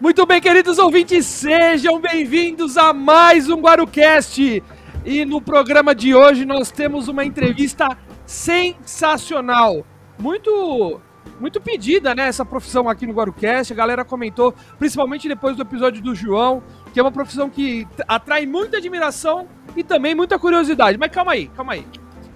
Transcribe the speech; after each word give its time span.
Muito 0.00 0.24
bem, 0.24 0.40
queridos 0.40 0.78
ouvintes, 0.78 1.26
sejam 1.26 2.00
bem-vindos 2.00 2.78
a 2.78 2.90
mais 2.90 3.50
um 3.50 3.60
Guarucast. 3.60 4.62
E 5.04 5.26
no 5.26 5.42
programa 5.42 5.94
de 5.94 6.14
hoje 6.14 6.46
nós 6.46 6.70
temos 6.70 7.06
uma 7.06 7.22
entrevista 7.22 7.86
sensacional. 8.24 9.84
Muito 10.18 10.98
muito 11.38 11.60
pedida, 11.60 12.14
né, 12.14 12.28
essa 12.28 12.46
profissão 12.46 12.88
aqui 12.88 13.06
no 13.06 13.12
Guarucast. 13.12 13.74
A 13.74 13.76
galera 13.76 14.02
comentou, 14.02 14.54
principalmente 14.78 15.28
depois 15.28 15.54
do 15.54 15.60
episódio 15.60 16.02
do 16.02 16.14
João, 16.14 16.62
que 16.94 16.98
é 16.98 17.02
uma 17.02 17.12
profissão 17.12 17.50
que 17.50 17.86
atrai 18.08 18.46
muita 18.46 18.78
admiração 18.78 19.46
e 19.76 19.84
também 19.84 20.14
muita 20.14 20.38
curiosidade. 20.38 20.96
Mas 20.96 21.10
calma 21.10 21.32
aí, 21.32 21.48
calma 21.48 21.74
aí. 21.74 21.86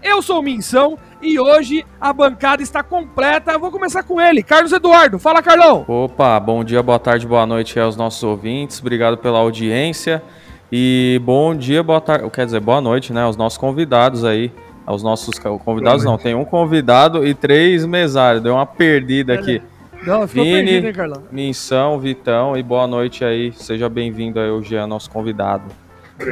Eu 0.05 0.21
sou 0.21 0.41
o 0.41 0.43
Minção 0.43 0.99
e 1.23 1.41
hoje 1.41 1.83
a 1.99 2.13
bancada 2.13 2.63
está 2.63 2.83
completa. 2.83 3.53
Eu 3.53 3.59
vou 3.59 3.71
começar 3.71 4.03
com 4.03 4.21
ele, 4.21 4.43
Carlos 4.43 4.71
Eduardo. 4.71 5.19
Fala, 5.19 5.43
Carlão. 5.43 5.83
Opa, 5.89 6.39
bom 6.39 6.63
dia, 6.63 6.83
boa 6.83 6.99
tarde, 6.99 7.27
boa 7.27 7.47
noite 7.47 7.81
aos 7.81 7.97
nossos 7.97 8.23
ouvintes. 8.23 8.81
Obrigado 8.81 9.17
pela 9.17 9.39
audiência. 9.39 10.23
E 10.71 11.19
bom 11.25 11.55
dia, 11.55 11.83
boa 11.83 12.03
tarde, 12.03 12.29
quer 12.31 12.45
dizer, 12.45 12.61
boa 12.61 12.83
noite, 12.83 13.15
né, 13.15 13.23
aos 13.23 13.35
nossos 13.35 13.57
convidados 13.57 14.25
aí. 14.25 14.53
Aos 14.85 15.03
nossos 15.03 15.39
convidados 15.39 16.05
não, 16.05 16.19
tem 16.19 16.35
um 16.35 16.45
convidado 16.45 17.27
e 17.27 17.33
três 17.33 17.87
mesários. 17.87 18.43
Deu 18.43 18.53
uma 18.53 18.67
perdida 18.67 19.33
aqui. 19.33 19.63
Não, 20.07 20.29
ficou 20.29 20.45
Vini, 20.45 20.57
perdido, 20.57 20.87
hein, 20.87 20.93
Carlão? 20.93 21.23
Minção, 21.33 21.99
Vitão 21.99 22.55
e 22.59 22.63
boa 22.63 22.87
noite 22.87 23.25
aí. 23.25 23.53
Seja 23.53 23.89
bem-vindo 23.89 24.39
aí, 24.39 24.51
o 24.51 24.63
Jean, 24.63 24.87
nosso 24.87 25.11
convidado. 25.11 25.65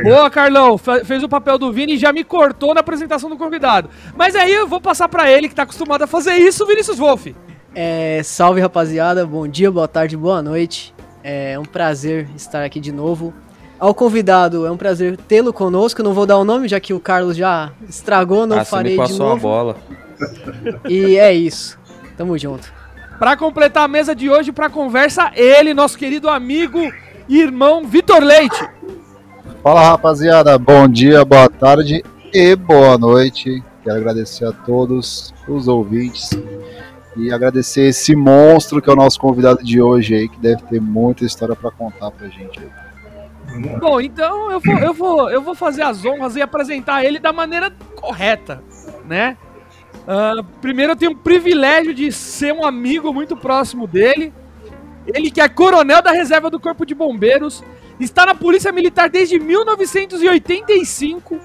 Boa, 0.04 0.30
Carlão. 0.30 0.78
Fez 0.78 1.22
o 1.22 1.28
papel 1.28 1.58
do 1.58 1.72
Vini 1.72 1.94
e 1.94 1.98
já 1.98 2.12
me 2.12 2.22
cortou 2.24 2.74
na 2.74 2.80
apresentação 2.80 3.28
do 3.28 3.36
convidado. 3.36 3.90
Mas 4.16 4.34
aí 4.36 4.52
eu 4.52 4.66
vou 4.66 4.80
passar 4.80 5.08
para 5.08 5.30
ele, 5.30 5.48
que 5.48 5.54
tá 5.54 5.64
acostumado 5.64 6.02
a 6.02 6.06
fazer 6.06 6.34
isso, 6.34 6.66
Vinícius 6.66 6.98
Wolff. 6.98 7.34
É, 7.74 8.20
salve, 8.22 8.60
rapaziada. 8.60 9.26
Bom 9.26 9.48
dia, 9.48 9.70
boa 9.70 9.88
tarde, 9.88 10.16
boa 10.16 10.42
noite. 10.42 10.94
É 11.24 11.58
um 11.58 11.64
prazer 11.64 12.28
estar 12.36 12.64
aqui 12.64 12.80
de 12.80 12.92
novo. 12.92 13.32
Ao 13.78 13.92
convidado, 13.94 14.64
é 14.64 14.70
um 14.70 14.76
prazer 14.76 15.16
tê-lo 15.16 15.52
conosco. 15.52 16.02
Não 16.02 16.12
vou 16.12 16.26
dar 16.26 16.38
o 16.38 16.44
nome, 16.44 16.68
já 16.68 16.78
que 16.78 16.94
o 16.94 17.00
Carlos 17.00 17.36
já 17.36 17.72
estragou, 17.88 18.46
não 18.46 18.60
ah, 18.60 18.64
farei 18.64 18.96
me 18.96 19.06
de 19.06 19.14
novo. 19.14 19.32
a 19.32 19.36
bola. 19.36 19.76
E 20.88 21.16
é 21.18 21.32
isso. 21.32 21.78
Tamo 22.16 22.38
junto. 22.38 22.72
Para 23.18 23.36
completar 23.36 23.84
a 23.84 23.88
mesa 23.88 24.14
de 24.14 24.30
hoje, 24.30 24.52
para 24.52 24.70
conversa, 24.70 25.32
ele, 25.34 25.74
nosso 25.74 25.98
querido 25.98 26.28
amigo 26.28 26.92
e 27.28 27.40
irmão 27.40 27.84
Vitor 27.84 28.22
Leite. 28.22 28.68
Fala 29.62 29.90
rapaziada, 29.90 30.58
bom 30.58 30.88
dia, 30.88 31.24
boa 31.24 31.48
tarde 31.48 32.02
e 32.34 32.56
boa 32.56 32.98
noite. 32.98 33.62
Quero 33.84 33.96
agradecer 33.96 34.44
a 34.44 34.50
todos 34.50 35.32
os 35.46 35.68
ouvintes 35.68 36.30
e 37.16 37.32
agradecer 37.32 37.82
esse 37.82 38.16
monstro 38.16 38.82
que 38.82 38.90
é 38.90 38.92
o 38.92 38.96
nosso 38.96 39.20
convidado 39.20 39.62
de 39.62 39.80
hoje 39.80 40.16
aí, 40.16 40.28
que 40.28 40.40
deve 40.40 40.62
ter 40.62 40.80
muita 40.80 41.24
história 41.24 41.54
para 41.54 41.70
contar 41.70 42.10
pra 42.10 42.26
gente. 42.26 42.60
Bom, 43.78 44.00
então 44.00 44.50
eu 44.50 44.58
vou, 44.58 44.78
eu, 44.78 44.94
vou, 44.94 45.30
eu 45.30 45.40
vou 45.40 45.54
fazer 45.54 45.82
as 45.82 46.04
honras 46.04 46.34
e 46.34 46.42
apresentar 46.42 47.04
ele 47.04 47.20
da 47.20 47.32
maneira 47.32 47.70
correta, 47.94 48.60
né? 49.06 49.36
Uh, 49.94 50.42
primeiro 50.60 50.92
eu 50.92 50.96
tenho 50.96 51.12
o 51.12 51.16
privilégio 51.16 51.94
de 51.94 52.10
ser 52.10 52.52
um 52.52 52.66
amigo 52.66 53.14
muito 53.14 53.36
próximo 53.36 53.86
dele. 53.86 54.34
Ele 55.06 55.30
que 55.30 55.40
é 55.40 55.48
coronel 55.48 56.02
da 56.02 56.10
reserva 56.10 56.50
do 56.50 56.58
Corpo 56.58 56.84
de 56.84 56.96
Bombeiros, 56.96 57.62
Está 58.02 58.26
na 58.26 58.34
Polícia 58.34 58.72
Militar 58.72 59.08
desde 59.08 59.38
1985. 59.38 61.38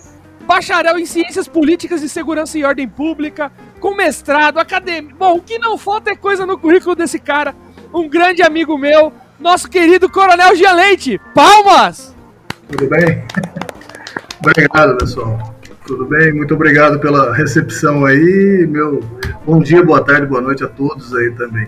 Bacharel 0.48 0.98
em 0.98 1.06
Ciências 1.06 1.48
Políticas 1.48 2.02
e 2.02 2.10
Segurança 2.10 2.58
e 2.58 2.66
Ordem 2.66 2.90
Pública, 2.90 3.52
com 3.80 3.94
mestrado, 3.94 4.58
acadêmico. 4.58 5.16
Bom, 5.20 5.36
o 5.36 5.42
que 5.42 5.60
não 5.60 5.78
falta 5.78 6.10
é 6.10 6.16
coisa 6.16 6.48
no 6.48 6.58
currículo 6.58 6.96
desse 6.96 7.20
cara. 7.20 7.56
Um 7.94 8.10
grande 8.10 8.42
amigo 8.42 8.76
meu, 8.76 9.14
nosso 9.40 9.70
querido 9.70 10.10
Coronel 10.10 10.56
Gia 10.56 10.74
Leite. 10.74 11.22
Palmas! 11.36 12.16
Tudo 12.70 12.90
bem? 12.90 13.24
obrigado, 14.42 14.98
pessoal. 14.98 15.56
Tudo 15.86 16.06
bem? 16.06 16.34
Muito 16.34 16.56
obrigado 16.56 17.00
pela 17.00 17.36
recepção 17.36 18.04
aí. 18.04 18.66
Meu 18.68 19.00
bom 19.46 19.60
dia, 19.60 19.84
boa 19.84 20.04
tarde, 20.04 20.26
boa 20.26 20.42
noite 20.42 20.64
a 20.64 20.68
todos 20.68 21.14
aí 21.14 21.30
também. 21.36 21.68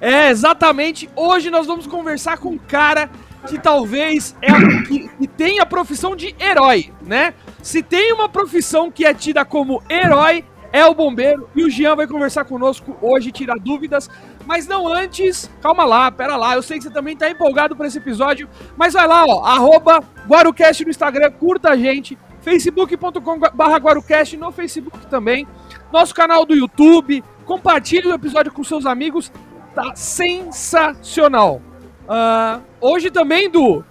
É, 0.00 0.30
exatamente. 0.30 1.10
Hoje 1.16 1.50
nós 1.50 1.66
vamos 1.66 1.88
conversar 1.88 2.38
com 2.38 2.50
um 2.50 2.58
cara 2.58 3.10
que 3.46 3.58
talvez 3.58 4.36
é 4.40 4.50
a, 4.50 4.82
que, 4.84 5.08
que 5.08 5.26
tem 5.26 5.60
a 5.60 5.66
profissão 5.66 6.16
de 6.16 6.34
herói, 6.40 6.92
né? 7.02 7.34
Se 7.62 7.82
tem 7.82 8.12
uma 8.12 8.28
profissão 8.28 8.90
que 8.90 9.04
é 9.04 9.12
tida 9.12 9.44
como 9.44 9.82
herói, 9.88 10.44
é 10.72 10.84
o 10.84 10.94
bombeiro. 10.94 11.48
E 11.54 11.64
o 11.64 11.70
Jean 11.70 11.96
vai 11.96 12.06
conversar 12.06 12.44
conosco 12.44 12.96
hoje, 13.00 13.32
tirar 13.32 13.58
dúvidas. 13.58 14.10
Mas 14.44 14.66
não 14.66 14.86
antes, 14.86 15.50
calma 15.60 15.84
lá, 15.84 16.10
pera 16.10 16.36
lá. 16.36 16.54
Eu 16.54 16.62
sei 16.62 16.78
que 16.78 16.84
você 16.84 16.90
também 16.90 17.16
tá 17.16 17.30
empolgado 17.30 17.74
para 17.74 17.86
esse 17.86 17.98
episódio. 17.98 18.48
Mas 18.76 18.94
vai 18.94 19.06
lá, 19.06 19.24
ó, 19.26 19.44
arroba 19.44 20.00
Guarucast 20.28 20.84
no 20.84 20.90
Instagram, 20.90 21.30
curta 21.32 21.70
a 21.70 21.76
gente. 21.76 22.18
facebook.com 22.42 23.38
barra 23.54 23.78
Guarucast 23.78 24.36
no 24.36 24.52
Facebook 24.52 25.06
também. 25.06 25.48
Nosso 25.92 26.14
canal 26.14 26.44
do 26.44 26.54
YouTube. 26.54 27.24
Compartilhe 27.44 28.08
o 28.08 28.14
episódio 28.14 28.52
com 28.52 28.62
seus 28.62 28.86
amigos. 28.86 29.32
Tá 29.74 29.94
sensacional. 29.94 31.62
Uh, 32.06 32.62
hoje 32.86 33.10
também, 33.10 33.50
do 33.50 33.78
uh, 33.78 33.84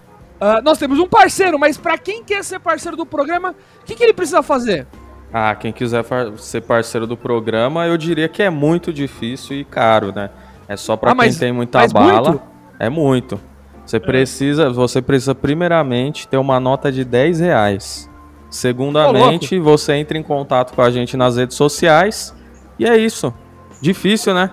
nós 0.62 0.78
temos 0.78 0.98
um 0.98 1.06
parceiro, 1.06 1.58
mas 1.58 1.76
para 1.76 1.98
quem 1.98 2.22
quer 2.24 2.42
ser 2.44 2.58
parceiro 2.58 2.96
do 2.96 3.06
programa, 3.06 3.54
o 3.82 3.84
que, 3.84 3.94
que 3.94 4.02
ele 4.02 4.12
precisa 4.12 4.42
fazer? 4.42 4.86
Ah, 5.32 5.54
quem 5.54 5.72
quiser 5.72 6.04
ser 6.38 6.62
parceiro 6.62 7.06
do 7.06 7.16
programa, 7.16 7.86
eu 7.86 7.96
diria 7.96 8.28
que 8.28 8.42
é 8.42 8.48
muito 8.48 8.92
difícil 8.92 9.56
e 9.56 9.64
caro, 9.64 10.12
né? 10.14 10.30
É 10.68 10.76
só 10.76 10.96
para 10.96 11.12
ah, 11.12 11.16
quem 11.16 11.34
tem 11.34 11.52
muita 11.52 11.86
bala. 11.88 12.30
Muito? 12.30 12.42
É 12.78 12.88
muito. 12.88 13.40
Você 13.84 13.96
é. 13.96 14.00
precisa, 14.00 14.70
você 14.70 15.00
precisa 15.00 15.34
primeiramente 15.34 16.26
ter 16.26 16.36
uma 16.36 16.58
nota 16.58 16.90
de 16.90 17.04
10 17.04 17.40
reais. 17.40 18.10
Segundamente, 18.50 19.58
você 19.58 19.94
entra 19.94 20.16
em 20.16 20.22
contato 20.22 20.74
com 20.74 20.82
a 20.82 20.90
gente 20.90 21.16
nas 21.16 21.36
redes 21.36 21.56
sociais. 21.56 22.34
E 22.78 22.86
é 22.86 22.96
isso. 22.96 23.32
Difícil, 23.80 24.34
né? 24.34 24.50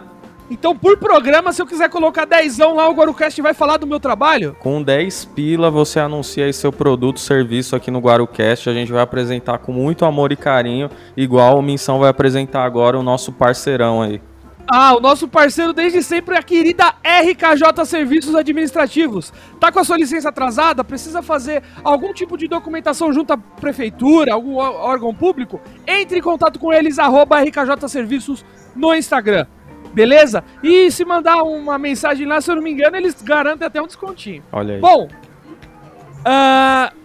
Então, 0.50 0.76
por 0.76 0.98
programa, 0.98 1.52
se 1.54 1.62
eu 1.62 1.66
quiser 1.66 1.90
colocar 1.90 2.26
10 2.26 2.58
lá, 2.58 2.90
o 2.90 2.94
Guarucast 2.94 3.42
vai 3.42 3.54
falar 3.54 3.78
do 3.78 3.88
meu 3.88 4.00
trabalho? 4.00 4.56
Com 4.59 4.81
10 4.81 5.26
pila, 5.26 5.72
você 5.72 6.00
anuncia 6.00 6.46
aí 6.46 6.54
seu 6.54 6.72
produto, 6.72 7.20
serviço 7.20 7.76
aqui 7.76 7.90
no 7.90 8.00
Guarucast. 8.00 8.70
A 8.70 8.74
gente 8.74 8.92
vai 8.92 9.02
apresentar 9.02 9.58
com 9.59 9.72
muito 9.72 10.06
amor 10.06 10.32
e 10.32 10.36
carinho, 10.36 10.90
igual 11.16 11.58
o 11.58 11.62
Missão 11.62 12.00
vai 12.00 12.09
apresentar 12.09 12.64
agora 12.64 13.00
o 13.00 13.03
nosso 13.03 13.32
parceirão 13.32 14.02
aí. 14.02 14.22
Ah, 14.68 14.96
o 14.96 15.02
nosso 15.02 15.28
parceiro 15.28 15.74
desde 15.74 16.02
sempre 16.02 16.36
é 16.36 16.40
a 16.40 16.44
querida 16.44 16.94
RKJ 17.03 17.86
Serviços 17.86 18.34
Administrativos. 18.34 19.34
Tá 19.59 19.72
com 19.72 19.80
a 19.80 19.84
sua 19.84 19.98
licença 19.98 20.30
atrasada? 20.30 20.84
Precisa 20.84 21.22
fazer 21.22 21.62
algum 21.84 22.14
tipo 22.14 22.38
de 22.38 22.48
documentação 22.48 23.12
junto 23.12 23.34
à 23.34 23.38
prefeitura, 23.38 24.34
algum 24.34 24.56
órgão 24.56 25.14
público? 25.14 25.59
Entre 25.86 26.20
em 26.20 26.22
contato 26.22 26.59
com 26.59 26.72
eles, 26.72 26.98
arroba 26.98 27.42
RKJ 27.42 27.90
Serviços 27.90 28.46
no 28.74 28.96
Instagram. 28.96 29.46
Beleza? 29.94 30.44
E 30.62 30.90
se 30.92 31.06
mandar 31.06 31.44
uma 31.44 31.78
mensagem 31.78 32.26
lá, 32.26 32.42
se 32.42 32.50
eu 32.50 32.56
não 32.56 32.64
me 32.64 32.72
engano, 32.72 32.96
eles 32.98 33.22
garantem 33.22 33.68
até 33.68 33.81
um 33.81 33.88
descontinho. 33.88 34.44
Olha 34.52 34.76
aí. 34.76 34.81
Bom, 34.81 35.08
uh, 35.08 36.96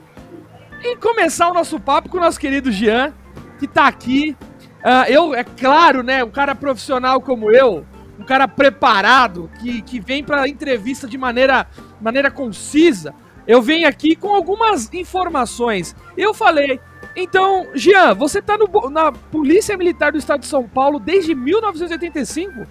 e 0.83 0.97
começar 0.97 1.51
o 1.51 1.55
nosso 1.55 1.79
papo 1.79 2.09
com 2.09 2.17
o 2.17 2.21
nosso 2.21 2.41
querido 2.41 2.73
Jean, 2.73 3.13
que 3.59 3.67
tá 3.67 3.87
aqui. 3.87 4.37
Uh, 4.79 5.11
eu, 5.11 5.35
é 5.35 5.45
claro, 5.45 6.03
né, 6.03 6.25
um 6.25 6.31
cara 6.31 6.55
profissional 6.55 7.21
como 7.21 7.51
eu, 7.51 7.85
um 8.19 8.25
cara 8.25 8.49
preparado, 8.49 9.51
que, 9.61 9.83
que 9.83 10.01
vem 10.01 10.25
pra 10.25 10.49
entrevista 10.49 11.07
de 11.07 11.19
maneira, 11.19 11.67
maneira 12.01 12.31
concisa, 12.31 13.15
eu 13.47 13.61
venho 13.61 13.89
aqui 13.89 14.15
com 14.15 14.35
algumas 14.35 14.93
informações. 14.93 15.97
Eu 16.17 16.33
falei, 16.33 16.81
então, 17.17 17.67
Jean, 17.75 18.15
você 18.15 18.41
tá 18.41 18.57
no, 18.57 18.91
na 18.91 19.11
Polícia 19.11 19.77
Militar 19.77 20.13
do 20.13 20.19
Estado 20.19 20.41
de 20.41 20.47
São 20.47 20.69
Paulo 20.69 21.01
desde 21.01 21.35
1985? 21.35 22.67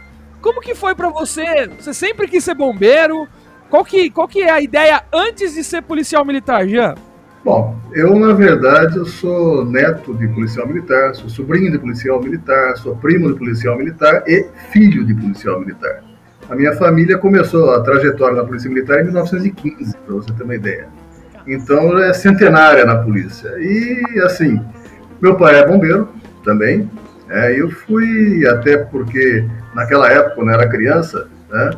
Como 0.47 0.61
que 0.61 0.73
foi 0.73 0.95
para 0.95 1.09
você? 1.09 1.69
Você 1.77 1.93
sempre 1.93 2.25
quis 2.25 2.41
ser 2.41 2.55
bombeiro? 2.55 3.27
Qual 3.69 3.83
que, 3.83 4.09
qual 4.09 4.29
que 4.29 4.43
é 4.43 4.49
a 4.49 4.61
ideia 4.61 5.03
antes 5.13 5.53
de 5.53 5.61
ser 5.61 5.81
policial 5.81 6.23
militar, 6.23 6.65
Jean? 6.65 6.95
Bom, 7.43 7.77
eu 7.91 8.17
na 8.17 8.31
verdade 8.31 8.95
eu 8.95 9.05
sou 9.05 9.65
neto 9.65 10.13
de 10.13 10.25
policial 10.29 10.65
militar, 10.65 11.13
sou 11.15 11.27
sobrinho 11.27 11.69
de 11.69 11.77
policial 11.77 12.21
militar, 12.21 12.77
sou 12.77 12.95
primo 12.95 13.27
de 13.33 13.37
policial 13.37 13.77
militar 13.77 14.23
e 14.25 14.47
filho 14.71 15.05
de 15.05 15.13
policial 15.13 15.59
militar. 15.59 16.01
A 16.49 16.55
minha 16.55 16.73
família 16.77 17.17
começou 17.17 17.71
a 17.71 17.81
trajetória 17.81 18.37
na 18.37 18.45
polícia 18.45 18.69
militar 18.69 19.01
em 19.01 19.03
1915, 19.03 19.97
para 19.97 20.15
você 20.15 20.31
ter 20.31 20.43
uma 20.43 20.55
ideia. 20.55 20.87
Então 21.45 21.97
é 21.97 22.13
centenária 22.13 22.85
na 22.85 22.95
polícia. 22.95 23.49
E 23.59 24.21
assim, 24.23 24.57
meu 25.21 25.35
pai 25.35 25.59
é 25.59 25.67
bombeiro 25.67 26.07
também. 26.45 26.89
É, 27.29 27.59
eu 27.59 27.69
fui 27.69 28.45
até 28.47 28.77
porque 28.77 29.45
naquela 29.75 30.09
época, 30.11 30.35
quando 30.35 30.49
eu 30.49 30.53
era 30.53 30.69
criança, 30.69 31.27
né, 31.49 31.71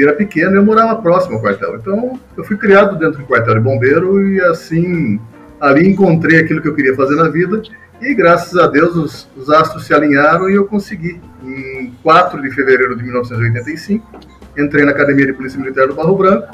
era 0.00 0.12
pequeno 0.12 0.52
e 0.52 0.56
eu 0.56 0.64
morava 0.64 1.00
próximo 1.00 1.36
ao 1.36 1.40
quartel. 1.40 1.76
Então, 1.76 2.18
eu 2.36 2.44
fui 2.44 2.56
criado 2.56 2.98
dentro 2.98 3.20
do 3.20 3.26
quartel 3.26 3.54
de 3.54 3.60
bombeiro 3.60 4.26
e, 4.26 4.40
assim, 4.42 5.20
ali 5.60 5.88
encontrei 5.88 6.40
aquilo 6.40 6.60
que 6.60 6.68
eu 6.68 6.74
queria 6.74 6.94
fazer 6.94 7.16
na 7.16 7.28
vida 7.28 7.62
e, 8.00 8.14
graças 8.14 8.58
a 8.58 8.66
Deus, 8.66 8.96
os, 8.96 9.28
os 9.36 9.48
astros 9.48 9.86
se 9.86 9.94
alinharam 9.94 10.50
e 10.50 10.54
eu 10.54 10.66
consegui. 10.66 11.20
Em 11.44 11.92
4 12.02 12.40
de 12.40 12.50
fevereiro 12.50 12.96
de 12.96 13.02
1985, 13.02 14.20
entrei 14.58 14.84
na 14.84 14.92
Academia 14.92 15.26
de 15.26 15.32
Polícia 15.32 15.58
Militar 15.58 15.88
do 15.88 15.94
Barro 15.94 16.16
Branco, 16.16 16.48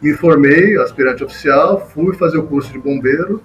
me 0.00 0.14
formei, 0.14 0.78
aspirante 0.78 1.22
oficial, 1.22 1.90
fui 1.92 2.14
fazer 2.14 2.38
o 2.38 2.44
curso 2.44 2.72
de 2.72 2.78
bombeiro 2.78 3.42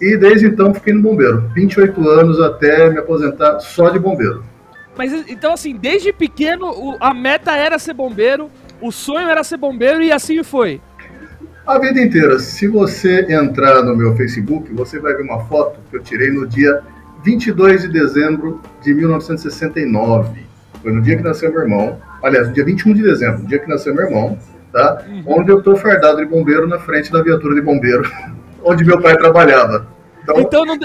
e 0.00 0.16
desde 0.16 0.46
então 0.46 0.72
fiquei 0.72 0.94
no 0.94 1.02
bombeiro. 1.02 1.50
28 1.54 2.08
anos 2.08 2.40
até 2.40 2.88
me 2.90 2.98
aposentar 2.98 3.60
só 3.60 3.90
de 3.90 3.98
bombeiro. 3.98 4.42
Mas 4.96 5.12
então, 5.28 5.52
assim, 5.52 5.76
desde 5.76 6.12
pequeno 6.12 6.96
a 7.00 7.14
meta 7.14 7.56
era 7.56 7.78
ser 7.78 7.94
bombeiro, 7.94 8.50
o 8.80 8.90
sonho 8.90 9.28
era 9.28 9.44
ser 9.44 9.56
bombeiro 9.56 10.02
e 10.02 10.10
assim 10.10 10.42
foi. 10.42 10.80
A 11.66 11.78
vida 11.78 12.00
inteira. 12.00 12.38
Se 12.38 12.66
você 12.66 13.26
entrar 13.32 13.82
no 13.82 13.96
meu 13.96 14.16
Facebook, 14.16 14.72
você 14.72 14.98
vai 14.98 15.14
ver 15.14 15.22
uma 15.22 15.44
foto 15.44 15.78
que 15.90 15.96
eu 15.96 16.02
tirei 16.02 16.30
no 16.30 16.46
dia 16.46 16.82
22 17.22 17.82
de 17.82 17.88
dezembro 17.88 18.60
de 18.82 18.94
1969. 18.94 20.46
Foi 20.82 20.92
no 20.92 21.02
dia 21.02 21.16
que 21.16 21.22
nasceu 21.22 21.52
meu 21.52 21.62
irmão. 21.62 21.98
Aliás, 22.22 22.48
no 22.48 22.54
dia 22.54 22.64
21 22.64 22.94
de 22.94 23.02
dezembro, 23.02 23.42
no 23.42 23.46
dia 23.46 23.58
que 23.58 23.68
nasceu 23.68 23.94
meu 23.94 24.04
irmão, 24.04 24.38
tá? 24.72 25.04
Uhum. 25.06 25.22
Onde 25.26 25.50
eu 25.50 25.62
tô 25.62 25.76
fardado 25.76 26.18
de 26.18 26.24
bombeiro 26.24 26.66
na 26.66 26.78
frente 26.78 27.12
da 27.12 27.22
viatura 27.22 27.54
de 27.54 27.60
bombeiro, 27.60 28.02
onde 28.62 28.84
meu 28.84 29.00
pai 29.00 29.16
trabalhava. 29.16 29.86
Então, 30.22 30.40
então 30.40 30.64
não, 30.64 30.78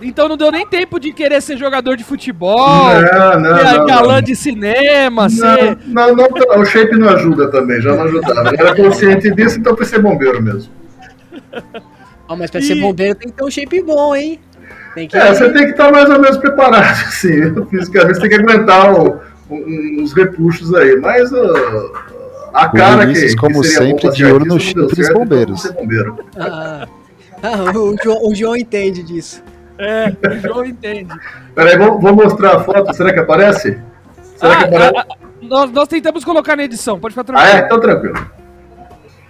então 0.00 0.28
não 0.28 0.36
deu 0.36 0.50
nem 0.50 0.66
tempo 0.66 0.98
de 0.98 1.12
querer 1.12 1.40
ser 1.40 1.56
jogador 1.56 1.96
de 1.96 2.04
futebol, 2.04 2.88
não, 2.94 3.40
não, 3.40 3.58
ser 3.58 3.78
não, 3.78 3.86
galã 3.86 4.14
não. 4.14 4.22
de 4.22 4.36
cinema, 4.36 5.22
não, 5.22 5.28
ser... 5.28 5.78
Não, 5.86 6.14
não, 6.14 6.28
o 6.58 6.64
shape 6.64 6.96
não 6.96 7.08
ajuda 7.08 7.50
também, 7.50 7.80
já 7.80 7.94
não 7.94 8.02
ajudava. 8.02 8.50
Eu 8.50 8.66
era 8.66 8.76
consciente 8.76 9.30
disso, 9.30 9.58
então 9.58 9.76
foi 9.76 9.86
ser 9.86 10.00
bombeiro 10.00 10.42
mesmo. 10.42 10.72
Oh, 12.28 12.36
mas 12.36 12.50
pra 12.50 12.60
e... 12.60 12.64
ser 12.64 12.76
bombeiro 12.76 13.14
tem 13.14 13.30
que 13.30 13.36
ter 13.36 13.44
um 13.44 13.50
shape 13.50 13.82
bom, 13.82 14.14
hein? 14.14 14.40
Tem 14.94 15.08
que... 15.08 15.16
É, 15.16 15.34
você 15.34 15.50
tem 15.52 15.64
que 15.64 15.70
estar 15.72 15.90
mais 15.90 16.08
ou 16.08 16.20
menos 16.20 16.36
preparado, 16.38 16.84
assim, 17.06 17.66
fisicamente, 17.68 18.14
você 18.14 18.20
tem 18.20 18.30
que 18.30 18.36
aguentar 18.36 18.92
o, 18.92 19.20
uns 19.50 20.12
repuxos 20.12 20.74
aí, 20.74 20.96
mas 20.96 21.30
uh, 21.32 21.92
a 22.52 22.68
cara 22.68 23.06
que, 23.06 23.36
como 23.36 23.60
que 23.60 23.68
sempre, 23.68 24.10
de 24.10 24.24
olho 24.24 24.44
no 24.46 24.58
chip 24.58 24.80
dos 24.80 25.12
bombeiros. 25.12 25.70
Bombeiro. 25.72 26.18
Ah, 26.38 26.86
o, 27.76 27.96
João, 28.02 28.26
o 28.26 28.34
João 28.34 28.56
entende 28.56 29.02
disso. 29.02 29.42
É, 29.78 30.08
o 30.28 30.40
João 30.40 30.64
entende. 30.64 31.12
Peraí, 31.54 31.76
vou, 31.76 32.00
vou 32.00 32.14
mostrar 32.14 32.56
a 32.56 32.60
foto. 32.64 32.94
Será 32.94 33.12
que 33.12 33.20
aparece? 33.20 33.80
Será 34.36 34.52
ah, 34.52 34.56
que 34.56 34.64
aparece? 34.64 34.96
A, 34.96 35.00
a, 35.00 35.06
nós, 35.42 35.70
nós 35.70 35.88
tentamos 35.88 36.24
colocar 36.24 36.56
na 36.56 36.64
edição, 36.64 36.98
pode 36.98 37.12
ficar 37.14 37.24
tranquilo. 37.24 37.50
Ah, 37.52 37.58
é? 37.58 37.64
Então 37.64 37.80
tranquilo. 37.80 38.30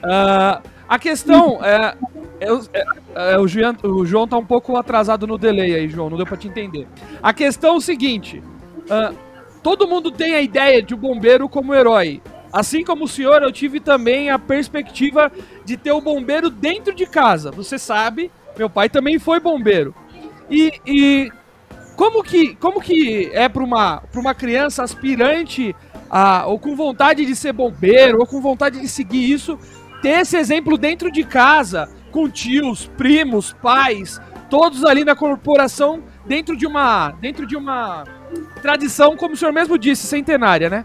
Uh, 0.04 0.68
a 0.88 0.98
questão 0.98 1.64
é, 1.64 1.94
é, 2.40 2.48
é, 2.72 2.84
é, 3.32 3.38
o, 3.38 3.48
João, 3.48 3.76
o 3.82 4.04
João 4.04 4.28
tá 4.28 4.36
um 4.36 4.44
pouco 4.44 4.76
atrasado 4.76 5.26
no 5.26 5.38
delay 5.38 5.74
aí, 5.74 5.88
João, 5.88 6.10
não 6.10 6.16
deu 6.16 6.26
pra 6.26 6.36
te 6.36 6.46
entender. 6.46 6.86
A 7.22 7.32
questão 7.32 7.74
é 7.74 7.76
o 7.78 7.80
seguinte: 7.80 8.42
uh, 8.82 9.14
todo 9.62 9.88
mundo 9.88 10.10
tem 10.10 10.34
a 10.34 10.40
ideia 10.42 10.82
de 10.82 10.94
um 10.94 10.98
bombeiro 10.98 11.48
como 11.48 11.74
herói. 11.74 12.20
Assim 12.54 12.84
como 12.84 13.06
o 13.06 13.08
senhor, 13.08 13.42
eu 13.42 13.50
tive 13.50 13.80
também 13.80 14.30
a 14.30 14.38
perspectiva 14.38 15.32
de 15.64 15.76
ter 15.76 15.90
o 15.90 16.00
bombeiro 16.00 16.48
dentro 16.48 16.94
de 16.94 17.04
casa. 17.04 17.50
Você 17.50 17.80
sabe, 17.80 18.30
meu 18.56 18.70
pai 18.70 18.88
também 18.88 19.18
foi 19.18 19.40
bombeiro. 19.40 19.92
E, 20.48 20.72
e 20.86 21.32
como, 21.96 22.22
que, 22.22 22.54
como 22.54 22.80
que 22.80 23.28
é 23.32 23.48
para 23.48 23.64
uma, 23.64 24.04
uma 24.14 24.34
criança 24.36 24.84
aspirante 24.84 25.74
a, 26.08 26.46
ou 26.46 26.56
com 26.56 26.76
vontade 26.76 27.26
de 27.26 27.34
ser 27.34 27.52
bombeiro, 27.52 28.20
ou 28.20 28.26
com 28.26 28.40
vontade 28.40 28.80
de 28.80 28.86
seguir 28.86 29.32
isso, 29.32 29.58
ter 30.00 30.20
esse 30.20 30.36
exemplo 30.36 30.78
dentro 30.78 31.10
de 31.10 31.24
casa, 31.24 31.88
com 32.12 32.30
tios, 32.30 32.86
primos, 32.96 33.52
pais, 33.52 34.20
todos 34.48 34.84
ali 34.84 35.04
na 35.04 35.16
corporação, 35.16 36.04
dentro 36.24 36.56
de 36.56 36.68
uma, 36.68 37.10
dentro 37.20 37.48
de 37.48 37.56
uma 37.56 38.04
tradição, 38.62 39.16
como 39.16 39.34
o 39.34 39.36
senhor 39.36 39.52
mesmo 39.52 39.76
disse, 39.76 40.06
centenária, 40.06 40.70
né? 40.70 40.84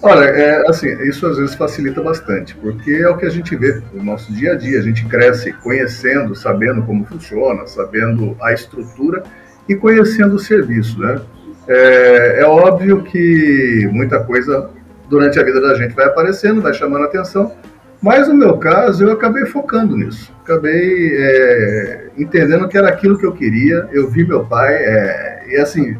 Olha, 0.00 0.26
é, 0.26 0.68
assim, 0.68 0.88
isso 1.08 1.26
às 1.26 1.38
vezes 1.38 1.56
facilita 1.56 2.00
bastante, 2.00 2.54
porque 2.56 2.92
é 2.92 3.08
o 3.08 3.16
que 3.16 3.26
a 3.26 3.30
gente 3.30 3.56
vê 3.56 3.82
no 3.92 4.04
nosso 4.04 4.32
dia 4.32 4.52
a 4.52 4.54
dia. 4.54 4.78
A 4.78 4.82
gente 4.82 5.04
cresce 5.06 5.52
conhecendo, 5.52 6.36
sabendo 6.36 6.82
como 6.82 7.04
funciona, 7.04 7.66
sabendo 7.66 8.36
a 8.40 8.52
estrutura 8.52 9.24
e 9.68 9.74
conhecendo 9.74 10.36
o 10.36 10.38
serviço, 10.38 11.00
né? 11.00 11.20
É, 11.66 12.42
é 12.42 12.46
óbvio 12.46 13.02
que 13.02 13.88
muita 13.92 14.20
coisa 14.20 14.70
durante 15.08 15.38
a 15.38 15.42
vida 15.42 15.60
da 15.60 15.74
gente 15.74 15.94
vai 15.94 16.06
aparecendo, 16.06 16.62
vai 16.62 16.72
chamando 16.72 17.04
atenção, 17.04 17.52
mas 18.00 18.28
no 18.28 18.34
meu 18.34 18.56
caso 18.56 19.04
eu 19.04 19.12
acabei 19.12 19.46
focando 19.46 19.96
nisso. 19.96 20.32
Acabei 20.44 21.16
é, 21.16 22.10
entendendo 22.16 22.68
que 22.68 22.78
era 22.78 22.88
aquilo 22.88 23.18
que 23.18 23.26
eu 23.26 23.32
queria. 23.32 23.88
Eu 23.90 24.08
vi 24.08 24.24
meu 24.24 24.44
pai, 24.46 24.74
é, 24.74 25.44
e 25.48 25.56
assim, 25.56 25.96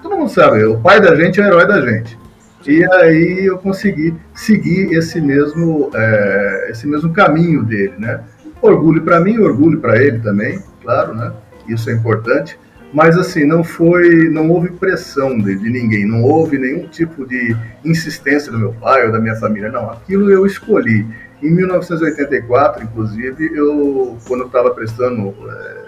todo 0.00 0.16
mundo 0.16 0.30
sabe, 0.30 0.62
o 0.64 0.78
pai 0.78 1.00
da 1.00 1.16
gente 1.16 1.40
é 1.40 1.44
o 1.44 1.46
herói 1.46 1.66
da 1.66 1.80
gente. 1.80 2.19
E 2.66 2.84
aí 2.84 3.46
eu 3.46 3.58
consegui 3.58 4.14
seguir 4.34 4.92
esse 4.92 5.20
mesmo, 5.20 5.90
é, 5.94 6.68
esse 6.70 6.86
mesmo 6.86 7.12
caminho 7.12 7.64
dele, 7.64 7.94
né? 7.98 8.22
Orgulho 8.60 9.02
para 9.02 9.18
mim, 9.20 9.38
orgulho 9.38 9.80
para 9.80 10.02
ele 10.02 10.18
também, 10.18 10.62
claro, 10.82 11.14
né? 11.14 11.32
Isso 11.66 11.88
é 11.88 11.94
importante. 11.94 12.58
Mas 12.92 13.16
assim, 13.16 13.44
não 13.44 13.62
foi, 13.62 14.28
não 14.28 14.50
houve 14.50 14.70
pressão 14.70 15.38
de, 15.38 15.54
de 15.54 15.70
ninguém, 15.70 16.04
não 16.04 16.22
houve 16.22 16.58
nenhum 16.58 16.88
tipo 16.88 17.26
de 17.26 17.56
insistência 17.84 18.50
do 18.50 18.58
meu 18.58 18.72
pai 18.72 19.06
ou 19.06 19.12
da 19.12 19.20
minha 19.20 19.36
família, 19.36 19.70
não. 19.70 19.90
Aquilo 19.90 20.30
eu 20.30 20.44
escolhi. 20.44 21.06
Em 21.42 21.50
1984, 21.50 22.84
inclusive, 22.84 23.50
eu, 23.54 24.18
quando 24.26 24.40
eu 24.40 24.46
estava 24.46 24.70
prestando 24.72 25.34
é, 25.48 25.84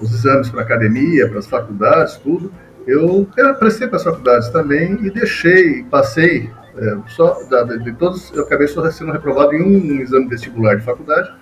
os 0.00 0.12
exames 0.12 0.48
para 0.48 0.62
academia, 0.62 1.28
para 1.28 1.38
as 1.38 1.46
faculdades, 1.46 2.16
tudo, 2.16 2.50
eu, 2.86 3.28
prestei 3.58 3.86
para 3.86 3.96
as 3.96 4.04
faculdades 4.04 4.48
também 4.50 4.98
e 5.04 5.10
deixei, 5.10 5.84
passei, 5.84 6.50
é, 6.76 6.96
só 7.08 7.38
de, 7.82 7.92
todos, 7.92 8.32
eu 8.34 8.42
acabei 8.42 8.66
só 8.66 8.88
sendo 8.90 9.12
reprovado 9.12 9.54
em 9.54 9.62
um, 9.62 10.00
exame 10.00 10.28
vestibular 10.28 10.76
de 10.76 10.84
faculdade, 10.84 11.32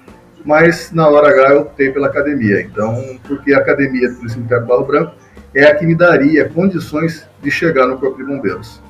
mas 0.44 0.92
na 0.92 1.08
hora 1.08 1.28
H 1.28 1.54
eu 1.54 1.60
optei 1.62 1.90
pela 1.90 2.08
academia. 2.08 2.62
Então, 2.62 3.18
porque 3.26 3.52
a 3.54 3.58
academia 3.58 4.10
do 4.10 4.16
Polícia 4.16 4.36
Militar 4.38 4.60
do 4.60 4.66
Barro 4.66 4.84
Branco 4.84 5.14
é 5.54 5.64
a 5.64 5.74
que 5.74 5.86
me 5.86 5.94
daria 5.94 6.48
condições 6.48 7.28
de 7.42 7.50
chegar 7.50 7.86
no 7.86 7.98
Corpo 7.98 8.18
de 8.18 8.24
Bombeiros. 8.24 8.80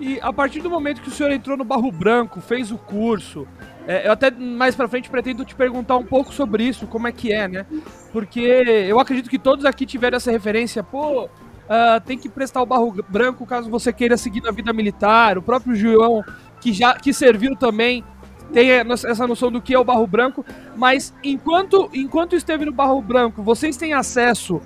E 0.00 0.18
a 0.22 0.32
partir 0.32 0.60
do 0.60 0.70
momento 0.70 1.02
que 1.02 1.08
o 1.08 1.12
senhor 1.12 1.30
entrou 1.30 1.56
no 1.56 1.64
Barro 1.64 1.92
Branco, 1.92 2.40
fez 2.40 2.72
o 2.72 2.78
curso, 2.78 3.46
é, 3.86 4.06
eu 4.06 4.12
até 4.12 4.30
mais 4.30 4.74
pra 4.74 4.88
frente 4.88 5.10
pretendo 5.10 5.44
te 5.44 5.54
perguntar 5.54 5.96
um 5.96 6.04
pouco 6.04 6.32
sobre 6.32 6.64
isso, 6.64 6.86
como 6.86 7.06
é 7.06 7.12
que 7.12 7.32
é, 7.32 7.46
né? 7.46 7.66
Porque 8.12 8.40
eu 8.40 8.98
acredito 8.98 9.28
que 9.28 9.38
todos 9.38 9.64
aqui 9.64 9.84
tiveram 9.84 10.16
essa 10.16 10.30
referência, 10.30 10.82
pô, 10.82 11.28
uh, 11.70 12.00
tem 12.04 12.18
que 12.18 12.28
prestar 12.28 12.60
o 12.60 12.66
barro 12.66 12.92
branco 13.08 13.46
caso 13.46 13.70
você 13.70 13.92
queira 13.92 14.16
seguir 14.16 14.42
na 14.42 14.50
vida 14.50 14.72
militar. 14.72 15.38
O 15.38 15.42
próprio 15.42 15.76
João, 15.76 16.24
que 16.60 16.72
já 16.72 16.94
que 16.94 17.12
serviu 17.12 17.54
também, 17.54 18.04
tem 18.52 18.70
essa 18.70 19.26
noção 19.26 19.50
do 19.50 19.62
que 19.62 19.72
é 19.72 19.78
o 19.78 19.84
barro 19.84 20.06
branco. 20.06 20.44
Mas 20.76 21.14
enquanto, 21.22 21.88
enquanto 21.94 22.34
esteve 22.34 22.64
no 22.64 22.72
barro 22.72 23.00
branco, 23.00 23.42
vocês 23.42 23.76
têm 23.76 23.92
acesso 23.92 24.60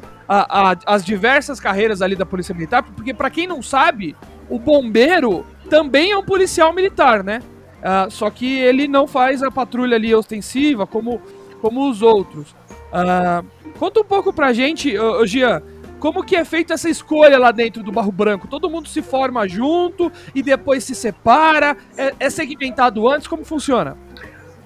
às 0.86 1.04
diversas 1.04 1.60
carreiras 1.60 2.00
ali 2.00 2.16
da 2.16 2.24
Polícia 2.24 2.54
Militar? 2.54 2.82
Porque, 2.82 3.12
para 3.12 3.28
quem 3.30 3.46
não 3.46 3.60
sabe, 3.60 4.16
o 4.48 4.58
bombeiro 4.58 5.44
também 5.68 6.12
é 6.12 6.16
um 6.16 6.24
policial 6.24 6.72
militar, 6.72 7.22
né? 7.22 7.40
Uh, 7.80 8.10
só 8.10 8.30
que 8.30 8.58
ele 8.60 8.88
não 8.88 9.06
faz 9.06 9.42
a 9.42 9.50
patrulha 9.50 9.96
ali 9.96 10.14
ostensiva 10.14 10.86
como, 10.86 11.20
como 11.60 11.90
os 11.90 12.00
outros. 12.00 12.52
Uh, 12.90 13.44
conta 13.78 14.00
um 14.00 14.04
pouco 14.04 14.32
pra 14.32 14.54
gente, 14.54 14.96
uh, 14.96 15.26
Gian, 15.26 15.62
como 16.04 16.22
que 16.22 16.36
é 16.36 16.44
feita 16.44 16.74
essa 16.74 16.90
escolha 16.90 17.38
lá 17.38 17.50
dentro 17.50 17.82
do 17.82 17.90
Barro 17.90 18.12
Branco? 18.12 18.46
Todo 18.46 18.68
mundo 18.68 18.90
se 18.90 19.00
forma 19.00 19.48
junto 19.48 20.12
e 20.34 20.42
depois 20.42 20.84
se 20.84 20.94
separa? 20.94 21.78
É, 21.96 22.12
é 22.20 22.28
segmentado 22.28 23.08
antes? 23.08 23.26
Como 23.26 23.42
funciona? 23.42 23.96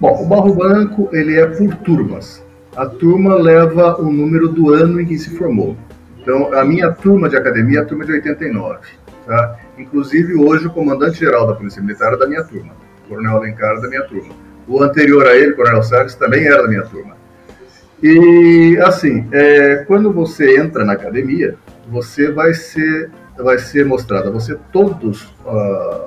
Bom, 0.00 0.21
o 0.21 0.26
Barro 0.26 0.52
Branco 0.52 1.09
ele 1.12 1.38
é 1.38 1.47
por 1.47 1.76
turmas. 1.76 2.45
A 2.75 2.87
turma 2.87 3.37
leva 3.37 4.00
o 4.00 4.11
número 4.11 4.49
do 4.49 4.75
ano 4.75 5.00
em 5.00 5.07
que 5.07 5.16
se 5.16 5.30
formou. 5.37 5.76
Então, 6.21 6.52
a 6.52 6.64
minha 6.64 6.90
turma 6.90 7.28
de 7.28 7.37
academia 7.37 7.78
é 7.78 7.83
a 7.83 7.85
turma 7.85 8.04
de 8.04 8.11
89. 8.14 8.80
Tá? 9.25 9.61
Inclusive, 9.78 10.35
hoje, 10.35 10.66
o 10.66 10.71
comandante-geral 10.71 11.47
da 11.47 11.54
Polícia 11.54 11.80
Militar 11.80 12.14
é 12.14 12.16
da 12.16 12.26
minha 12.26 12.42
turma. 12.42 12.73
O 13.04 13.11
Coronel 13.11 13.37
Alencar 13.37 13.76
é 13.76 13.80
da 13.80 13.88
minha 13.88 14.02
turma. 14.09 14.35
O 14.66 14.83
anterior 14.83 15.25
a 15.25 15.37
ele, 15.37 15.52
Coronel 15.52 15.85
Salles, 15.85 16.16
também 16.16 16.45
era 16.45 16.62
da 16.62 16.68
minha 16.68 16.83
turma. 16.83 17.16
E 18.02 18.78
assim, 18.83 19.26
é, 19.33 19.85
quando 19.87 20.12
você 20.12 20.59
entra 20.59 20.85
na 20.85 20.93
academia, 20.93 21.57
você 21.90 22.31
vai 22.31 22.55
ser, 22.55 23.11
vai 23.37 23.59
ser 23.59 23.85
mostrado 23.85 24.28
a 24.28 24.31
você 24.31 24.57
todas 24.73 25.28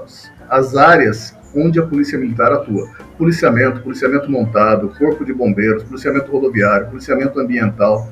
as, 0.05 0.31
as 0.49 0.77
áreas 0.77 1.35
onde 1.55 1.79
a 1.79 1.85
polícia 1.85 2.17
militar 2.17 2.51
atua. 2.51 2.87
Policiamento, 3.17 3.81
policiamento 3.81 4.31
montado, 4.31 4.93
corpo 4.97 5.25
de 5.25 5.33
bombeiros, 5.33 5.83
policiamento 5.83 6.31
rodoviário, 6.31 6.87
policiamento 6.87 7.37
ambiental. 7.39 8.07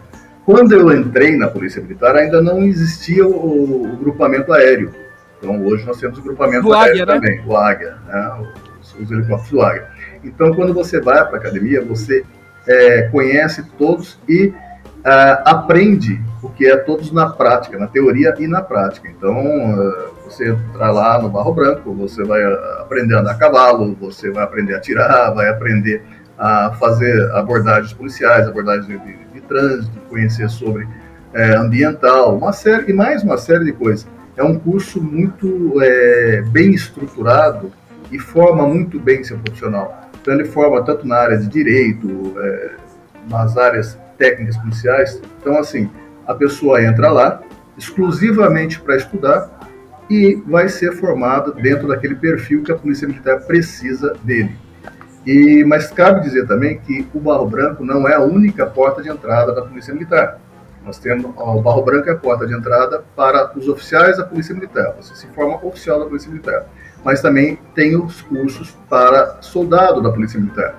Quando 0.46 0.74
eu 0.74 0.92
entrei 0.92 1.38
na 1.38 1.48
polícia 1.48 1.82
militar, 1.82 2.16
ainda 2.16 2.42
não 2.42 2.64
existia 2.64 3.26
o, 3.26 3.94
o 3.94 3.98
grupamento 3.98 4.52
aéreo. 4.52 4.92
Então 5.38 5.64
hoje 5.66 5.86
nós 5.86 5.98
temos 5.98 6.18
o 6.18 6.22
grupamento 6.22 6.64
do 6.64 6.74
aéreo 6.74 7.04
Águia, 7.04 7.06
né? 7.06 7.14
também, 7.14 7.44
o 7.46 7.56
Águia, 7.56 7.98
né? 8.08 8.48
os, 8.82 8.94
os 8.96 9.12
helicópteros 9.12 9.52
do 9.52 9.62
Águia. 9.62 9.88
Então 10.24 10.54
quando 10.54 10.74
você 10.74 11.00
vai 11.00 11.24
para 11.26 11.38
a 11.38 11.40
academia, 11.40 11.82
você 11.82 12.26
é, 12.70 13.02
conhece 13.12 13.64
todos 13.78 14.20
e 14.28 14.48
uh, 14.48 15.42
aprende 15.44 16.22
o 16.44 16.50
que 16.50 16.68
é 16.68 16.78
todos 16.78 17.12
na 17.12 17.28
prática, 17.30 17.78
na 17.78 17.88
teoria 17.88 18.34
e 18.38 18.48
na 18.48 18.62
prática. 18.62 19.10
Então, 19.10 19.36
eh, 19.36 20.08
você 20.24 20.52
entrar 20.52 20.92
lá 20.92 21.22
no 21.22 21.28
Barro 21.28 21.54
Branco, 21.54 21.94
você 21.94 22.24
vai 22.24 22.42
eh, 22.42 22.78
aprender 22.80 23.16
a 23.16 23.20
andar 23.20 23.32
a 23.32 23.36
cavalo, 23.36 23.94
você 24.00 24.32
vai 24.32 24.46
aprender 24.46 24.74
a 24.74 24.80
tirar, 24.80 25.32
vai 25.32 25.50
aprender 25.50 26.02
a 26.38 26.72
fazer 26.80 27.30
abordagens 27.34 27.92
policiais, 27.92 28.48
abordagens 28.48 28.88
de, 28.88 28.98
de, 29.00 29.26
de 29.34 29.42
trânsito, 29.42 30.00
conhecer 30.10 30.50
sobre 30.50 30.88
é, 31.34 31.56
ambiental, 31.56 32.38
uma 32.38 32.54
série 32.54 32.92
e 32.92 32.94
mais 32.94 33.22
uma 33.22 33.38
série 33.38 33.66
de 33.66 33.74
coisas. 33.74 34.08
É 34.38 34.44
um 34.44 34.58
curso 34.58 35.02
muito 35.02 35.74
é, 35.82 36.42
bem 36.44 36.72
estruturado 36.72 37.70
e 38.10 38.18
forma 38.18 38.66
muito 38.66 38.98
bem 38.98 39.26
seu 39.26 39.38
profissional. 39.40 40.09
Então 40.22 40.34
ele 40.34 40.46
forma 40.46 40.84
tanto 40.84 41.08
na 41.08 41.18
área 41.18 41.38
de 41.38 41.48
direito, 41.48 42.34
é, 42.38 42.72
nas 43.30 43.58
áreas 43.58 43.98
técnicas 44.18 44.58
policiais. 44.58 45.22
Então 45.40 45.58
assim, 45.58 45.90
a 46.28 46.34
pessoa 46.34 46.84
entra 46.84 47.12
lá 47.12 47.42
exclusivamente 47.78 48.80
para 48.80 48.98
estudar 48.98 49.60
e 50.10 50.36
vai 50.48 50.68
ser 50.68 50.92
formada 50.94 51.52
dentro 51.52 51.88
daquele 51.88 52.16
perfil 52.16 52.64
que 52.64 52.72
a 52.72 52.76
Polícia 52.76 53.08
Militar 53.08 53.42
precisa 53.42 54.14
dele. 54.24 54.56
E, 55.26 55.64
mas 55.64 55.92
cabe 55.92 56.22
dizer 56.22 56.48
também 56.48 56.80
que 56.80 57.08
o 57.14 57.20
Barro 57.20 57.48
Branco 57.48 57.84
não 57.84 58.08
é 58.08 58.16
a 58.16 58.22
única 58.22 58.66
porta 58.66 59.02
de 59.02 59.10
entrada 59.10 59.54
da 59.54 59.62
Polícia 59.62 59.94
Militar. 59.94 60.40
Nós 60.84 60.98
temos 60.98 61.26
o 61.38 61.62
Barro 61.62 61.84
Branco 61.84 62.10
é 62.10 62.14
a 62.14 62.18
porta 62.18 62.48
de 62.48 62.54
entrada 62.54 63.04
para 63.16 63.56
os 63.56 63.68
oficiais 63.68 64.18
da 64.18 64.24
Polícia 64.24 64.56
Militar. 64.56 64.96
Você 64.98 65.14
se 65.14 65.28
forma 65.28 65.64
oficial 65.64 66.00
da 66.00 66.06
Polícia 66.06 66.32
Militar. 66.32 66.66
Mas 67.04 67.22
também 67.22 67.58
tem 67.74 67.96
os 67.96 68.22
cursos 68.22 68.78
para 68.90 69.42
soldado 69.42 70.02
da 70.02 70.12
Polícia 70.12 70.40
Militar, 70.40 70.76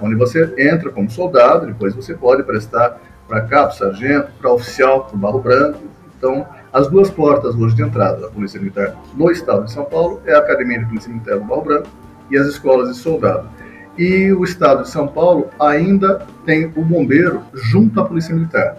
onde 0.00 0.14
você 0.14 0.52
entra 0.58 0.90
como 0.90 1.10
soldado, 1.10 1.66
depois 1.66 1.94
você 1.94 2.14
pode 2.14 2.42
prestar 2.42 3.00
para 3.26 3.42
cabo, 3.42 3.72
sargento, 3.72 4.30
para 4.38 4.52
oficial, 4.52 5.04
para 5.04 5.16
Barro 5.16 5.40
Branco. 5.40 5.80
Então, 6.18 6.46
as 6.72 6.88
duas 6.88 7.10
portas 7.10 7.54
hoje 7.54 7.74
de 7.74 7.82
entrada 7.82 8.20
da 8.20 8.28
Polícia 8.28 8.60
Militar 8.60 8.96
no 9.14 9.30
estado 9.30 9.64
de 9.64 9.72
São 9.72 9.84
Paulo 9.84 10.20
é 10.26 10.34
a 10.34 10.38
Academia 10.38 10.78
de 10.78 10.86
Polícia 10.86 11.10
Militar 11.10 11.38
do 11.38 11.44
Barro 11.44 11.62
Branco 11.62 11.88
e 12.30 12.36
as 12.36 12.46
escolas 12.46 12.88
de 12.88 12.96
soldado. 12.96 13.48
E 13.96 14.32
o 14.32 14.42
estado 14.44 14.82
de 14.82 14.90
São 14.90 15.06
Paulo 15.06 15.48
ainda 15.60 16.26
tem 16.46 16.66
o 16.76 16.82
bombeiro 16.82 17.42
junto 17.52 18.00
à 18.00 18.04
Polícia 18.04 18.34
Militar. 18.34 18.76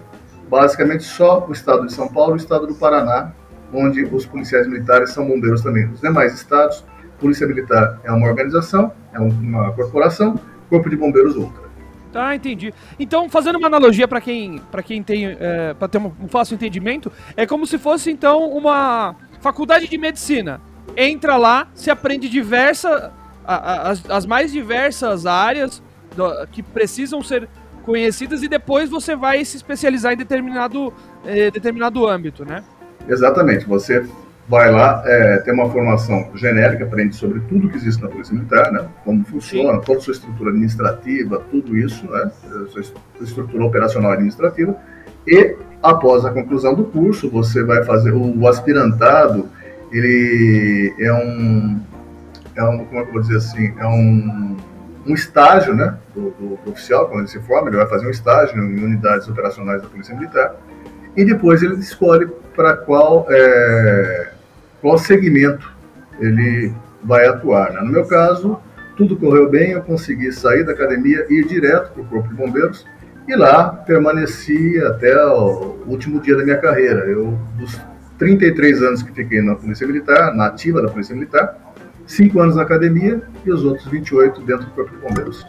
Basicamente 0.50 1.04
só 1.04 1.46
o 1.48 1.52
estado 1.52 1.86
de 1.86 1.94
São 1.94 2.08
Paulo 2.08 2.32
e 2.32 2.34
o 2.34 2.38
estado 2.38 2.66
do 2.68 2.76
Paraná, 2.76 3.32
onde 3.74 4.04
os 4.06 4.26
policiais 4.26 4.68
militares 4.68 5.12
são 5.12 5.28
bombeiros 5.28 5.62
também. 5.62 5.86
Os 5.88 6.02
demais 6.02 6.34
estados, 6.34 6.84
Polícia 7.20 7.48
Militar 7.48 8.00
é 8.04 8.12
uma 8.12 8.28
organização, 8.28 8.92
é 9.14 9.20
uma 9.20 9.72
corporação, 9.72 10.40
Corpo 10.70 10.90
de 10.90 10.96
Bombeiros 10.96 11.36
outra. 11.36 11.64
Tá, 12.12 12.36
entendi. 12.36 12.72
Então, 13.00 13.28
fazendo 13.28 13.58
uma 13.58 13.68
analogia 13.68 14.08
para 14.08 14.22
quem, 14.22 14.62
quem 14.86 15.02
tem, 15.02 15.36
é, 15.40 15.74
para 15.74 15.88
ter 15.88 15.98
um, 15.98 16.12
um 16.22 16.28
fácil 16.28 16.54
entendimento, 16.54 17.12
é 17.36 17.46
como 17.48 17.66
se 17.66 17.80
fosse 17.80 18.12
então 18.12 18.52
uma 18.52 19.16
faculdade 19.42 19.88
de 19.88 19.98
medicina. 19.98 20.62
Entra 20.96 21.38
lá, 21.38 21.68
se 21.74 21.90
aprende 21.90 22.30
diversa, 22.30 23.12
a, 23.44 23.56
a, 23.56 23.90
as, 23.90 24.10
as, 24.10 24.26
mais 24.28 24.52
diversas 24.52 25.26
áreas 25.26 25.82
do, 26.16 26.46
que 26.52 26.62
precisam 26.62 27.24
ser 27.24 27.50
conhecidas 27.84 28.44
e 28.44 28.48
depois 28.48 28.92
você 28.92 29.16
vai 29.16 29.44
se 29.44 29.58
especializar 29.58 30.14
em 30.14 30.18
determinado, 30.18 30.94
eh, 31.26 31.52
determinado 31.52 32.08
âmbito, 32.08 32.46
né? 32.46 32.64
Exatamente. 33.08 33.66
Você 33.66 34.06
vai 34.48 34.72
lá, 34.72 35.02
é, 35.06 35.38
tem 35.38 35.54
uma 35.54 35.70
formação 35.70 36.30
genérica, 36.36 36.84
aprende 36.84 37.16
sobre 37.16 37.40
tudo 37.42 37.70
que 37.70 37.78
existe 37.78 38.02
na 38.02 38.10
Polícia 38.10 38.34
Militar, 38.34 38.72
né? 38.72 38.86
Como 39.04 39.24
funciona, 39.26 39.80
Sim. 39.80 39.86
toda 39.86 40.00
a 40.00 40.02
sua 40.02 40.14
estrutura 40.14 40.50
administrativa, 40.50 41.42
tudo 41.50 41.78
isso, 41.78 42.10
né? 42.10 42.32
Sua 42.70 42.82
estrutura 43.22 43.64
operacional 43.64 44.12
administrativa. 44.12 44.76
E 45.26 45.56
após 45.82 46.26
a 46.26 46.32
conclusão 46.32 46.74
do 46.74 46.84
curso, 46.84 47.30
você 47.30 47.64
vai 47.64 47.84
fazer 47.84 48.12
o, 48.12 48.48
aspirantado, 48.48 49.48
ele 49.92 50.94
é 51.00 51.14
um, 51.14 51.80
é 52.56 52.64
um, 52.64 52.86
como 52.86 53.00
é 53.00 53.04
que 53.04 53.10
eu 53.10 53.14
vou 53.14 53.22
dizer 53.22 53.38
assim, 53.38 53.74
é 53.78 53.88
um, 53.88 54.58
um 55.06 55.14
estágio, 55.14 55.74
né? 55.74 55.98
Do, 56.14 56.32
do, 56.32 56.60
do 56.64 56.72
oficial, 56.72 57.08
quando 57.08 57.20
ele 57.20 57.28
se 57.28 57.40
forma, 57.42 57.70
ele 57.70 57.78
vai 57.78 57.88
fazer 57.88 58.08
um 58.08 58.12
estágio 58.12 58.58
em 58.58 58.84
unidades 58.84 59.28
operacionais 59.30 59.82
da 59.82 59.88
Polícia 59.88 60.14
Militar. 60.14 60.56
E 61.16 61.24
depois 61.24 61.62
ele 61.62 61.76
escolhe 61.76 62.28
para 62.56 62.76
qual 62.76 63.26
é, 63.30 64.32
qual 64.82 64.98
segmento 64.98 65.72
ele 66.20 66.74
vai 67.04 67.26
atuar. 67.28 67.74
Né? 67.74 67.82
No 67.82 67.92
meu 67.92 68.06
caso, 68.06 68.60
tudo 68.96 69.18
correu 69.18 69.50
bem, 69.50 69.72
eu 69.72 69.82
consegui 69.82 70.32
sair 70.32 70.64
da 70.64 70.74
academia 70.74 71.26
e 71.30 71.40
ir 71.40 71.48
direto 71.48 71.92
para 71.92 72.02
o 72.02 72.06
Corpo 72.06 72.30
de 72.30 72.36
Bombeiros 72.36 72.86
e 73.28 73.36
lá 73.36 73.70
permaneci 73.70 74.80
até 74.80 75.16
o 75.26 75.78
último 75.88 76.20
dia 76.20 76.36
da 76.36 76.44
minha 76.44 76.58
carreira. 76.58 77.06
Eu, 77.06 77.38
dos 77.58 77.80
33 78.20 78.82
anos 78.84 79.04
que 79.04 79.12
fiquei 79.12 79.42
na 79.42 79.56
Polícia 79.56 79.88
Militar, 79.88 80.36
na 80.36 80.48
ativa 80.48 80.82
da 80.82 80.90
Polícia 80.90 81.16
Militar, 81.16 81.58
5 82.06 82.40
anos 82.40 82.56
na 82.56 82.64
academia 82.64 83.22
e 83.46 83.52
os 83.52 83.64
outros 83.64 83.88
28 83.88 84.42
dentro 84.42 84.66
do 84.66 84.72
Corpo 84.72 84.92
de 84.92 85.02
Bombeiros. 85.02 85.46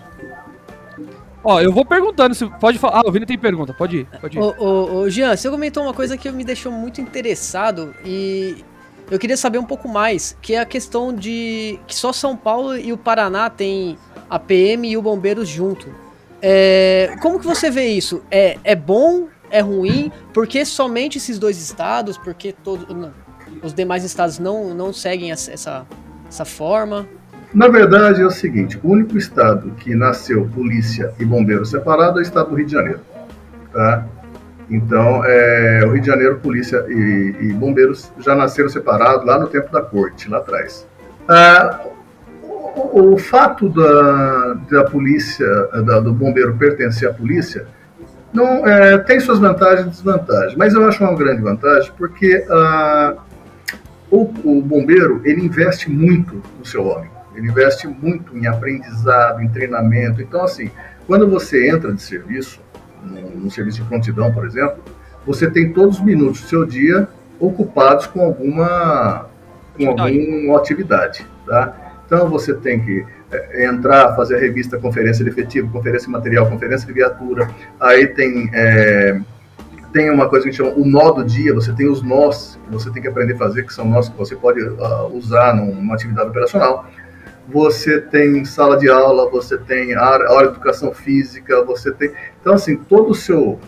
Ó, 1.45 1.61
eu 1.61 1.71
vou 1.71 1.85
perguntando 1.85 2.35
se 2.35 2.47
pode 2.59 2.79
falar. 2.79 3.01
Ah, 3.01 3.09
o 3.09 3.13
Vini 3.13 3.27
tem 3.27 3.39
pergunta, 3.39 3.75
pode 3.75 3.99
ir, 3.99 4.07
pode 4.21 4.39
ir. 4.39 4.41
Ô, 4.41 4.55
ô, 4.59 4.95
ô, 5.01 5.11
Jean, 5.11 5.37
você 5.37 5.51
comentou 5.51 5.83
uma 5.83 5.93
coisa 5.93 6.17
que 6.17 6.31
me 6.33 6.43
deixou 6.43 6.73
muito 6.73 7.01
interessado 7.01 7.95
e 8.05 8.65
eu 9.11 9.19
queria 9.19 9.37
saber 9.37 9.59
um 9.59 9.65
pouco 9.65 9.87
mais, 9.87 10.37
que 10.41 10.55
é 10.55 10.61
a 10.61 10.65
questão 10.65 11.15
de 11.15 11.79
que 11.87 11.95
só 11.95 12.13
São 12.13 12.35
Paulo 12.35 12.77
e 12.77 12.93
o 12.93 12.97
Paraná 12.97 13.51
tem 13.51 13.99
a 14.31 14.39
PM 14.39 14.89
e 14.89 14.97
o 14.97 15.03
Bombeiros 15.03 15.47
junto. 15.47 15.95
É, 16.41 17.15
como 17.21 17.39
que 17.39 17.47
você 17.47 17.71
vê 17.71 17.89
isso? 17.89 18.23
É, 18.31 18.59
é 18.65 18.75
bom? 18.75 19.29
É 19.51 19.61
ruim? 19.61 20.11
Por 20.33 20.47
que 20.47 20.65
somente 20.65 21.19
esses 21.19 21.39
dois 21.39 21.59
estados? 21.59 22.17
Por 22.17 22.33
que 22.33 22.53
todos, 22.53 22.87
os 23.63 23.75
demais 23.75 24.03
estados 24.03 24.39
não, 24.39 24.75
não 24.75 24.93
seguem 24.93 25.31
essa, 25.31 25.87
essa 26.29 26.45
forma? 26.45 27.07
Na 27.54 27.68
verdade 27.68 28.20
é 28.20 28.26
o 28.26 28.30
seguinte, 28.30 28.80
o 28.82 28.90
único 28.90 29.16
estado 29.16 29.70
que 29.78 29.94
nasceu 29.94 30.50
polícia 30.52 31.12
e 31.20 31.25
bombeiro 31.25 31.64
separado 31.64 32.18
é 32.18 32.20
o 32.20 32.23
estado 32.23 32.50
do 32.50 32.56
Rio 32.56 32.66
de 32.66 32.73
Janeiro. 32.73 33.00
Tá? 33.73 34.04
Então, 34.68 35.25
é, 35.25 35.84
o 35.87 35.92
Rio 35.92 36.00
de 36.00 36.06
Janeiro, 36.06 36.40
polícia 36.40 36.84
e, 36.88 37.37
e, 37.40 37.52
bombeiros 37.52 38.11
já 38.18 38.34
nasceram 38.34 38.68
separados 38.68 39.25
lá 39.25 39.38
no 39.38 39.46
tempo 39.46 39.70
da 39.70 39.80
corte, 39.80 40.28
lá 40.28 40.38
atrás. 40.38 40.84
Ah, 41.28 41.80
o, 42.42 43.12
o, 43.12 43.18
fato 43.18 43.68
da, 43.68 44.54
da 44.70 44.84
polícia, 44.84 45.46
da, 45.87 46.00
do 46.00 46.12
bombeiro 46.12 46.56
pertencer 46.56 47.08
à 47.08 47.14
polícia, 47.14 47.66
não 48.32 48.66
é, 48.66 48.99
tem 48.99 49.20
suas 49.20 49.38
vantagens 49.38 49.87
e 49.87 49.90
desvantagens, 49.90 50.56
mas 50.56 50.75
eu 50.75 50.84
acho 50.87 51.04
uma 51.04 51.14
grande 51.14 51.40
vantagem 51.40 51.92
porque 51.96 52.44
ah, 52.50 53.14
o, 54.11 54.23
o 54.44 54.61
bombeiro 54.61 55.20
ele 55.25 55.44
investe 55.44 55.88
muito 55.88 56.42
no 56.58 56.64
seu 56.64 56.84
homem, 56.84 57.11
ele 57.35 57.49
investe 57.49 57.87
muito 57.87 58.37
em 58.37 58.47
aprendizado, 58.47 59.41
em 59.41 59.49
treinamento. 59.49 60.23
Então, 60.23 60.43
assim, 60.43 60.71
quando 61.07 61.29
você 61.29 61.69
entra 61.69 61.93
de 61.93 62.03
serviço, 62.03 62.61
no, 63.03 63.45
no 63.45 63.50
serviço 63.50 63.83
de 63.83 63.88
prontidão, 63.88 64.33
por 64.33 64.45
exemplo, 64.47 64.83
você 65.26 65.50
tem 65.50 65.73
todos 65.73 65.99
os 65.99 66.05
minutos 66.05 66.43
do 66.43 66.49
seu 66.49 66.64
dia 66.64 67.09
ocupados 67.38 68.07
com 68.07 68.21
alguma, 68.21 69.26
com 69.76 69.91
alguma 69.91 70.59
atividade, 70.59 71.26
tá? 71.47 71.76
Então 72.07 72.29
você 72.29 72.55
tem 72.55 72.81
que 72.81 73.05
é, 73.33 73.67
entrar, 73.67 74.14
fazer 74.14 74.37
a 74.37 74.38
revista 74.38 74.79
conferência 74.79 75.25
de 75.25 75.31
efetivo, 75.31 75.71
conferência 75.71 76.07
de 76.07 76.12
material, 76.12 76.49
conferência 76.49 76.87
de 76.87 76.93
viatura, 76.93 77.49
aí 77.81 78.07
tem 78.07 78.50
é, 78.53 79.21
tem 79.93 80.11
uma 80.11 80.29
coisa 80.29 80.45
que 80.45 80.49
a 80.49 80.53
gente 80.53 80.62
chama 80.62 80.76
o 80.76 80.85
nó 80.85 81.12
do 81.12 81.25
dia, 81.25 81.55
você 81.55 81.73
tem 81.73 81.88
os 81.88 82.03
nós 82.03 82.59
que 82.64 82.73
você 82.73 82.91
tem 82.91 83.00
que 83.00 83.09
aprender 83.09 83.35
a 83.35 83.38
fazer, 83.38 83.64
que 83.64 83.73
são 83.73 83.88
nós 83.88 84.09
que 84.09 84.19
você 84.19 84.35
pode 84.35 84.61
uh, 84.61 85.07
usar 85.12 85.55
numa 85.55 85.95
atividade 85.95 86.29
operacional 86.29 86.87
você 87.49 88.01
tem 88.01 88.45
sala 88.45 88.77
de 88.77 88.89
aula, 88.89 89.31
você 89.31 89.59
tem 89.59 89.95
a 89.95 90.03
hora 90.03 90.47
de 90.47 90.55
educação 90.55 90.93
física, 90.93 91.63
você 91.65 91.93
tem. 91.93 92.13
Então, 92.41 92.55
assim, 92.55 92.77
todo 92.77 93.11
o 93.11 93.15
seu, 93.15 93.59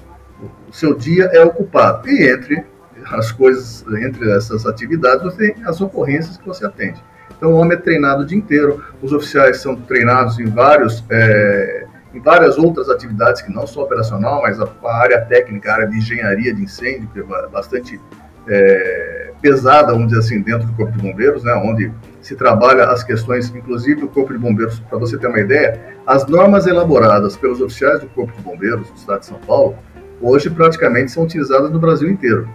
o 0.69 0.73
seu 0.73 0.95
dia 0.95 1.25
é 1.33 1.45
ocupado. 1.45 2.09
E 2.09 2.31
entre 2.31 2.65
as 3.13 3.31
coisas, 3.33 3.85
entre 4.03 4.31
essas 4.33 4.67
atividades, 4.67 5.23
você 5.23 5.53
tem 5.53 5.65
as 5.65 5.81
ocorrências 5.81 6.37
que 6.37 6.47
você 6.47 6.65
atende. 6.65 7.03
Então, 7.37 7.53
o 7.53 7.57
homem 7.57 7.77
é 7.77 7.81
treinado 7.81 8.23
o 8.23 8.27
dia 8.27 8.39
inteiro, 8.39 8.83
os 9.03 9.13
oficiais 9.13 9.59
são 9.61 9.77
treinados 9.77 10.39
em 10.39 10.47
vários. 10.47 11.05
É, 11.11 11.87
em 12.15 12.21
várias 12.21 12.57
outras 12.57 12.89
atividades 12.89 13.43
que 13.43 13.53
não 13.53 13.67
só 13.67 13.83
operacional, 13.83 14.41
mas 14.41 14.59
a, 14.59 14.67
a, 14.85 14.97
área 14.97 15.21
técnica, 15.21 15.71
a 15.71 15.75
área 15.75 15.87
de 15.87 15.99
engenharia 15.99 16.55
de 16.55 16.63
incêndio, 16.63 17.11
que 17.13 17.21
é 17.21 17.49
bastante 17.49 18.01
é, 18.49 19.33
pesada, 19.43 19.93
vamos 19.93 20.09
dizer 20.09 20.21
assim, 20.21 20.41
dentro 20.41 20.67
do 20.67 20.73
Corpo 20.73 20.93
de 20.93 21.03
Bombeiros, 21.03 21.45
né, 21.45 21.53
onde 21.55 21.93
se 22.27 22.35
trabalha 22.35 22.87
as 22.87 23.05
questões, 23.05 23.55
inclusive 23.55 24.03
o 24.03 24.09
Corpo 24.09 24.33
de 24.33 24.39
Bombeiros, 24.41 24.81
para 24.81 24.99
você 24.99 25.17
ter 25.17 25.29
uma 25.29 25.39
ideia, 25.39 25.81
as 26.05 26.27
normas 26.27 26.67
elaboradas 26.67 27.37
pelos 27.37 27.61
oficiais 27.61 28.01
do 28.01 28.09
Corpo 28.09 28.37
de 28.37 28.43
Bombeiros 28.43 28.91
do 28.91 28.97
Estado 28.97 29.21
de 29.21 29.27
São 29.27 29.39
Paulo, 29.47 29.77
hoje 30.21 30.51
praticamente 30.51 31.13
são 31.13 31.23
utilizadas 31.23 31.71
no 31.71 31.79
Brasil 31.79 32.11
inteiro. 32.11 32.49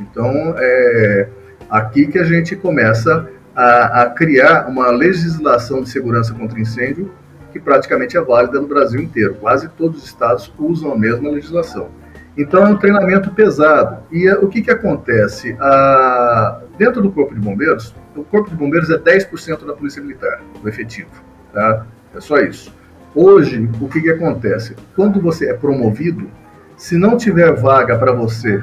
Então, 0.00 0.56
é 0.58 1.28
aqui 1.70 2.08
que 2.08 2.18
a 2.18 2.24
gente 2.24 2.56
começa 2.56 3.28
a, 3.54 4.02
a 4.02 4.10
criar 4.10 4.68
uma 4.68 4.90
legislação 4.90 5.82
de 5.82 5.88
segurança 5.88 6.34
contra 6.34 6.58
incêndio 6.58 7.12
que 7.52 7.60
praticamente 7.60 8.16
é 8.16 8.20
válida 8.20 8.60
no 8.60 8.66
Brasil 8.66 9.00
inteiro. 9.00 9.36
Quase 9.36 9.68
todos 9.68 9.98
os 9.98 10.04
estados 10.04 10.52
usam 10.58 10.90
a 10.90 10.98
mesma 10.98 11.30
legislação. 11.30 11.90
Então 12.36 12.66
é 12.66 12.68
um 12.70 12.76
treinamento 12.76 13.30
pesado. 13.30 14.02
E 14.10 14.28
o 14.30 14.48
que, 14.48 14.62
que 14.62 14.70
acontece? 14.70 15.56
Ah, 15.60 16.62
dentro 16.78 17.02
do 17.02 17.10
Corpo 17.10 17.34
de 17.34 17.40
Bombeiros, 17.40 17.94
o 18.16 18.24
Corpo 18.24 18.50
de 18.50 18.56
Bombeiros 18.56 18.90
é 18.90 18.98
10% 18.98 19.66
da 19.66 19.74
Polícia 19.74 20.02
Militar, 20.02 20.40
o 20.62 20.68
efetivo. 20.68 21.10
Tá? 21.52 21.86
É 22.14 22.20
só 22.20 22.38
isso. 22.38 22.74
Hoje, 23.14 23.68
o 23.80 23.88
que, 23.88 24.00
que 24.00 24.10
acontece? 24.10 24.74
Quando 24.96 25.20
você 25.20 25.50
é 25.50 25.54
promovido, 25.54 26.30
se 26.76 26.96
não 26.96 27.16
tiver 27.16 27.52
vaga 27.54 27.98
para 27.98 28.12
você 28.12 28.62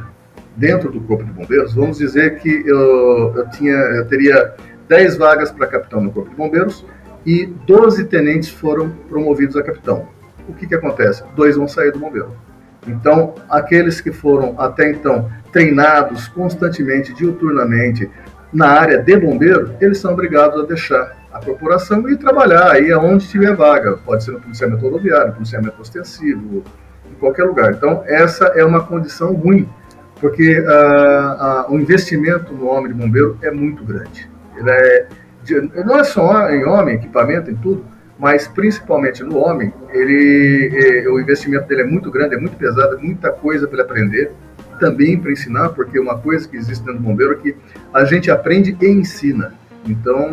dentro 0.56 0.92
do 0.92 1.00
Corpo 1.02 1.24
de 1.24 1.32
Bombeiros, 1.32 1.74
vamos 1.74 2.00
dizer 2.00 2.40
que 2.40 2.64
eu, 2.66 3.34
eu, 3.36 3.50
tinha, 3.52 3.76
eu 3.76 4.06
teria 4.08 4.56
10 4.88 5.18
vagas 5.18 5.52
para 5.52 5.68
capitão 5.68 6.02
no 6.02 6.12
Corpo 6.12 6.32
de 6.32 6.36
Bombeiros 6.36 6.84
e 7.26 7.46
12 7.46 8.06
tenentes 8.06 8.50
foram 8.50 8.90
promovidos 9.08 9.56
a 9.56 9.62
capitão. 9.62 10.08
O 10.48 10.54
que, 10.54 10.66
que 10.66 10.74
acontece? 10.74 11.24
Dois 11.36 11.56
vão 11.56 11.68
sair 11.68 11.92
do 11.92 12.00
bombeiro. 12.00 12.32
Então, 12.90 13.36
aqueles 13.50 14.02
que 14.02 14.12
foram 14.12 14.56
até 14.60 14.92
então 14.92 15.30
treinados 15.52 16.28
constantemente, 16.28 17.14
diuturnamente, 17.14 18.10
na 18.52 18.68
área 18.68 18.98
de 18.98 19.16
bombeiro, 19.16 19.76
eles 19.80 20.00
são 20.00 20.14
obrigados 20.14 20.64
a 20.64 20.66
deixar 20.66 21.16
a 21.32 21.40
corporação 21.40 22.10
e 22.10 22.18
trabalhar 22.18 22.72
aí 22.72 22.92
aonde 22.92 23.28
tiver 23.28 23.56
vaga. 23.56 23.98
Pode 23.98 24.24
ser 24.24 24.32
no 24.32 24.42
policiamento 24.42 24.82
rodoviário, 24.82 25.34
policiamento 25.34 25.80
ostensivo, 25.80 26.64
em 27.10 27.14
qualquer 27.20 27.44
lugar. 27.44 27.72
Então, 27.72 28.04
essa 28.06 28.46
é 28.56 28.66
uma 28.66 28.84
condição 28.84 29.34
ruim, 29.34 29.70
porque 30.20 30.60
uh, 30.60 31.72
o 31.72 31.80
investimento 31.80 32.54
no 32.54 32.68
homem 32.68 32.92
de 32.92 32.98
bombeiro 32.98 33.38
é 33.42 33.52
muito 33.52 33.84
grande. 33.84 34.30
Ele 34.58 34.70
é, 34.70 35.08
não 35.86 35.98
é 35.98 36.04
só 36.04 36.50
em 36.50 36.66
homem, 36.66 36.96
equipamento, 36.96 37.52
em 37.52 37.56
tudo, 37.56 37.86
mas 38.20 38.50
principalmente 38.50 39.24
no 39.24 39.38
homem, 39.38 39.74
ele, 39.92 41.08
o 41.08 41.20
investimento 41.22 41.66
dele 41.68 41.84
é 41.84 41.86
muito 41.86 42.12
grande, 42.12 42.36
é 42.36 42.38
muito 42.38 42.58
pesado, 42.58 42.96
é 42.96 42.98
muita 42.98 43.32
coisa 43.32 43.66
para 43.66 43.82
aprender, 43.82 44.34
também 44.78 45.18
para 45.18 45.32
ensinar, 45.32 45.70
porque 45.70 45.98
uma 45.98 46.18
coisa 46.18 46.48
que 46.48 46.58
existe 46.58 46.84
dentro 46.84 47.02
do 47.02 47.08
bombeiro 47.08 47.34
é 47.34 47.36
que 47.36 47.56
a 47.94 48.04
gente 48.04 48.30
aprende 48.30 48.76
e 48.80 48.88
ensina. 48.88 49.54
Então, 49.86 50.28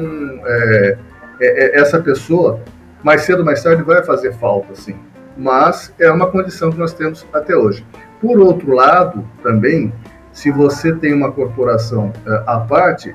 é, 0.44 0.98
é, 1.40 1.80
essa 1.80 2.00
pessoa, 2.00 2.60
mais 3.04 3.22
cedo 3.22 3.38
ou 3.38 3.44
mais 3.44 3.62
tarde, 3.62 3.84
vai 3.84 4.02
fazer 4.02 4.32
falta, 4.34 4.74
sim. 4.74 4.96
Mas 5.36 5.94
é 6.00 6.10
uma 6.10 6.28
condição 6.28 6.72
que 6.72 6.78
nós 6.78 6.92
temos 6.92 7.24
até 7.32 7.54
hoje. 7.54 7.86
Por 8.20 8.40
outro 8.40 8.72
lado, 8.72 9.24
também, 9.42 9.92
se 10.32 10.50
você 10.50 10.92
tem 10.92 11.14
uma 11.14 11.30
corporação 11.30 12.12
é, 12.26 12.42
à 12.46 12.58
parte, 12.58 13.14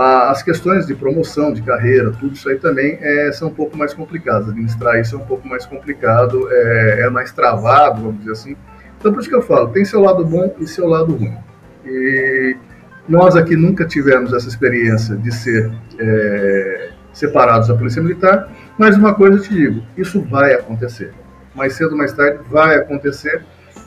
as 0.00 0.42
questões 0.42 0.86
de 0.86 0.94
promoção, 0.94 1.52
de 1.52 1.62
carreira, 1.62 2.10
tudo 2.12 2.34
isso 2.34 2.48
aí 2.48 2.56
também 2.56 2.98
é, 3.00 3.30
são 3.32 3.48
um 3.48 3.54
pouco 3.54 3.76
mais 3.76 3.92
complicadas. 3.92 4.48
Administrar 4.48 4.98
isso 4.98 5.14
é 5.14 5.18
um 5.18 5.26
pouco 5.26 5.46
mais 5.46 5.66
complicado, 5.66 6.48
é, 6.50 7.02
é, 7.02 7.10
mais 7.10 7.32
travado, 7.32 8.02
vamos 8.02 8.20
dizer 8.20 8.32
assim. 8.32 8.56
Então, 8.98 9.12
por 9.12 9.20
isso 9.20 9.28
que 9.28 9.34
eu 9.34 9.42
falo, 9.42 9.68
tem 9.68 9.84
seu 9.84 10.00
lado 10.00 10.24
bom 10.24 10.54
e 10.58 10.66
seu 10.66 10.86
lado 10.86 11.14
ruim. 11.14 11.36
E 11.84 12.56
nós 13.08 13.36
aqui 13.36 13.56
nunca 13.56 13.84
tivemos 13.84 14.32
essa 14.32 14.48
experiência 14.48 15.16
de 15.16 15.34
ser 15.34 15.70
é, 15.98 16.90
separados 17.12 17.68
da 17.68 17.74
Polícia 17.74 18.02
Militar, 18.02 18.48
mas 18.78 18.96
uma 18.96 19.14
coisa 19.14 19.36
eu 19.36 19.42
te 19.42 19.52
digo, 19.52 19.82
isso 19.98 20.22
vai 20.22 20.54
acontecer. 20.54 21.12
Mais 21.54 21.74
cedo 21.74 21.92
ou 21.92 21.98
mais 21.98 22.12
tarde 22.12 22.38
vai 22.48 22.76
acontecer. 22.76 23.42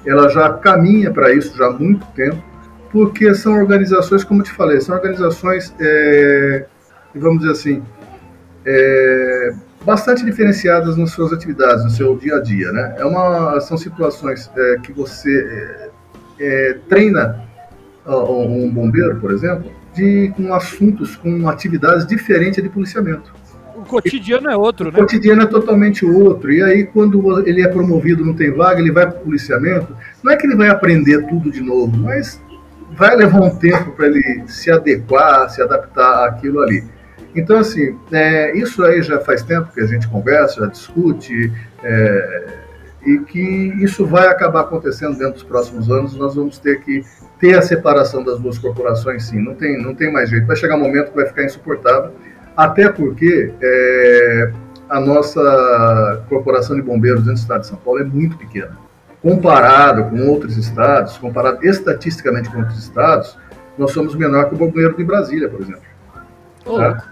Ela 0.06 0.30
já 0.30 0.52
caminha 0.54 1.12
para 1.12 1.34
isso 1.34 1.58
já 1.58 1.68
há 1.68 1.72
muito 1.72 2.06
tempo 2.08 2.53
porque 2.94 3.34
são 3.34 3.56
organizações, 3.56 4.24
como 4.24 4.42
eu 4.42 4.46
te 4.46 4.52
falei, 4.52 4.80
são 4.80 4.96
organizações, 4.96 5.74
é, 5.80 6.68
vamos 7.16 7.40
dizer 7.40 7.52
assim, 7.52 7.84
é, 8.64 9.54
bastante 9.84 10.24
diferenciadas 10.24 10.96
nas 10.96 11.10
suas 11.10 11.34
atividades, 11.34 11.84
no 11.84 11.90
seu 11.90 12.16
dia 12.16 12.36
a 12.36 12.40
dia, 12.40 12.72
né? 12.72 12.96
É 13.00 13.04
uma, 13.04 13.60
são 13.62 13.78
situações 13.78 14.50
é, 14.56 14.78
que 14.84 14.94
você 14.94 15.90
é, 16.40 16.46
é, 16.46 16.78
treina 16.88 17.44
um 18.06 18.70
bombeiro, 18.70 19.16
por 19.16 19.32
exemplo, 19.32 19.72
de, 19.96 20.32
com 20.38 20.54
assuntos, 20.54 21.16
com 21.16 21.50
atividades 21.50 22.06
diferentes 22.06 22.62
de 22.62 22.70
policiamento. 22.70 23.34
O 23.76 23.82
cotidiano 23.86 24.52
é 24.52 24.56
outro, 24.56 24.92
né? 24.92 25.00
O 25.00 25.02
cotidiano 25.02 25.42
é 25.42 25.46
totalmente 25.48 26.06
outro. 26.06 26.52
E 26.52 26.62
aí, 26.62 26.86
quando 26.86 27.48
ele 27.48 27.64
é 27.64 27.68
promovido, 27.68 28.24
não 28.24 28.36
tem 28.36 28.52
vaga, 28.52 28.80
ele 28.80 28.92
vai 28.92 29.08
para 29.10 29.20
o 29.20 29.24
policiamento. 29.24 29.96
Não 30.22 30.32
é 30.32 30.38
que 30.38 30.46
ele 30.46 30.56
vai 30.56 30.70
aprender 30.70 31.26
tudo 31.28 31.50
de 31.50 31.62
novo, 31.62 31.98
mas 31.98 32.40
vai 32.96 33.16
levar 33.16 33.42
um 33.42 33.56
tempo 33.56 33.92
para 33.92 34.08
ele 34.08 34.44
se 34.48 34.72
adequar, 34.72 35.50
se 35.50 35.62
adaptar 35.62 36.28
àquilo 36.28 36.62
ali. 36.62 36.84
Então, 37.36 37.58
assim, 37.58 37.98
é, 38.12 38.56
isso 38.56 38.84
aí 38.84 39.02
já 39.02 39.20
faz 39.20 39.42
tempo 39.42 39.72
que 39.74 39.82
a 39.82 39.86
gente 39.86 40.08
conversa, 40.08 40.62
já 40.62 40.68
discute, 40.68 41.52
é, 41.84 42.46
e 43.06 43.18
que 43.20 43.74
isso 43.84 44.06
vai 44.06 44.28
acabar 44.28 44.62
acontecendo 44.62 45.18
dentro 45.18 45.34
dos 45.34 45.44
próximos 45.44 45.90
anos. 45.90 46.16
Nós 46.16 46.36
vamos 46.36 46.60
ter 46.60 46.82
que 46.82 47.04
ter 47.40 47.58
a 47.58 47.62
separação 47.62 48.24
das 48.24 48.40
duas 48.40 48.58
corporações, 48.58 49.26
sim, 49.26 49.40
não 49.40 49.56
tem, 49.56 49.82
não 49.82 49.96
tem 49.96 50.12
mais 50.12 50.30
jeito. 50.30 50.46
Vai 50.46 50.56
chegar 50.56 50.76
um 50.76 50.80
momento 50.80 51.10
que 51.10 51.16
vai 51.16 51.26
ficar 51.26 51.44
insuportável, 51.44 52.12
até 52.56 52.88
porque 52.90 53.52
é, 53.62 54.52
a 54.88 55.00
nossa 55.00 56.24
corporação 56.30 56.76
de 56.76 56.84
bombeiros 56.84 57.22
dentro 57.22 57.34
do 57.34 57.40
estado 57.40 57.62
de 57.62 57.68
São 57.68 57.78
Paulo 57.78 58.00
é 58.00 58.04
muito 58.04 58.38
pequena 58.38 58.83
comparado 59.24 60.10
com 60.10 60.28
outros 60.28 60.58
estados, 60.58 61.18
comparado 61.18 61.66
estatisticamente 61.66 62.50
com 62.50 62.60
outros 62.60 62.78
estados, 62.78 63.40
nós 63.78 63.92
somos 63.92 64.14
menor 64.16 64.50
que 64.50 64.56
o 64.56 64.58
bombeiro 64.58 64.96
de 64.96 65.04
Brasília, 65.04 65.48
por 65.48 65.62
exemplo. 65.62 65.82
Oh. 66.66 66.78
Tá? 66.78 67.04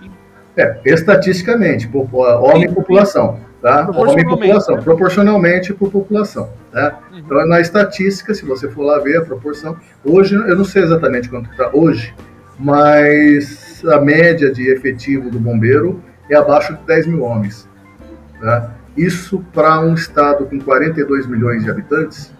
É, 0.57 0.81
estatisticamente, 0.85 1.89
homem 1.93 2.65
e 2.65 2.71
população. 2.73 3.39
Tá? 3.61 3.89
Homem 3.91 4.25
e 4.25 4.27
população, 4.27 4.77
proporcionalmente 4.81 5.73
por 5.73 5.89
população. 5.89 6.49
Tá? 6.71 6.99
Uhum. 7.11 7.19
Então, 7.19 7.47
na 7.47 7.61
estatística, 7.61 8.33
se 8.33 8.43
você 8.43 8.69
for 8.69 8.83
lá 8.83 8.99
ver 8.99 9.19
a 9.19 9.21
proporção, 9.21 9.77
hoje, 10.03 10.35
eu 10.35 10.55
não 10.55 10.65
sei 10.65 10.83
exatamente 10.83 11.29
quanto 11.29 11.49
está 11.49 11.69
hoje, 11.71 12.13
mas 12.59 13.81
a 13.85 14.01
média 14.01 14.51
de 14.51 14.69
efetivo 14.69 15.29
do 15.29 15.39
bombeiro 15.39 16.03
é 16.29 16.35
abaixo 16.35 16.75
de 16.75 16.83
10 16.83 17.07
mil 17.07 17.23
homens. 17.23 17.69
Tá? 18.41 18.73
Isso 18.95 19.43
para 19.53 19.79
um 19.81 19.93
estado 19.93 20.45
com 20.45 20.59
42 20.59 21.27
milhões 21.27 21.63
de 21.63 21.69
habitantes 21.69 22.31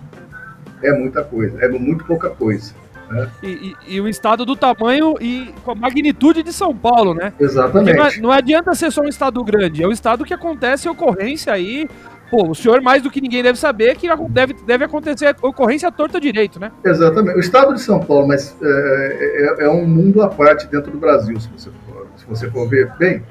é 0.84 0.92
muita 0.92 1.24
coisa, 1.24 1.58
é 1.64 1.68
muito 1.68 2.04
pouca 2.06 2.30
coisa. 2.30 2.74
Né? 3.10 3.30
E, 3.44 3.48
e, 3.48 3.96
e, 3.96 4.02
um 4.02 4.08
estado 4.08 4.46
do 4.46 4.56
tamanho 4.56 5.16
e 5.20 5.54
com 5.64 5.72
a 5.72 5.76
magnitude 5.76 6.44
de 6.44 6.54
São 6.54 6.76
Paulo, 6.76 7.14
né? 7.14 7.34
Exatamente. 7.40 7.98
Não, 7.98 8.06
é, 8.06 8.18
não, 8.18 8.32
adianta 8.32 8.74
ser 8.74 8.92
só 8.92 9.02
um 9.02 9.10
estado 9.10 9.44
grande, 9.44 9.84
é 9.84 9.88
um 9.88 9.92
estado 9.92 10.24
que 10.24 10.34
acontece 10.34 10.88
ocorrência 10.88 11.52
aí. 11.52 11.90
Pô, 12.30 12.48
o 12.48 12.56
senhor 12.56 12.82
mais 12.82 13.04
do 13.04 13.12
que 13.12 13.20
ninguém 13.20 13.44
deve 13.44 13.60
saber 13.60 13.98
que 13.98 14.08
deve, 14.30 14.54
deve 14.66 14.86
acontecer 14.86 15.36
ocorrência 15.42 15.92
torta 15.92 16.18
direito, 16.22 16.58
né? 16.58 16.72
Exatamente. 16.86 17.36
O 17.36 17.42
estado 17.42 17.74
de 17.74 17.82
São 17.82 18.00
Paulo, 18.00 18.30
mas 18.30 18.56
é, 18.62 19.58
é, 19.60 19.66
é 19.66 19.70
um 19.70 19.86
mundo 19.86 20.22
à 20.22 20.30
parte 20.30 20.66
dentro 20.68 20.90
do 20.90 20.98
Brasil, 20.98 21.38
se 21.42 21.50
você 21.50 21.70
for, 21.86 22.08
se 22.16 22.26
você 22.26 22.50
for 22.50 22.70
ver 22.70 22.90
bem 22.98 23.22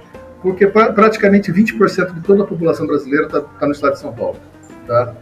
porque 0.42 0.66
pra, 0.66 0.92
praticamente 0.92 1.52
20% 1.52 2.14
de 2.14 2.20
toda 2.20 2.42
a 2.42 2.46
população 2.46 2.86
brasileira 2.86 3.26
está 3.26 3.40
tá 3.40 3.66
no 3.66 3.72
estado 3.72 3.92
de 3.92 4.00
São 4.00 4.12
Paulo. 4.12 4.36
Tá? 4.86 5.14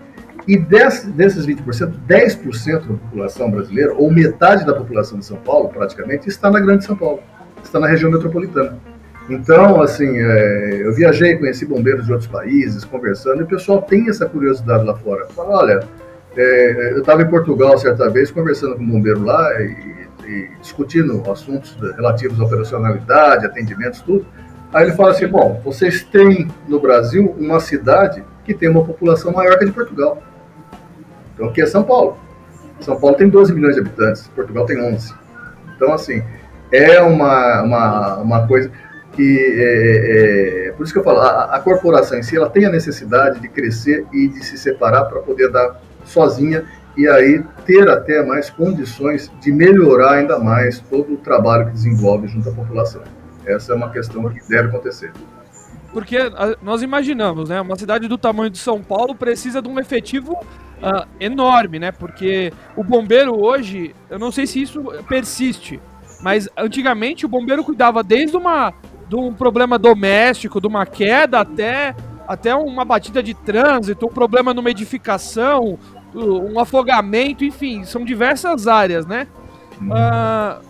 E 0.47 0.57
des, 0.57 1.05
desses 1.05 1.47
20%, 1.47 1.93
10% 2.09 2.73
da 2.73 2.95
população 2.95 3.51
brasileira, 3.51 3.93
ou 3.95 4.11
metade 4.11 4.65
da 4.65 4.75
população 4.75 5.19
de 5.19 5.27
São 5.27 5.37
Paulo, 5.39 5.69
praticamente, 5.69 6.29
está 6.29 6.51
na 6.51 6.61
Grande 6.61 6.85
São 6.85 6.97
Paulo, 6.97 7.21
está 7.63 7.79
na 7.79 7.87
região 7.87 8.11
metropolitana. 8.11 8.79
Então, 9.29 9.83
assim, 9.83 10.09
é, 10.17 10.81
eu 10.83 10.95
viajei, 10.95 11.37
conheci 11.37 11.67
bombeiros 11.67 12.07
de 12.07 12.13
outros 12.13 12.31
países, 12.31 12.83
conversando, 12.83 13.41
e 13.41 13.43
o 13.43 13.47
pessoal 13.47 13.83
tem 13.83 14.09
essa 14.09 14.25
curiosidade 14.25 14.85
lá 14.85 14.97
fora. 14.97 15.27
Fala, 15.27 15.59
olha, 15.59 15.81
é, 16.35 16.93
eu 16.95 17.01
estava 17.01 17.21
em 17.21 17.29
Portugal 17.29 17.77
certa 17.77 18.09
vez, 18.09 18.31
conversando 18.31 18.77
com 18.77 18.83
um 18.83 18.89
bombeiro 18.89 19.23
lá 19.23 19.61
e, 19.61 20.09
e 20.27 20.49
discutindo 20.63 21.23
assuntos 21.31 21.77
relativos 21.95 22.41
à 22.41 22.45
operacionalidade, 22.45 23.45
atendimentos, 23.45 24.01
tudo. 24.01 24.25
Aí 24.73 24.87
ele 24.87 24.97
fala 24.97 25.11
assim: 25.11 25.27
bom, 25.27 25.61
vocês 25.65 26.03
têm 26.03 26.49
no 26.67 26.81
Brasil 26.81 27.35
uma 27.39 27.61
cidade 27.61 28.25
que 28.45 28.55
tem 28.55 28.69
uma 28.69 28.85
população 28.85 29.33
maior 29.33 29.59
que 29.59 29.65
a 29.65 29.67
de 29.67 29.73
Portugal. 29.73 30.23
Então 31.35 31.49
aqui 31.49 31.63
é 31.63 31.67
São 31.67 31.83
Paulo. 31.83 32.17
São 32.81 32.99
Paulo 32.99 33.17
tem 33.17 33.29
12 33.29 33.53
milhões 33.55 33.75
de 33.75 33.81
habitantes, 33.81 34.29
Portugal 34.29 34.65
tem 34.65 34.81
11. 34.81 35.15
Então, 35.77 35.93
assim, 35.93 36.23
é 36.73 37.01
uma, 37.01 37.63
uma, 37.63 38.17
uma 38.19 38.47
coisa 38.47 38.71
que. 39.13 39.39
É, 39.39 40.67
é, 40.67 40.69
é, 40.69 40.73
por 40.73 40.85
isso 40.85 40.93
que 40.93 40.99
eu 40.99 41.05
falo, 41.05 41.21
a, 41.21 41.57
a 41.57 41.61
corporação 41.61 42.19
em 42.19 42.23
si 42.23 42.37
ela 42.37 42.49
tem 42.49 42.65
a 42.65 42.71
necessidade 42.71 43.41
de 43.41 43.49
crescer 43.49 44.07
e 44.13 44.29
de 44.29 44.45
se 44.45 44.57
separar 44.57 45.05
para 45.07 45.21
poder 45.21 45.51
dar 45.51 45.81
sozinha 46.05 46.65
e 46.97 47.07
aí 47.09 47.45
ter 47.65 47.89
até 47.89 48.25
mais 48.25 48.51
condições 48.51 49.31
de 49.41 49.53
melhorar 49.53 50.15
ainda 50.15 50.39
mais 50.39 50.81
todo 50.81 51.15
o 51.15 51.17
trabalho 51.17 51.67
que 51.67 51.73
desenvolve 51.73 52.29
junto 52.29 52.49
à 52.49 52.53
população. 52.53 53.03
Essa 53.49 53.73
é 53.73 53.77
uma 53.77 53.91
questão 53.91 54.29
que 54.29 54.47
deve 54.49 54.69
acontecer. 54.69 55.13
Porque 55.93 56.19
nós 56.63 56.83
imaginamos, 56.83 57.49
né? 57.49 57.61
Uma 57.61 57.77
cidade 57.77 58.07
do 58.09 58.19
tamanho 58.19 58.51
de 58.51 58.59
São 58.59 58.83
Paulo 58.83 59.15
precisa 59.15 59.63
de 59.63 59.69
um 59.69 59.81
efetivo 59.81 60.35
uh, 60.35 61.09
enorme, 61.19 61.79
né? 61.79 61.91
Porque 61.91 62.53
o 62.77 62.85
bombeiro 62.85 63.35
hoje, 63.35 63.95
eu 64.11 64.19
não 64.19 64.31
sei 64.31 64.47
se 64.47 64.61
isso 64.61 64.83
persiste, 65.09 65.81
mas 66.21 66.49
antigamente 66.57 67.25
o 67.25 67.29
bombeiro 67.29 67.65
cuidava 67.65 68.03
desde 68.03 68.37
uma, 68.37 68.73
de 69.09 69.17
um 69.17 69.33
problema 69.33 69.79
doméstico, 69.79 70.61
de 70.61 70.67
uma 70.67 70.85
queda 70.85 71.41
até 71.41 71.95
até 72.29 72.55
uma 72.55 72.85
batida 72.85 73.23
de 73.23 73.33
trânsito, 73.33 74.05
um 74.05 74.11
problema 74.11 74.53
numa 74.53 74.71
edificação, 74.71 75.79
um 76.15 76.61
afogamento, 76.61 77.43
enfim, 77.43 77.85
são 77.85 78.05
diversas 78.05 78.69
áreas, 78.69 79.07
né? 79.07 79.27
Uh, 79.81 80.68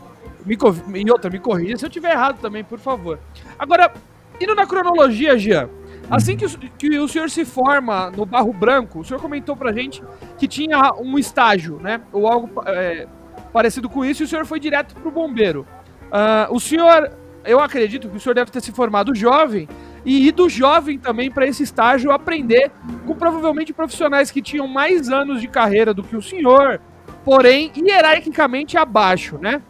me, 0.48 1.02
e 1.04 1.10
outra, 1.10 1.30
me 1.30 1.38
corrija 1.38 1.76
se 1.76 1.86
eu 1.86 1.90
tiver 1.90 2.12
errado 2.12 2.40
também, 2.40 2.64
por 2.64 2.78
favor. 2.78 3.18
Agora, 3.58 3.92
indo 4.40 4.54
na 4.54 4.66
cronologia, 4.66 5.38
Jean, 5.38 5.68
assim 6.10 6.36
que 6.36 6.46
o, 6.46 6.58
que 6.78 6.98
o 6.98 7.06
senhor 7.06 7.28
se 7.28 7.44
forma 7.44 8.10
no 8.10 8.24
Barro 8.24 8.52
Branco, 8.52 9.00
o 9.00 9.04
senhor 9.04 9.20
comentou 9.20 9.56
pra 9.56 9.72
gente 9.72 10.02
que 10.38 10.48
tinha 10.48 10.94
um 10.98 11.18
estágio, 11.18 11.78
né? 11.80 12.00
Ou 12.12 12.26
algo 12.26 12.62
é, 12.66 13.06
parecido 13.52 13.88
com 13.88 14.04
isso, 14.04 14.22
e 14.22 14.24
o 14.24 14.28
senhor 14.28 14.46
foi 14.46 14.58
direto 14.58 14.94
pro 14.94 15.10
bombeiro. 15.10 15.66
Uh, 16.06 16.54
o 16.54 16.58
senhor, 16.58 17.12
eu 17.44 17.60
acredito 17.60 18.08
que 18.08 18.16
o 18.16 18.20
senhor 18.20 18.34
deve 18.34 18.50
ter 18.50 18.62
se 18.62 18.72
formado 18.72 19.14
jovem, 19.14 19.68
e 20.04 20.28
ir 20.28 20.32
do 20.32 20.48
jovem 20.48 20.98
também 20.98 21.30
para 21.30 21.46
esse 21.46 21.62
estágio 21.62 22.10
aprender 22.10 22.70
com 23.06 23.14
provavelmente 23.14 23.72
profissionais 23.72 24.30
que 24.30 24.40
tinham 24.40 24.66
mais 24.66 25.10
anos 25.10 25.40
de 25.40 25.48
carreira 25.48 25.92
do 25.92 26.02
que 26.02 26.16
o 26.16 26.22
senhor, 26.22 26.80
porém 27.24 27.70
hierarquicamente 27.76 28.78
abaixo, 28.78 29.38
né? 29.38 29.60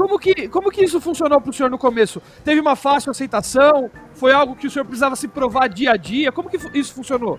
Como 0.00 0.18
que, 0.18 0.48
como 0.48 0.70
que 0.70 0.82
isso 0.82 0.98
funcionou 0.98 1.42
para 1.42 1.50
o 1.50 1.52
senhor 1.52 1.68
no 1.68 1.76
começo? 1.76 2.22
Teve 2.42 2.58
uma 2.58 2.74
fácil 2.74 3.10
aceitação? 3.10 3.90
Foi 4.14 4.32
algo 4.32 4.56
que 4.56 4.66
o 4.66 4.70
senhor 4.70 4.86
precisava 4.86 5.14
se 5.14 5.28
provar 5.28 5.68
dia 5.68 5.92
a 5.92 5.96
dia? 5.98 6.32
Como 6.32 6.48
que 6.48 6.58
isso 6.72 6.94
funcionou? 6.94 7.38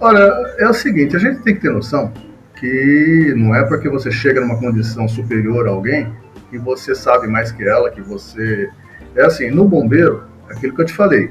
Olha, 0.00 0.18
é 0.58 0.68
o 0.68 0.74
seguinte, 0.74 1.14
a 1.14 1.18
gente 1.20 1.42
tem 1.42 1.54
que 1.54 1.60
ter 1.60 1.70
noção 1.70 2.12
que 2.58 3.32
não 3.36 3.54
é 3.54 3.62
porque 3.62 3.88
você 3.88 4.10
chega 4.10 4.40
numa 4.40 4.58
condição 4.58 5.06
superior 5.06 5.68
a 5.68 5.70
alguém 5.70 6.12
que 6.50 6.58
você 6.58 6.92
sabe 6.92 7.28
mais 7.28 7.52
que 7.52 7.62
ela, 7.62 7.88
que 7.88 8.02
você... 8.02 8.68
É 9.14 9.24
assim, 9.24 9.52
no 9.52 9.64
bombeiro, 9.64 10.24
aquilo 10.50 10.74
que 10.74 10.82
eu 10.82 10.86
te 10.86 10.92
falei. 10.92 11.30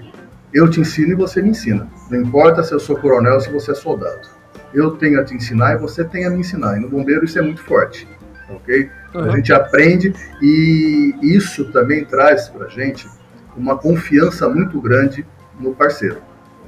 Eu 0.53 0.69
te 0.69 0.79
ensino 0.79 1.11
e 1.11 1.15
você 1.15 1.41
me 1.41 1.49
ensina. 1.49 1.85
Não 2.09 2.21
importa 2.21 2.63
se 2.63 2.73
eu 2.73 2.79
sou 2.79 2.95
coronel 2.95 3.33
ou 3.33 3.41
se 3.41 3.51
você 3.51 3.71
é 3.71 3.75
soldado. 3.75 4.29
Eu 4.73 4.91
tenho 4.91 5.19
a 5.19 5.25
te 5.25 5.35
ensinar 5.35 5.73
e 5.73 5.77
você 5.79 6.05
tem 6.05 6.25
a 6.25 6.29
me 6.29 6.39
ensinar. 6.39 6.77
E 6.77 6.79
no 6.79 6.87
bombeiro 6.87 7.25
isso 7.25 7.37
é 7.37 7.41
muito 7.41 7.61
forte, 7.61 8.07
ok? 8.55 8.89
Uhum. 9.13 9.21
A 9.21 9.35
gente 9.35 9.53
aprende 9.53 10.13
e 10.41 11.15
isso 11.21 11.65
também 11.71 12.05
traz 12.05 12.49
para 12.49 12.67
gente 12.67 13.07
uma 13.55 13.77
confiança 13.77 14.49
muito 14.49 14.79
grande 14.81 15.25
no 15.59 15.73
parceiro, 15.73 16.17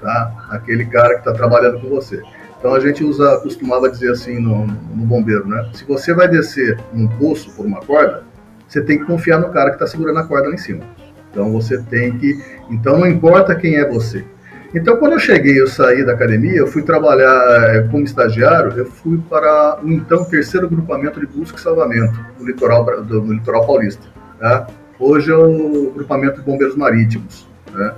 tá? 0.01 0.47
Aquele 0.49 0.85
cara 0.85 1.15
que 1.15 1.19
está 1.19 1.33
trabalhando 1.33 1.79
com 1.81 1.89
você. 1.89 2.21
Então 2.59 2.73
a 2.73 2.79
gente 2.79 3.03
usa, 3.03 3.39
costumava 3.41 3.89
dizer 3.89 4.11
assim 4.11 4.39
no, 4.39 4.65
no 4.65 5.05
bombeiro, 5.05 5.47
né? 5.47 5.69
Se 5.73 5.85
você 5.85 6.13
vai 6.13 6.27
descer 6.27 6.79
um 6.93 7.07
poço 7.07 7.51
por 7.55 7.65
uma 7.65 7.81
corda, 7.81 8.23
você 8.67 8.81
tem 8.81 8.97
que 8.99 9.05
confiar 9.05 9.39
no 9.39 9.49
cara 9.49 9.69
que 9.69 9.75
está 9.75 9.87
segurando 9.87 10.19
a 10.19 10.23
corda 10.23 10.49
lá 10.49 10.55
em 10.55 10.57
cima. 10.57 10.83
Então 11.29 11.51
você 11.51 11.81
tem 11.83 12.17
que. 12.17 12.43
Então 12.69 12.97
não 12.97 13.07
importa 13.07 13.55
quem 13.55 13.75
é 13.75 13.87
você. 13.87 14.25
Então 14.75 14.97
quando 14.97 15.13
eu 15.13 15.19
cheguei, 15.19 15.59
eu 15.59 15.67
saí 15.67 16.05
da 16.05 16.13
academia, 16.13 16.57
eu 16.57 16.67
fui 16.67 16.83
trabalhar 16.83 17.75
eh, 17.75 17.87
como 17.89 18.03
estagiário, 18.03 18.73
eu 18.75 18.85
fui 18.85 19.17
para 19.29 19.79
o 19.81 19.89
então 19.89 20.25
terceiro 20.25 20.69
grupamento 20.69 21.19
de 21.19 21.25
busca 21.25 21.57
e 21.57 21.61
salvamento 21.61 22.19
no 22.39 22.45
litoral, 22.45 22.83
do, 23.03 23.33
litoral 23.33 23.65
paulista. 23.65 24.03
Tá? 24.39 24.67
Hoje 24.99 25.31
é 25.31 25.35
o 25.35 25.91
grupamento 25.95 26.39
de 26.39 26.41
bombeiros 26.41 26.75
marítimos. 26.75 27.47
Né? 27.73 27.93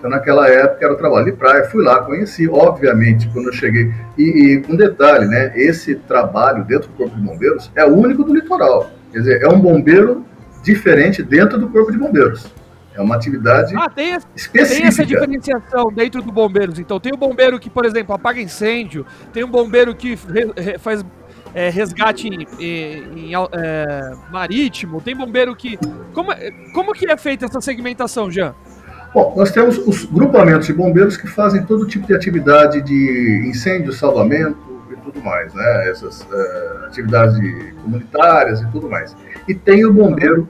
Então, 0.00 0.10
naquela 0.10 0.48
época 0.48 0.84
era 0.84 0.94
trabalho 0.94 1.26
de 1.26 1.32
praia, 1.32 1.64
fui 1.64 1.84
lá, 1.84 2.02
conheci, 2.02 2.48
obviamente, 2.48 3.28
quando 3.34 3.48
eu 3.48 3.52
cheguei. 3.52 3.92
E, 4.16 4.22
e 4.22 4.72
um 4.72 4.74
detalhe, 4.74 5.26
né? 5.26 5.52
Esse 5.54 5.94
trabalho 5.94 6.64
dentro 6.64 6.88
do 6.88 6.96
Corpo 6.96 7.14
de 7.14 7.20
Bombeiros 7.20 7.70
é 7.74 7.84
o 7.84 7.94
único 7.94 8.24
do 8.24 8.34
litoral. 8.34 8.90
Quer 9.12 9.18
dizer, 9.18 9.42
é 9.42 9.48
um 9.48 9.60
bombeiro 9.60 10.24
diferente 10.62 11.22
dentro 11.22 11.58
do 11.58 11.68
Corpo 11.68 11.92
de 11.92 11.98
Bombeiros. 11.98 12.50
É 12.94 13.00
uma 13.00 13.14
atividade 13.14 13.74
ah, 13.76 13.88
tem, 13.88 14.16
específica. 14.34 14.66
Tem 14.66 14.86
essa 14.86 15.06
diferenciação 15.06 15.92
dentro 15.92 16.20
do 16.22 16.32
bombeiros. 16.32 16.78
Então, 16.78 16.98
tem 16.98 17.12
o 17.12 17.16
bombeiro 17.16 17.58
que, 17.58 17.70
por 17.70 17.84
exemplo, 17.84 18.14
apaga 18.14 18.40
incêndio, 18.40 19.06
tem 19.32 19.44
um 19.44 19.50
bombeiro 19.50 19.94
que 19.94 20.16
re, 20.16 20.52
re, 20.56 20.78
faz 20.78 21.04
é, 21.54 21.68
resgate 21.68 22.28
em, 22.28 22.46
em, 22.58 23.30
em 23.30 23.32
é, 23.34 24.12
marítimo, 24.30 25.00
tem 25.00 25.16
bombeiro 25.16 25.54
que. 25.54 25.78
Como, 26.12 26.30
como 26.74 26.92
que 26.92 27.10
é 27.10 27.16
feita 27.16 27.46
essa 27.46 27.60
segmentação, 27.60 28.30
Jean? 28.30 28.54
Bom, 29.12 29.34
nós 29.36 29.50
temos 29.50 29.76
os 29.78 30.04
grupamentos 30.04 30.66
de 30.66 30.72
bombeiros 30.72 31.16
que 31.16 31.26
fazem 31.26 31.64
todo 31.64 31.86
tipo 31.86 32.06
de 32.06 32.14
atividade 32.14 32.80
de 32.80 33.44
incêndio, 33.48 33.92
salvamento 33.92 34.56
e 34.92 34.96
tudo 34.96 35.20
mais, 35.20 35.52
né? 35.52 35.90
Essas 35.90 36.26
é, 36.32 36.86
atividades 36.86 37.36
comunitárias 37.82 38.60
e 38.60 38.66
tudo 38.70 38.88
mais. 38.88 39.16
E 39.48 39.54
tem 39.54 39.84
o 39.84 39.92
bombeiro 39.92 40.48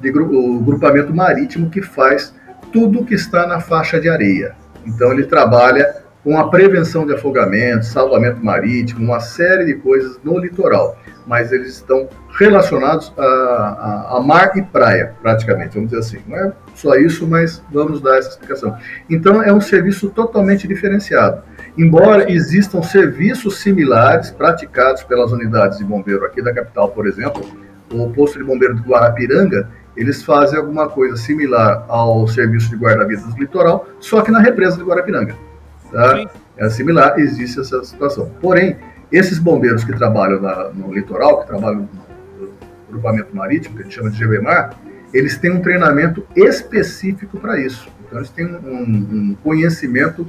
de, 0.00 0.10
o 0.10 0.60
grupamento 0.60 1.14
marítimo 1.14 1.70
que 1.70 1.82
faz 1.82 2.34
tudo 2.72 3.04
que 3.04 3.14
está 3.14 3.46
na 3.46 3.60
faixa 3.60 4.00
de 4.00 4.08
areia. 4.08 4.54
Então 4.84 5.12
ele 5.12 5.24
trabalha 5.24 6.00
com 6.22 6.38
a 6.38 6.48
prevenção 6.48 7.06
de 7.06 7.14
afogamento, 7.14 7.86
salvamento 7.86 8.44
marítimo, 8.44 9.04
uma 9.04 9.20
série 9.20 9.64
de 9.64 9.74
coisas 9.74 10.20
no 10.22 10.38
litoral, 10.38 10.98
mas 11.26 11.50
eles 11.50 11.68
estão 11.76 12.08
relacionados 12.38 13.12
a, 13.16 13.22
a, 13.22 14.16
a, 14.16 14.20
mar 14.20 14.52
e 14.56 14.62
praia, 14.62 15.14
praticamente, 15.22 15.74
vamos 15.74 15.90
dizer 15.90 16.00
assim. 16.00 16.18
Não 16.28 16.36
é 16.36 16.52
só 16.74 16.94
isso, 16.96 17.26
mas 17.26 17.62
vamos 17.72 18.02
dar 18.02 18.18
essa 18.18 18.30
explicação. 18.30 18.76
Então 19.08 19.42
é 19.42 19.52
um 19.52 19.60
serviço 19.60 20.10
totalmente 20.10 20.68
diferenciado. 20.68 21.42
Embora 21.78 22.30
existam 22.30 22.82
serviços 22.82 23.60
similares 23.60 24.30
praticados 24.30 25.02
pelas 25.04 25.32
unidades 25.32 25.78
de 25.78 25.84
bombeiro 25.84 26.26
aqui 26.26 26.42
da 26.42 26.52
capital, 26.52 26.90
por 26.90 27.06
exemplo, 27.06 27.42
o 27.92 28.10
posto 28.10 28.38
de 28.38 28.44
bombeiro 28.44 28.74
de 28.74 28.82
Guarapiranga, 28.82 29.68
eles 30.00 30.22
fazem 30.22 30.58
alguma 30.58 30.88
coisa 30.88 31.14
similar 31.18 31.84
ao 31.86 32.26
serviço 32.26 32.70
de 32.70 32.76
guarda-vidas 32.76 33.34
do 33.34 33.38
litoral, 33.38 33.86
só 34.00 34.22
que 34.22 34.30
na 34.30 34.40
represa 34.40 34.78
de 34.78 34.82
Guarapiranga. 34.82 35.36
Tá? 35.92 36.24
É 36.56 36.70
similar, 36.70 37.18
existe 37.18 37.60
essa 37.60 37.84
situação. 37.84 38.30
Porém, 38.40 38.78
esses 39.12 39.38
bombeiros 39.38 39.84
que 39.84 39.92
trabalham 39.92 40.40
na, 40.40 40.70
no 40.70 40.90
litoral, 40.90 41.42
que 41.42 41.48
trabalham 41.48 41.86
no 42.38 42.48
grupamento 42.90 43.36
marítimo, 43.36 43.76
que 43.76 43.82
a 43.82 43.84
gente 43.84 43.94
chama 43.94 44.10
de 44.10 44.24
GBMAR, 44.24 44.70
eles 45.12 45.36
têm 45.36 45.52
um 45.52 45.60
treinamento 45.60 46.26
específico 46.34 47.38
para 47.38 47.60
isso. 47.60 47.86
Então, 48.06 48.20
eles 48.20 48.30
têm 48.30 48.46
um, 48.46 48.82
um 48.82 49.36
conhecimento 49.42 50.26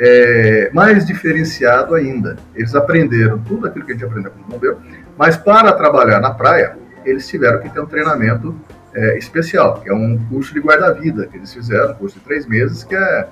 é, 0.00 0.68
mais 0.72 1.06
diferenciado 1.06 1.94
ainda. 1.94 2.38
Eles 2.56 2.74
aprenderam 2.74 3.38
tudo 3.38 3.68
aquilo 3.68 3.84
que 3.84 3.92
a 3.92 3.94
gente 3.94 4.04
aprendeu 4.04 4.32
como 4.32 4.46
bombeiro, 4.46 4.78
mas 5.16 5.36
para 5.36 5.72
trabalhar 5.74 6.18
na 6.18 6.32
praia, 6.32 6.76
eles 7.04 7.28
tiveram 7.28 7.60
que 7.60 7.70
ter 7.70 7.80
um 7.80 7.86
treinamento 7.86 8.52
é, 8.94 9.18
especial, 9.18 9.80
que 9.80 9.88
é 9.88 9.94
um 9.94 10.18
curso 10.28 10.52
de 10.52 10.60
guarda-vida 10.60 11.26
que 11.26 11.36
eles 11.36 11.52
fizeram, 11.52 11.92
um 11.92 11.94
curso 11.94 12.18
de 12.18 12.24
três 12.24 12.46
meses, 12.46 12.84
que 12.84 12.94
é, 12.94 13.28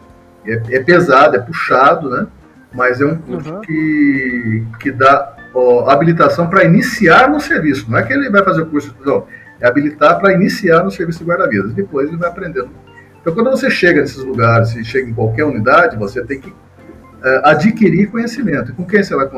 é, 0.46 0.62
é 0.70 0.80
pesado, 0.80 1.36
é 1.36 1.38
puxado, 1.38 2.10
né? 2.10 2.26
Mas 2.72 3.00
é 3.00 3.04
um 3.04 3.16
curso 3.16 3.52
uhum. 3.52 3.60
que, 3.60 4.64
que 4.78 4.92
dá 4.92 5.36
ó, 5.52 5.90
habilitação 5.90 6.48
para 6.48 6.64
iniciar 6.64 7.28
no 7.28 7.40
serviço. 7.40 7.90
Não 7.90 7.98
é 7.98 8.02
que 8.02 8.12
ele 8.12 8.30
vai 8.30 8.44
fazer 8.44 8.62
o 8.62 8.66
curso, 8.66 8.94
não. 9.04 9.26
É 9.60 9.66
habilitar 9.66 10.18
para 10.18 10.32
iniciar 10.32 10.82
no 10.82 10.90
serviço 10.90 11.18
de 11.18 11.24
guarda-vidas. 11.26 11.74
Depois 11.74 12.08
ele 12.08 12.16
vai 12.16 12.30
aprendendo. 12.30 12.70
Então, 13.20 13.34
quando 13.34 13.50
você 13.50 13.70
chega 13.70 14.00
nesses 14.00 14.24
lugares, 14.24 14.74
e 14.74 14.84
chega 14.84 15.10
em 15.10 15.12
qualquer 15.12 15.44
unidade, 15.44 15.96
você 15.98 16.24
tem 16.24 16.40
que 16.40 16.54
é, 17.22 17.40
adquirir 17.44 18.10
conhecimento. 18.10 18.70
E 18.70 18.74
com 18.74 18.86
quem 18.86 19.02
você 19.02 19.14
vai 19.14 19.28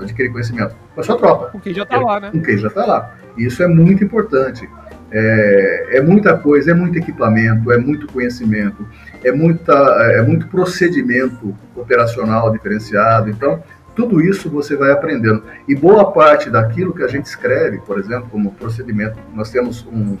adquirir 0.00 0.30
conhecimento? 0.30 0.76
Com 0.94 1.00
a 1.00 1.04
sua 1.04 1.18
tropa. 1.18 1.46
Com 1.50 1.58
quem 1.58 1.74
já 1.74 1.82
está 1.82 1.98
lá, 1.98 2.20
né? 2.20 2.30
Com 2.30 2.40
quem 2.40 2.56
já 2.56 2.68
está 2.68 2.86
lá. 2.86 3.14
Isso 3.36 3.62
é 3.62 3.66
muito 3.66 4.04
importante. 4.04 4.68
É, 5.10 5.98
é, 5.98 6.00
muita 6.02 6.36
coisa, 6.36 6.72
é 6.72 6.74
muito 6.74 6.98
equipamento, 6.98 7.70
é 7.70 7.78
muito 7.78 8.06
conhecimento, 8.08 8.86
é, 9.22 9.30
muita, 9.30 9.72
é 9.72 10.22
muito 10.22 10.48
procedimento 10.48 11.54
operacional 11.76 12.50
diferenciado. 12.50 13.30
Então, 13.30 13.62
tudo 13.94 14.20
isso 14.20 14.50
você 14.50 14.76
vai 14.76 14.90
aprendendo. 14.90 15.42
E 15.66 15.74
boa 15.74 16.12
parte 16.12 16.50
daquilo 16.50 16.92
que 16.92 17.02
a 17.02 17.08
gente 17.08 17.26
escreve, 17.26 17.78
por 17.78 17.98
exemplo, 17.98 18.28
como 18.30 18.52
procedimento, 18.52 19.18
nós 19.34 19.50
temos 19.50 19.86
um, 19.86 20.18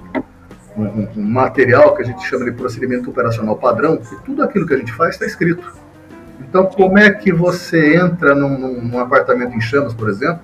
um, 0.76 1.08
um 1.16 1.22
material 1.22 1.94
que 1.94 2.02
a 2.02 2.04
gente 2.04 2.26
chama 2.26 2.44
de 2.44 2.52
procedimento 2.52 3.10
operacional 3.10 3.56
padrão, 3.56 4.00
e 4.00 4.24
tudo 4.24 4.42
aquilo 4.42 4.66
que 4.66 4.74
a 4.74 4.78
gente 4.78 4.92
faz 4.92 5.14
está 5.14 5.26
escrito. 5.26 5.74
Então, 6.40 6.66
como 6.66 6.96
é 6.98 7.10
que 7.10 7.32
você 7.32 7.96
entra 7.96 8.34
num, 8.34 8.82
num 8.82 8.98
apartamento 8.98 9.54
em 9.54 9.60
chamas, 9.60 9.92
por 9.92 10.08
exemplo, 10.08 10.40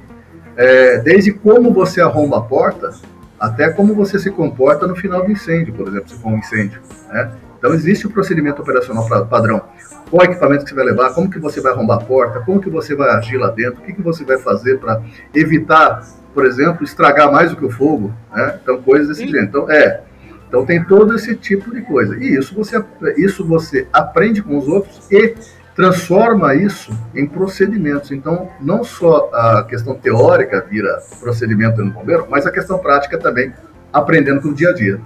é, 0.56 0.98
desde 0.98 1.32
como 1.32 1.72
você 1.72 2.00
arromba 2.00 2.38
a 2.38 2.42
porta 2.42 2.92
até 3.42 3.70
como 3.70 3.92
você 3.92 4.20
se 4.20 4.30
comporta 4.30 4.86
no 4.86 4.94
final 4.94 5.24
do 5.24 5.32
incêndio, 5.32 5.74
por 5.74 5.88
exemplo, 5.88 6.08
se 6.08 6.14
for 6.14 6.28
um 6.28 6.38
incêndio. 6.38 6.80
Né? 7.08 7.32
Então 7.58 7.74
existe 7.74 8.06
o 8.06 8.08
um 8.08 8.12
procedimento 8.12 8.62
operacional 8.62 9.04
padrão. 9.26 9.60
Qual 10.08 10.24
equipamento 10.24 10.62
que 10.62 10.70
você 10.70 10.76
vai 10.76 10.84
levar, 10.84 11.12
como 11.12 11.28
que 11.28 11.40
você 11.40 11.60
vai 11.60 11.72
arrombar 11.72 11.98
a 11.98 12.04
porta, 12.04 12.38
como 12.38 12.60
que 12.60 12.70
você 12.70 12.94
vai 12.94 13.10
agir 13.10 13.38
lá 13.38 13.50
dentro, 13.50 13.80
o 13.80 13.84
que, 13.84 13.94
que 13.94 14.02
você 14.02 14.24
vai 14.24 14.38
fazer 14.38 14.78
para 14.78 15.02
evitar, 15.34 16.06
por 16.32 16.46
exemplo, 16.46 16.84
estragar 16.84 17.32
mais 17.32 17.50
do 17.50 17.56
que 17.56 17.64
o 17.64 17.70
fogo, 17.70 18.14
né? 18.32 18.60
Então 18.62 18.80
coisas 18.80 19.08
desse 19.08 19.26
jeito. 19.26 19.48
Então, 19.48 19.68
é, 19.68 20.02
então 20.46 20.64
tem 20.64 20.84
todo 20.84 21.12
esse 21.16 21.34
tipo 21.34 21.74
de 21.74 21.82
coisa. 21.82 22.16
E 22.16 22.36
isso 22.36 22.54
você, 22.54 22.80
isso 23.16 23.44
você 23.44 23.88
aprende 23.92 24.40
com 24.40 24.56
os 24.56 24.68
outros 24.68 25.10
e 25.10 25.34
transforma 25.74 26.54
isso 26.54 26.92
em 27.14 27.26
procedimentos. 27.26 28.10
Então, 28.10 28.50
não 28.60 28.84
só 28.84 29.30
a 29.32 29.64
questão 29.64 29.94
teórica 29.94 30.60
vira 30.68 31.02
procedimento 31.20 31.82
no 31.84 31.90
bombeiro, 31.90 32.26
mas 32.30 32.46
a 32.46 32.52
questão 32.52 32.78
prática 32.78 33.18
também, 33.18 33.52
aprendendo 33.92 34.40
com 34.42 34.48
o 34.48 34.54
dia 34.54 34.70
a 34.70 34.72
dia. 34.72 35.00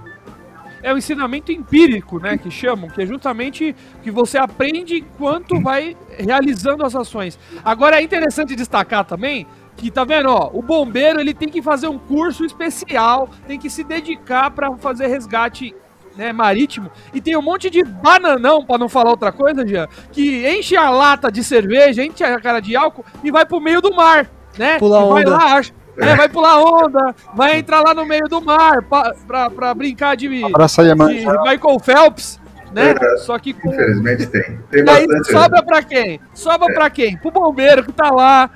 é 0.83 0.93
o 0.93 0.97
ensinamento 0.97 1.51
empírico, 1.51 2.19
né, 2.19 2.37
que 2.37 2.49
chamam, 2.49 2.89
que 2.89 3.01
é 3.01 3.05
justamente 3.05 3.75
que 4.01 4.11
você 4.11 4.37
aprende 4.37 4.99
enquanto 4.99 5.59
vai 5.59 5.97
realizando 6.17 6.85
as 6.85 6.95
ações. 6.95 7.37
Agora 7.63 7.99
é 7.99 8.03
interessante 8.03 8.55
destacar 8.55 9.03
também 9.03 9.45
que 9.75 9.91
tá 9.91 10.03
vendo, 10.03 10.29
ó, 10.29 10.49
o 10.53 10.61
bombeiro 10.61 11.19
ele 11.19 11.33
tem 11.33 11.49
que 11.49 11.61
fazer 11.61 11.87
um 11.87 11.99
curso 11.99 12.43
especial, 12.43 13.29
tem 13.47 13.59
que 13.59 13.69
se 13.69 13.83
dedicar 13.83 14.49
para 14.49 14.75
fazer 14.77 15.07
resgate 15.07 15.75
né, 16.17 16.33
marítimo, 16.33 16.89
e 17.13 17.21
tem 17.21 17.37
um 17.37 17.41
monte 17.41 17.69
de 17.69 17.83
bananão, 17.83 18.65
para 18.65 18.77
não 18.77 18.89
falar 18.89 19.11
outra 19.11 19.31
coisa, 19.31 19.65
Jean, 19.65 19.87
que 20.11 20.47
enche 20.47 20.75
a 20.75 20.89
lata 20.89 21.31
de 21.31 21.43
cerveja, 21.43 22.03
enche 22.03 22.23
a 22.23 22.39
cara 22.39 22.59
de 22.59 22.75
álcool 22.75 23.05
e 23.23 23.31
vai 23.31 23.45
pro 23.45 23.61
meio 23.61 23.81
do 23.81 23.93
mar, 23.93 24.27
né? 24.57 24.79
Pular 24.79 25.05
e 25.05 25.09
vai 25.09 25.21
onda. 25.23 25.31
lá, 25.31 25.61
é, 25.99 26.15
vai 26.15 26.29
pular 26.29 26.59
onda, 26.59 27.15
vai 27.35 27.57
entrar 27.59 27.81
lá 27.81 27.93
no 27.93 28.05
meio 28.05 28.27
do 28.27 28.41
mar 28.41 28.81
pra, 28.83 29.13
pra, 29.27 29.49
pra 29.49 29.73
brincar 29.73 30.15
de, 30.15 30.41
Pra 30.51 30.67
sair 30.67 30.91
a 30.91 30.95
de. 30.95 31.01
Michael 31.03 31.79
Phelps, 31.83 32.39
né? 32.73 32.95
É, 32.99 33.17
Só 33.17 33.37
que 33.39 33.53
com... 33.53 33.69
Infelizmente 33.69 34.25
tem. 34.27 34.59
Tem 34.69 34.83
E 34.83 34.89
aí 34.89 35.07
sobra 35.25 35.63
pra 35.63 35.81
quem? 35.81 36.19
Sobra 36.33 36.71
É. 36.71 36.73
pra 36.73 36.89
quem? 36.89 37.17
Pro 37.17 37.31
bombeiro 37.31 37.83
que 37.83 37.91
tá 37.91 38.09
lá. 38.11 38.49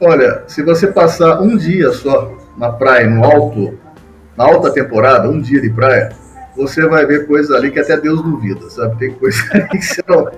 Olha, 0.00 0.42
se 0.48 0.62
você 0.62 0.88
passar 0.88 1.40
um 1.40 1.56
dia 1.56 1.92
só 1.92 2.32
na 2.56 2.72
praia, 2.72 3.08
no 3.08 3.24
alto, 3.24 3.78
na 4.36 4.44
alta 4.44 4.72
temporada, 4.72 5.28
um 5.28 5.40
dia 5.40 5.60
de 5.60 5.70
praia, 5.70 6.10
você 6.56 6.86
vai 6.86 7.06
ver 7.06 7.26
coisas 7.26 7.50
ali 7.54 7.70
que 7.70 7.78
até 7.80 7.96
Deus 7.96 8.22
duvida, 8.22 8.68
sabe? 8.70 8.98
Tem 8.98 9.10
coisa 9.12 9.38
ali 9.52 9.68
que 9.70 9.82
você 9.82 10.02
não, 10.08 10.30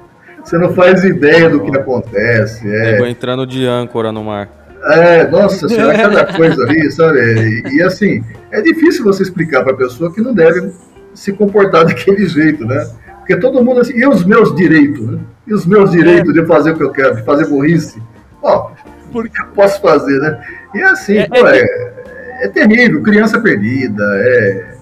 você 0.44 0.58
não 0.58 0.72
faz 0.74 1.02
ideia 1.04 1.48
do 1.50 1.60
que 1.60 1.76
acontece. 1.76 2.66
É, 2.68 2.92
Nego 2.92 3.06
entrando 3.06 3.46
de 3.46 3.66
âncora 3.66 4.12
no 4.12 4.24
mar. 4.24 4.48
é 4.92 5.26
nossa 5.28 5.68
senhora, 5.68 5.96
cada 5.96 6.32
coisa 6.36 6.62
ali, 6.62 6.90
sabe? 6.92 7.18
E, 7.18 7.76
e, 7.78 7.82
assim, 7.82 8.22
é 8.50 8.60
difícil 8.60 9.04
você 9.04 9.22
explicar 9.22 9.62
para 9.62 9.72
a 9.72 9.76
pessoa 9.76 10.12
que 10.12 10.20
não 10.20 10.34
deve 10.34 10.70
se 11.14 11.32
comportar 11.32 11.84
daquele 11.86 12.26
jeito, 12.26 12.64
né? 12.66 12.86
Porque 13.18 13.36
todo 13.36 13.64
mundo 13.64 13.80
assim, 13.80 13.94
e 13.96 14.06
os 14.06 14.22
meus 14.24 14.54
direitos, 14.54 15.06
né? 15.10 15.18
E 15.46 15.54
os 15.54 15.64
meus 15.64 15.90
direitos 15.90 16.32
de 16.34 16.44
fazer 16.46 16.72
o 16.72 16.76
que 16.76 16.82
eu 16.82 16.90
quero, 16.90 17.16
de 17.16 17.22
fazer 17.22 17.46
burrice? 17.46 18.00
Ó, 18.42 18.70
por 19.10 19.26
que 19.28 19.40
eu 19.40 19.46
posso 19.54 19.80
fazer, 19.80 20.18
né? 20.20 20.38
E 20.74 20.82
assim, 20.82 21.16
É- 21.18 21.26
pô, 21.28 21.46
é, 21.48 21.64
é 22.42 22.48
terrível, 22.48 23.02
criança 23.02 23.40
perdida, 23.40 24.02
é 24.18 24.73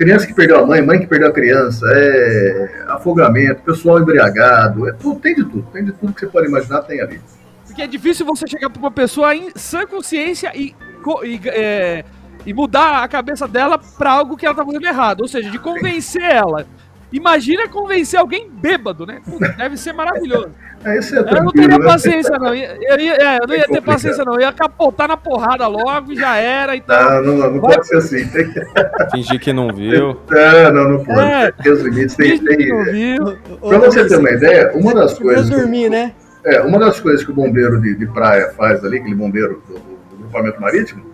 criança 0.00 0.26
que 0.26 0.32
perdeu 0.32 0.58
a 0.58 0.66
mãe, 0.66 0.80
mãe 0.80 0.98
que 0.98 1.06
perdeu 1.06 1.28
a 1.28 1.32
criança, 1.32 1.84
é 1.90 2.84
afogamento, 2.88 3.60
pessoal 3.60 4.00
embriagado, 4.00 4.88
é 4.88 4.92
tudo, 4.94 5.20
tem 5.20 5.34
de 5.34 5.44
tudo, 5.44 5.62
tem 5.70 5.84
de 5.84 5.92
tudo 5.92 6.14
que 6.14 6.20
você 6.20 6.26
pode 6.26 6.48
imaginar, 6.48 6.80
tem 6.80 7.02
ali. 7.02 7.20
Porque 7.66 7.82
é 7.82 7.86
difícil 7.86 8.24
você 8.24 8.46
chegar 8.46 8.70
pra 8.70 8.80
uma 8.80 8.90
pessoa 8.90 9.36
em 9.36 9.50
sã 9.54 9.86
consciência 9.86 10.50
e, 10.54 10.74
e, 11.22 11.40
é, 11.48 12.02
e 12.46 12.54
mudar 12.54 13.04
a 13.04 13.08
cabeça 13.08 13.46
dela 13.46 13.78
pra 13.98 14.12
algo 14.12 14.38
que 14.38 14.46
ela 14.46 14.54
tá 14.54 14.64
fazendo 14.64 14.86
errado. 14.86 15.20
Ou 15.20 15.28
seja, 15.28 15.50
de 15.50 15.58
convencer 15.58 16.22
ela. 16.22 16.66
Imagina 17.12 17.68
convencer 17.68 18.18
alguém 18.20 18.48
bêbado, 18.50 19.04
né? 19.06 19.20
Puta, 19.24 19.48
deve 19.52 19.76
ser 19.76 19.92
maravilhoso. 19.92 20.50
É, 20.82 20.96
é 20.96 21.36
Eu 21.36 21.44
não 21.44 21.52
teria 21.52 21.76
né? 21.78 21.84
paciência, 21.84 22.38
não. 22.38 22.54
Eu, 22.54 22.98
ia- 22.98 23.12
é, 23.14 23.36
eu 23.42 23.46
não 23.46 23.54
É 23.54 23.58
ia 23.58 23.66
ter 23.68 23.82
paciência, 23.82 24.24
não. 24.24 24.36
Eu 24.36 24.40
ia 24.40 24.50
capotar 24.50 25.06
na 25.08 25.14
porrada 25.14 25.66
logo 25.66 26.10
e 26.10 26.16
já 26.16 26.36
era. 26.36 26.74
Então, 26.74 27.22
Não, 27.22 27.36
não, 27.36 27.50
não 27.50 27.60
Vai- 27.60 27.74
pode 27.74 27.86
ser 27.86 27.98
assim. 27.98 28.26
Tem 28.28 28.50
que... 28.50 28.60
Fingir 29.12 29.38
que 29.38 29.52
não 29.52 29.68
viu. 29.74 30.16
Não, 30.30 30.72
não, 30.72 30.88
não 30.92 31.04
pode. 31.04 31.20
É. 31.20 31.52
Tem 31.52 31.70
os 31.70 31.82
limites. 31.82 32.16
Tem, 32.16 32.38
que 32.38 32.66
não 32.72 32.84
tem... 32.86 32.92
viu. 32.94 33.36
Pra 33.58 33.78
você 33.78 34.08
ter 34.08 34.16
uma 34.16 34.30
ideia, 34.30 34.70
uma 34.74 34.94
das 34.94 35.18
coisas. 35.18 35.50
dormir, 35.50 35.90
né? 35.90 36.14
É, 36.46 36.62
uma 36.62 36.78
das 36.78 36.98
coisas 36.98 37.22
que 37.22 37.30
o 37.30 37.34
bombeiro 37.34 37.78
de, 37.78 37.94
de 37.96 38.06
praia 38.06 38.50
faz 38.56 38.82
ali, 38.82 39.00
aquele 39.00 39.14
bombeiro 39.14 39.62
do, 39.68 39.74
do- 39.74 39.80
do 39.80 40.16
grupamento 40.16 40.58
marítimo, 40.62 41.04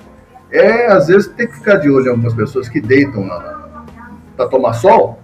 é 0.53 0.87
às 0.87 1.09
vezes 1.09 1.27
tem 1.27 1.45
que 1.49 1.55
ficar 1.57 1.75
de 1.79 1.91
olho 1.91 2.07
em 2.07 2.11
algumas 2.11 2.35
pessoas 2.35 2.69
que 2.69 2.81
deitam 2.81 3.27
na, 3.27 3.41
na, 3.41 3.85
pra 4.37 4.47
tomar 4.47 4.75
sol, 4.75 5.19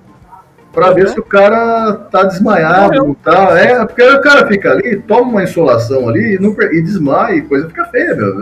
pra 0.73 0.91
ver 0.93 1.09
se 1.09 1.19
o 1.21 1.23
cara 1.23 1.95
tá 2.11 2.25
desmaiado, 2.25 2.95
não 2.97 3.15
tá. 3.15 3.59
É, 3.59 3.85
porque 3.85 4.03
o 4.03 4.21
cara 4.21 4.47
fica 4.47 4.73
ali, 4.73 4.97
toma 5.01 5.31
uma 5.31 5.43
insolação 5.43 6.09
ali 6.09 6.37
e, 6.37 6.39
não, 6.39 6.55
e 6.73 6.83
desmaia, 6.83 7.37
e 7.37 7.43
coisa 7.43 7.69
fica 7.69 7.85
feia, 7.87 8.15
meu. 8.15 8.35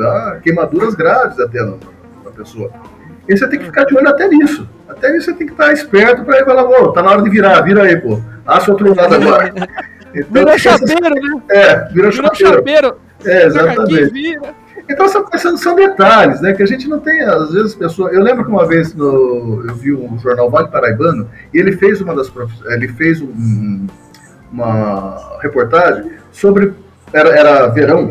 Queimaduras 0.42 0.94
graves 0.94 1.38
até 1.40 1.60
na, 1.60 1.72
na 2.24 2.30
pessoa. 2.36 2.70
E 3.28 3.36
você 3.36 3.46
tem 3.48 3.58
que 3.58 3.66
ficar 3.66 3.84
de 3.84 3.96
olho 3.96 4.08
até 4.08 4.28
nisso. 4.28 4.68
Até 4.88 5.12
nisso 5.12 5.26
você 5.26 5.34
tem 5.34 5.46
que 5.46 5.52
estar 5.52 5.72
esperto 5.72 6.24
pra 6.24 6.38
ir 6.40 6.44
falar, 6.44 6.64
ô, 6.64 6.92
tá 6.92 7.02
na 7.02 7.10
hora 7.10 7.22
de 7.22 7.30
virar, 7.30 7.60
vira 7.60 7.82
aí, 7.84 7.96
pô. 7.96 8.20
Acha 8.46 8.70
outro 8.72 8.94
lado 8.94 9.14
agora. 9.14 9.52
Então, 10.12 10.42
Virou 10.42 10.58
chapeiro, 10.58 11.08
né? 11.08 11.42
é, 11.50 11.74
virou 11.92 12.10
Virou 12.10 12.12
chapeiro. 12.12 12.54
chapeiro. 12.56 12.96
É, 13.24 13.46
exatamente. 13.46 14.40
Então 14.90 15.08
são, 15.08 15.24
são, 15.38 15.56
são 15.56 15.74
detalhes, 15.76 16.40
né? 16.40 16.52
Que 16.52 16.62
a 16.62 16.66
gente 16.66 16.88
não 16.88 16.98
tem, 16.98 17.20
às 17.22 17.52
vezes, 17.52 17.74
pessoas. 17.74 18.12
Eu 18.12 18.22
lembro 18.22 18.44
que 18.44 18.50
uma 18.50 18.66
vez 18.66 18.92
no, 18.94 19.64
eu 19.68 19.74
vi 19.76 19.92
um 19.94 20.18
jornal 20.18 20.50
Vale 20.50 20.68
Paraibano 20.68 21.28
e 21.54 21.58
ele 21.58 21.72
fez 21.72 22.00
uma 22.00 22.14
das 22.14 22.28
prof- 22.28 22.52
ele 22.66 22.88
fez 22.88 23.20
um- 23.22 23.86
uma 24.52 25.38
reportagem 25.40 26.12
sobre. 26.32 26.72
Era, 27.12 27.28
era 27.30 27.66
verão, 27.68 28.10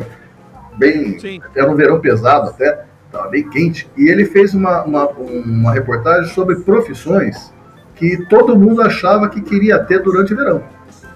bem. 0.78 1.20
Sim. 1.20 1.42
Era 1.56 1.70
um 1.70 1.76
verão 1.76 2.00
pesado 2.00 2.50
até, 2.50 2.86
estava 3.06 3.28
bem 3.30 3.50
quente. 3.50 3.90
E 3.98 4.08
ele 4.10 4.26
fez 4.26 4.54
uma, 4.54 4.84
uma, 4.84 5.08
uma 5.10 5.74
reportagem 5.74 6.34
sobre 6.34 6.58
profissões 6.58 7.54
que 7.96 8.26
todo 8.30 8.58
mundo 8.58 8.82
achava 8.82 9.28
que 9.28 9.42
queria 9.42 9.80
ter 9.80 10.02
durante 10.02 10.34
o 10.34 10.38
verão. 10.38 10.64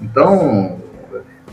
Então, 0.02 0.78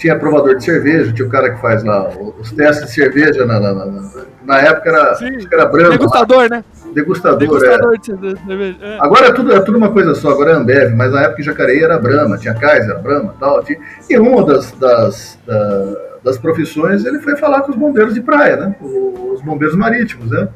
tinha 0.01 0.19
provador 0.19 0.57
de 0.57 0.65
cerveja, 0.65 1.13
tinha 1.13 1.29
o 1.29 1.31
cara 1.31 1.51
que 1.51 1.61
faz 1.61 1.85
lá 1.85 2.09
os 2.41 2.51
testes 2.51 2.87
de 2.89 2.95
cerveja 2.95 3.45
na, 3.45 3.61
na, 3.61 3.73
na, 3.75 4.11
na 4.45 4.59
época 4.61 4.89
era, 4.89 5.15
Sim. 5.15 5.47
era 5.53 5.67
branco, 5.67 5.91
Degustador, 5.91 6.49
né? 6.51 6.65
degustador. 6.95 7.37
é. 7.37 7.47
Degustador 7.47 7.99
de 7.99 8.07
cerveja. 8.47 8.79
É. 8.81 8.99
Agora 9.01 9.27
é 9.27 9.33
tudo, 9.33 9.53
é 9.53 9.61
tudo 9.61 9.77
uma 9.79 9.93
coisa 9.93 10.15
só, 10.15 10.31
agora 10.31 10.53
é 10.53 10.55
Ambev, 10.55 10.95
mas 10.97 11.13
na 11.13 11.23
época 11.25 11.43
em 11.43 11.45
Jacareí 11.45 11.83
era 11.85 11.99
Brahma, 11.99 12.39
tinha 12.39 12.55
Kaiser, 12.55 12.99
Brahma 13.01 13.35
tal. 13.39 13.63
Tinha, 13.63 13.79
e 14.09 14.19
uma 14.19 14.45
das, 14.45 14.73
das, 14.73 15.39
da- 15.47 16.09
das 16.25 16.37
profissões 16.39 17.05
ele 17.05 17.19
foi 17.21 17.37
falar 17.37 17.61
com 17.63 17.71
os 17.71 17.77
bombeiros 17.79 18.13
de 18.15 18.21
praia, 18.21 18.57
né? 18.57 18.75
Os 18.81 19.41
bombeiros 19.43 19.77
marítimos, 19.77 20.31
né? 20.31 20.49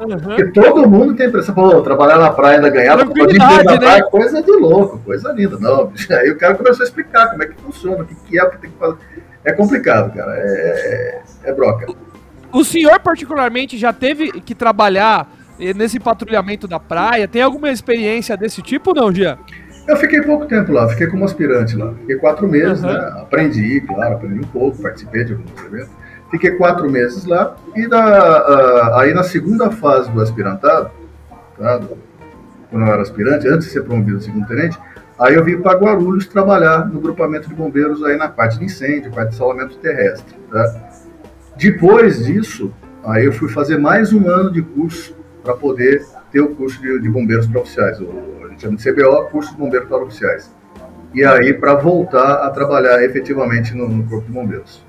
Uhum. 0.00 0.18
Porque 0.18 0.44
todo 0.46 0.88
mundo 0.88 1.14
tem 1.14 1.26
a 1.26 1.28
impressão, 1.28 1.54
pô, 1.54 1.80
trabalhar 1.82 2.18
na 2.18 2.30
praia 2.30 2.56
ainda 2.56 2.70
Tranquilidade, 2.70 3.64
na 3.64 3.72
né? 3.72 3.78
praia, 3.78 4.04
coisa 4.04 4.42
de 4.42 4.50
louco, 4.52 4.98
coisa 4.98 5.32
linda. 5.32 5.58
Não, 5.58 5.92
aí 6.10 6.30
o 6.30 6.36
cara 6.38 6.54
começou 6.54 6.82
a 6.82 6.86
explicar 6.86 7.30
como 7.30 7.42
é 7.42 7.46
que 7.46 7.54
funciona, 7.60 8.02
o 8.02 8.06
que, 8.06 8.14
que 8.14 8.38
é, 8.38 8.44
o 8.44 8.50
que 8.50 8.58
tem 8.58 8.70
que 8.70 8.78
fazer. 8.78 8.96
É 9.44 9.52
complicado, 9.52 10.14
cara. 10.14 10.32
É, 10.36 11.20
é 11.44 11.52
broca. 11.52 11.86
O 12.52 12.64
senhor, 12.64 12.98
particularmente, 13.00 13.76
já 13.76 13.92
teve 13.92 14.32
que 14.40 14.54
trabalhar 14.54 15.28
eh, 15.60 15.74
nesse 15.74 15.98
patrulhamento 16.00 16.66
da 16.68 16.78
praia? 16.80 17.26
Tem 17.28 17.42
alguma 17.42 17.68
experiência 17.70 18.36
desse 18.36 18.62
tipo 18.62 18.94
não, 18.94 19.12
Jean? 19.12 19.36
Eu 19.86 19.96
fiquei 19.98 20.22
pouco 20.22 20.46
tempo 20.46 20.72
lá, 20.72 20.88
fiquei 20.88 21.08
como 21.08 21.24
aspirante 21.24 21.76
lá. 21.76 21.92
Fiquei 22.00 22.16
quatro 22.16 22.48
meses, 22.48 22.82
Uhum. 22.82 22.92
né? 22.92 22.98
Aprendi, 23.20 23.80
claro, 23.82 24.14
aprendi 24.14 24.38
um 24.40 24.48
pouco, 24.48 24.80
participei 24.80 25.24
de 25.24 25.32
alguns 25.34 25.64
eventos. 25.64 25.90
Fiquei 26.34 26.50
quatro 26.56 26.90
meses 26.90 27.24
lá 27.26 27.54
e 27.76 27.86
da, 27.86 28.02
ah, 28.04 29.00
aí 29.00 29.14
na 29.14 29.22
segunda 29.22 29.70
fase 29.70 30.10
do 30.10 30.20
aspirantado, 30.20 30.90
tá? 31.56 31.78
do- 31.78 31.96
quando 32.68 32.86
eu 32.86 32.92
era 32.92 33.02
aspirante, 33.02 33.46
antes 33.46 33.68
de 33.68 33.72
ser 33.72 33.82
promovido 33.84 34.16
a 34.16 34.20
segundo 34.20 34.44
tenente, 34.48 34.76
aí 35.16 35.36
eu 35.36 35.44
vim 35.44 35.60
para 35.60 35.78
Guarulhos 35.78 36.26
trabalhar 36.26 36.88
no 36.88 36.98
grupamento 36.98 37.48
de 37.48 37.54
bombeiros 37.54 38.02
aí 38.02 38.16
na 38.16 38.28
parte 38.28 38.58
de 38.58 38.64
incêndio, 38.64 39.12
parte 39.12 39.28
de 39.30 39.36
salvamento 39.36 39.76
terrestre, 39.76 40.34
tá? 40.50 40.90
Depois 41.56 42.24
disso, 42.26 42.74
aí 43.04 43.26
eu 43.26 43.32
fui 43.32 43.48
fazer 43.48 43.78
mais 43.78 44.12
um 44.12 44.28
ano 44.28 44.50
de 44.50 44.60
curso 44.60 45.14
para 45.44 45.54
poder 45.54 46.04
ter 46.32 46.40
o 46.40 46.48
curso 46.56 46.82
de, 46.82 46.98
de 47.00 47.08
bombeiros 47.08 47.46
para 47.46 47.60
oficiais, 47.60 48.00
o, 48.00 48.08
a 48.44 48.48
gente 48.48 48.62
chama 48.62 48.76
de 48.76 48.92
CBO, 48.92 49.26
curso 49.30 49.52
de 49.52 49.56
bombeiros 49.58 49.88
para 49.88 49.98
oficiais. 50.02 50.52
E 51.14 51.24
aí 51.24 51.54
para 51.54 51.74
voltar 51.74 52.44
a 52.44 52.50
trabalhar 52.50 53.04
efetivamente 53.04 53.72
no, 53.72 53.88
no 53.88 54.02
corpo 54.08 54.26
de 54.26 54.32
bombeiros. 54.32 54.83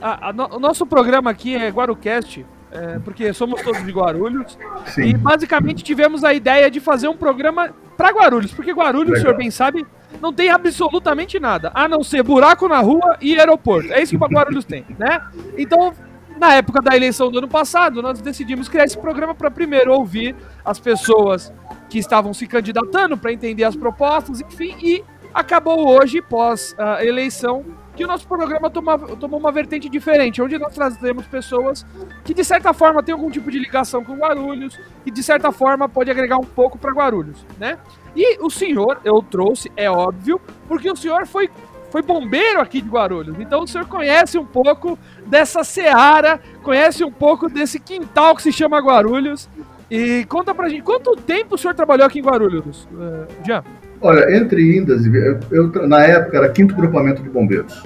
A- 0.00 0.28
a 0.28 0.32
no- 0.32 0.56
o 0.56 0.58
nosso 0.60 0.86
programa 0.86 1.30
aqui 1.30 1.54
é 1.56 1.68
Guarucast, 1.68 2.44
é, 2.72 2.98
porque 3.00 3.32
somos 3.32 3.60
todos 3.62 3.84
de 3.84 3.90
Guarulhos. 3.92 4.58
E 4.86 4.90
Sim, 4.90 5.16
basicamente 5.18 5.82
tivemos 5.82 6.24
a 6.24 6.32
ideia 6.32 6.70
de 6.70 6.80
fazer 6.80 7.08
um 7.08 7.16
programa 7.16 7.74
para 7.96 8.10
Guarulhos, 8.10 8.52
porque 8.52 8.72
Guarulhos, 8.72 9.08
o 9.10 9.12
Legal. 9.12 9.22
senhor 9.22 9.36
bem 9.36 9.50
sabe, 9.50 9.86
não 10.20 10.32
tem 10.32 10.50
absolutamente 10.50 11.38
nada, 11.38 11.70
a 11.74 11.86
não 11.88 12.02
ser 12.02 12.22
buraco 12.22 12.66
na 12.68 12.80
rua 12.80 13.16
e 13.20 13.38
aeroporto. 13.38 13.92
É 13.92 14.02
isso 14.02 14.18
que 14.18 14.24
Guarulhos 14.34 14.64
tem, 14.64 14.84
né? 14.98 15.20
Então, 15.58 15.92
na 16.38 16.54
época 16.54 16.80
da 16.80 16.96
eleição 16.96 17.30
do 17.30 17.38
ano 17.38 17.48
passado, 17.48 18.00
nós 18.00 18.20
decidimos 18.22 18.68
criar 18.68 18.84
esse 18.84 18.96
programa 18.98 19.34
para 19.34 19.50
primeiro 19.50 19.92
ouvir 19.92 20.34
as 20.64 20.80
pessoas 20.80 21.52
que 21.90 21.98
estavam 21.98 22.32
se 22.32 22.46
candidatando 22.46 23.16
para 23.18 23.32
entender 23.32 23.64
as 23.64 23.76
propostas, 23.76 24.40
enfim, 24.40 24.74
e 24.82 25.04
acabou 25.34 25.86
hoje, 25.88 26.22
pós 26.22 26.74
a 26.78 27.04
eleição, 27.04 27.64
que 28.00 28.04
o 28.04 28.08
nosso 28.08 28.26
programa 28.26 28.70
toma- 28.70 28.96
tomou 28.98 29.38
uma 29.38 29.52
vertente 29.52 29.86
diferente, 29.86 30.40
onde 30.40 30.58
nós 30.58 30.74
trazemos 30.74 31.26
pessoas 31.26 31.84
que 32.24 32.32
de 32.32 32.42
certa 32.42 32.72
forma 32.72 33.02
têm 33.02 33.12
algum 33.12 33.30
tipo 33.30 33.50
de 33.50 33.58
ligação 33.58 34.02
com 34.02 34.14
Guarulhos 34.16 34.80
e 35.04 35.10
de 35.10 35.22
certa 35.22 35.52
forma 35.52 35.86
pode 35.86 36.10
agregar 36.10 36.38
um 36.38 36.46
pouco 36.46 36.78
para 36.78 36.92
Guarulhos, 36.92 37.44
né? 37.58 37.76
E 38.16 38.42
o 38.42 38.48
senhor 38.48 39.00
eu 39.04 39.20
trouxe, 39.20 39.70
é 39.76 39.90
óbvio, 39.90 40.40
porque 40.66 40.90
o 40.90 40.96
senhor 40.96 41.26
foi 41.26 41.50
foi 41.90 42.00
bombeiro 42.00 42.58
aqui 42.60 42.80
de 42.80 42.88
Guarulhos. 42.88 43.38
Então 43.38 43.64
o 43.64 43.66
senhor 43.66 43.86
conhece 43.86 44.38
um 44.38 44.46
pouco 44.46 44.98
dessa 45.26 45.62
seara, 45.62 46.40
conhece 46.62 47.04
um 47.04 47.12
pouco 47.12 47.50
desse 47.50 47.78
quintal 47.78 48.34
que 48.34 48.42
se 48.42 48.50
chama 48.52 48.78
Guarulhos. 48.80 49.46
E 49.90 50.24
conta 50.26 50.54
pra 50.54 50.68
gente, 50.70 50.82
quanto 50.82 51.14
tempo 51.16 51.56
o 51.56 51.58
senhor 51.58 51.74
trabalhou 51.74 52.06
aqui 52.06 52.20
em 52.20 52.22
Guarulhos, 52.22 52.88
uh, 52.92 53.26
Jean? 53.44 53.62
Olha, 54.02 54.34
entre 54.34 54.78
indas, 54.78 55.04
eu, 55.04 55.40
eu, 55.50 55.86
na 55.86 56.02
época 56.04 56.38
era 56.38 56.48
quinto 56.48 56.74
grupamento 56.74 57.22
de 57.22 57.28
bombeiros. 57.28 57.82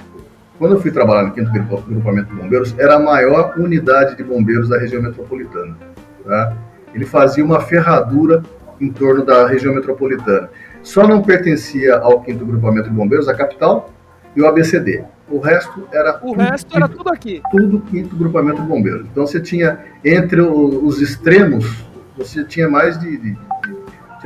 Quando 0.57 0.75
eu 0.75 0.81
fui 0.81 0.89
trabalhar 0.89 1.23
no 1.23 1.33
quinto 1.33 1.51
grupamento 1.51 2.33
de 2.33 2.41
bombeiros, 2.41 2.73
era 2.79 2.95
a 2.95 2.99
maior 2.99 3.53
unidade 3.57 4.15
de 4.15 4.23
bombeiros 4.23 4.69
da 4.69 4.77
região 4.77 5.01
metropolitana. 5.01 5.75
Tá? 6.23 6.55
Ele 6.93 7.05
fazia 7.05 7.43
uma 7.43 7.59
ferradura 7.59 8.41
em 8.79 8.89
torno 8.89 9.25
da 9.25 9.45
região 9.45 9.75
metropolitana. 9.75 10.49
Só 10.81 11.05
não 11.05 11.21
pertencia 11.21 11.97
ao 11.97 12.21
quinto 12.21 12.45
grupamento 12.45 12.89
de 12.89 12.95
bombeiros, 12.95 13.27
a 13.27 13.33
capital 13.33 13.91
e 14.35 14.41
o 14.41 14.47
ABCD. 14.47 15.03
O 15.29 15.39
resto 15.39 15.87
era 15.91 16.19
o 16.23 16.33
resto 16.33 16.67
quinto, 16.67 16.77
era 16.77 16.87
tudo 16.87 17.09
aqui. 17.09 17.41
Tudo 17.51 17.81
quinto 17.81 18.15
grupamento 18.15 18.61
de 18.61 18.67
bombeiros. 18.67 19.05
Então 19.11 19.25
você 19.27 19.41
tinha 19.41 19.79
entre 20.03 20.39
os 20.39 21.01
extremos, 21.01 21.85
você 22.15 22.43
tinha 22.43 22.69
mais 22.69 22.97
de, 22.99 23.17
de, 23.17 23.31
de 23.31 23.74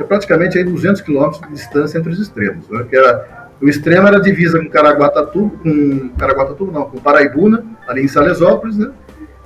tinha 0.00 0.06
praticamente 0.06 0.56
aí 0.56 0.64
200 0.64 1.02
quilômetros 1.02 1.40
de 1.42 1.52
distância 1.52 1.98
entre 1.98 2.10
os 2.10 2.18
extremos, 2.18 2.68
né? 2.68 2.84
que 2.88 2.96
era 2.96 3.50
o 3.60 3.68
extremo 3.68 4.08
era 4.08 4.18
divisa 4.18 4.58
com 4.58 4.70
Caraguatatuba, 4.70 5.54
com 5.62 6.08
Caraguatatuba 6.18 6.72
não, 6.72 6.84
com 6.86 6.98
Paraibuna, 6.98 7.62
ali 7.86 8.02
em 8.02 8.08
Salesópolis, 8.08 8.78
né? 8.78 8.90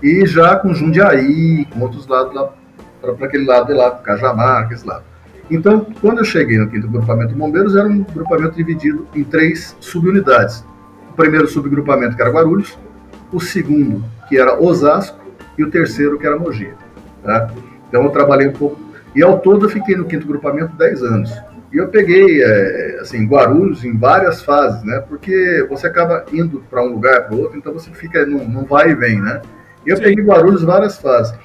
E 0.00 0.24
já 0.24 0.54
com 0.54 0.72
Jundiaí, 0.72 1.64
com 1.64 1.80
outros 1.80 2.06
lados 2.06 2.32
lá, 2.32 2.52
para 3.00 3.26
aquele 3.26 3.44
lado 3.44 3.66
de 3.66 3.72
lá, 3.72 3.90
Cajamar, 3.90 4.62
aquele 4.62 4.84
lado. 4.84 5.02
Então, 5.50 5.84
quando 6.00 6.18
eu 6.18 6.24
cheguei 6.24 6.58
no 6.58 6.70
quinto 6.70 6.86
grupamento 6.86 7.32
de 7.32 7.34
bombeiros, 7.34 7.74
era 7.74 7.88
um 7.88 8.04
grupamento 8.04 8.54
dividido 8.54 9.04
em 9.16 9.24
três 9.24 9.76
subunidades. 9.80 10.64
O 11.10 11.14
primeiro 11.14 11.48
subgrupamento, 11.48 12.14
que 12.14 12.22
era 12.22 12.30
Guarulhos, 12.30 12.78
o 13.32 13.40
segundo, 13.40 14.04
que 14.28 14.38
era 14.38 14.62
Osasco, 14.62 15.18
e 15.58 15.64
o 15.64 15.70
terceiro, 15.70 16.20
que 16.20 16.26
era 16.26 16.38
Mogi. 16.38 16.72
Tá? 17.24 17.50
Então, 17.88 18.04
eu 18.04 18.10
trabalhei 18.10 18.46
um 18.46 18.52
pouco. 18.52 18.83
E 19.14 19.22
ao 19.22 19.38
todo, 19.38 19.66
eu 19.66 19.70
fiquei 19.70 19.96
no 19.96 20.04
quinto 20.04 20.26
grupamento 20.26 20.74
10 20.76 21.02
anos. 21.02 21.32
E 21.72 21.76
eu 21.76 21.88
peguei, 21.88 22.42
é, 22.42 22.98
assim, 23.00 23.26
Guarulhos 23.26 23.84
em 23.84 23.96
várias 23.96 24.42
fases, 24.42 24.82
né? 24.84 25.02
Porque 25.08 25.66
você 25.68 25.86
acaba 25.86 26.24
indo 26.32 26.62
para 26.70 26.82
um 26.82 26.92
lugar 26.92 27.26
para 27.26 27.36
outro, 27.36 27.58
então 27.58 27.72
você 27.72 27.90
fica, 27.90 28.24
não, 28.24 28.44
não 28.46 28.64
vai 28.64 28.90
e 28.90 28.94
vem, 28.94 29.20
né? 29.20 29.42
E 29.86 29.90
eu 29.90 29.96
Sim. 29.96 30.04
peguei 30.04 30.24
Guarulhos 30.24 30.62
várias 30.62 30.98
fases. 30.98 31.36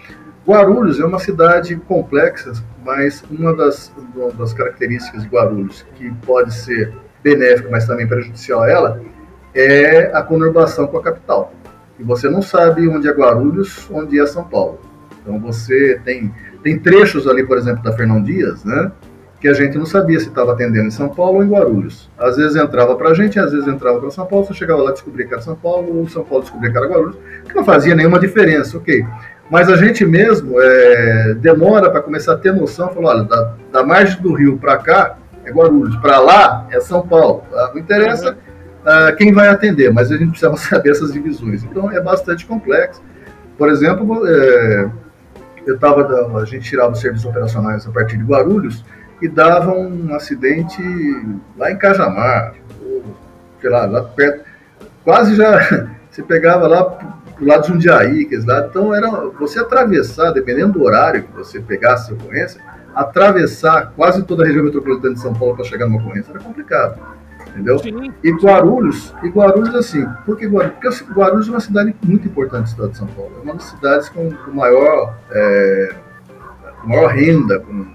Guarulhos 0.48 1.00
é 1.00 1.06
uma 1.06 1.20
cidade 1.20 1.76
complexa, 1.76 2.54
mas 2.84 3.24
uma 3.30 3.56
das, 3.56 3.94
uma 4.16 4.32
das 4.32 4.54
características 4.54 5.24
de 5.24 5.30
Guarulhos 5.30 5.86
que 5.96 6.12
pode 6.26 6.54
ser 6.54 6.94
benéfica, 7.24 7.70
mas 7.70 7.86
também 7.86 8.08
prejudicial 8.08 8.64
a 8.64 8.70
ela, 8.70 9.02
é 9.54 10.12
a 10.14 10.24
conurbação 10.24 10.88
com 10.88 10.98
a 10.98 11.04
capital. 11.04 11.54
E 12.00 12.04
você 12.04 12.30
não 12.30 12.42
sabe 12.42 12.88
onde 12.88 13.08
é 13.08 13.12
Guarulhos, 13.12 13.90
onde 13.92 14.20
é 14.20 14.26
São 14.26 14.44
Paulo. 14.44 14.80
Então 15.22 15.40
você 15.40 16.00
tem, 16.04 16.34
tem 16.64 16.80
trechos 16.80 17.28
ali, 17.28 17.46
por 17.46 17.58
exemplo, 17.58 17.84
da 17.84 17.92
Fernão 17.94 18.22
Dias, 18.22 18.64
né? 18.64 18.92
que 19.40 19.48
a 19.48 19.54
gente 19.54 19.78
não 19.78 19.86
sabia 19.86 20.20
se 20.20 20.28
estava 20.28 20.52
atendendo 20.52 20.88
em 20.88 20.92
São 20.92 21.08
Paulo 21.08 21.38
ou 21.38 21.44
em 21.44 21.50
Guarulhos. 21.50 22.10
Às 22.18 22.36
vezes 22.36 22.58
entrava 22.58 22.96
para 22.96 23.10
a 23.10 23.14
gente, 23.14 23.40
às 23.40 23.52
vezes 23.52 23.68
entrava 23.68 24.00
para 24.00 24.12
São 24.12 24.26
Paulo, 24.26 24.46
você 24.46 24.54
chegava 24.54 24.82
lá 24.82 24.90
e 24.90 24.94
descobria 24.94 25.26
que 25.26 25.34
era 25.34 25.42
São 25.42 25.56
Paulo, 25.56 25.98
ou 25.98 26.10
São 26.10 26.24
Paulo 26.26 26.44
descobria 26.44 26.72
que 26.72 26.78
era 26.78 26.88
Guarulhos, 26.88 27.18
que 27.48 27.56
não 27.56 27.64
fazia 27.64 27.96
nenhuma 27.96 28.20
diferença, 28.20 28.78
ok. 28.78 29.06
Mas 29.50 29.70
a 29.70 29.78
gente 29.78 30.06
mesmo 30.06 30.62
é, 30.62 31.34
demora 31.36 31.90
para 31.90 32.02
começar 32.02 32.34
a 32.34 32.38
ter 32.38 32.54
noção, 32.54 32.90
falou, 32.90 33.10
olha, 33.10 33.24
da, 33.24 33.54
da 33.72 33.84
margem 33.84 34.22
do 34.22 34.34
rio 34.34 34.58
para 34.58 34.78
cá 34.78 35.18
é 35.46 35.52
Guarulhos, 35.52 35.96
para 35.98 36.20
lá 36.20 36.68
é 36.70 36.80
São 36.82 37.08
Paulo. 37.08 37.44
Tá? 37.50 37.72
Não 37.74 37.80
interessa 37.80 38.34
uh, 38.34 39.16
quem 39.16 39.34
vai 39.34 39.48
atender, 39.48 39.92
mas 39.92 40.12
a 40.12 40.18
gente 40.18 40.32
precisava 40.32 40.58
saber 40.60 40.92
essas 40.92 41.14
divisões. 41.14 41.64
Então 41.64 41.90
é 41.90 42.02
bastante 42.02 42.46
complexo. 42.46 43.02
Por 43.58 43.70
exemplo, 43.70 44.26
é, 44.28 44.90
eu 45.70 45.80
tava, 45.80 46.38
a 46.38 46.46
gente 46.46 46.70
tirava 46.70 46.92
os 46.92 47.00
serviços 47.00 47.26
operacionais 47.26 47.86
a 47.88 47.92
partir 47.92 48.18
de 48.18 48.24
Guarulhos, 48.24 48.84
e 49.22 49.28
dava 49.28 49.74
um 49.74 50.14
acidente 50.16 50.82
lá 51.58 51.72
em 51.72 51.78
Cajamar, 51.78 52.54
ou, 52.82 53.04
sei 53.62 53.70
lá, 53.70 53.86
lá 53.86 54.04
perto, 54.04 54.46
quase 55.04 55.36
já, 55.36 55.60
você 56.10 56.24
pegava 56.24 56.68
lá 56.68 56.84
pro 56.84 57.46
lado 57.46 57.64
de 57.64 57.68
Jundiaí, 57.70 58.24
aqueles 58.26 58.46
lados, 58.46 58.70
então 58.70 58.94
era, 58.94 59.10
você 59.40 59.60
atravessar, 59.60 60.32
dependendo 60.32 60.74
do 60.74 60.84
horário 60.84 61.24
que 61.24 61.34
você 61.34 61.60
pegasse 61.60 62.12
a 62.12 62.16
ocorrência, 62.16 62.62
atravessar 62.96 63.94
quase 63.96 64.24
toda 64.24 64.44
a 64.44 64.48
região 64.48 64.64
metropolitana 64.64 65.14
de 65.14 65.22
São 65.22 65.34
Paulo 65.34 65.56
para 65.56 65.66
chegar 65.66 65.86
numa 65.86 66.00
ocorrência 66.00 66.32
era 66.32 66.40
complicado, 66.40 67.00
entendeu? 67.50 67.80
Sim. 67.80 68.14
E 68.24 68.32
Guarulhos, 68.32 69.14
e 69.24 69.30
Guarulhos 69.30 69.76
assim, 69.76 70.06
por 70.26 70.38
que 70.38 70.48
Guarulhos? 70.48 70.74
Porque 70.74 70.88
assim, 70.88 71.06
Guarulhos 71.06 71.48
é 71.48 71.52
uma 71.52 71.60
cidade 71.60 71.96
muito 72.04 72.28
importante 72.28 72.64
do 72.64 72.70
estado 72.70 72.92
de 72.92 72.98
São 72.98 73.08
Paulo, 73.08 73.32
é 73.38 73.42
uma 73.42 73.54
das 73.54 73.64
cidades 73.64 74.10
com, 74.10 74.32
com 74.32 74.52
maior, 74.52 75.16
é, 75.32 75.96
maior 76.86 77.08
renda, 77.08 77.60
com 77.60 77.86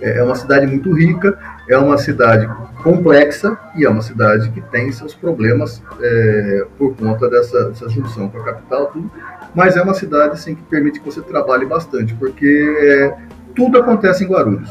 é, 0.00 0.18
é 0.18 0.22
uma 0.22 0.34
cidade 0.34 0.66
muito 0.66 0.92
rica, 0.92 1.38
é 1.68 1.76
uma 1.76 1.98
cidade 1.98 2.48
complexa 2.82 3.58
e 3.76 3.84
é 3.84 3.90
uma 3.90 4.02
cidade 4.02 4.50
que 4.50 4.60
tem 4.60 4.90
seus 4.92 5.14
problemas 5.14 5.82
é, 6.00 6.66
por 6.78 6.96
conta 6.96 7.28
dessa, 7.28 7.64
dessa, 7.64 7.88
junção 7.88 8.28
com 8.28 8.38
a 8.38 8.44
capital, 8.44 8.86
tudo. 8.86 9.10
Mas 9.54 9.76
é 9.76 9.82
uma 9.82 9.94
cidade 9.94 10.34
assim, 10.34 10.54
que 10.54 10.62
permite 10.62 11.00
que 11.00 11.06
você 11.06 11.20
trabalhe 11.20 11.66
bastante, 11.66 12.14
porque 12.14 12.76
é, 12.80 13.16
tudo 13.54 13.78
acontece 13.78 14.24
em 14.24 14.28
Guarulhos. 14.28 14.70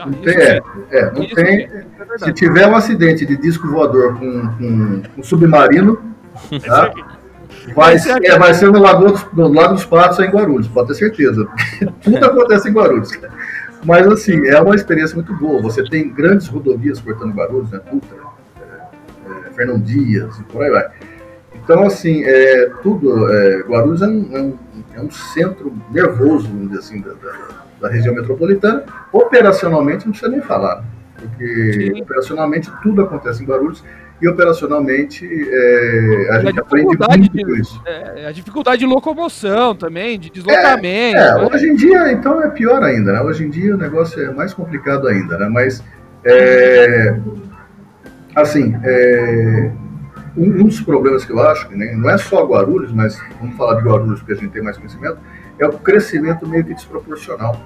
Ah, 0.00 0.06
não 0.06 0.14
tem, 0.14 0.34
é, 0.34 0.60
é, 0.90 1.04
não 1.12 1.26
tem. 1.28 1.64
É 1.64 2.18
se 2.18 2.32
tiver 2.32 2.66
um 2.66 2.74
acidente 2.74 3.26
de 3.26 3.36
disco 3.36 3.68
voador 3.68 4.18
com, 4.18 4.48
com 4.56 5.02
um 5.18 5.22
submarino, 5.22 6.00
tá? 6.66 6.90
vai, 7.74 7.96
é, 8.24 8.38
vai 8.38 8.54
ser 8.54 8.70
no 8.70 8.80
Lago, 8.80 9.14
no 9.34 9.52
Lago 9.52 9.74
dos 9.74 9.84
Patos 9.84 10.18
em 10.20 10.30
Guarulhos, 10.30 10.68
pode 10.68 10.88
ter 10.88 10.94
certeza. 10.94 11.46
tudo 12.02 12.24
acontece 12.24 12.70
em 12.70 12.72
Guarulhos. 12.72 13.10
Mas, 13.84 14.06
assim, 14.06 14.46
é 14.46 14.60
uma 14.60 14.74
experiência 14.74 15.14
muito 15.14 15.34
boa. 15.34 15.60
Você 15.62 15.82
tem 15.84 16.10
grandes 16.10 16.48
rodovias 16.48 17.00
cortando 17.00 17.34
Guarulhos, 17.34 17.70
né? 17.70 17.80
Dutra, 17.90 18.16
é, 18.60 19.48
é, 19.48 19.52
Fernão 19.52 19.78
Dias 19.78 20.38
e 20.38 20.44
por 20.44 20.62
aí 20.62 20.70
vai. 20.70 20.88
Então, 21.54 21.84
assim, 21.84 22.22
é, 22.24 22.70
tudo. 22.82 23.30
É, 23.32 23.62
Guarulhos 23.62 24.02
é 24.02 24.06
um, 24.06 24.36
é, 24.36 24.40
um, 24.40 24.58
é 24.94 25.00
um, 25.00 25.10
centro 25.10 25.72
nervoso, 25.90 26.48
vamos 26.48 26.68
dizer 26.68 26.78
assim, 26.80 27.00
da, 27.00 27.12
da, 27.12 27.59
da, 27.80 27.88
região 27.88 28.14
metropolitana. 28.14 28.84
Operacionalmente, 29.12 30.04
não 30.04 30.12
precisa 30.12 30.30
nem 30.30 30.40
falar, 30.40 30.84
porque 31.16 31.72
Sim. 31.72 32.02
operacionalmente 32.02 32.70
tudo 32.82 33.02
acontece 33.02 33.42
em 33.42 33.46
Guarulhos 33.46 33.84
e 34.20 34.28
operacionalmente 34.28 35.26
é, 35.26 36.28
a, 36.30 36.36
a 36.36 36.40
gente 36.40 36.60
aprende 36.60 36.86
muito 36.86 37.32
de, 37.32 37.44
com 37.44 37.56
isso. 37.56 37.82
É, 37.86 38.26
a 38.26 38.32
dificuldade 38.32 38.80
de 38.80 38.86
locomoção 38.86 39.74
também, 39.74 40.18
de 40.18 40.28
deslocamento. 40.28 41.16
É, 41.16 41.34
né? 41.34 41.48
Hoje 41.50 41.66
em 41.66 41.74
dia, 41.74 42.12
então, 42.12 42.42
é 42.42 42.50
pior 42.50 42.82
ainda, 42.82 43.14
né? 43.14 43.22
Hoje 43.22 43.44
em 43.44 43.50
dia 43.50 43.74
o 43.74 43.78
negócio 43.78 44.22
é 44.22 44.30
mais 44.30 44.52
complicado 44.52 45.08
ainda, 45.08 45.38
né? 45.38 45.48
Mas, 45.48 45.82
é, 46.24 47.18
assim, 48.36 48.76
é, 48.84 49.72
um, 50.36 50.44
um, 50.44 50.64
dos 50.64 50.82
problemas 50.82 51.24
que 51.24 51.32
eu 51.32 51.40
acho, 51.40 51.70
né, 51.70 51.94
não 51.96 52.10
é 52.10 52.18
só 52.18 52.46
Guarulhos, 52.46 52.92
mas 52.92 53.18
vamos 53.40 53.56
falar 53.56 53.80
de 53.80 53.88
Guarulhos 53.88 54.18
porque 54.20 54.34
a 54.34 54.36
gente 54.36 54.50
tem 54.50 54.62
mais 54.62 54.76
conhecimento, 54.76 55.18
é 55.62 55.66
o 55.66 55.72
crescimento 55.72 56.46
meio 56.46 56.64
que 56.64 56.74
desproporcional, 56.74 57.60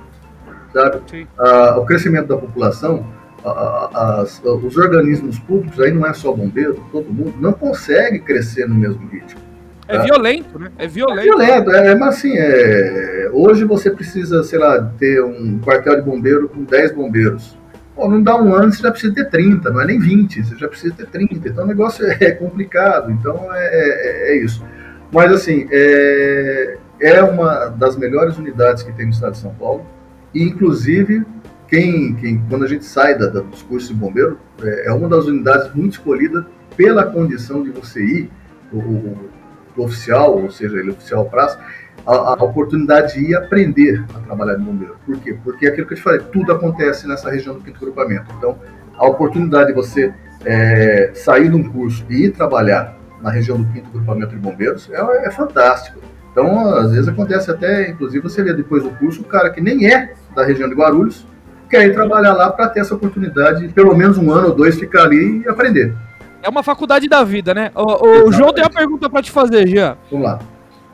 sabe? 0.72 1.28
Ah, 1.38 1.78
o 1.78 1.84
crescimento 1.84 2.28
da 2.28 2.36
população 2.36 3.06
as, 3.44 4.42
os 4.42 4.76
organismos 4.76 5.38
públicos, 5.38 5.78
aí 5.80 5.92
não 5.92 6.06
é 6.06 6.14
só 6.14 6.32
bombeiro, 6.32 6.82
todo 6.90 7.12
mundo, 7.12 7.34
não 7.38 7.52
consegue 7.52 8.18
crescer 8.20 8.66
no 8.66 8.74
mesmo 8.74 9.06
ritmo. 9.08 9.40
É 9.86 9.98
tá? 9.98 10.02
violento, 10.04 10.58
né? 10.58 10.70
É 10.78 10.86
violento. 10.86 11.20
É 11.20 11.24
violento, 11.24 11.70
é, 11.70 11.94
mas 11.94 12.16
assim, 12.16 12.32
é, 12.34 13.28
hoje 13.32 13.64
você 13.64 13.90
precisa, 13.90 14.42
sei 14.42 14.58
lá, 14.58 14.80
ter 14.98 15.22
um 15.22 15.58
quartel 15.58 15.96
de 15.96 16.02
bombeiro 16.02 16.48
com 16.48 16.64
10 16.64 16.92
bombeiros. 16.92 17.58
Pô, 17.94 18.08
não 18.08 18.22
dá 18.22 18.34
um 18.34 18.54
ano, 18.54 18.72
você 18.72 18.82
já 18.82 18.90
precisa 18.90 19.14
ter 19.14 19.28
30, 19.28 19.70
não 19.70 19.80
é 19.82 19.86
nem 19.86 20.00
20, 20.00 20.42
você 20.42 20.56
já 20.56 20.66
precisa 20.66 20.94
ter 20.94 21.06
30. 21.06 21.48
Então 21.48 21.64
o 21.64 21.66
negócio 21.66 22.06
é 22.06 22.30
complicado, 22.30 23.12
então 23.12 23.48
é, 23.52 23.58
é, 23.58 24.32
é 24.32 24.36
isso. 24.42 24.64
Mas 25.12 25.30
assim, 25.30 25.68
é, 25.70 26.78
é 27.04 27.22
uma 27.22 27.66
das 27.66 27.98
melhores 27.98 28.38
unidades 28.38 28.82
que 28.82 28.90
tem 28.90 29.04
no 29.04 29.12
estado 29.12 29.32
de 29.32 29.38
São 29.38 29.54
Paulo, 29.54 29.84
e 30.32 30.42
inclusive 30.42 31.22
quem, 31.68 32.14
quem, 32.14 32.42
quando 32.48 32.64
a 32.64 32.66
gente 32.68 32.86
sai 32.86 33.18
da, 33.18 33.26
da, 33.26 33.40
dos 33.40 33.62
cursos 33.62 33.90
de 33.90 33.94
bombeiro, 33.94 34.38
é, 34.62 34.88
é, 34.88 34.92
uma 34.92 35.06
das 35.06 35.26
unidades 35.26 35.70
muito 35.74 35.92
escolhida 35.92 36.46
pela 36.74 37.04
condição 37.04 37.62
de 37.62 37.70
você 37.70 38.02
ir, 38.02 38.30
o, 38.72 38.78
o, 38.78 39.30
o 39.76 39.84
oficial, 39.84 40.40
ou 40.40 40.50
seja, 40.50 40.78
ele 40.78 40.92
oficial 40.92 41.26
praça, 41.26 41.60
a, 42.06 42.14
a, 42.14 42.32
oportunidade 42.42 43.14
de 43.14 43.32
ir 43.32 43.36
aprender 43.36 44.02
a 44.14 44.20
trabalhar 44.20 44.54
de 44.54 44.64
bombeiro. 44.64 44.96
Por 45.04 45.18
quê? 45.18 45.36
Porque 45.44 45.66
é 45.66 45.68
aquilo 45.68 45.86
que 45.86 45.92
eu 45.92 45.98
te 45.98 46.02
falei, 46.02 46.20
tudo 46.32 46.52
acontece 46.52 47.06
nessa 47.06 47.30
região 47.30 47.54
do 47.54 47.60
quinto 47.60 47.80
grupamento. 47.80 48.32
Então, 48.38 48.58
a 48.96 49.06
oportunidade 49.06 49.66
de 49.66 49.72
você 49.74 50.14
é, 50.42 51.10
sair 51.14 51.50
de 51.50 51.56
um 51.56 51.70
curso 51.70 52.02
e 52.08 52.24
ir 52.24 52.30
trabalhar 52.30 52.96
na 53.20 53.30
região 53.30 53.60
do 53.60 53.70
quinto 53.72 53.90
grupamento 53.90 54.30
de 54.30 54.38
bombeiros 54.38 54.90
é, 54.90 55.26
é 55.26 55.30
fantástico. 55.30 56.13
Então, 56.34 56.68
às 56.74 56.90
vezes 56.90 57.06
acontece 57.06 57.48
até, 57.48 57.88
inclusive, 57.88 58.20
você 58.20 58.42
vê 58.42 58.52
depois 58.52 58.82
do 58.82 58.90
curso, 58.90 59.20
o 59.20 59.24
cara 59.24 59.50
que 59.50 59.60
nem 59.60 59.86
é 59.86 60.14
da 60.34 60.44
região 60.44 60.68
de 60.68 60.74
Guarulhos, 60.74 61.24
quer 61.70 61.86
ir 61.86 61.94
trabalhar 61.94 62.32
lá 62.32 62.50
para 62.50 62.68
ter 62.68 62.80
essa 62.80 62.92
oportunidade 62.92 63.68
de 63.68 63.72
pelo 63.72 63.94
menos 63.94 64.18
um 64.18 64.32
ano 64.32 64.48
ou 64.48 64.54
dois 64.54 64.74
ficar 64.76 65.04
ali 65.04 65.42
e 65.46 65.48
aprender. 65.48 65.94
É 66.42 66.48
uma 66.48 66.64
faculdade 66.64 67.08
da 67.08 67.22
vida, 67.22 67.54
né? 67.54 67.70
O, 67.72 68.26
o 68.26 68.32
João 68.32 68.52
tem 68.52 68.64
uma 68.64 68.70
pergunta 68.70 69.08
para 69.08 69.22
te 69.22 69.30
fazer, 69.30 69.68
Jean. 69.68 69.96
Vamos 70.10 70.26
lá. 70.26 70.40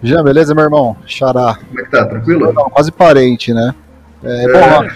Jean, 0.03 0.23
beleza, 0.23 0.55
meu 0.55 0.65
irmão? 0.65 0.95
Xará. 1.07 1.59
Como 1.67 1.81
é 1.81 1.85
que 1.85 1.91
tá? 1.91 2.05
Tranquilo? 2.05 2.53
Não, 2.53 2.69
quase 2.69 2.93
parente, 2.93 3.55
né? 3.55 3.75
É, 4.23 4.45
é. 4.45 4.53
Bom, 4.53 4.87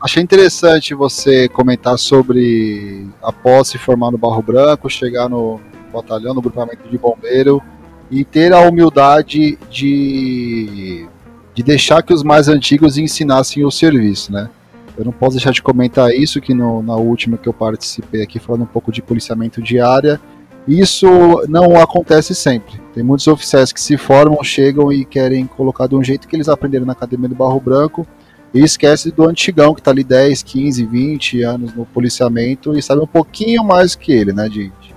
achei 0.00 0.22
interessante 0.22 0.94
você 0.94 1.50
comentar 1.50 1.98
sobre 1.98 3.06
após 3.22 3.68
se 3.68 3.76
formar 3.76 4.10
no 4.10 4.16
Barro 4.16 4.40
Branco, 4.40 4.88
chegar 4.88 5.28
no 5.28 5.60
batalhão, 5.92 6.32
no 6.32 6.40
grupamento 6.40 6.88
de 6.88 6.96
bombeiro 6.96 7.62
e 8.10 8.24
ter 8.24 8.52
a 8.52 8.60
humildade 8.60 9.58
de, 9.70 11.06
de 11.54 11.62
deixar 11.62 12.02
que 12.02 12.12
os 12.12 12.22
mais 12.22 12.48
antigos 12.48 12.98
ensinassem 12.98 13.64
o 13.64 13.70
serviço, 13.70 14.32
né? 14.32 14.48
Eu 14.96 15.04
não 15.04 15.12
posso 15.12 15.36
deixar 15.36 15.50
de 15.50 15.62
comentar 15.62 16.10
isso, 16.10 16.40
que 16.40 16.54
no, 16.54 16.82
na 16.82 16.96
última 16.96 17.36
que 17.36 17.48
eu 17.48 17.52
participei 17.52 18.22
aqui, 18.22 18.38
falando 18.38 18.62
um 18.62 18.66
pouco 18.66 18.90
de 18.90 19.02
policiamento 19.02 19.60
de 19.60 19.78
área, 19.78 20.20
isso 20.66 21.06
não 21.48 21.80
acontece 21.80 22.34
sempre. 22.34 22.80
Tem 22.94 23.02
muitos 23.02 23.26
oficiais 23.26 23.72
que 23.72 23.80
se 23.80 23.96
formam, 23.98 24.42
chegam 24.42 24.90
e 24.92 25.04
querem 25.04 25.46
colocar 25.46 25.86
de 25.86 25.94
um 25.94 26.02
jeito 26.02 26.26
que 26.26 26.34
eles 26.34 26.48
aprenderam 26.48 26.86
na 26.86 26.92
Academia 26.92 27.28
do 27.28 27.34
Barro 27.34 27.60
Branco, 27.60 28.06
e 28.54 28.60
esquece 28.60 29.10
do 29.10 29.28
antigão 29.28 29.74
que 29.74 29.80
está 29.80 29.90
ali 29.90 30.02
10, 30.02 30.42
15, 30.42 30.86
20 30.86 31.42
anos 31.42 31.74
no 31.74 31.84
policiamento 31.84 32.76
e 32.76 32.82
sabe 32.82 33.02
um 33.02 33.06
pouquinho 33.06 33.62
mais 33.62 33.94
que 33.94 34.12
ele, 34.12 34.32
né, 34.32 34.48
de, 34.48 34.68
de, 34.80 34.94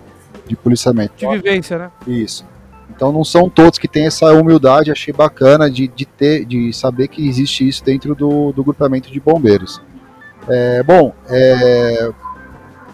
de 0.47 0.55
policiamento. 0.55 1.13
De 1.17 1.27
vivência, 1.27 1.77
né? 1.77 1.91
Isso. 2.07 2.45
Então 2.99 3.13
não 3.13 3.23
são 3.23 3.49
todos 3.49 3.79
que 3.79 3.87
têm 3.87 4.07
essa 4.07 4.33
humildade, 4.33 4.91
achei 4.91 5.13
bacana 5.13 5.71
de, 5.71 5.87
de 5.87 6.05
ter, 6.05 6.43
de 6.43 6.73
saber 6.73 7.07
que 7.07 7.25
existe 7.25 7.65
isso 7.65 7.81
dentro 7.81 8.13
do, 8.13 8.51
do 8.51 8.61
grupamento 8.61 9.09
de 9.09 9.21
bombeiros. 9.21 9.81
É, 10.49 10.83
bom, 10.83 11.13
é, 11.29 12.11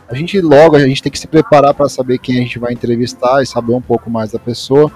a 0.08 0.14
gente 0.14 0.39
logo 0.39 0.76
a 0.76 0.80
gente 0.88 1.01
tem 1.01 1.12
que 1.12 1.18
se 1.18 1.26
preparar 1.26 1.74
para 1.74 1.89
saber 1.89 2.20
quem 2.20 2.38
a 2.38 2.41
gente 2.41 2.60
vai 2.60 2.72
entrevistar 2.72 3.41
e 3.41 3.47
saber 3.47 3.74
um 3.74 3.82
pouco 3.82 4.08
mais 4.08 4.32
da 4.32 4.38
pessoa. 4.38 4.91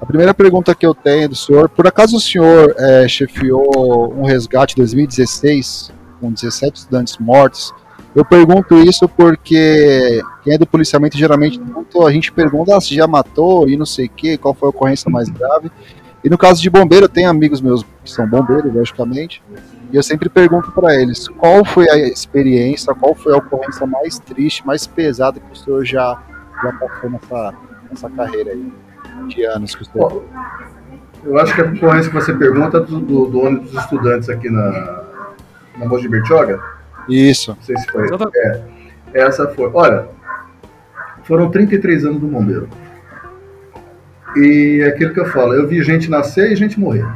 A 0.00 0.06
primeira 0.06 0.32
pergunta 0.32 0.72
que 0.72 0.86
eu 0.86 0.94
tenho 0.94 1.30
do 1.30 1.34
senhor, 1.34 1.68
por 1.68 1.88
acaso 1.88 2.16
o 2.16 2.20
senhor 2.20 2.76
é, 2.78 3.08
chefiou 3.08 4.14
um 4.16 4.24
resgate 4.24 4.76
2016 4.76 5.90
com 6.20 6.30
17 6.30 6.78
estudantes 6.78 7.18
mortos? 7.18 7.74
Eu 8.14 8.24
pergunto 8.24 8.76
isso 8.76 9.08
porque 9.08 10.22
quem 10.44 10.54
é 10.54 10.58
do 10.58 10.66
policiamento 10.66 11.18
geralmente 11.18 11.60
a 12.06 12.10
gente 12.12 12.30
pergunta 12.30 12.76
ah, 12.76 12.80
se 12.80 12.94
já 12.94 13.08
matou 13.08 13.68
e 13.68 13.76
não 13.76 13.84
sei 13.84 14.06
o 14.06 14.10
que, 14.10 14.38
qual 14.38 14.54
foi 14.54 14.68
a 14.68 14.70
ocorrência 14.70 15.10
mais 15.10 15.28
grave. 15.28 15.70
E 16.22 16.30
no 16.30 16.38
caso 16.38 16.62
de 16.62 16.70
bombeiro, 16.70 17.08
tenho 17.08 17.28
amigos 17.28 17.60
meus 17.60 17.82
que 17.82 18.10
são 18.10 18.26
bombeiros, 18.26 18.72
logicamente, 18.72 19.42
e 19.92 19.96
eu 19.96 20.02
sempre 20.02 20.28
pergunto 20.28 20.70
para 20.72 20.94
eles 20.94 21.28
qual 21.28 21.64
foi 21.64 21.90
a 21.90 21.98
experiência, 21.98 22.94
qual 22.94 23.14
foi 23.14 23.34
a 23.34 23.36
ocorrência 23.36 23.86
mais 23.86 24.18
triste, 24.18 24.66
mais 24.66 24.86
pesada 24.86 25.40
que 25.40 25.52
o 25.52 25.56
senhor 25.56 25.84
já, 25.84 26.22
já 26.62 26.72
passou 26.72 27.10
nessa, 27.10 27.54
nessa 27.90 28.10
carreira 28.10 28.52
aí 28.52 28.72
de 29.28 29.44
anos 29.44 29.74
que 29.74 29.82
o 29.82 29.84
senhor. 29.84 30.24
Eu 31.24 31.38
acho 31.38 31.54
que 31.54 31.60
a 31.60 31.64
ocorrência 31.64 32.10
que 32.10 32.16
você 32.16 32.32
pergunta 32.32 32.78
é 32.78 32.80
do, 32.80 33.00
do, 33.00 33.26
do 33.26 33.40
ônibus 33.40 33.72
dos 33.72 33.82
estudantes 33.82 34.28
aqui 34.28 34.48
na, 34.48 35.04
na 35.76 35.86
Mogi 35.86 36.08
Bertioga 36.08 36.74
isso. 37.08 37.52
Não 37.52 37.62
sei 37.62 37.76
se 37.76 37.86
foi. 37.88 38.06
É, 38.36 38.62
essa 39.14 39.48
foi. 39.48 39.70
Olha, 39.72 40.08
foram 41.24 41.50
33 41.50 42.04
anos 42.04 42.20
do 42.20 42.26
bombeiro. 42.26 42.68
E 44.36 44.80
é 44.82 44.88
aquilo 44.88 45.14
que 45.14 45.20
eu 45.20 45.26
falo, 45.26 45.54
eu 45.54 45.66
vi 45.66 45.82
gente 45.82 46.10
nascer 46.10 46.50
e 46.50 46.56
gente 46.56 46.78
morrer. 46.78 47.06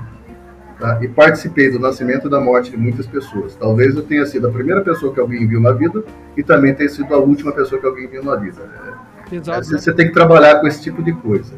Tá? 0.79 0.99
E 1.03 1.09
participei 1.09 1.71
do 1.71 1.79
nascimento 1.81 2.29
e 2.29 2.31
da 2.31 2.41
morte 2.41 2.71
de 2.71 2.77
muitas 2.77 3.07
pessoas. 3.07 3.57
Talvez 3.57 3.97
eu 3.97 4.03
tenha 4.03 4.25
sido 4.25 4.47
a 4.47 4.51
primeira 4.51 4.81
pessoa 4.83 5.13
que 5.13 5.19
alguém 5.19 5.47
viu 5.47 5.61
na 5.61 5.73
vida 5.73 6.05
e 6.37 6.43
também 6.43 6.73
tenha 6.73 6.89
sido 6.89 7.13
a 7.13 7.19
última 7.19 7.51
pessoa 7.51 7.81
que 7.81 7.87
alguém 7.87 8.07
viu 8.07 8.23
na 8.23 8.37
vida. 8.37 8.63
Exato. 9.31 9.65
Você, 9.65 9.79
você 9.79 9.93
tem 9.93 10.07
que 10.07 10.13
trabalhar 10.13 10.61
com 10.61 10.69
esse 10.69 10.81
tipo 10.81 11.03
de 11.03 11.13
coisa. 11.13 11.53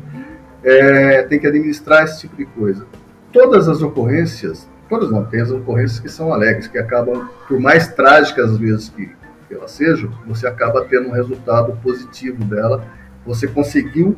É, 0.64 1.22
tem 1.24 1.38
que 1.38 1.46
administrar 1.46 2.04
esse 2.04 2.20
tipo 2.20 2.36
de 2.36 2.46
coisa. 2.46 2.86
Todas 3.30 3.68
as 3.68 3.82
ocorrências 3.82 4.68
todas 4.90 5.10
não, 5.10 5.24
tem 5.24 5.40
as 5.40 5.50
ocorrências 5.50 6.00
que 6.00 6.08
são 6.08 6.32
alegres, 6.32 6.66
que 6.66 6.76
acabam, 6.76 7.30
por 7.46 7.60
mais 7.60 7.88
trágicas 7.88 8.50
às 8.50 8.58
vezes 8.58 8.88
que, 8.88 9.06
que 9.48 9.54
elas 9.54 9.70
sejam, 9.70 10.10
você 10.26 10.48
acaba 10.48 10.84
tendo 10.84 11.08
um 11.08 11.12
resultado 11.12 11.72
positivo 11.80 12.44
dela, 12.44 12.84
você 13.24 13.46
conseguiu 13.46 14.16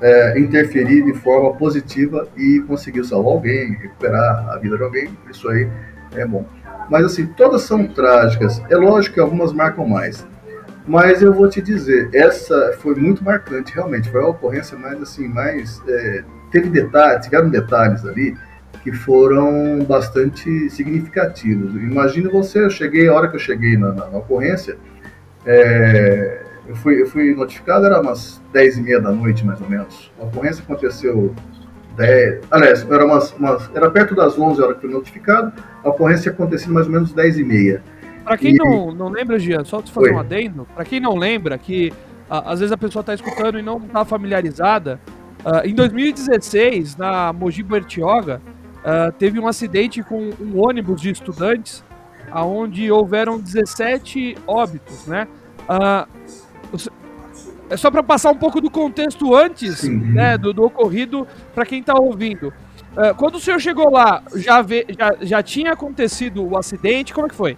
é, 0.00 0.38
interferir 0.38 1.04
de 1.04 1.14
forma 1.14 1.54
positiva 1.54 2.26
e 2.36 2.62
conseguiu 2.66 3.04
salvar 3.04 3.32
alguém, 3.32 3.74
recuperar 3.74 4.50
a 4.50 4.58
vida 4.58 4.76
de 4.76 4.82
alguém, 4.82 5.16
isso 5.30 5.48
aí 5.48 5.70
é 6.16 6.26
bom. 6.26 6.44
Mas 6.90 7.04
assim, 7.04 7.26
todas 7.26 7.62
são 7.62 7.86
trágicas, 7.86 8.60
é 8.68 8.76
lógico 8.76 9.14
que 9.14 9.20
algumas 9.20 9.52
marcam 9.52 9.86
mais. 9.86 10.26
Mas 10.86 11.20
eu 11.20 11.34
vou 11.34 11.48
te 11.48 11.60
dizer, 11.60 12.08
essa 12.14 12.74
foi 12.78 12.94
muito 12.94 13.22
marcante, 13.22 13.74
realmente, 13.74 14.10
foi 14.10 14.22
a 14.22 14.26
ocorrência 14.26 14.76
mais 14.76 15.00
assim, 15.00 15.28
mais. 15.28 15.82
É, 15.86 16.24
teve 16.50 16.70
detalhes, 16.70 17.24
tiveram 17.24 17.50
detalhes 17.50 18.06
ali 18.06 18.34
que 18.90 18.96
foram 18.96 19.84
bastante 19.84 20.70
significativos. 20.70 21.74
Imagine 21.74 22.28
você, 22.28 22.64
eu 22.64 22.70
cheguei, 22.70 23.06
a 23.06 23.14
hora 23.14 23.28
que 23.28 23.36
eu 23.36 23.40
cheguei 23.40 23.76
na, 23.76 23.92
na, 23.92 24.06
na 24.06 24.18
ocorrência, 24.18 24.78
é, 25.44 26.42
eu, 26.66 26.74
fui, 26.74 27.02
eu 27.02 27.06
fui 27.06 27.34
notificado, 27.34 27.84
era 27.84 28.00
umas 28.00 28.40
10 28.52 28.78
e 28.78 28.82
meia 28.82 29.00
da 29.00 29.12
noite, 29.12 29.44
mais 29.44 29.60
ou 29.60 29.68
menos. 29.68 30.10
A 30.18 30.24
ocorrência 30.24 30.62
aconteceu 30.62 31.34
10, 31.96 32.44
aliás, 32.50 32.90
era, 32.90 33.04
umas, 33.04 33.32
umas, 33.34 33.70
era 33.74 33.90
perto 33.90 34.14
das 34.14 34.38
11 34.38 34.62
horas 34.62 34.76
que 34.76 34.82
fui 34.82 34.90
notificado, 34.90 35.52
a 35.84 35.88
ocorrência 35.90 36.32
aconteceu 36.32 36.72
mais 36.72 36.86
ou 36.86 36.92
menos 36.92 37.12
10 37.12 37.38
e 37.38 37.44
meia. 37.44 37.82
Para 38.24 38.38
quem 38.38 38.54
e... 38.54 38.56
não, 38.56 38.94
não 38.94 39.08
lembra, 39.10 39.38
Gia, 39.38 39.64
só 39.64 39.82
te 39.82 39.92
fazer 39.92 40.08
Oi. 40.08 40.14
um 40.14 40.18
adendo, 40.18 40.66
para 40.74 40.84
quem 40.84 40.98
não 40.98 41.14
lembra 41.14 41.58
que 41.58 41.92
a, 42.30 42.52
às 42.52 42.60
vezes 42.60 42.72
a 42.72 42.76
pessoa 42.78 43.00
está 43.00 43.12
escutando 43.12 43.58
e 43.58 43.62
não 43.62 43.76
está 43.78 44.02
familiarizada, 44.02 44.98
uh, 45.44 45.66
em 45.66 45.74
2016, 45.74 46.96
na 46.96 47.34
Mogi 47.34 47.62
Bertioga, 47.62 48.40
uh, 48.78 49.12
teve 49.12 49.38
um 49.38 49.46
acidente 49.46 50.02
com 50.02 50.30
um 50.40 50.58
ônibus 50.58 51.00
de 51.00 51.10
estudantes, 51.10 51.84
aonde 52.30 52.90
houveram 52.90 53.38
17 53.38 54.36
óbitos, 54.46 55.06
né? 55.06 55.26
Uh, 55.68 56.08
é 57.70 57.76
só 57.76 57.90
para 57.90 58.02
passar 58.02 58.30
um 58.30 58.36
pouco 58.36 58.60
do 58.60 58.70
contexto 58.70 59.34
antes 59.34 59.82
né, 59.84 60.38
do, 60.38 60.54
do 60.54 60.64
ocorrido 60.64 61.26
para 61.54 61.66
quem 61.66 61.80
está 61.80 61.94
ouvindo. 61.94 62.48
Uh, 62.96 63.14
quando 63.16 63.34
o 63.34 63.40
senhor 63.40 63.60
chegou 63.60 63.90
lá, 63.90 64.22
já, 64.34 64.64
já, 64.88 65.16
já 65.20 65.42
tinha 65.42 65.72
acontecido 65.72 66.46
o 66.46 66.56
acidente? 66.56 67.12
Como 67.12 67.26
é 67.26 67.30
que 67.30 67.36
foi? 67.36 67.56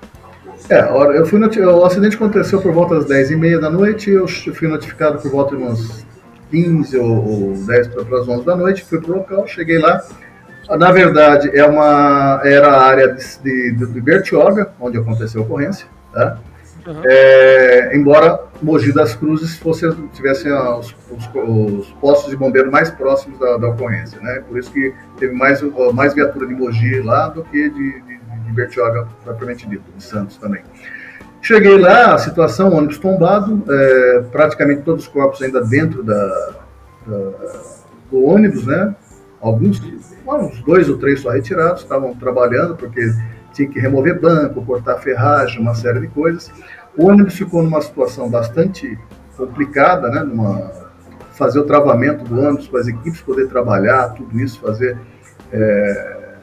É, 0.69 0.81
eu 1.17 1.25
fui 1.25 1.41
o 1.41 1.85
acidente 1.85 2.17
aconteceu 2.17 2.61
por 2.61 2.73
volta 2.73 2.97
das 2.97 3.07
10h30 3.07 3.61
da 3.61 3.71
noite, 3.71 4.11
eu 4.11 4.29
fui 4.29 4.69
notificado 4.69 5.21
por 5.21 5.31
volta 5.31 5.57
de 5.57 5.63
umas 5.63 6.05
15 6.51 6.99
ou, 6.99 7.51
ou 7.51 7.55
10 7.55 7.89
para 7.89 8.19
as 8.19 8.29
11 8.29 8.45
da 8.45 8.57
noite, 8.57 8.85
fui 8.85 9.01
para 9.01 9.13
o 9.13 9.17
local, 9.19 9.47
cheguei 9.47 9.79
lá, 9.79 10.03
na 10.79 10.93
verdade, 10.93 11.51
é 11.55 11.65
uma, 11.65 12.41
era 12.45 12.69
a 12.69 12.83
área 12.83 13.09
de, 13.09 13.73
de, 13.73 13.87
de 13.87 14.01
Bertioga, 14.01 14.73
onde 14.81 14.99
aconteceu 14.99 15.43
a 15.43 15.45
ocorrência. 15.45 15.87
Tá? 16.13 16.39
Uhum. 16.87 17.03
É, 17.05 17.97
embora 17.97 18.41
Mogi 18.63 18.93
das 18.93 19.15
Cruzes 19.15 19.59
fosse, 19.59 19.91
tivesse 20.15 20.51
os, 20.51 20.95
os, 21.11 21.31
os, 21.35 21.87
postos 22.01 22.31
de 22.31 22.37
bombeiro 22.37 22.71
mais 22.71 22.91
próximos 22.91 23.39
da, 23.39 23.57
da, 23.59 23.69
ocorrência. 23.69 24.21
Né? 24.21 24.43
Por 24.49 24.59
isso 24.59 24.73
que 24.73 24.95
teve 25.19 25.35
mais, 25.35 25.61
mais 25.93 26.15
viatura 26.15 26.47
de 26.47 26.55
Mogi 26.55 27.01
lá 27.01 27.29
do 27.29 27.43
que 27.45 27.69
de, 27.69 28.01
de, 28.01 28.19
de 28.19 28.53
Bertioga, 28.53 29.07
propriamente 29.25 29.69
dito, 29.69 29.85
de 29.97 30.03
Santos 30.03 30.37
também. 30.37 30.63
Cheguei 31.43 31.79
lá, 31.79 32.15
a 32.15 32.19
situação, 32.19 32.73
ônibus 32.73 32.99
tombado, 32.99 33.65
é, 33.69 34.25
praticamente 34.31 34.83
todos 34.83 35.05
os 35.05 35.09
corpos 35.09 35.41
ainda 35.41 35.63
dentro 35.63 36.03
da, 36.03 36.53
da, 37.07 37.17
do 38.11 38.25
ônibus, 38.25 38.67
né? 38.67 38.95
Alguns 39.41 39.81
uns 40.27 40.61
dois 40.63 40.89
ou 40.89 40.99
três 40.99 41.21
só 41.21 41.31
retirados, 41.31 41.83
estavam 41.83 42.15
trabalhando 42.15 42.77
porque 42.77 43.01
tinha 43.53 43.69
que 43.69 43.81
remover 43.81 44.21
banco, 44.21 44.65
cortar 44.65 44.99
ferragem, 44.99 45.61
uma 45.61 45.75
série 45.75 46.01
de 46.01 46.09
coisas. 46.09 46.53
O 46.97 47.07
ônibus 47.07 47.35
ficou 47.35 47.63
numa 47.63 47.81
situação 47.81 48.29
bastante 48.29 48.99
complicada, 49.37 50.09
né? 50.09 50.23
Numa, 50.23 50.71
fazer 51.33 51.59
o 51.59 51.65
travamento 51.65 52.25
do 52.25 52.39
ônibus 52.39 52.69
para 52.69 52.81
as 52.81 52.89
equipes 52.89 53.23
poder 53.23 53.49
trabalhar, 53.49 54.11
tudo 54.11 54.39
isso, 54.39 54.61
fazer 54.61 54.99
é, 55.51 56.35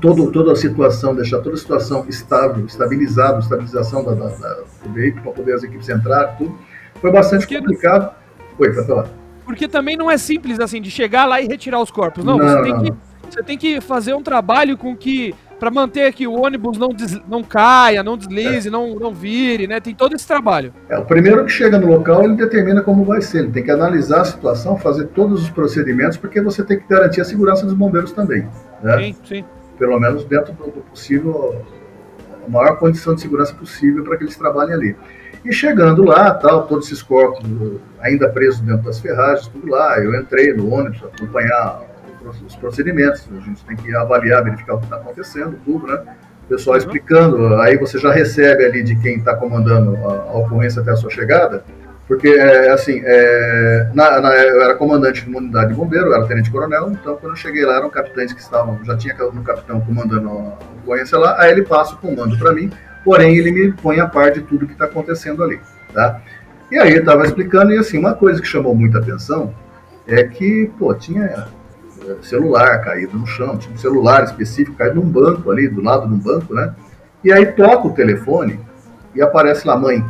todo, 0.00 0.32
toda 0.32 0.52
a 0.52 0.56
situação, 0.56 1.14
deixar 1.14 1.38
toda 1.40 1.54
a 1.54 1.58
situação 1.58 2.06
estável, 2.08 2.64
estabilizada, 2.64 3.40
estabilização 3.40 4.02
da, 4.02 4.12
da, 4.14 4.28
da 4.28 4.54
do 4.82 4.92
veículo 4.92 5.24
para 5.24 5.32
poder 5.32 5.52
as 5.52 5.62
equipes 5.62 5.88
entrar, 5.88 6.36
tudo. 6.38 6.58
Foi 7.00 7.12
bastante 7.12 7.46
complicado. 7.46 8.14
Oi, 8.58 8.72
para 8.72 8.84
falar. 8.84 9.27
Porque 9.48 9.66
também 9.66 9.96
não 9.96 10.10
é 10.10 10.18
simples 10.18 10.60
assim 10.60 10.78
de 10.78 10.90
chegar 10.90 11.24
lá 11.24 11.40
e 11.40 11.46
retirar 11.46 11.80
os 11.80 11.90
corpos, 11.90 12.22
não. 12.22 12.36
não 12.36 12.46
você 12.46 12.62
tem 12.62 12.78
que 12.78 12.92
você 13.30 13.42
tem 13.42 13.56
que 13.56 13.80
fazer 13.80 14.12
um 14.12 14.22
trabalho 14.22 14.76
com 14.76 14.94
que 14.94 15.34
para 15.58 15.70
manter 15.70 16.12
que 16.12 16.26
o 16.26 16.34
ônibus 16.34 16.76
não, 16.76 16.90
des, 16.90 17.18
não 17.26 17.42
caia, 17.42 18.02
não 18.02 18.16
deslize, 18.16 18.68
é. 18.68 18.70
não, 18.70 18.94
não 18.94 19.12
vire, 19.12 19.66
né? 19.66 19.80
Tem 19.80 19.94
todo 19.94 20.14
esse 20.14 20.26
trabalho. 20.26 20.74
É, 20.88 20.98
o 20.98 21.04
primeiro 21.04 21.46
que 21.46 21.50
chega 21.50 21.78
no 21.78 21.86
local, 21.86 22.24
ele 22.24 22.36
determina 22.36 22.82
como 22.82 23.04
vai 23.04 23.22
ser. 23.22 23.38
Ele 23.38 23.52
tem 23.52 23.64
que 23.64 23.70
analisar 23.70 24.20
a 24.20 24.24
situação, 24.26 24.76
fazer 24.76 25.06
todos 25.08 25.42
os 25.42 25.50
procedimentos, 25.50 26.18
porque 26.18 26.42
você 26.42 26.62
tem 26.62 26.78
que 26.78 26.86
garantir 26.86 27.22
a 27.22 27.24
segurança 27.24 27.64
dos 27.64 27.74
bombeiros 27.74 28.12
também. 28.12 28.46
Né? 28.82 28.98
Sim, 28.98 29.16
sim. 29.24 29.44
Pelo 29.78 29.98
menos 29.98 30.24
dentro 30.24 30.52
do, 30.52 30.64
do 30.64 30.80
possível, 30.82 31.64
a 32.46 32.50
maior 32.50 32.78
condição 32.78 33.14
de 33.14 33.22
segurança 33.22 33.54
possível 33.54 34.04
para 34.04 34.16
que 34.18 34.24
eles 34.24 34.36
trabalhem 34.36 34.74
ali. 34.74 34.96
E 35.44 35.52
chegando 35.52 36.04
lá, 36.04 36.32
tal, 36.34 36.66
todos 36.66 36.86
esses 36.86 37.02
corpos 37.02 37.44
ainda 38.00 38.28
presos 38.28 38.60
dentro 38.60 38.84
das 38.84 39.00
ferragens, 39.00 39.46
tudo 39.48 39.68
lá. 39.68 39.98
Eu 39.98 40.14
entrei 40.20 40.52
no 40.52 40.72
ônibus, 40.72 41.02
acompanhar 41.04 41.82
os 42.46 42.56
procedimentos, 42.56 43.26
a 43.34 43.40
gente 43.40 43.64
tem 43.64 43.76
que 43.76 43.94
avaliar, 43.94 44.44
verificar 44.44 44.74
o 44.74 44.78
que 44.78 44.84
está 44.84 44.96
acontecendo, 44.96 45.58
tudo, 45.64 45.86
né? 45.86 46.02
O 46.44 46.48
pessoal 46.48 46.76
uhum. 46.76 46.82
explicando, 46.82 47.54
aí 47.56 47.76
você 47.76 47.98
já 47.98 48.12
recebe 48.12 48.64
ali 48.64 48.82
de 48.82 48.96
quem 48.96 49.16
está 49.16 49.34
comandando 49.34 49.96
a, 49.96 50.12
a, 50.12 50.38
ocorrência 50.38 50.82
até 50.82 50.90
a 50.90 50.96
sua 50.96 51.10
chegada, 51.10 51.62
porque, 52.06 52.28
é, 52.28 52.70
assim, 52.70 53.02
é, 53.04 53.90
na, 53.94 54.20
na, 54.20 54.34
eu 54.34 54.62
era 54.62 54.74
comandante 54.74 55.24
de 55.24 55.28
uma 55.28 55.40
unidade 55.40 55.68
de 55.68 55.74
bombeiro, 55.74 56.06
eu 56.06 56.14
era 56.14 56.26
tenente-coronel, 56.26 56.90
então 56.90 57.16
quando 57.16 57.32
eu 57.32 57.36
cheguei 57.36 57.66
lá 57.66 57.76
eram 57.76 57.90
capitães 57.90 58.32
que 58.32 58.40
estavam, 58.40 58.82
já 58.84 58.96
tinha 58.96 59.14
um 59.26 59.42
capitão 59.42 59.80
comandando 59.82 60.28
a 60.28 60.58
ocorrência 60.82 61.18
lá, 61.18 61.38
aí 61.38 61.52
ele 61.52 61.62
passa 61.62 61.94
o 61.94 61.98
comando 61.98 62.38
para 62.38 62.52
mim, 62.52 62.70
porém 63.08 63.38
ele 63.38 63.50
me 63.50 63.72
põe 63.72 64.00
a 64.00 64.06
par 64.06 64.30
de 64.30 64.42
tudo 64.42 64.66
que 64.66 64.74
está 64.74 64.84
acontecendo 64.84 65.42
ali, 65.42 65.58
tá? 65.94 66.20
E 66.70 66.78
aí 66.78 66.90
ele 66.90 66.98
estava 66.98 67.24
explicando, 67.24 67.72
e 67.72 67.78
assim, 67.78 67.96
uma 67.96 68.12
coisa 68.12 68.38
que 68.38 68.46
chamou 68.46 68.74
muita 68.74 68.98
atenção 68.98 69.54
é 70.06 70.24
que, 70.24 70.70
pô, 70.78 70.92
tinha 70.92 71.24
é, 71.24 71.46
celular 72.20 72.82
caído 72.82 73.16
no 73.16 73.26
chão, 73.26 73.56
tinha 73.56 73.74
um 73.74 73.78
celular 73.78 74.24
específico 74.24 74.76
caído 74.76 74.96
num 74.96 75.08
banco 75.08 75.50
ali, 75.50 75.68
do 75.68 75.80
lado 75.80 76.06
de 76.06 76.12
um 76.12 76.18
banco, 76.18 76.52
né? 76.52 76.74
E 77.24 77.32
aí 77.32 77.46
toca 77.46 77.88
o 77.88 77.94
telefone 77.94 78.60
e 79.14 79.22
aparece 79.22 79.66
lá, 79.66 79.74
mãe. 79.74 80.04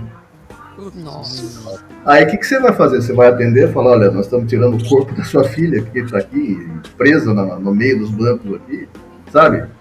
Nossa. 0.96 1.80
Aí 2.04 2.24
o 2.24 2.26
que, 2.26 2.36
que 2.36 2.46
você 2.46 2.58
vai 2.58 2.72
fazer? 2.72 3.00
Você 3.00 3.12
vai 3.12 3.28
atender 3.28 3.68
e 3.68 3.72
falar, 3.72 3.92
olha, 3.92 4.10
nós 4.10 4.24
estamos 4.24 4.50
tirando 4.50 4.76
o 4.76 4.88
corpo 4.88 5.14
da 5.14 5.22
sua 5.22 5.44
filha, 5.44 5.80
que 5.82 6.00
está 6.00 6.18
aqui, 6.18 6.68
presa 6.96 7.32
no, 7.32 7.60
no 7.60 7.72
meio 7.72 8.00
dos 8.00 8.10
bancos 8.10 8.56
aqui, 8.56 8.88
sabe? 9.30 9.77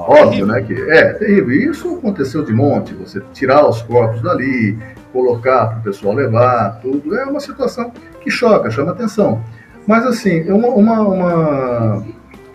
Óbvio, 0.00 0.46
né? 0.46 0.62
Que 0.62 0.74
é 0.74 1.12
terrível. 1.14 1.70
Isso 1.70 1.96
aconteceu 1.96 2.44
de 2.44 2.52
monte. 2.52 2.94
Você 2.94 3.20
tirar 3.32 3.68
os 3.68 3.82
corpos 3.82 4.22
dali, 4.22 4.78
colocar 5.12 5.66
para 5.66 5.78
o 5.78 5.82
pessoal 5.82 6.14
levar, 6.14 6.80
tudo. 6.80 7.16
É 7.16 7.24
uma 7.24 7.40
situação 7.40 7.92
que 8.20 8.30
choca, 8.30 8.70
chama 8.70 8.92
atenção. 8.92 9.42
Mas, 9.86 10.06
assim, 10.06 10.50
uma, 10.50 10.68
uma, 10.68 11.00
uma, 11.00 12.04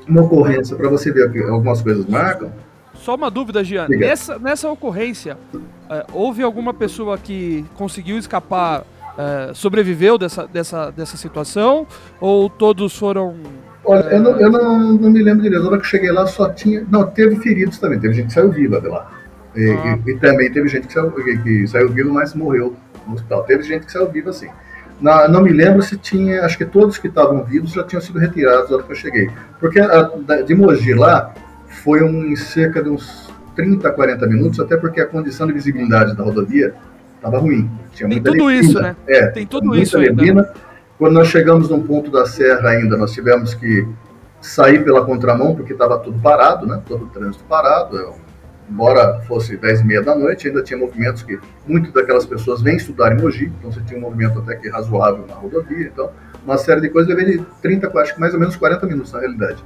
uma 0.07 0.21
ocorrência, 0.21 0.75
para 0.75 0.89
você 0.89 1.11
ver 1.11 1.31
que 1.31 1.41
algumas 1.43 1.81
coisas 1.81 2.05
marcam. 2.05 2.51
Só 2.93 3.15
uma 3.15 3.29
dúvida, 3.29 3.63
Gian. 3.63 3.87
Nessa, 3.89 4.39
nessa 4.39 4.69
ocorrência, 4.69 5.37
é, 5.89 6.05
houve 6.13 6.41
alguma 6.43 6.73
pessoa 6.73 7.17
que 7.17 7.65
conseguiu 7.75 8.17
escapar, 8.17 8.83
é, 9.17 9.53
sobreviveu 9.53 10.17
dessa, 10.17 10.47
dessa, 10.47 10.91
dessa 10.91 11.17
situação? 11.17 11.85
Ou 12.19 12.49
todos 12.49 12.97
foram 12.97 13.35
Olha, 13.85 14.01
eu, 14.01 14.19
não, 14.19 14.39
eu 14.39 14.49
não, 14.49 14.93
não, 14.93 15.09
me 15.09 15.21
lembro 15.21 15.43
direito. 15.43 15.63
Na 15.63 15.69
hora 15.69 15.79
que 15.79 15.87
cheguei 15.87 16.11
lá, 16.11 16.25
só 16.25 16.49
tinha. 16.49 16.85
Não, 16.89 17.05
teve 17.05 17.35
feridos 17.37 17.77
também. 17.77 17.99
Teve 17.99 18.13
gente 18.13 18.27
que 18.27 18.33
saiu 18.33 18.51
viva 18.51 18.81
de 18.81 18.87
lá. 18.87 19.11
E, 19.55 19.69
ah. 19.69 19.99
e, 20.05 20.11
e, 20.11 20.17
também 20.17 20.51
teve 20.51 20.67
gente 20.67 20.87
que 20.87 20.93
saiu, 20.93 21.11
que, 21.11 21.37
que 21.37 21.67
saiu 21.67 21.89
viva, 21.89 22.11
mas 22.11 22.33
morreu 22.33 22.75
no 23.07 23.13
hospital. 23.13 23.43
Teve 23.43 23.63
gente 23.63 23.85
que 23.85 23.91
saiu 23.91 24.09
viva, 24.09 24.31
assim. 24.31 24.49
Na, 24.99 25.27
não 25.27 25.41
me 25.41 25.51
lembro 25.51 25.81
se 25.81 25.97
tinha. 25.97 26.41
Acho 26.41 26.57
que 26.57 26.65
todos 26.65 26.97
que 26.97 27.07
estavam 27.07 27.43
vivos 27.43 27.71
já 27.71 27.83
tinham 27.83 28.01
sido 28.01 28.17
retirados 28.17 28.69
na 28.69 28.77
hora 28.77 28.85
que 28.85 28.91
eu 28.91 28.95
cheguei. 28.95 29.29
Porque 29.59 29.79
a, 29.79 30.09
de 30.45 30.55
Mogi 30.55 30.93
lá 30.93 31.33
foi 31.67 32.03
um, 32.03 32.25
em 32.25 32.35
cerca 32.35 32.81
de 32.81 32.89
uns 32.89 33.31
30, 33.55 33.89
40 33.91 34.27
minutos, 34.27 34.59
até 34.59 34.77
porque 34.77 35.01
a 35.01 35.05
condição 35.05 35.47
de 35.47 35.53
visibilidade 35.53 36.15
da 36.15 36.23
rodovia 36.23 36.73
estava 37.15 37.37
ruim. 37.37 37.69
Tinha 37.93 38.09
Tem 38.09 38.21
tudo 38.21 38.45
neblina. 38.45 38.61
isso, 38.61 38.79
né? 38.79 38.95
É, 39.07 39.27
Tem 39.27 39.45
tudo 39.45 39.75
isso 39.75 39.97
neblina. 39.97 40.41
Ainda. 40.41 40.53
Quando 40.97 41.13
nós 41.13 41.27
chegamos 41.27 41.69
num 41.69 41.83
ponto 41.83 42.09
da 42.09 42.25
serra 42.25 42.69
ainda, 42.69 42.95
nós 42.95 43.11
tivemos 43.11 43.53
que 43.53 43.85
sair 44.39 44.83
pela 44.83 45.05
contramão, 45.05 45.53
porque 45.53 45.73
estava 45.73 45.99
tudo 45.99 46.19
parado, 46.21 46.65
né? 46.65 46.81
todo 46.85 47.05
o 47.05 47.07
trânsito 47.09 47.43
parado. 47.45 47.97
Eu, 47.97 48.15
embora 48.69 49.19
fosse 49.21 49.57
10 49.57 49.81
e 49.81 49.83
meia 49.85 50.01
da 50.01 50.15
noite, 50.15 50.47
ainda 50.47 50.63
tinha 50.63 50.79
movimentos 50.79 51.21
que 51.21 51.37
muitas 51.67 51.91
daquelas 51.91 52.25
pessoas 52.25 52.61
vêm 52.61 52.77
estudar 52.77 53.11
em 53.11 53.21
Mogi, 53.21 53.51
então 53.59 53.71
você 53.71 53.81
tinha 53.81 53.99
um 53.99 54.01
movimento 54.01 54.39
até 54.39 54.55
que 54.55 54.69
razoável 54.69 55.25
na 55.27 55.35
rodovia, 55.35 55.91
então 55.93 56.09
uma 56.45 56.57
série 56.57 56.79
de 56.79 56.89
coisas 56.89 57.13
levei 57.13 57.37
de 57.37 57.45
30, 57.61 57.99
acho 57.99 58.13
que 58.13 58.19
mais 58.19 58.33
ou 58.33 58.39
menos 58.39 58.55
40 58.55 58.85
minutos 58.85 59.11
na 59.11 59.19
realidade. 59.19 59.63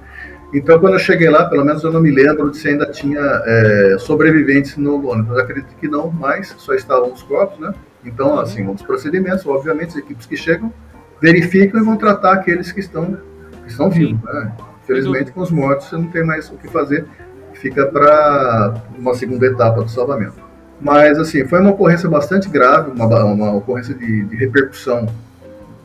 Então, 0.52 0.80
quando 0.80 0.94
eu 0.94 1.00
cheguei 1.00 1.30
lá, 1.30 1.46
pelo 1.46 1.64
menos 1.64 1.84
eu 1.84 1.92
não 1.92 2.02
me 2.02 2.10
lembro 2.10 2.50
de 2.50 2.58
se 2.58 2.70
ainda 2.70 2.88
tinha 2.88 3.20
é, 3.20 3.98
sobreviventes 4.00 4.78
no 4.78 5.08
ônibus. 5.08 5.38
Eu 5.38 5.44
acredito 5.44 5.76
que 5.80 5.88
não, 5.88 6.10
mas 6.10 6.56
só 6.58 6.74
estavam 6.74 7.14
os 7.14 7.22
corpos, 7.22 7.60
né? 7.60 7.72
Então, 8.04 8.40
assim, 8.40 8.68
os 8.68 8.82
procedimentos, 8.82 9.46
obviamente, 9.46 9.90
as 9.90 9.98
equipes 9.98 10.26
que 10.26 10.36
chegam 10.36 10.74
verificam 11.22 11.82
e 11.82 11.84
vão 11.84 11.98
tratar 11.98 12.34
aqueles 12.34 12.72
que 12.72 12.80
estão, 12.80 13.18
que 13.64 13.72
estão 13.72 13.90
vivos. 13.90 14.22
Né? 14.24 14.52
Infelizmente, 14.84 15.32
com 15.32 15.42
os 15.42 15.52
mortos, 15.52 15.88
você 15.88 15.98
não 15.98 16.08
tem 16.08 16.24
mais 16.26 16.50
o 16.50 16.58
que 16.58 16.68
fazer, 16.68 17.06
fica 17.54 17.86
para 17.86 18.82
uma 18.98 19.14
segunda 19.14 19.46
etapa 19.46 19.82
do 19.82 19.90
salvamento. 19.90 20.50
Mas, 20.82 21.20
assim, 21.20 21.46
foi 21.46 21.60
uma 21.60 21.72
ocorrência 21.72 22.10
bastante 22.10 22.50
grave, 22.50 22.92
uma, 22.92 23.06
uma 23.26 23.54
ocorrência 23.54 23.94
de, 23.94 24.24
de 24.24 24.36
repercussão 24.36 25.08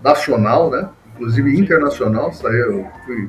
nacional, 0.02 0.70
né? 0.70 0.88
inclusive 1.14 1.58
internacional, 1.58 2.32
saiu, 2.32 2.86
fui, 3.04 3.28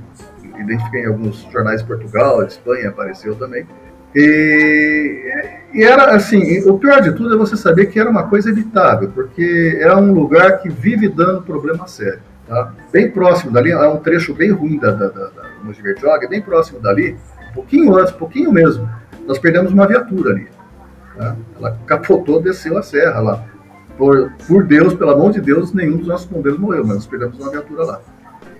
identifiquei 0.59 1.03
em 1.03 1.07
alguns 1.07 1.47
jornais 1.51 1.81
de 1.81 1.87
Portugal, 1.87 2.43
de 2.43 2.53
Espanha, 2.53 2.89
apareceu 2.89 3.35
também. 3.35 3.65
E, 4.15 5.53
e, 5.73 5.83
era 5.83 6.15
assim, 6.15 6.67
o 6.69 6.79
pior 6.79 7.01
de 7.01 7.11
tudo 7.11 7.33
é 7.33 7.37
você 7.37 7.57
saber 7.57 7.87
que 7.87 7.99
era 7.99 8.09
uma 8.09 8.27
coisa 8.27 8.49
evitável, 8.49 9.11
porque 9.13 9.77
é 9.81 9.93
um 9.95 10.13
lugar 10.13 10.59
que 10.59 10.69
vive 10.69 11.09
dando 11.09 11.41
problema 11.41 11.85
sério. 11.87 12.21
Tá? 12.47 12.73
Bem 12.91 13.11
próximo 13.11 13.51
dali, 13.51 13.71
é 13.71 13.87
um 13.87 13.97
trecho 13.97 14.33
bem 14.33 14.51
ruim 14.51 14.77
da, 14.77 14.91
da, 14.91 15.07
da, 15.09 15.25
da 15.25 16.27
bem 16.29 16.41
próximo 16.41 16.79
dali, 16.79 17.17
um 17.49 17.53
pouquinho 17.53 17.95
antes, 17.97 18.13
pouquinho 18.13 18.51
mesmo, 18.51 18.89
nós 19.27 19.39
perdemos 19.39 19.73
uma 19.73 19.87
viatura 19.87 20.31
ali. 20.31 20.47
Tá? 21.17 21.35
Ela 21.57 21.77
capotou, 21.85 22.41
desceu 22.41 22.77
a 22.77 22.83
serra 22.83 23.19
lá. 23.19 23.43
Por, 23.97 24.31
por 24.47 24.63
Deus, 24.65 24.93
pelo 24.93 25.11
amor 25.11 25.31
de 25.31 25.41
Deus, 25.41 25.73
nenhum 25.73 25.97
dos 25.97 26.07
nossos 26.07 26.27
bombeiros 26.27 26.59
morreu, 26.59 26.85
mas 26.85 26.95
nós 26.95 27.07
perdemos 27.07 27.39
uma 27.39 27.49
viatura 27.49 27.83
lá. 27.83 28.01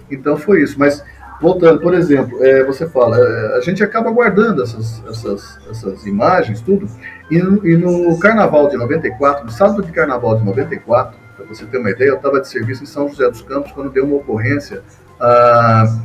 Então 0.09 0.37
foi 0.37 0.61
isso. 0.61 0.79
Mas 0.79 1.03
voltando, 1.41 1.79
por 1.79 1.93
exemplo, 1.93 2.43
é, 2.43 2.63
você 2.63 2.87
fala, 2.87 3.17
é, 3.17 3.57
a 3.57 3.59
gente 3.61 3.83
acaba 3.83 4.09
guardando 4.11 4.63
essas, 4.63 5.03
essas, 5.07 5.59
essas 5.69 6.05
imagens, 6.05 6.61
tudo, 6.61 6.87
e 7.29 7.37
no, 7.39 7.67
e 7.67 7.75
no 7.75 8.17
Carnaval 8.19 8.69
de 8.69 8.77
94, 8.77 9.45
no 9.45 9.51
sábado 9.51 9.83
de 9.83 9.91
Carnaval 9.91 10.37
de 10.37 10.45
94, 10.45 11.17
para 11.35 11.45
você 11.45 11.65
ter 11.65 11.77
uma 11.77 11.91
ideia, 11.91 12.09
eu 12.09 12.15
estava 12.15 12.39
de 12.39 12.47
serviço 12.47 12.83
em 12.83 12.87
São 12.87 13.09
José 13.09 13.29
dos 13.29 13.41
Campos 13.41 13.71
quando 13.71 13.91
deu 13.91 14.05
uma 14.05 14.17
ocorrência 14.17 14.81
ah, 15.19 15.99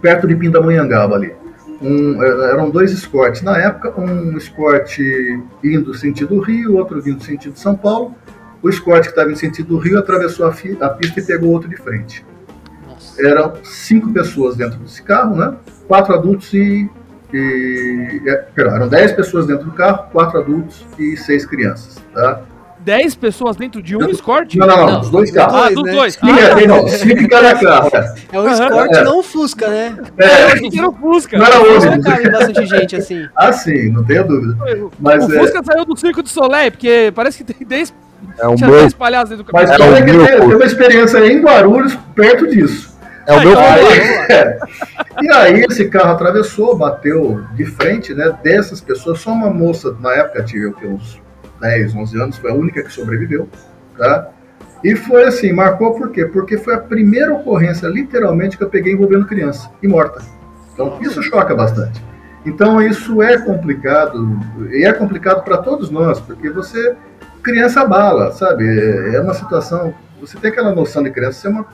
perto 0.00 0.26
de 0.26 0.36
Pindamonhangaba 0.36 1.16
ali. 1.16 1.34
Um, 1.80 2.22
é, 2.22 2.50
eram 2.52 2.70
dois 2.70 2.92
escortes. 2.92 3.42
Na 3.42 3.56
época, 3.58 4.00
um 4.00 4.36
escorte 4.36 5.42
indo 5.62 5.94
sentido 5.94 6.40
Rio, 6.40 6.76
outro 6.76 7.00
vindo 7.00 7.22
sentido 7.22 7.58
São 7.58 7.76
Paulo. 7.76 8.14
O 8.62 8.68
escorte 8.68 9.08
que 9.08 9.12
estava 9.12 9.30
em 9.30 9.36
sentido 9.36 9.78
Rio 9.78 9.98
atravessou 9.98 10.46
a, 10.46 10.50
a 10.50 10.88
pista 10.90 11.20
e 11.20 11.24
pegou 11.24 11.50
outro 11.50 11.68
de 11.68 11.76
frente 11.76 12.24
eram 13.20 13.54
cinco 13.62 14.12
pessoas 14.12 14.56
dentro 14.56 14.78
desse 14.78 15.02
carro, 15.02 15.36
né? 15.36 15.54
Quatro 15.86 16.14
adultos 16.14 16.52
e. 16.52 16.88
e 17.32 18.22
é, 18.26 18.36
perdão, 18.54 18.76
eram 18.76 18.88
dez 18.88 19.12
pessoas 19.12 19.46
dentro 19.46 19.66
do 19.66 19.72
carro, 19.72 20.08
quatro 20.12 20.38
adultos 20.38 20.86
e 20.98 21.16
seis 21.16 21.44
crianças, 21.46 21.96
tá? 22.14 22.40
Dez 22.80 23.14
pessoas 23.14 23.56
dentro 23.56 23.82
de 23.82 23.96
um 23.96 23.98
dentro... 23.98 24.14
Escort? 24.14 24.54
Não, 24.54 24.66
não, 24.66 24.76
não, 24.76 24.86
não, 24.86 25.00
dos 25.00 25.10
dois 25.10 25.30
carros. 25.30 25.54
Ah, 25.54 25.68
dos 25.70 25.82
né? 25.82 25.92
dois. 25.92 26.14
Cinco, 26.14 26.26
ah, 26.26 26.66
não, 26.66 26.88
cinco 26.88 27.20
em 27.20 27.28
cada 27.28 27.54
carro. 27.56 27.90
É, 27.92 28.36
é 28.36 28.40
um 28.40 28.48
Escort, 28.50 28.94
é. 28.94 29.04
não 29.04 29.18
um 29.18 29.22
Fusca, 29.22 29.68
né? 29.68 29.96
É, 30.16 30.24
é 30.24 30.56
que 30.56 30.78
era 30.78 30.88
o 30.88 30.92
Fusca. 30.92 31.38
Não 31.38 31.44
era 31.44 31.60
o 31.60 31.64
Fusca. 31.64 32.00
cabe 32.02 32.30
bastante 32.30 32.64
gente 32.66 32.96
assim. 32.96 33.28
Ah, 33.36 33.52
sim, 33.52 33.90
não 33.90 34.04
tenha 34.04 34.22
dúvida. 34.22 34.56
Mas, 34.98 35.24
o 35.24 35.28
Fusca 35.28 35.58
é... 35.58 35.62
saiu 35.64 35.84
do 35.84 35.98
Circo 35.98 36.22
de 36.22 36.30
Soleil, 36.30 36.70
porque 36.70 37.12
parece 37.14 37.44
que 37.44 37.52
tem 37.52 37.66
dez 37.66 37.92
é 38.38 38.46
um 38.46 38.54
Tinha 38.54 38.68
meu... 38.68 38.80
dentro 38.80 38.96
do 39.44 39.52
Mas 39.52 39.70
é 39.70 39.76
que 39.76 40.12
tem, 40.12 40.40
tem 40.40 40.54
uma 40.54 40.64
experiência 40.64 41.18
em 41.26 41.40
Guarulhos 41.40 41.96
perto 42.14 42.46
disso. 42.48 42.97
É 43.28 43.32
o 43.34 43.40
meu 43.40 43.58
aí, 43.58 44.58
E 45.22 45.30
aí 45.30 45.66
esse 45.68 45.86
carro 45.90 46.12
atravessou, 46.12 46.74
bateu 46.78 47.44
de 47.54 47.66
frente, 47.66 48.14
né? 48.14 48.34
Dessas 48.42 48.80
pessoas, 48.80 49.20
só 49.20 49.32
uma 49.32 49.50
moça, 49.50 49.94
na 50.00 50.14
época 50.14 50.42
tinha 50.44 50.72
uns 50.82 51.20
10, 51.60 51.94
11 51.94 52.22
anos, 52.22 52.38
foi 52.38 52.50
a 52.50 52.54
única 52.54 52.82
que 52.82 52.90
sobreviveu, 52.90 53.46
tá? 53.98 54.30
E 54.82 54.96
foi 54.96 55.24
assim, 55.24 55.52
marcou 55.52 55.94
por 55.94 56.10
quê? 56.10 56.24
Porque 56.24 56.56
foi 56.56 56.74
a 56.74 56.78
primeira 56.78 57.34
ocorrência, 57.34 57.86
literalmente, 57.86 58.56
que 58.56 58.64
eu 58.64 58.70
peguei 58.70 58.94
envolvendo 58.94 59.26
criança 59.26 59.70
e 59.82 59.88
morta. 59.88 60.22
Então, 60.72 60.98
isso 61.02 61.22
choca 61.22 61.54
bastante. 61.54 62.02
Então, 62.46 62.80
isso 62.80 63.20
é 63.20 63.36
complicado, 63.36 64.40
e 64.70 64.86
é 64.86 64.92
complicado 64.92 65.44
para 65.44 65.58
todos 65.58 65.90
nós, 65.90 66.18
porque 66.18 66.48
você, 66.48 66.96
criança 67.42 67.84
bala, 67.84 68.32
sabe? 68.32 68.64
É 69.14 69.20
uma 69.20 69.34
situação, 69.34 69.92
você 70.18 70.38
tem 70.38 70.50
aquela 70.50 70.72
noção 70.74 71.02
de 71.02 71.10
criança, 71.10 71.40
você 71.40 71.48
é 71.48 71.50
uma 71.50 71.66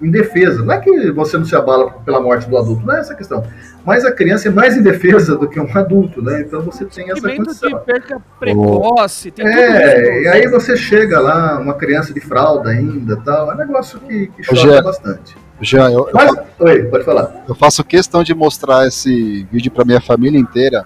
indefesa. 0.00 0.62
Não 0.62 0.74
é 0.74 0.80
que 0.80 1.10
você 1.10 1.36
não 1.36 1.44
se 1.44 1.54
abala 1.56 1.90
pela 2.04 2.20
morte 2.20 2.48
do 2.48 2.56
adulto, 2.56 2.86
não 2.86 2.94
é 2.94 3.00
essa 3.00 3.12
a 3.12 3.16
questão. 3.16 3.44
Mas 3.84 4.04
a 4.04 4.12
criança 4.12 4.48
é 4.48 4.50
mais 4.50 4.76
indefesa 4.76 5.36
do 5.36 5.48
que 5.48 5.58
um 5.58 5.68
adulto, 5.76 6.22
né? 6.22 6.40
Então 6.40 6.62
você 6.62 6.84
tem 6.84 7.10
essa 7.10 7.28
condição. 7.28 7.68
de 7.68 7.84
perca 7.84 8.22
precoce, 8.38 9.30
tem 9.30 9.46
É, 9.46 10.22
e 10.22 10.28
aí 10.28 10.46
você 10.48 10.76
chega 10.76 11.20
lá, 11.20 11.58
uma 11.58 11.74
criança 11.74 12.12
de 12.12 12.20
fralda 12.20 12.70
ainda 12.70 13.16
tal, 13.16 13.50
é 13.50 13.54
um 13.54 13.58
negócio 13.58 13.98
que, 14.00 14.28
que 14.28 14.42
choca 14.42 14.82
bastante. 14.82 15.36
Jean, 15.60 15.90
eu, 15.90 16.08
Mas, 16.12 16.32
eu, 16.36 16.66
oi, 16.66 16.84
pode 16.84 17.04
falar. 17.04 17.44
Eu 17.48 17.54
faço 17.54 17.82
questão 17.82 18.22
de 18.22 18.32
mostrar 18.34 18.86
esse 18.86 19.44
vídeo 19.50 19.72
para 19.72 19.84
minha 19.84 20.00
família 20.00 20.38
inteira, 20.38 20.84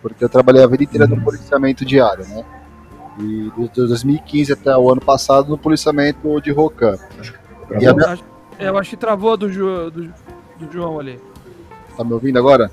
porque 0.00 0.24
eu 0.24 0.28
trabalhei 0.28 0.64
a 0.64 0.66
vida 0.66 0.84
inteira 0.84 1.06
no 1.06 1.20
policiamento 1.20 1.84
diário, 1.84 2.26
né? 2.26 2.44
E 3.18 3.50
de 3.58 3.86
2015 3.86 4.52
até 4.54 4.74
o 4.74 4.90
ano 4.90 5.00
passado 5.00 5.50
no 5.50 5.58
policiamento 5.58 6.40
de 6.40 6.50
Rocan. 6.50 6.96
E 7.22 7.39
a 7.74 7.78
minha, 7.78 8.18
eu 8.58 8.76
acho 8.78 8.90
que 8.90 8.96
travou 8.96 9.36
do, 9.36 9.48
do, 9.48 9.90
do 9.90 10.72
João 10.72 11.00
ali. 11.00 11.18
Tá 11.96 12.04
me 12.04 12.12
ouvindo 12.12 12.38
agora? 12.38 12.70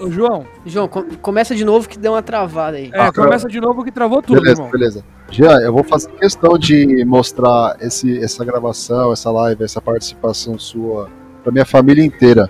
Ô, 0.00 0.10
João. 0.10 0.46
João, 0.64 0.88
com 0.88 1.02
começa 1.16 1.54
de 1.54 1.64
novo 1.64 1.88
que 1.88 1.98
deu 1.98 2.12
uma 2.12 2.22
travada 2.22 2.78
aí. 2.78 2.90
É, 2.92 3.12
começa 3.12 3.48
de 3.48 3.60
novo 3.60 3.84
que 3.84 3.92
travou 3.92 4.22
tudo, 4.22 4.40
beleza, 4.40 4.62
irmão. 4.62 4.70
Beleza, 4.70 5.04
Jean, 5.30 5.60
eu 5.60 5.72
vou 5.72 5.84
fazer 5.84 6.10
questão 6.12 6.58
de 6.58 7.04
mostrar 7.04 7.76
esse, 7.80 8.18
essa 8.18 8.44
gravação, 8.44 9.12
essa 9.12 9.30
live, 9.30 9.62
essa 9.62 9.80
participação 9.80 10.58
sua 10.58 11.08
pra 11.42 11.52
minha 11.52 11.66
família 11.66 12.04
inteira. 12.04 12.48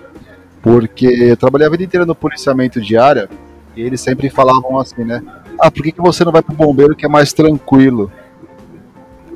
Porque 0.61 1.05
eu 1.05 1.35
trabalhei 1.35 1.67
a 1.67 1.69
vida 1.69 1.83
inteira 1.83 2.05
no 2.05 2.15
policiamento 2.15 2.79
diário 2.79 3.27
e 3.75 3.81
eles 3.81 3.99
sempre 3.99 4.29
falavam 4.29 4.79
assim, 4.79 5.03
né? 5.03 5.21
Ah, 5.59 5.69
por 5.69 5.83
que, 5.83 5.91
que 5.91 6.01
você 6.01 6.23
não 6.23 6.31
vai 6.31 6.41
pro 6.41 6.55
bombeiro 6.55 6.95
que 6.95 7.05
é 7.05 7.09
mais 7.09 7.33
tranquilo? 7.33 8.11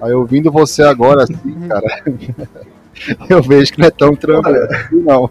Aí 0.01 0.13
ouvindo 0.13 0.51
você 0.51 0.83
agora, 0.83 1.23
assim, 1.23 1.67
cara, 1.67 2.03
eu 3.29 3.41
vejo 3.41 3.73
que 3.73 3.79
não 3.79 3.87
é 3.87 3.91
tão 3.91 4.15
tranquilo, 4.15 4.67
não. 4.91 5.29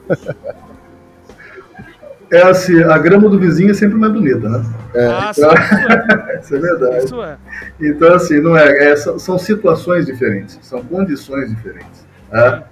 É 2.31 2.43
assim, 2.43 2.83
a 2.83 2.99
grama 2.99 3.29
do 3.29 3.39
vizinho 3.39 3.71
é 3.71 3.75
sempre 3.75 3.97
mais 3.97 4.13
bonita, 4.13 4.49
né? 4.49 4.65
É. 4.95 5.07
Ah, 5.07 5.33
sim, 5.33 5.43
isso 6.43 6.57
é 6.57 6.59
verdade. 6.59 7.05
Isso 7.05 7.23
é. 7.23 7.37
Então, 7.81 8.15
assim, 8.15 8.41
não 8.41 8.57
é, 8.57 8.91
é 8.91 8.97
são 8.97 9.39
situações 9.39 10.07
diferentes, 10.07 10.59
são 10.63 10.83
condições 10.83 11.51
diferentes. 11.51 12.05
Né? 12.33 12.63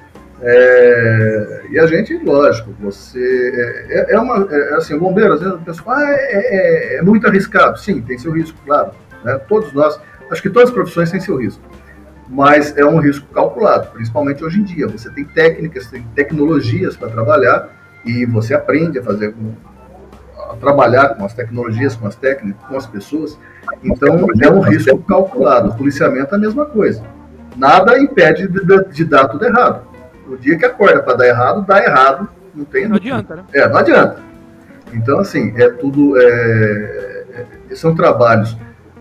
É, 0.44 1.62
e 1.70 1.78
a 1.78 1.86
gente, 1.86 2.18
lógico, 2.18 2.74
você. 2.80 3.86
É, 3.88 4.14
é 4.14 4.18
uma. 4.18 4.48
É, 4.50 4.74
assim, 4.74 4.94
o 4.94 4.98
bombeiro, 4.98 5.34
às 5.34 5.40
vezes, 5.40 5.54
o 5.54 5.58
pessoal 5.58 5.96
ah, 5.96 6.10
é, 6.10 6.96
é, 6.96 7.02
muito 7.02 7.26
arriscado. 7.28 7.78
Sim, 7.78 8.02
tem 8.02 8.18
seu 8.18 8.32
risco, 8.32 8.58
claro. 8.66 8.90
Né? 9.22 9.38
Todos 9.48 9.72
nós, 9.72 10.00
acho 10.30 10.42
que 10.42 10.50
todas 10.50 10.70
as 10.70 10.74
profissões 10.74 11.12
têm 11.12 11.20
seu 11.20 11.36
risco. 11.36 11.62
Mas 12.32 12.74
é 12.78 12.84
um 12.84 12.98
risco 12.98 13.26
calculado, 13.26 13.88
principalmente 13.92 14.42
hoje 14.42 14.58
em 14.58 14.64
dia. 14.64 14.88
Você 14.88 15.10
tem 15.10 15.22
técnicas, 15.22 15.86
tem 15.88 16.02
tecnologias 16.14 16.96
para 16.96 17.10
trabalhar 17.10 17.68
e 18.06 18.24
você 18.24 18.54
aprende 18.54 18.98
a 18.98 19.02
fazer 19.02 19.34
a 20.50 20.56
trabalhar 20.56 21.10
com 21.10 21.26
as 21.26 21.34
tecnologias, 21.34 21.94
com 21.94 22.06
as 22.06 22.16
técnicas, 22.16 22.66
com 22.66 22.74
as 22.74 22.86
pessoas. 22.86 23.38
Então 23.84 24.26
é 24.42 24.50
um 24.50 24.60
risco 24.60 24.96
calculado. 25.02 25.68
O 25.68 25.74
policiamento 25.76 26.34
é 26.34 26.38
a 26.38 26.40
mesma 26.40 26.64
coisa. 26.64 27.04
Nada 27.54 27.98
impede 27.98 28.48
de, 28.48 28.84
de 28.90 29.04
dar 29.04 29.28
tudo 29.28 29.44
errado. 29.44 29.86
O 30.26 30.34
dia 30.34 30.56
que 30.56 30.64
acorda 30.64 31.02
para 31.02 31.14
dar 31.14 31.26
errado, 31.26 31.66
dá 31.66 31.84
errado. 31.84 32.30
Não 32.54 32.64
tem. 32.64 32.88
Não 32.88 32.96
adianta, 32.96 33.36
né? 33.36 33.44
É, 33.52 33.68
não 33.68 33.76
adianta. 33.76 34.16
Então 34.94 35.18
assim 35.18 35.52
é 35.60 35.68
tudo 35.68 36.18
é, 36.18 37.24
é, 37.70 37.74
são 37.74 37.94
trabalhos 37.94 38.56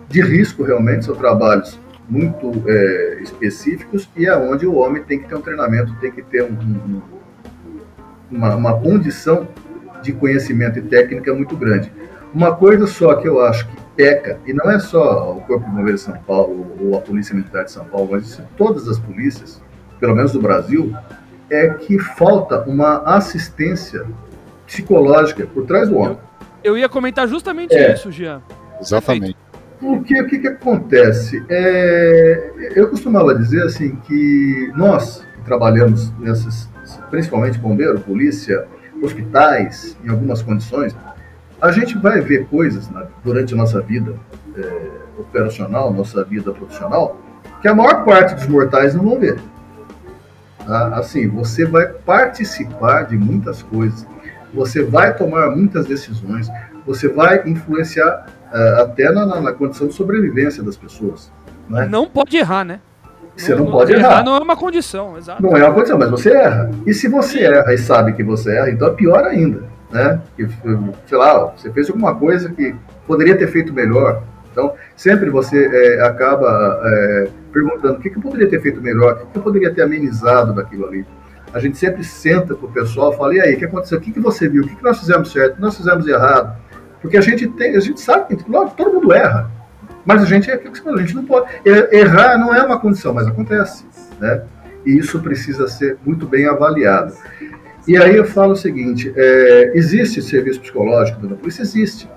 de 0.09 0.21
risco 0.21 0.63
realmente, 0.63 1.05
são 1.05 1.15
trabalhos 1.15 1.79
muito 2.11 2.51
é, 2.67 3.19
específicos 3.21 4.09
e 4.17 4.25
é 4.25 4.35
onde 4.35 4.67
o 4.67 4.75
homem 4.75 5.01
tem 5.01 5.19
que 5.19 5.29
ter 5.29 5.35
um 5.35 5.41
treinamento, 5.41 5.95
tem 6.01 6.11
que 6.11 6.21
ter 6.21 6.43
um, 6.43 6.51
um 6.51 7.01
uma, 8.29 8.55
uma 8.55 8.79
condição 8.79 9.47
de 10.01 10.11
conhecimento 10.11 10.79
e 10.79 10.81
técnica 10.81 11.33
muito 11.33 11.55
grande. 11.55 11.91
Uma 12.33 12.55
coisa 12.55 12.85
só 12.87 13.15
que 13.15 13.27
eu 13.27 13.41
acho 13.41 13.67
que 13.67 13.75
peca, 13.95 14.39
e 14.45 14.53
não 14.53 14.69
é 14.71 14.79
só 14.79 15.33
o 15.33 15.41
Corpo 15.41 15.65
de 15.65 15.71
Bombeiros 15.71 16.01
de 16.01 16.11
São 16.11 16.17
Paulo 16.23 16.75
ou 16.79 16.97
a 16.97 17.01
Polícia 17.01 17.35
Militar 17.35 17.65
de 17.65 17.71
São 17.71 17.85
Paulo, 17.85 18.09
mas 18.11 18.41
todas 18.57 18.87
as 18.87 18.97
polícias, 18.99 19.61
pelo 19.99 20.15
menos 20.15 20.31
do 20.31 20.41
Brasil, 20.41 20.95
é 21.49 21.69
que 21.69 21.99
falta 21.99 22.61
uma 22.61 23.03
assistência 23.03 24.05
psicológica 24.65 25.45
por 25.45 25.65
trás 25.65 25.89
do 25.89 25.97
homem. 25.97 26.17
Eu, 26.63 26.73
eu 26.73 26.77
ia 26.77 26.87
comentar 26.87 27.27
justamente 27.27 27.73
é, 27.73 27.93
isso, 27.93 28.11
Jean. 28.11 28.41
Exatamente. 28.79 29.35
Porque 29.81 30.21
o 30.21 30.27
que, 30.27 30.37
que 30.37 30.47
acontece? 30.47 31.43
É, 31.49 32.71
eu 32.75 32.87
costumava 32.87 33.33
dizer 33.33 33.63
assim 33.63 33.95
que 34.07 34.71
nós 34.75 35.25
que 35.33 35.41
trabalhamos 35.41 36.13
nessas 36.19 36.69
principalmente 37.09 37.57
bombeiro, 37.57 37.99
polícia, 37.99 38.67
hospitais, 39.01 39.97
em 40.03 40.09
algumas 40.09 40.43
condições, 40.43 40.95
a 41.59 41.71
gente 41.71 41.97
vai 41.97 42.21
ver 42.21 42.45
coisas 42.45 42.89
né, 42.89 43.07
durante 43.23 43.53
a 43.53 43.57
nossa 43.57 43.81
vida 43.81 44.15
é, 44.55 44.91
operacional, 45.19 45.91
nossa 45.91 46.23
vida 46.23 46.51
profissional, 46.51 47.19
que 47.61 47.67
a 47.67 47.73
maior 47.73 48.05
parte 48.05 48.35
dos 48.35 48.47
mortais 48.47 48.93
não 48.93 49.03
vão 49.03 49.19
ver. 49.19 49.39
Tá? 50.65 50.95
Assim, 50.95 51.27
você 51.27 51.65
vai 51.65 51.87
participar 51.87 53.03
de 53.03 53.17
muitas 53.17 53.63
coisas, 53.63 54.05
você 54.53 54.83
vai 54.83 55.15
tomar 55.15 55.49
muitas 55.49 55.85
decisões, 55.87 56.47
você 56.85 57.07
vai 57.07 57.47
influenciar 57.47 58.27
até 58.81 59.11
na, 59.11 59.39
na, 59.39 59.53
condição 59.53 59.87
de 59.87 59.93
sobrevivência 59.93 60.61
das 60.61 60.75
pessoas. 60.75 61.31
Né? 61.69 61.87
Não 61.89 62.07
pode 62.07 62.35
errar, 62.35 62.65
né? 62.65 62.79
Você 63.35 63.55
não, 63.55 63.65
não 63.65 63.71
pode 63.71 63.93
errar. 63.93 64.11
errar. 64.11 64.23
Não 64.25 64.35
é 64.35 64.39
uma 64.39 64.55
condição, 64.55 65.17
exato. 65.17 65.41
Não 65.41 65.55
é 65.55 65.63
uma 65.63 65.73
condição, 65.73 65.97
mas 65.97 66.09
você 66.09 66.31
erra. 66.31 66.69
E 66.85 66.93
se 66.93 67.07
você 67.07 67.39
erra 67.43 67.73
e 67.73 67.77
sabe 67.77 68.13
que 68.13 68.23
você 68.23 68.55
erra, 68.55 68.69
então 68.69 68.87
é 68.87 68.91
pior 68.91 69.23
ainda. 69.23 69.63
Né? 69.89 70.21
Que, 70.35 70.47
sei 71.07 71.17
lá, 71.17 71.53
você 71.55 71.71
fez 71.71 71.89
alguma 71.89 72.15
coisa 72.15 72.49
que 72.49 72.75
poderia 73.07 73.37
ter 73.37 73.47
feito 73.47 73.73
melhor. 73.73 74.23
Então, 74.51 74.73
sempre 74.95 75.29
você 75.29 75.65
é, 75.65 76.01
acaba 76.05 76.81
é, 76.83 77.27
perguntando 77.53 77.95
o 77.95 77.99
que, 77.99 78.09
que 78.09 78.17
eu 78.17 78.21
poderia 78.21 78.49
ter 78.49 78.61
feito 78.61 78.81
melhor, 78.81 79.13
o 79.13 79.17
que, 79.17 79.25
que 79.27 79.37
eu 79.37 79.41
poderia 79.41 79.73
ter 79.73 79.81
amenizado 79.81 80.53
daquilo 80.53 80.85
ali. 80.87 81.05
A 81.53 81.59
gente 81.59 81.77
sempre 81.77 82.03
senta 82.03 82.55
com 82.55 82.65
o 82.65 82.71
pessoal 82.71 83.13
e 83.13 83.17
fala, 83.17 83.35
e 83.35 83.41
aí, 83.41 83.55
o 83.55 83.57
que 83.57 83.65
aconteceu? 83.65 83.97
O 83.97 84.01
que, 84.01 84.11
que 84.11 84.19
você 84.19 84.47
viu? 84.47 84.63
O 84.63 84.67
que, 84.67 84.75
que 84.75 84.83
nós 84.83 84.99
fizemos 84.99 85.31
certo? 85.31 85.53
O 85.53 85.55
que 85.55 85.61
nós 85.61 85.75
fizemos 85.75 86.07
errado? 86.07 86.55
Porque 87.01 87.17
a 87.17 87.21
gente 87.21 87.47
tem, 87.47 87.75
a 87.75 87.79
gente 87.79 87.99
sabe 87.99 88.35
que 88.35 88.43
todo 88.43 88.93
mundo 88.93 89.11
erra. 89.11 89.49
Mas 90.05 90.23
a 90.23 90.25
gente 90.25 90.49
é 90.49 90.55
aquilo 90.55 90.73
que 90.73 90.89
a 90.89 90.97
gente 90.97 91.15
não 91.15 91.25
pode. 91.25 91.47
Errar 91.65 92.37
não 92.37 92.53
é 92.53 92.63
uma 92.63 92.79
condição, 92.79 93.13
mas 93.13 93.27
acontece. 93.27 93.85
Né? 94.19 94.43
E 94.85 94.97
isso 94.97 95.19
precisa 95.19 95.67
ser 95.67 95.97
muito 96.05 96.25
bem 96.25 96.47
avaliado. 96.47 97.13
E 97.87 97.97
aí 97.97 98.15
eu 98.15 98.25
falo 98.25 98.53
o 98.53 98.55
seguinte: 98.55 99.11
é, 99.15 99.71
existe 99.75 100.21
serviço 100.21 100.61
psicológico 100.61 101.25
da 101.27 101.35
polícia? 101.35 101.61
Existe. 101.61 102.09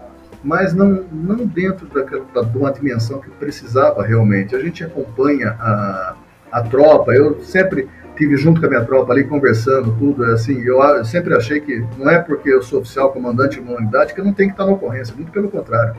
Mas 0.42 0.74
não, 0.74 1.04
não 1.10 1.46
dentro 1.46 1.86
daquela, 1.86 2.24
da, 2.34 2.42
de 2.42 2.56
uma 2.56 2.70
dimensão 2.70 3.18
que 3.18 3.30
precisava 3.30 4.02
realmente. 4.02 4.54
A 4.54 4.60
gente 4.60 4.84
acompanha 4.84 5.56
a, 5.58 6.14
a 6.52 6.62
tropa, 6.62 7.12
eu 7.12 7.42
sempre 7.42 7.88
tive 8.16 8.36
junto 8.36 8.60
com 8.60 8.66
a 8.66 8.70
minha 8.70 8.84
tropa 8.84 9.12
ali 9.12 9.24
conversando, 9.24 9.94
tudo 9.98 10.24
assim. 10.26 10.62
Eu, 10.62 10.80
eu 10.82 11.04
sempre 11.04 11.34
achei 11.34 11.60
que 11.60 11.84
não 11.98 12.10
é 12.10 12.18
porque 12.18 12.48
eu 12.48 12.62
sou 12.62 12.80
oficial 12.80 13.12
comandante 13.12 13.60
de 13.60 13.60
uma 13.60 13.76
unidade 13.76 14.14
que 14.14 14.20
eu 14.20 14.24
não 14.24 14.32
tenho 14.32 14.50
que 14.50 14.54
estar 14.54 14.66
na 14.66 14.72
ocorrência, 14.72 15.14
muito 15.14 15.30
pelo 15.32 15.48
contrário. 15.48 15.94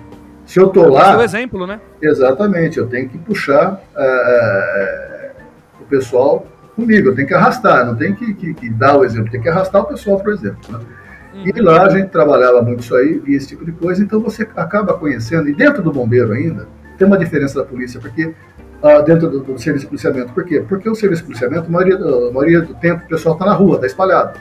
Se 0.46 0.60
eu 0.60 0.70
tô 0.70 0.88
lá. 0.88 1.14
É 1.14 1.18
o 1.18 1.22
exemplo, 1.22 1.66
né? 1.66 1.80
Exatamente, 2.02 2.78
eu 2.78 2.88
tenho 2.88 3.10
que 3.10 3.18
puxar 3.18 3.82
é, 3.96 5.32
o 5.82 5.86
pessoal 5.86 6.46
comigo, 6.76 7.10
eu 7.10 7.16
tenho 7.16 7.28
que 7.28 7.34
arrastar, 7.34 7.86
não 7.86 7.96
tem 7.96 8.14
que, 8.14 8.34
que, 8.34 8.54
que, 8.54 8.70
dar 8.70 8.98
o 8.98 9.06
exemplo, 9.06 9.32
tem 9.32 9.42
que 9.42 9.50
arrastar 9.50 9.82
o 9.82 9.86
pessoal, 9.86 10.20
por 10.20 10.34
exemplo. 10.34 10.60
Né? 10.70 10.80
Uhum. 11.34 11.44
E 11.56 11.62
lá 11.62 11.84
a 11.84 11.90
gente 11.90 12.10
trabalhava 12.10 12.62
muito 12.62 12.82
isso 12.82 12.96
aí, 12.96 13.22
e 13.26 13.34
esse 13.34 13.48
tipo 13.48 13.66
de 13.66 13.72
coisa, 13.72 14.04
então 14.04 14.20
você 14.20 14.44
acaba 14.56 14.94
conhecendo, 14.94 15.48
e 15.50 15.54
dentro 15.54 15.82
do 15.82 15.92
bombeiro 15.92 16.34
ainda, 16.34 16.68
tem 16.98 17.08
uma 17.08 17.18
diferença 17.18 17.60
da 17.60 17.66
polícia, 17.66 18.00
porque 18.00 18.34
ah, 18.86 19.02
dentro 19.02 19.30
do, 19.30 19.40
do, 19.40 19.60
serviço 19.60 19.86
de 19.86 19.90
policiamento, 19.90 20.34
por 20.34 20.46
quê? 20.46 20.64
Porque 20.68 20.90
o 20.90 20.96
serviço 20.96 21.22
de 21.22 21.28
policiamento, 21.28 21.68
a 21.68 21.70
maioria, 21.70 21.96
a 21.96 22.32
maioria 22.32 22.62
do 22.62 22.74
tempo, 22.76 23.04
o 23.06 23.08
pessoal 23.08 23.36
está 23.36 23.46
na 23.46 23.54
rua, 23.54 23.76
está 23.76 23.88
espalhado. 23.88 24.40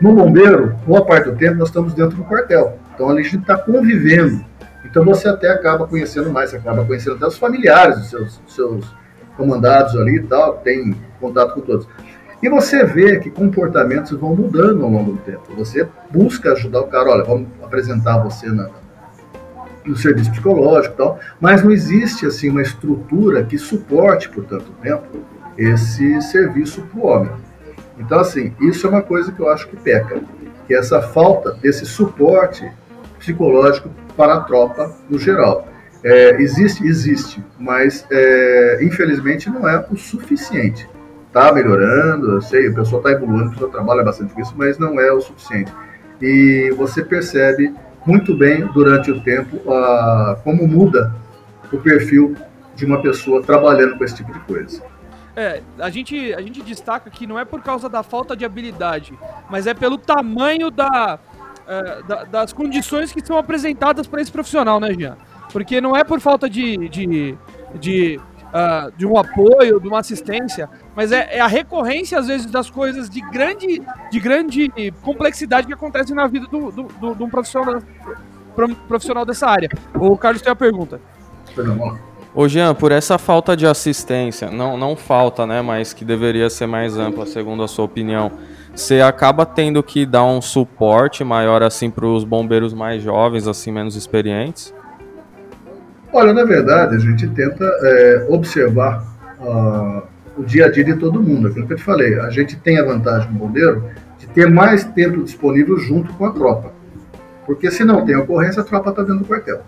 No 0.00 0.14
bombeiro, 0.14 0.74
boa 0.86 1.04
parte 1.04 1.30
do 1.30 1.36
tempo, 1.36 1.56
nós 1.56 1.68
estamos 1.68 1.94
dentro 1.94 2.16
do 2.16 2.24
quartel. 2.24 2.78
Então 2.94 3.10
a 3.10 3.22
gente 3.22 3.38
está 3.38 3.56
convivendo 3.56 4.44
então 4.84 5.04
você 5.04 5.28
até 5.28 5.48
acaba 5.50 5.86
conhecendo 5.86 6.30
mais, 6.30 6.52
acaba 6.52 6.84
conhecendo 6.84 7.16
até 7.16 7.26
os 7.26 7.38
familiares 7.38 7.98
dos 7.98 8.10
seus, 8.10 8.36
dos 8.38 8.54
seus 8.54 8.96
comandados 9.36 9.96
ali 9.96 10.16
e 10.16 10.22
tal, 10.22 10.58
tem 10.58 10.94
contato 11.18 11.54
com 11.54 11.60
todos. 11.62 11.88
E 12.42 12.48
você 12.48 12.84
vê 12.84 13.18
que 13.18 13.30
comportamentos 13.30 14.12
vão 14.12 14.36
mudando 14.36 14.84
ao 14.84 14.90
longo 14.90 15.12
do 15.12 15.18
tempo. 15.18 15.42
Você 15.56 15.88
busca 16.10 16.52
ajudar 16.52 16.82
o 16.82 16.86
cara, 16.86 17.08
olha, 17.08 17.24
vamos 17.24 17.48
apresentar 17.62 18.18
você 18.18 18.46
na, 18.48 18.68
no 19.84 19.96
serviço 19.96 20.30
psicológico 20.30 20.94
e 20.94 20.96
tal, 20.96 21.20
mas 21.40 21.62
não 21.62 21.70
existe 21.70 22.26
assim 22.26 22.48
uma 22.48 22.62
estrutura 22.62 23.44
que 23.44 23.58
suporte 23.58 24.28
por 24.28 24.44
tanto 24.44 24.72
tempo 24.82 25.24
esse 25.56 26.20
serviço 26.22 26.82
para 26.82 27.00
o 27.00 27.06
homem. 27.06 27.30
Então, 27.98 28.18
assim, 28.18 28.52
isso 28.60 28.86
é 28.86 28.90
uma 28.90 29.02
coisa 29.02 29.30
que 29.30 29.40
eu 29.40 29.48
acho 29.48 29.68
que 29.68 29.76
peca, 29.76 30.20
que 30.66 30.74
essa 30.74 31.00
falta 31.00 31.52
desse 31.62 31.86
suporte 31.86 32.68
psicológico 33.18 33.88
para 34.16 34.34
a 34.34 34.40
tropa 34.40 34.92
no 35.08 35.18
geral. 35.18 35.68
É, 36.02 36.40
existe, 36.40 36.86
existe, 36.86 37.42
mas 37.58 38.06
é, 38.10 38.78
infelizmente 38.82 39.48
não 39.48 39.68
é 39.68 39.86
o 39.90 39.96
suficiente. 39.96 40.88
Está 41.28 41.52
melhorando, 41.52 42.32
eu 42.32 42.42
sei, 42.42 42.68
o 42.68 42.74
pessoal 42.74 43.00
está 43.00 43.12
evoluindo, 43.12 43.48
o 43.48 43.52
pessoal 43.52 43.70
trabalha 43.70 44.04
bastante 44.04 44.34
com 44.34 44.40
isso, 44.40 44.54
mas 44.56 44.78
não 44.78 45.00
é 45.00 45.10
o 45.12 45.20
suficiente. 45.20 45.72
E 46.20 46.72
você 46.76 47.02
percebe 47.02 47.74
muito 48.06 48.34
bem 48.34 48.66
durante 48.66 49.10
o 49.10 49.20
tempo 49.20 49.70
a, 49.70 50.38
como 50.44 50.66
muda 50.66 51.14
o 51.72 51.78
perfil 51.78 52.36
de 52.74 52.84
uma 52.84 53.00
pessoa 53.00 53.42
trabalhando 53.42 53.96
com 53.96 54.04
esse 54.04 54.16
tipo 54.16 54.32
de 54.32 54.40
coisa. 54.40 54.82
É, 55.36 55.62
a 55.78 55.90
gente, 55.90 56.32
a 56.32 56.40
gente 56.40 56.62
destaca 56.62 57.10
que 57.10 57.26
não 57.26 57.38
é 57.38 57.44
por 57.44 57.60
causa 57.60 57.88
da 57.88 58.02
falta 58.02 58.36
de 58.36 58.44
habilidade, 58.44 59.18
mas 59.50 59.66
é 59.66 59.74
pelo 59.74 59.98
tamanho 59.98 60.70
da, 60.70 61.18
é, 61.66 62.02
da, 62.02 62.24
das 62.24 62.52
condições 62.52 63.12
que 63.12 63.24
são 63.24 63.36
apresentadas 63.36 64.06
para 64.06 64.20
esse 64.20 64.30
profissional, 64.30 64.78
né, 64.78 64.92
Jean? 64.92 65.16
Porque 65.52 65.80
não 65.80 65.96
é 65.96 66.04
por 66.04 66.20
falta 66.20 66.48
de, 66.48 66.88
de, 66.88 67.36
de 67.80 68.20
uh, 68.54 68.92
de 68.96 69.04
um 69.04 69.18
apoio, 69.18 69.80
de 69.80 69.88
uma 69.88 69.98
assistência, 69.98 70.70
mas 70.94 71.10
é, 71.10 71.36
é, 71.36 71.40
a 71.40 71.46
recorrência, 71.46 72.18
às 72.18 72.28
vezes, 72.28 72.46
das 72.46 72.70
coisas 72.70 73.10
de 73.10 73.20
grande, 73.20 73.82
de 74.10 74.20
grande 74.20 74.70
complexidade 75.02 75.66
que 75.66 75.72
acontecem 75.72 76.14
na 76.14 76.26
vida 76.28 76.46
de 76.46 76.56
um 77.22 77.28
profissional, 77.28 77.82
profissional 78.86 79.26
dessa 79.26 79.48
área. 79.48 79.68
O 79.94 80.16
Carlos 80.16 80.40
tem 80.40 80.52
a 80.52 80.56
pergunta. 80.56 81.00
Ô 82.34 82.48
Jean, 82.48 82.74
por 82.74 82.90
essa 82.90 83.16
falta 83.16 83.56
de 83.56 83.64
assistência, 83.64 84.50
não, 84.50 84.76
não 84.76 84.96
falta, 84.96 85.46
né, 85.46 85.62
mas 85.62 85.92
que 85.92 86.04
deveria 86.04 86.50
ser 86.50 86.66
mais 86.66 86.96
ampla, 86.96 87.26
segundo 87.26 87.62
a 87.62 87.68
sua 87.68 87.84
opinião, 87.84 88.32
você 88.74 89.00
acaba 89.00 89.46
tendo 89.46 89.80
que 89.84 90.04
dar 90.04 90.24
um 90.24 90.42
suporte 90.42 91.22
maior 91.22 91.62
assim 91.62 91.90
para 91.90 92.06
os 92.06 92.24
bombeiros 92.24 92.74
mais 92.74 93.02
jovens, 93.02 93.46
assim 93.46 93.70
menos 93.70 93.94
experientes? 93.94 94.74
Olha, 96.14 96.32
na 96.32 96.44
verdade, 96.44 96.94
a 96.94 96.98
gente 97.00 97.26
tenta 97.26 97.64
é, 97.64 98.26
observar 98.28 99.04
uh, 99.40 100.00
o 100.38 100.44
dia 100.44 100.66
a 100.66 100.70
dia 100.70 100.84
de 100.84 100.94
todo 100.94 101.20
mundo. 101.20 101.48
Aquilo 101.48 101.66
que 101.66 101.72
eu 101.72 101.76
te 101.76 101.82
falei, 101.82 102.20
a 102.20 102.30
gente 102.30 102.54
tem 102.54 102.78
a 102.78 102.84
vantagem 102.84 103.32
no 103.32 103.36
bombeiro 103.36 103.90
de 104.16 104.28
ter 104.28 104.48
mais 104.48 104.84
tempo 104.84 105.24
disponível 105.24 105.76
junto 105.76 106.12
com 106.14 106.24
a 106.24 106.30
tropa. 106.30 106.70
Porque 107.44 107.68
se 107.68 107.84
não 107.84 108.06
tem 108.06 108.14
ocorrência, 108.14 108.62
a 108.62 108.64
tropa 108.64 108.90
está 108.90 109.02
dentro 109.02 109.18
do 109.18 109.24
quartel. 109.24 109.62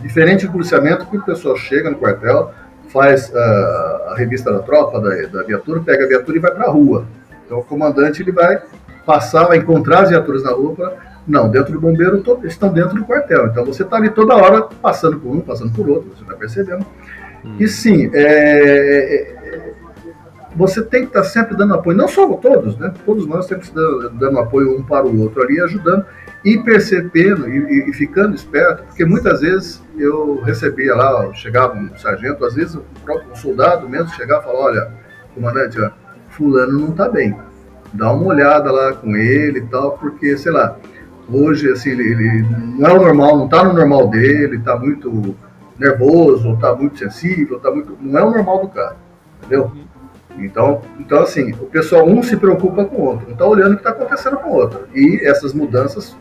Diferente 0.00 0.46
do 0.46 0.52
policiamento, 0.52 1.04
que 1.06 1.16
o 1.16 1.22
pessoal 1.22 1.56
chega 1.56 1.90
no 1.90 1.96
quartel, 1.96 2.52
faz 2.90 3.30
uh, 3.30 4.10
a 4.10 4.14
revista 4.16 4.52
da 4.52 4.60
tropa, 4.60 5.00
da, 5.00 5.10
da 5.26 5.42
viatura, 5.42 5.80
pega 5.80 6.04
a 6.04 6.08
viatura 6.08 6.36
e 6.36 6.40
vai 6.40 6.52
para 6.52 6.66
a 6.66 6.70
rua. 6.70 7.06
Então 7.44 7.58
o 7.58 7.64
comandante 7.64 8.22
ele 8.22 8.30
vai 8.30 8.62
passar, 9.04 9.46
vai 9.46 9.58
encontrar 9.58 10.04
as 10.04 10.10
viaturas 10.10 10.44
na 10.44 10.52
rua 10.52 10.76
para 10.76 11.11
não, 11.26 11.48
dentro 11.48 11.72
do 11.72 11.80
bombeiro 11.80 12.22
todo, 12.22 12.46
estão 12.46 12.72
dentro 12.72 12.96
do 12.96 13.04
quartel. 13.04 13.46
Então 13.46 13.64
você 13.64 13.82
está 13.82 13.96
ali 13.96 14.10
toda 14.10 14.34
hora 14.34 14.62
passando 14.62 15.18
por 15.18 15.34
um, 15.34 15.40
passando 15.40 15.72
por 15.72 15.88
outro, 15.88 16.10
você 16.14 16.22
está 16.22 16.34
percebendo. 16.34 16.84
Hum. 17.44 17.56
E 17.58 17.68
sim, 17.68 18.10
é, 18.12 18.22
é, 18.22 19.14
é, 19.14 19.72
você 20.54 20.82
tem 20.82 21.02
que 21.02 21.08
estar 21.08 21.22
tá 21.22 21.28
sempre 21.28 21.56
dando 21.56 21.74
apoio, 21.74 21.96
não 21.96 22.08
só 22.08 22.26
todos, 22.34 22.76
né? 22.76 22.92
Todos 23.04 23.26
nós 23.26 23.46
sempre 23.46 23.68
dando, 23.72 24.10
dando 24.10 24.38
apoio 24.38 24.76
um 24.76 24.82
para 24.82 25.06
o 25.06 25.20
outro 25.20 25.42
ali, 25.42 25.60
ajudando 25.60 26.04
e 26.44 26.58
percebendo 26.58 27.48
e, 27.48 27.88
e, 27.88 27.92
ficando 27.92 28.34
esperto, 28.34 28.82
porque 28.84 29.04
muitas 29.04 29.40
vezes 29.40 29.80
eu 29.96 30.40
recebia 30.40 30.94
lá, 30.94 31.32
chegava 31.34 31.74
um 31.76 31.96
sargento, 31.96 32.44
às 32.44 32.54
vezes 32.54 32.74
o 32.74 32.82
próprio 33.04 33.34
soldado 33.36 33.88
mesmo 33.88 34.08
chegava 34.10 34.42
e 34.42 34.44
falava, 34.46 34.64
olha, 34.64 34.92
comandante, 35.34 35.80
ó, 35.80 35.90
fulano 36.30 36.80
não 36.80 36.90
está 36.90 37.08
bem. 37.08 37.36
Dá 37.92 38.10
uma 38.10 38.26
olhada 38.26 38.72
lá 38.72 38.92
com 38.92 39.16
ele 39.16 39.60
e 39.60 39.66
tal, 39.66 39.98
porque, 39.98 40.36
sei 40.36 40.50
lá, 40.50 40.76
Hoje, 41.30 41.70
assim, 41.70 41.90
ele, 41.90 42.02
ele 42.12 42.46
não 42.78 42.88
é 42.88 42.92
o 42.92 43.02
normal, 43.02 43.36
não 43.38 43.44
está 43.46 43.64
no 43.64 43.72
normal 43.72 44.08
dele, 44.08 44.56
está 44.56 44.76
muito 44.76 45.36
nervoso, 45.78 46.52
está 46.54 46.74
muito 46.74 46.98
sensível, 46.98 47.58
tá 47.58 47.70
muito, 47.70 47.96
não 48.00 48.18
é 48.18 48.24
o 48.24 48.30
normal 48.30 48.60
do 48.60 48.68
cara, 48.68 48.96
entendeu? 49.38 49.72
Então, 50.38 50.80
então, 50.98 51.22
assim, 51.22 51.52
o 51.52 51.66
pessoal 51.66 52.06
um 52.06 52.22
se 52.22 52.36
preocupa 52.36 52.84
com 52.84 52.96
o 52.96 53.04
outro, 53.04 53.26
não 53.26 53.32
está 53.32 53.46
olhando 53.46 53.72
o 53.72 53.74
que 53.74 53.80
está 53.80 53.90
acontecendo 53.90 54.36
com 54.38 54.50
o 54.50 54.54
outro. 54.54 54.86
E 54.94 55.20
essas 55.22 55.52
mudanças, 55.52 56.16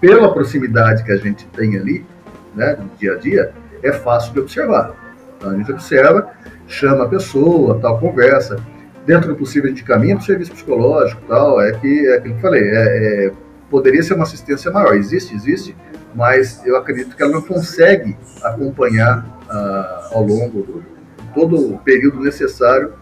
pela 0.00 0.32
proximidade 0.32 1.02
que 1.04 1.12
a 1.12 1.16
gente 1.16 1.46
tem 1.48 1.76
ali, 1.76 2.06
né, 2.54 2.76
no 2.80 2.88
dia 2.98 3.14
a 3.14 3.16
dia, 3.16 3.52
é 3.82 3.92
fácil 3.92 4.32
de 4.32 4.40
observar. 4.40 4.94
Então, 5.36 5.50
a 5.50 5.54
gente 5.54 5.70
observa, 5.70 6.30
chama 6.66 7.04
a 7.04 7.08
pessoa, 7.08 7.78
tal, 7.80 7.98
conversa. 7.98 8.56
Dentro 9.04 9.28
do 9.28 9.36
possível, 9.36 9.66
a 9.66 9.68
gente 9.68 9.84
caminha 9.84 10.16
para 10.16 10.22
o 10.22 10.26
serviço 10.26 10.52
psicológico, 10.52 11.22
tal, 11.28 11.60
é 11.60 11.72
que, 11.72 12.06
é 12.08 12.16
aquilo 12.16 12.34
que 12.34 12.38
eu 12.38 12.42
falei, 12.42 12.62
é, 12.62 13.26
é 13.26 13.32
poderia 13.70 14.02
ser 14.02 14.14
uma 14.14 14.24
assistência 14.24 14.70
maior. 14.70 14.94
Existe, 14.96 15.34
existe, 15.34 15.76
mas 16.14 16.64
eu 16.66 16.76
acredito 16.76 17.16
que 17.16 17.22
ela 17.22 17.32
não 17.32 17.42
consegue 17.42 18.16
acompanhar 18.42 19.24
uh, 19.48 20.14
ao 20.14 20.22
longo 20.22 20.62
do 20.62 20.96
todo 21.36 21.74
o 21.74 21.78
período 21.78 22.18
necessário 22.20 22.94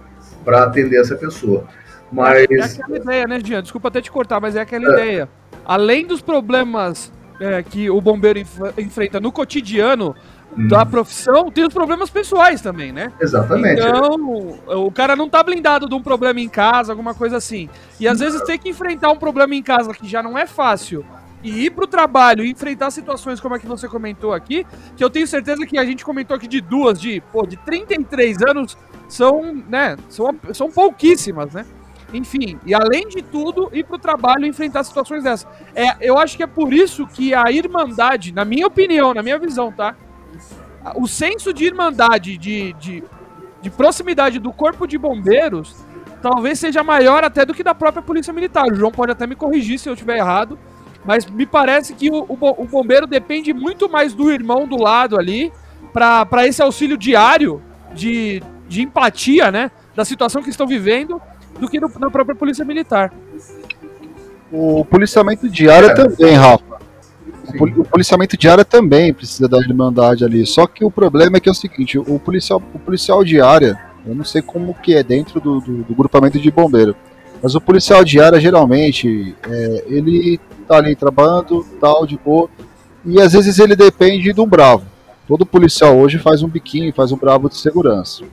para 0.45 0.65
atender 0.65 1.01
essa 1.01 1.15
pessoa. 1.15 1.65
Mas 2.11 2.47
é 2.51 2.65
aquela 2.65 2.97
ideia, 2.97 3.27
né, 3.27 3.41
Jean? 3.43 3.63
Desculpa 3.63 3.89
até 3.89 4.01
te 4.01 4.11
cortar, 4.11 4.41
mas 4.41 4.57
é 4.57 4.61
aquela 4.61 4.89
é. 4.91 4.93
ideia. 4.93 5.29
Além 5.65 6.05
dos 6.05 6.21
problemas 6.21 7.13
é, 7.41 7.63
que 7.63 7.89
o 7.89 8.01
bombeiro 8.01 8.39
enf 8.39 8.59
enfrenta 8.77 9.21
no 9.21 9.33
cotidiano, 9.33 10.15
da 10.57 10.81
uhum. 10.81 10.87
profissão, 10.87 11.51
tem 11.51 11.67
os 11.67 11.75
problemas 11.75 12.11
pessoais 12.11 12.61
também, 12.61 12.93
né? 12.93 13.13
Exatamente. 13.21 13.81
Então, 13.81 14.59
o 14.87 14.91
cara 14.91 15.17
não 15.17 15.29
tá 15.29 15.43
blindado 15.43 15.89
de 15.89 15.95
um 15.95 16.03
problema 16.03 16.41
em 16.41 16.49
casa, 16.49 16.93
alguma 16.93 17.15
coisa 17.15 17.37
assim. 17.37 17.69
E 17.99 18.07
às 18.07 18.21
vezes 18.21 18.43
tem 18.43 18.59
que 18.59 18.69
enfrentar 18.69 19.11
um 19.11 19.17
problema 19.17 19.55
em 19.55 19.63
casa 19.63 19.93
que 19.93 20.09
já 20.09 20.23
não 20.23 20.39
é 20.39 20.47
fácil 20.47 21.05
e 21.43 21.67
ir 21.67 21.71
pro 21.71 21.87
trabalho 21.87 22.45
e 22.45 22.51
enfrentar 22.51 22.91
situações 22.91 23.39
como 23.39 23.55
a 23.55 23.59
que 23.59 23.67
você 23.67 23.87
comentou 23.87 24.33
aqui, 24.33 24.67
que 24.97 25.05
eu 25.05 25.11
tenho 25.11 25.27
certeza 25.27 25.67
que 25.67 25.77
a 25.77 25.85
gente 25.85 26.05
comentou 26.05 26.35
aqui 26.35 26.49
de 26.49 26.61
duas, 26.61 26.99
de, 26.99 27.21
pô, 27.31 27.47
de 27.47 27.57
33 27.59 28.43
anos, 28.43 28.79
são, 29.09 29.55
né, 29.69 29.97
são, 30.09 30.35
são 30.55 30.71
pouquíssimas, 30.71 31.53
né? 31.53 31.67
Enfim, 32.15 32.59
e 32.65 32.73
além 32.73 33.09
de 33.09 33.23
tudo, 33.23 33.69
ir 33.73 33.85
pro 33.85 33.99
trabalho 33.99 34.47
e 34.47 34.49
enfrentar 34.49 34.85
situações 34.85 35.25
dessas. 35.25 35.49
É, 35.75 35.97
eu 36.01 36.17
acho 36.17 36.37
que 36.37 36.45
é 36.45 36.47
por 36.47 36.73
isso 36.73 37.07
que 37.09 37.35
a 37.35 37.51
Irmandade, 37.51 38.33
na 38.33 38.45
minha 38.45 38.67
opinião, 38.69 39.13
na 39.13 39.23
minha 39.23 39.39
visão, 39.39 39.73
tá? 39.73 39.97
O 40.97 41.07
senso 41.07 41.53
de 41.53 41.65
irmandade, 41.65 42.37
de, 42.37 42.73
de, 42.75 43.05
de 43.63 43.71
proximidade 43.71 44.39
do 44.39 44.53
corpo 44.53 44.87
de 44.87 44.99
bombeiros, 44.99 45.75
talvez 46.21 46.59
seja 46.59 46.83
maior 46.83 47.25
até 47.25 47.45
do 47.45 47.55
que 47.55 47.63
da 47.63 47.75
própria 47.75 48.03
polícia 48.03 48.33
militar. 48.33 48.65
O 48.71 48.75
João 48.75 48.91
pode 48.91 49.13
até 49.13 49.27
me 49.27 49.35
corrigir 49.35 49.79
se 49.79 49.89
eu 49.89 49.95
estiver 49.95 50.19
errado, 50.19 50.59
mas 51.05 51.27
me 51.27 51.47
parece 51.47 51.95
que 51.95 52.11
o, 52.11 52.25
o, 52.29 52.63
o, 52.63 52.65
bombeiro 52.67 53.07
depende 53.07 53.53
muito 53.53 53.91
mais 53.91 54.15
do 54.15 54.31
irmão 54.31 54.67
do 54.67 54.77
lado 54.77 55.19
ali 55.19 55.53
para 55.93 56.47
esse 56.47 56.63
auxílio 56.63 56.97
diário 56.97 57.63
de, 57.95 58.43
de 58.69 58.83
empatia, 58.83 59.51
né? 59.51 59.71
Da 59.95 60.05
situação 60.05 60.43
que 60.43 60.51
estão 60.51 60.67
vivendo, 60.67 61.21
do 61.61 61.69
que 61.69 61.79
no, 61.79 61.91
na 61.99 62.11
própria 62.11 62.35
polícia 62.35 62.65
militar. 62.65 63.13
O 64.51 64.85
policiamento 64.85 65.49
diário 65.49 65.91
é. 65.91 65.95
também, 65.95 66.35
Rafa. 66.35 66.74
O 67.61 67.85
policiamento 67.85 68.37
diário 68.37 68.65
também 68.65 69.13
precisa 69.13 69.49
da 69.49 69.59
irmandade 69.59 70.25
ali. 70.25 70.47
Só 70.47 70.67
que 70.67 70.85
o 70.85 70.91
problema 70.91 71.37
é 71.37 71.41
que 71.41 71.49
é 71.49 71.53
o 71.53 71.55
seguinte, 71.55 71.99
o 71.99 72.19
policial, 72.19 72.63
o 72.73 72.79
policial 72.79 73.23
diária, 73.23 73.79
eu 74.07 74.15
não 74.15 74.25
sei 74.25 74.43
como 74.43 74.75
que 74.75 74.95
é 74.95 75.03
dentro 75.03 75.41
do, 75.41 75.61
do, 75.61 75.83
do 75.85 75.95
grupamento 75.95 76.39
de 76.39 76.51
bombeiro, 76.51 76.97
mas 77.43 77.55
o 77.55 77.61
policial 77.61 78.03
diária 78.05 78.41
geralmente 78.41 79.35
é, 79.49 79.85
ele 79.87 80.41
tá 80.67 80.77
ali 80.77 80.97
trabalhando, 80.97 81.65
tal, 81.81 82.07
de 82.07 82.17
boa, 82.17 82.49
e 83.05 83.21
às 83.21 83.33
vezes 83.33 83.59
ele 83.59 83.77
depende 83.77 84.33
de 84.33 84.41
um 84.41 84.47
bravo. 84.47 84.85
Todo 85.29 85.45
policial 85.45 85.97
hoje 85.99 86.19
faz 86.19 86.43
um 86.43 86.49
biquinho, 86.49 86.93
faz 86.95 87.13
um 87.13 87.17
bravo 87.17 87.49
de 87.49 87.57
segurança. 87.57 88.25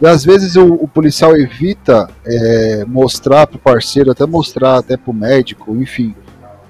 E 0.00 0.06
às 0.06 0.24
vezes 0.24 0.56
o, 0.56 0.74
o 0.74 0.86
policial 0.86 1.36
evita 1.36 2.08
é, 2.24 2.84
mostrar 2.86 3.46
para 3.46 3.56
o 3.56 3.60
parceiro, 3.60 4.10
até 4.10 4.24
mostrar 4.24 4.78
até 4.78 4.96
para 4.96 5.10
o 5.10 5.14
médico, 5.14 5.74
enfim, 5.76 6.14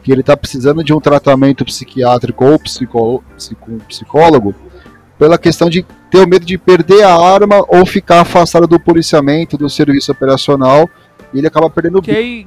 que 0.09 0.13
ele 0.13 0.23
está 0.23 0.35
precisando 0.35 0.83
de 0.83 0.95
um 0.95 1.01
tratamento 1.01 1.67
psiquiátrico 1.67 2.43
ou 2.43 2.59
psicó 2.59 3.23
psicólogo 3.87 4.55
pela 5.19 5.37
questão 5.37 5.69
de 5.69 5.85
ter 6.11 6.25
o 6.25 6.27
medo 6.27 6.47
de 6.47 6.57
perder 6.57 7.03
a 7.03 7.15
arma 7.15 7.63
ou 7.69 7.85
ficar 7.85 8.23
afastado 8.23 8.67
do 8.67 8.81
policiamento, 8.81 9.59
do 9.59 9.69
serviço 9.69 10.11
operacional, 10.11 10.89
e 11.35 11.37
ele 11.37 11.47
acaba 11.47 11.69
perdendo 11.69 11.99
okay. 11.99 12.47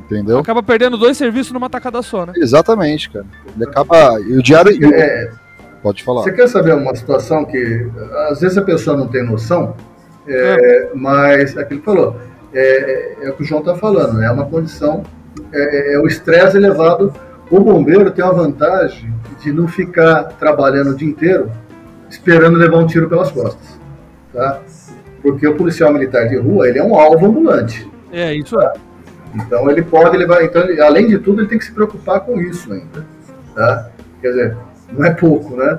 Entendeu? 0.00 0.38
Acaba 0.38 0.62
perdendo 0.62 0.96
dois 0.96 1.18
serviços 1.18 1.52
numa 1.52 1.68
tacada 1.68 2.00
só, 2.00 2.24
né? 2.24 2.32
Exatamente, 2.34 3.10
cara. 3.10 3.26
Ele 3.54 3.64
acaba. 3.64 4.18
E 4.18 4.38
o 4.38 4.42
diário. 4.42 4.72
É, 4.94 5.30
Pode 5.82 6.02
falar. 6.02 6.22
Você 6.22 6.32
quer 6.32 6.48
saber 6.48 6.74
uma 6.74 6.94
situação 6.96 7.44
que 7.44 7.90
às 8.30 8.40
vezes 8.40 8.56
a 8.56 8.62
pessoa 8.62 8.96
não 8.96 9.08
tem 9.08 9.22
noção, 9.22 9.76
é, 10.26 10.32
é. 10.34 10.90
mas 10.94 11.58
aquilo 11.58 11.80
que 11.80 11.84
falou, 11.84 12.18
é, 12.54 12.62
é, 12.62 13.26
é 13.26 13.30
o 13.30 13.34
que 13.34 13.42
o 13.42 13.44
João 13.44 13.60
está 13.60 13.74
falando, 13.74 14.22
é 14.22 14.30
uma 14.30 14.46
condição 14.46 15.02
é, 15.52 15.94
é, 15.94 15.98
o 15.98 16.06
estresse 16.06 16.56
elevado. 16.56 17.12
O 17.50 17.60
bombeiro 17.60 18.10
tem 18.10 18.24
uma 18.24 18.32
vantagem 18.32 19.12
de 19.40 19.52
não 19.52 19.68
ficar 19.68 20.24
trabalhando 20.38 20.90
o 20.90 20.96
dia 20.96 21.08
inteiro 21.08 21.50
esperando 22.08 22.56
levar 22.56 22.78
um 22.78 22.86
tiro 22.86 23.08
pelas 23.08 23.30
costas, 23.30 23.80
tá? 24.32 24.60
Porque 25.22 25.46
o 25.46 25.54
policial 25.54 25.92
militar 25.92 26.28
de 26.28 26.36
rua, 26.36 26.68
ele 26.68 26.78
é 26.78 26.84
um 26.84 26.94
alvo 26.94 27.26
ambulante. 27.26 27.90
É, 28.12 28.34
isso 28.34 28.60
é. 28.60 28.72
Então 29.34 29.70
ele 29.70 29.82
pode 29.82 30.16
levar, 30.16 30.44
então, 30.44 30.62
ele, 30.62 30.80
além 30.80 31.08
de 31.08 31.18
tudo, 31.18 31.40
ele 31.40 31.48
tem 31.48 31.58
que 31.58 31.64
se 31.64 31.72
preocupar 31.72 32.20
com 32.20 32.40
isso 32.40 32.72
ainda, 32.72 33.06
tá? 33.54 33.90
Quer 34.20 34.28
dizer, 34.28 34.56
não 34.92 35.04
é 35.04 35.10
pouco, 35.10 35.56
né? 35.56 35.78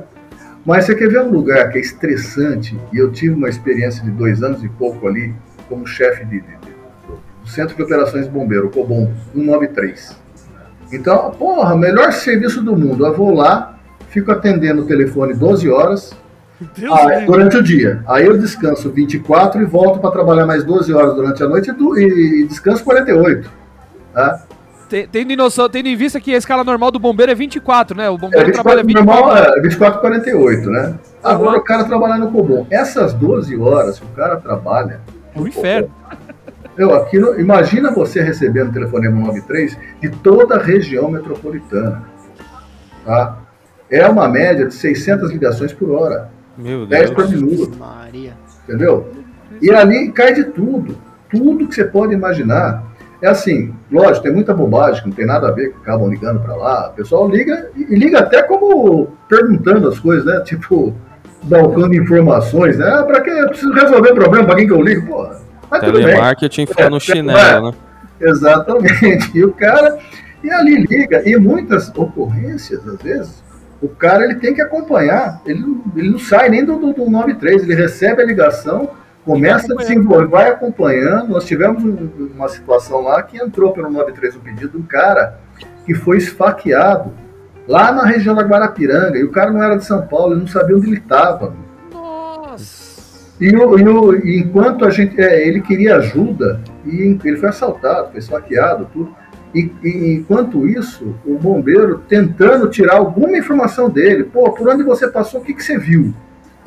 Mas 0.65 0.85
você 0.85 0.95
quer 0.95 1.09
ver 1.09 1.21
um 1.21 1.29
lugar 1.29 1.69
que 1.69 1.77
é 1.77 1.81
estressante, 1.81 2.79
e 2.91 2.97
eu 2.97 3.11
tive 3.11 3.35
uma 3.35 3.49
experiência 3.49 4.03
de 4.03 4.11
dois 4.11 4.41
anos 4.41 4.63
e 4.63 4.69
pouco 4.69 5.07
ali, 5.07 5.33
como 5.67 5.85
chefe 5.85 6.25
de, 6.25 6.41
de 6.41 6.72
Centro 7.45 7.75
de 7.75 7.83
Operações 7.83 8.27
Bombeiro, 8.27 8.69
COBOM 8.69 9.11
193. 9.33 10.15
Então, 10.91 11.31
porra, 11.31 11.75
melhor 11.75 12.11
serviço 12.11 12.61
do 12.61 12.75
mundo. 12.75 13.05
Eu 13.05 13.13
vou 13.13 13.33
lá, 13.33 13.77
fico 14.09 14.31
atendendo 14.31 14.83
o 14.83 14.85
telefone 14.85 15.33
12 15.33 15.69
horas 15.69 16.15
durante 17.25 17.57
o 17.57 17.63
dia. 17.63 18.03
Aí 18.07 18.25
eu 18.25 18.37
descanso 18.37 18.91
24 18.91 19.61
e 19.61 19.65
volto 19.65 19.99
para 19.99 20.11
trabalhar 20.11 20.45
mais 20.45 20.63
12 20.63 20.93
horas 20.93 21.15
durante 21.15 21.43
a 21.43 21.47
noite 21.47 21.71
e, 21.71 22.41
e 22.41 22.47
descanso 22.47 22.83
48. 22.83 23.49
Tá? 24.13 24.43
tendo, 25.11 25.31
em 25.31 25.35
noção, 25.35 25.67
tendo 25.67 25.87
em 25.87 25.95
vista 25.95 26.19
que 26.19 26.33
a 26.35 26.37
escala 26.37 26.63
normal 26.63 26.91
do 26.91 26.99
bombeiro 26.99 27.31
é 27.31 27.35
24, 27.35 27.97
né? 27.97 28.09
O 28.09 28.17
bombeiro 28.17 28.45
é, 28.45 28.51
24, 28.51 28.63
trabalha 28.63 28.83
24. 28.85 29.25
Normal 29.25 29.37
é 29.37 29.61
24 29.61 29.99
48, 29.99 30.69
né? 30.69 30.95
Agora 31.23 31.51
uhum. 31.51 31.57
o 31.57 31.63
cara 31.63 31.83
trabalha 31.85 32.17
no 32.17 32.31
Cobom. 32.31 32.67
Essas 32.69 33.13
12 33.13 33.57
horas 33.57 33.99
que 33.99 34.05
o 34.05 34.09
cara 34.09 34.35
trabalha. 34.37 34.99
É 35.35 35.39
um 35.39 35.47
inferno. 35.47 35.89
Eu, 36.77 36.93
aquilo, 36.95 37.39
imagina 37.39 37.91
você 37.91 38.21
recebendo 38.21 38.69
o 38.69 38.73
telefonema 38.73 39.19
93 39.19 39.77
de 40.01 40.09
toda 40.09 40.55
a 40.55 40.59
região 40.59 41.09
metropolitana. 41.09 42.03
Tá? 43.05 43.37
É 43.89 44.07
uma 44.07 44.27
média 44.27 44.65
de 44.65 44.73
600 44.73 45.31
ligações 45.31 45.71
por 45.71 45.91
hora. 45.91 46.31
Meu 46.57 46.85
10 46.85 47.11
Deus. 47.11 47.15
por 47.15 47.29
minuto. 47.29 47.77
Maria. 47.77 48.33
Entendeu? 48.63 49.11
E 49.61 49.69
ali 49.71 50.11
cai 50.11 50.33
de 50.33 50.45
tudo. 50.45 50.97
Tudo 51.29 51.67
que 51.67 51.75
você 51.75 51.83
pode 51.83 52.13
imaginar. 52.13 52.83
É 53.21 53.27
assim, 53.27 53.73
lógico, 53.91 54.23
tem 54.23 54.33
muita 54.33 54.53
bobagem, 54.53 55.01
que 55.01 55.09
não 55.09 55.15
tem 55.15 55.25
nada 55.25 55.47
a 55.47 55.51
ver, 55.51 55.71
que 55.71 55.77
acabam 55.77 56.09
ligando 56.09 56.41
para 56.41 56.55
lá. 56.55 56.89
O 56.89 56.93
pessoal 56.93 57.29
liga 57.29 57.69
e 57.75 57.95
liga 57.95 58.19
até 58.19 58.43
como 58.43 59.15
perguntando 59.29 59.87
as 59.87 59.97
coisas, 59.97 60.25
né? 60.25 60.41
Tipo, 60.41 60.93
balcando 61.43 61.95
informações, 61.95 62.77
né? 62.77 62.87
Ah, 62.87 63.03
para 63.03 63.21
que 63.21 63.29
eu 63.29 63.47
preciso 63.47 63.71
resolver 63.73 64.13
problema, 64.13 64.45
para 64.45 64.55
quem 64.55 64.67
que 64.67 64.73
eu 64.73 64.81
ligo? 64.81 65.07
Pô, 65.07 65.29
mas 65.81 65.91
Telemarketing 65.91 66.65
fica 66.67 66.89
no 66.89 66.97
é, 66.97 66.99
chinelo, 66.99 67.39
é, 67.39 67.61
né? 67.61 67.73
Exatamente. 68.21 69.31
E 69.35 69.43
o 69.43 69.51
cara, 69.53 69.97
e 70.43 70.51
ali 70.51 70.85
liga, 70.85 71.27
e 71.27 71.35
muitas 71.37 71.89
ocorrências, 71.95 72.87
às 72.87 73.01
vezes, 73.01 73.43
o 73.81 73.89
cara 73.89 74.23
ele 74.23 74.35
tem 74.35 74.53
que 74.53 74.61
acompanhar, 74.61 75.41
ele, 75.45 75.63
ele 75.95 76.11
não 76.11 76.19
sai 76.19 76.49
nem 76.49 76.63
do, 76.63 76.77
do, 76.77 76.93
do 76.93 77.09
93, 77.09 77.63
ele 77.63 77.75
recebe 77.75 78.21
a 78.21 78.25
ligação, 78.25 78.91
começa 79.25 79.73
a 79.73 79.77
desenvolver, 79.77 80.27
vai 80.27 80.49
acompanhando. 80.49 81.29
Nós 81.29 81.45
tivemos 81.45 81.83
um, 81.83 82.29
uma 82.35 82.47
situação 82.47 83.01
lá 83.01 83.23
que 83.23 83.37
entrou 83.37 83.71
pelo 83.71 83.89
93 83.89 84.35
o 84.35 84.39
pedido 84.39 84.69
de 84.69 84.77
um 84.77 84.83
cara 84.83 85.39
que 85.85 85.93
foi 85.93 86.17
esfaqueado 86.17 87.13
lá 87.67 87.91
na 87.91 88.05
região 88.05 88.35
da 88.35 88.43
Guarapiranga, 88.43 89.17
e 89.17 89.23
o 89.23 89.31
cara 89.31 89.51
não 89.51 89.63
era 89.63 89.77
de 89.77 89.85
São 89.85 90.05
Paulo, 90.05 90.33
ele 90.33 90.41
não 90.41 90.47
sabia 90.47 90.75
onde 90.75 90.87
ele 90.87 90.97
estava. 90.97 91.53
E, 93.39 93.55
o, 93.55 93.79
e, 93.79 93.87
o, 93.87 94.15
enquanto 94.27 94.85
a 94.85 94.89
gente. 94.89 95.19
É, 95.19 95.47
ele 95.47 95.61
queria 95.61 95.97
ajuda, 95.97 96.61
e 96.85 97.17
ele 97.23 97.37
foi 97.37 97.49
assaltado, 97.49 98.09
foi 98.11 98.19
esfaqueado, 98.19 98.87
tudo. 98.91 99.13
E, 99.53 99.71
e, 99.83 100.13
enquanto 100.15 100.67
isso, 100.67 101.15
o 101.25 101.37
bombeiro 101.37 102.01
tentando 102.07 102.69
tirar 102.69 102.95
alguma 102.95 103.37
informação 103.37 103.89
dele. 103.89 104.23
Pô, 104.23 104.51
por 104.51 104.67
onde 104.69 104.83
você 104.83 105.07
passou, 105.07 105.41
o 105.41 105.43
que, 105.43 105.53
que 105.53 105.63
você 105.63 105.77
viu? 105.77 106.13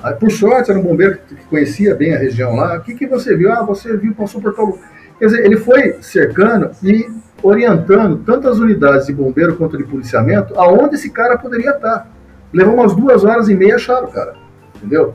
Aí, 0.03 0.15
por 0.15 0.31
sorte, 0.31 0.71
era 0.71 0.79
um 0.79 0.83
bombeiro 0.83 1.19
que 1.27 1.35
conhecia 1.47 1.95
bem 1.95 2.15
a 2.15 2.19
região 2.19 2.55
lá. 2.55 2.77
O 2.77 2.81
que, 2.81 2.95
que 2.95 3.07
você 3.07 3.37
viu? 3.37 3.53
Ah, 3.53 3.63
você 3.63 3.97
viu, 3.97 4.15
passou 4.15 4.41
por 4.41 4.55
tal 4.55 4.79
Quer 5.19 5.27
dizer, 5.27 5.47
ele 5.47 5.57
foi 5.57 5.97
cercando 6.03 6.71
e 6.83 7.09
orientando 7.43 8.19
tanto 8.19 8.49
as 8.49 8.59
unidades 8.59 9.07
de 9.07 9.15
bombeiro 9.15 9.57
quanto 9.57 9.79
de 9.79 9.85
policiamento 9.85 10.59
aonde 10.59 10.97
esse 10.97 11.11
cara 11.11 11.39
poderia 11.39 11.71
estar. 11.71 12.11
Levou 12.53 12.75
umas 12.75 12.95
duas 12.95 13.25
horas 13.25 13.49
e 13.49 13.55
meia 13.55 13.77
acharam 13.77 14.09
o 14.09 14.13
cara. 14.13 14.35
Entendeu? 14.77 15.15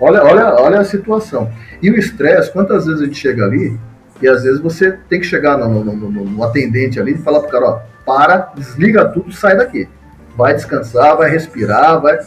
Olha, 0.00 0.22
olha, 0.22 0.54
olha 0.60 0.80
a 0.80 0.84
situação. 0.84 1.50
E 1.82 1.90
o 1.90 1.98
estresse, 1.98 2.52
quantas 2.52 2.86
vezes 2.86 3.02
a 3.02 3.04
gente 3.04 3.18
chega 3.18 3.44
ali 3.44 3.78
e 4.20 4.28
às 4.28 4.42
vezes 4.42 4.60
você 4.60 4.92
tem 5.08 5.20
que 5.20 5.26
chegar 5.26 5.56
no, 5.56 5.84
no, 5.84 5.94
no, 5.94 6.24
no 6.24 6.44
atendente 6.44 7.00
ali 7.00 7.12
e 7.12 7.18
falar 7.18 7.40
pro 7.40 7.50
cara, 7.50 7.66
ó, 7.66 7.80
para, 8.04 8.52
desliga 8.54 9.04
tudo, 9.06 9.32
sai 9.32 9.56
daqui. 9.56 9.88
Vai 10.36 10.54
descansar, 10.54 11.16
vai 11.16 11.30
respirar, 11.30 12.00
vai. 12.00 12.18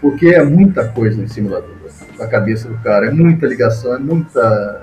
Porque 0.00 0.28
é 0.28 0.42
muita 0.42 0.88
coisa 0.88 1.22
em 1.22 1.28
cima 1.28 1.50
da, 1.50 1.62
da 2.18 2.26
cabeça 2.26 2.68
do 2.68 2.76
cara, 2.78 3.06
é 3.06 3.10
muita 3.10 3.46
ligação, 3.46 3.94
é 3.94 3.98
muita. 3.98 4.82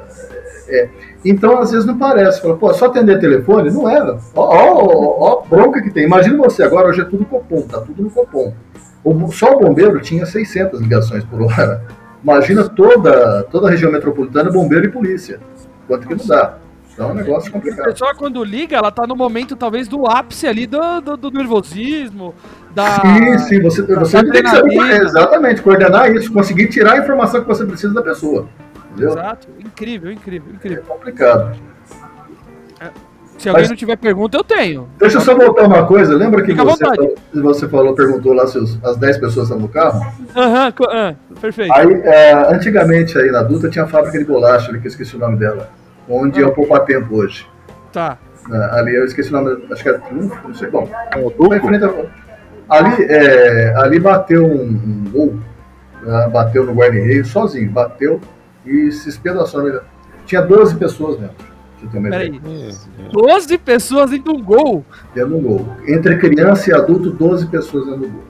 É. 0.67 0.87
Então, 1.25 1.57
às 1.59 1.71
vezes 1.71 1.85
não 1.85 1.97
parece. 1.97 2.41
Fala, 2.41 2.55
pô, 2.55 2.73
só 2.73 2.85
atender 2.85 3.19
telefone? 3.19 3.71
Não 3.71 3.89
era. 3.89 4.17
Ó, 4.35 4.55
ó, 4.55 5.17
ó, 5.19 5.47
bronca 5.47 5.81
que 5.81 5.91
tem. 5.91 6.05
Imagina 6.05 6.37
você, 6.37 6.63
agora 6.63 6.87
hoje 6.87 7.01
é 7.01 7.05
tudo 7.05 7.25
Copom, 7.25 7.61
tá 7.63 7.81
tudo 7.81 8.03
no 8.03 8.09
Copom. 8.09 8.53
O, 9.03 9.31
só 9.31 9.55
o 9.55 9.59
bombeiro 9.59 9.99
tinha 9.99 10.25
600 10.25 10.79
ligações 10.79 11.23
por 11.23 11.41
hora. 11.41 11.83
Imagina 12.23 12.67
toda, 12.67 13.43
toda 13.43 13.67
a 13.67 13.71
região 13.71 13.91
metropolitana, 13.91 14.51
bombeiro 14.51 14.85
e 14.85 14.89
polícia. 14.89 15.39
Quanto 15.87 16.07
que 16.07 16.15
não 16.15 16.25
dá. 16.25 16.57
Então 16.93 17.09
é 17.09 17.11
um 17.13 17.15
negócio 17.15 17.49
complicado. 17.51 17.87
A 17.87 17.91
pessoa, 17.91 18.13
quando 18.13 18.43
liga, 18.43 18.75
ela 18.75 18.91
tá 18.91 19.07
no 19.07 19.15
momento, 19.15 19.55
talvez, 19.55 19.87
do 19.87 20.05
ápice 20.05 20.45
ali 20.45 20.67
do, 20.67 20.99
do, 20.99 21.15
do 21.15 21.31
nervosismo, 21.31 22.35
da. 22.75 22.99
Sim, 22.99 23.37
sim, 23.39 23.61
você, 23.61 23.81
você 23.83 24.21
tem 24.21 24.43
que 24.43 24.49
saber, 24.49 25.01
exatamente, 25.03 25.61
coordenar 25.61 26.11
isso, 26.13 26.31
conseguir 26.33 26.67
tirar 26.67 26.93
a 26.93 26.97
informação 26.97 27.41
que 27.41 27.47
você 27.47 27.65
precisa 27.65 27.93
da 27.93 28.01
pessoa. 28.01 28.49
Entendeu? 28.91 29.11
Exato, 29.11 29.47
incrível, 29.59 30.11
incrível, 30.11 30.53
incrível. 30.53 30.83
É 30.83 30.85
complicado. 30.85 31.57
É. 32.81 33.08
Se 33.39 33.47
alguém 33.47 33.63
Mas, 33.63 33.69
não 33.69 33.77
tiver 33.77 33.95
pergunta, 33.95 34.37
eu 34.37 34.43
tenho. 34.43 34.89
Deixa 34.99 35.17
eu 35.17 35.21
só 35.21 35.33
voltar 35.33 35.63
uma 35.63 35.85
coisa. 35.85 36.13
Lembra 36.13 36.43
que 36.43 36.53
você 36.53 36.85
falou, 36.85 37.15
você 37.33 37.69
falou, 37.69 37.95
perguntou 37.95 38.33
lá 38.33 38.45
se 38.45 38.57
as 38.83 38.97
10 38.97 39.17
pessoas 39.17 39.47
estão 39.47 39.57
no 39.57 39.69
carro? 39.69 40.05
Aham, 40.35 40.73
uhum, 40.77 41.35
perfeito. 41.39 41.73
Aí, 41.73 42.01
é, 42.03 42.33
antigamente, 42.53 43.17
aí 43.17 43.31
na 43.31 43.41
Duta, 43.41 43.69
tinha 43.69 43.85
a 43.85 43.87
fábrica 43.87 44.19
de 44.19 44.25
bolacha, 44.25 44.69
ali, 44.69 44.81
que 44.81 44.87
eu 44.87 44.89
esqueci 44.89 45.15
o 45.15 45.19
nome 45.19 45.37
dela. 45.37 45.69
Onde 46.09 46.41
é 46.41 46.45
o 46.45 46.51
Poupa 46.51 46.81
Tempo 46.81 47.15
hoje. 47.15 47.47
Tá. 47.93 48.17
É, 48.51 48.77
ali 48.77 48.93
eu 48.93 49.05
esqueci 49.05 49.29
o 49.29 49.41
nome, 49.41 49.63
acho 49.71 49.83
que 49.83 49.89
é. 49.89 49.97
Não, 50.11 50.31
não 50.43 50.53
sei, 50.53 50.69
bom. 50.69 50.89
ali, 52.67 53.03
é, 53.05 53.73
ali 53.77 53.99
bateu 54.01 54.45
um, 54.45 54.63
um 54.63 55.11
gol, 55.11 55.39
né, 56.01 56.27
bateu 56.27 56.65
no 56.65 56.73
guarda-reio 56.73 57.25
sozinho, 57.25 57.71
bateu 57.71 58.19
e 58.65 58.91
se 58.91 59.07
espedaçou. 59.07 59.81
Tinha 60.25 60.41
12 60.41 60.75
pessoas 60.75 61.17
dentro. 61.17 61.48
Peraí. 61.87 62.39
12 63.11 63.57
pessoas 63.57 64.11
dentro 64.11 64.33
de 64.33 64.39
um 64.39 64.43
gol? 64.43 64.85
Dentro 65.13 65.29
de 65.31 65.35
um 65.35 65.41
gol. 65.41 65.67
Entre 65.87 66.17
criança 66.17 66.69
e 66.69 66.73
adulto, 66.73 67.11
12 67.11 67.47
pessoas 67.47 67.85
dentro 67.85 68.01
do 68.01 68.09
gol. 68.09 68.29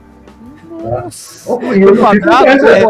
Nossa. 0.82 1.52
Oh, 1.52 1.72
eu 1.74 1.94
não 1.94 2.02
quadrado, 2.02 2.66
é. 2.66 2.80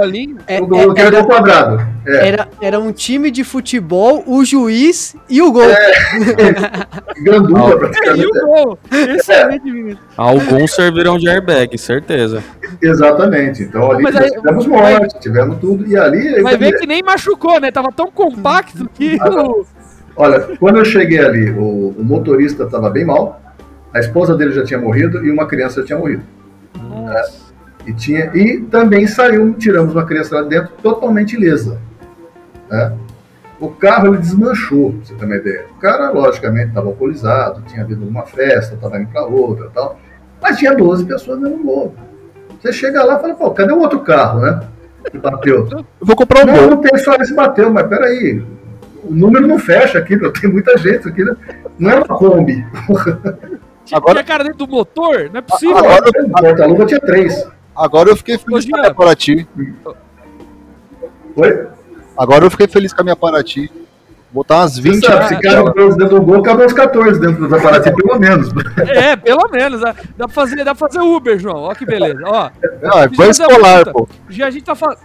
É, 0.47 0.61
o, 0.61 0.97
é, 0.97 1.01
era, 1.01 1.25
quadrado. 1.25 1.87
É. 2.07 2.29
Era, 2.29 2.49
era 2.61 2.79
um 2.79 2.93
time 2.93 3.31
de 3.31 3.43
futebol, 3.43 4.23
o 4.27 4.45
juiz 4.45 5.17
e 5.29 5.43
o 5.43 5.51
gol. 5.51 5.69
É. 5.69 5.93
Gandula, 7.23 7.77
praticamente. 7.79 8.23
E 8.23 8.27
o 8.27 8.47
gol. 8.47 8.79
Excelente, 8.93 9.99
Alguns 10.17 10.73
servirão 10.73 11.19
de 11.19 11.29
airbag, 11.29 11.77
certeza. 11.77 12.43
Exatamente. 12.81 13.65
Então 13.65 13.91
ali 13.91 14.07
aí, 14.07 14.31
tivemos 14.31 14.67
morte, 14.67 15.21
tivemos 15.21 15.59
tudo. 15.59 15.87
E 15.87 15.97
ali. 15.97 16.43
Vai 16.43 16.57
ver 16.57 16.79
que 16.79 16.87
nem 16.87 17.03
machucou, 17.03 17.61
né? 17.61 17.73
Tava 17.73 17.91
tão 17.91 18.11
compacto 18.11 18.89
que. 18.95 19.19
Ah, 19.21 19.80
Olha, 20.21 20.55
quando 20.59 20.77
eu 20.77 20.85
cheguei 20.85 21.19
ali, 21.19 21.51
o, 21.51 21.95
o 21.97 22.05
motorista 22.05 22.65
estava 22.65 22.91
bem 22.91 23.07
mal, 23.07 23.41
a 23.91 24.01
esposa 24.01 24.37
dele 24.37 24.53
já 24.53 24.63
tinha 24.63 24.79
morrido 24.79 25.25
e 25.25 25.31
uma 25.31 25.47
criança 25.47 25.81
já 25.81 25.87
tinha 25.87 25.99
morrido. 25.99 26.23
Né? 26.75 27.23
E, 27.87 27.95
tinha, 27.95 28.31
e 28.35 28.61
também 28.61 29.07
saiu, 29.07 29.55
tiramos 29.55 29.95
uma 29.95 30.05
criança 30.05 30.35
lá 30.35 30.43
dentro 30.43 30.73
totalmente 30.83 31.37
ilesa. 31.37 31.79
Né? 32.69 32.93
O 33.59 33.71
carro 33.71 34.09
ele 34.09 34.19
desmanchou, 34.19 34.93
pra 34.93 35.05
você 35.07 35.15
ter 35.15 35.25
uma 35.25 35.37
ideia. 35.37 35.65
O 35.75 35.81
cara, 35.81 36.11
logicamente, 36.11 36.69
estava 36.69 36.89
alcoolizado, 36.89 37.63
tinha 37.63 37.83
vindo 37.83 38.05
numa 38.05 38.27
festa, 38.27 38.75
estava 38.75 39.01
indo 39.01 39.09
para 39.09 39.25
outra 39.25 39.71
tal. 39.73 39.99
Mas 40.43 40.59
tinha 40.59 40.77
12 40.77 41.07
pessoas 41.07 41.41
no 41.41 41.57
gol. 41.65 41.95
Você 42.61 42.75
chega 42.75 43.03
lá 43.03 43.17
e 43.17 43.23
fala, 43.23 43.35
pô, 43.37 43.51
cadê 43.53 43.73
o 43.73 43.79
outro 43.79 44.01
carro, 44.01 44.41
né? 44.41 44.61
Que 45.11 45.17
bateu. 45.17 45.67
Eu 45.71 45.85
vou 46.03 46.15
comprar 46.15 46.43
um 46.43 46.47
não. 46.47 46.71
Não 46.73 46.77
tem 46.77 46.99
só 46.99 47.15
esse 47.15 47.35
bateu, 47.35 47.71
mas 47.71 47.87
peraí 47.87 48.60
o 49.05 49.15
número 49.15 49.47
não 49.47 49.59
fecha 49.59 49.99
aqui, 49.99 50.17
tem 50.41 50.51
muita 50.51 50.77
gente 50.77 51.09
aqui, 51.09 51.25
né? 51.25 51.37
não 51.79 51.91
é 51.91 51.97
uma 51.97 52.07
Kombi. 52.07 52.65
Agora... 53.93 54.15
Tinha 54.15 54.25
cara 54.25 54.45
dentro 54.45 54.59
do 54.59 54.69
motor? 54.69 55.31
Não 55.33 55.39
é 55.39 55.43
possível. 55.43 55.79
Agora, 55.79 56.09
o 56.09 56.31
porta-luva 56.31 56.87
tinha 56.87 57.01
três. 57.01 57.47
Agora 57.75 58.11
eu 58.11 58.17
fiquei 58.17 58.39
feliz 58.39 58.65
com 58.67 58.77
a 58.77 58.81
minha 58.83 58.95
Paraty. 58.95 59.49
Oi? 61.37 61.67
Agora 62.17 62.45
eu 62.45 62.51
fiquei 62.51 62.69
feliz 62.69 62.93
com 62.93 63.01
a 63.01 63.05
minha 63.05 63.17
Paraty. 63.17 63.71
Botar 64.31 64.59
umas 64.59 64.79
20. 64.79 65.05
Sabe, 65.05 65.29
se 65.29 65.41
cara 65.41 65.65
12 65.65 65.99
dentro 65.99 66.21
do 66.21 66.25
gol, 66.25 66.41
cabe 66.43 66.65
uns 66.65 66.73
14 66.73 67.21
dentro 67.21 67.49
da 67.49 67.59
Paraty, 67.59 67.93
pelo 67.93 68.19
menos. 68.19 68.51
É, 68.79 69.17
pelo 69.17 69.49
menos. 69.51 69.81
Dá 69.81 69.95
pra 70.17 70.29
fazer, 70.29 70.57
dá 70.57 70.75
pra 70.75 70.89
fazer 70.89 71.01
Uber, 71.01 71.37
João. 71.39 71.63
Ó 71.63 71.75
que 71.75 71.85
beleza. 71.85 72.21
Ó, 72.25 72.51
não, 72.81 73.25
é 73.25 73.29
escolar, 73.29 73.93
pô. 73.93 74.09
Já 74.29 74.47
a 74.47 74.51
gente 74.51 74.65
tá 74.65 74.77
falando. 74.77 74.99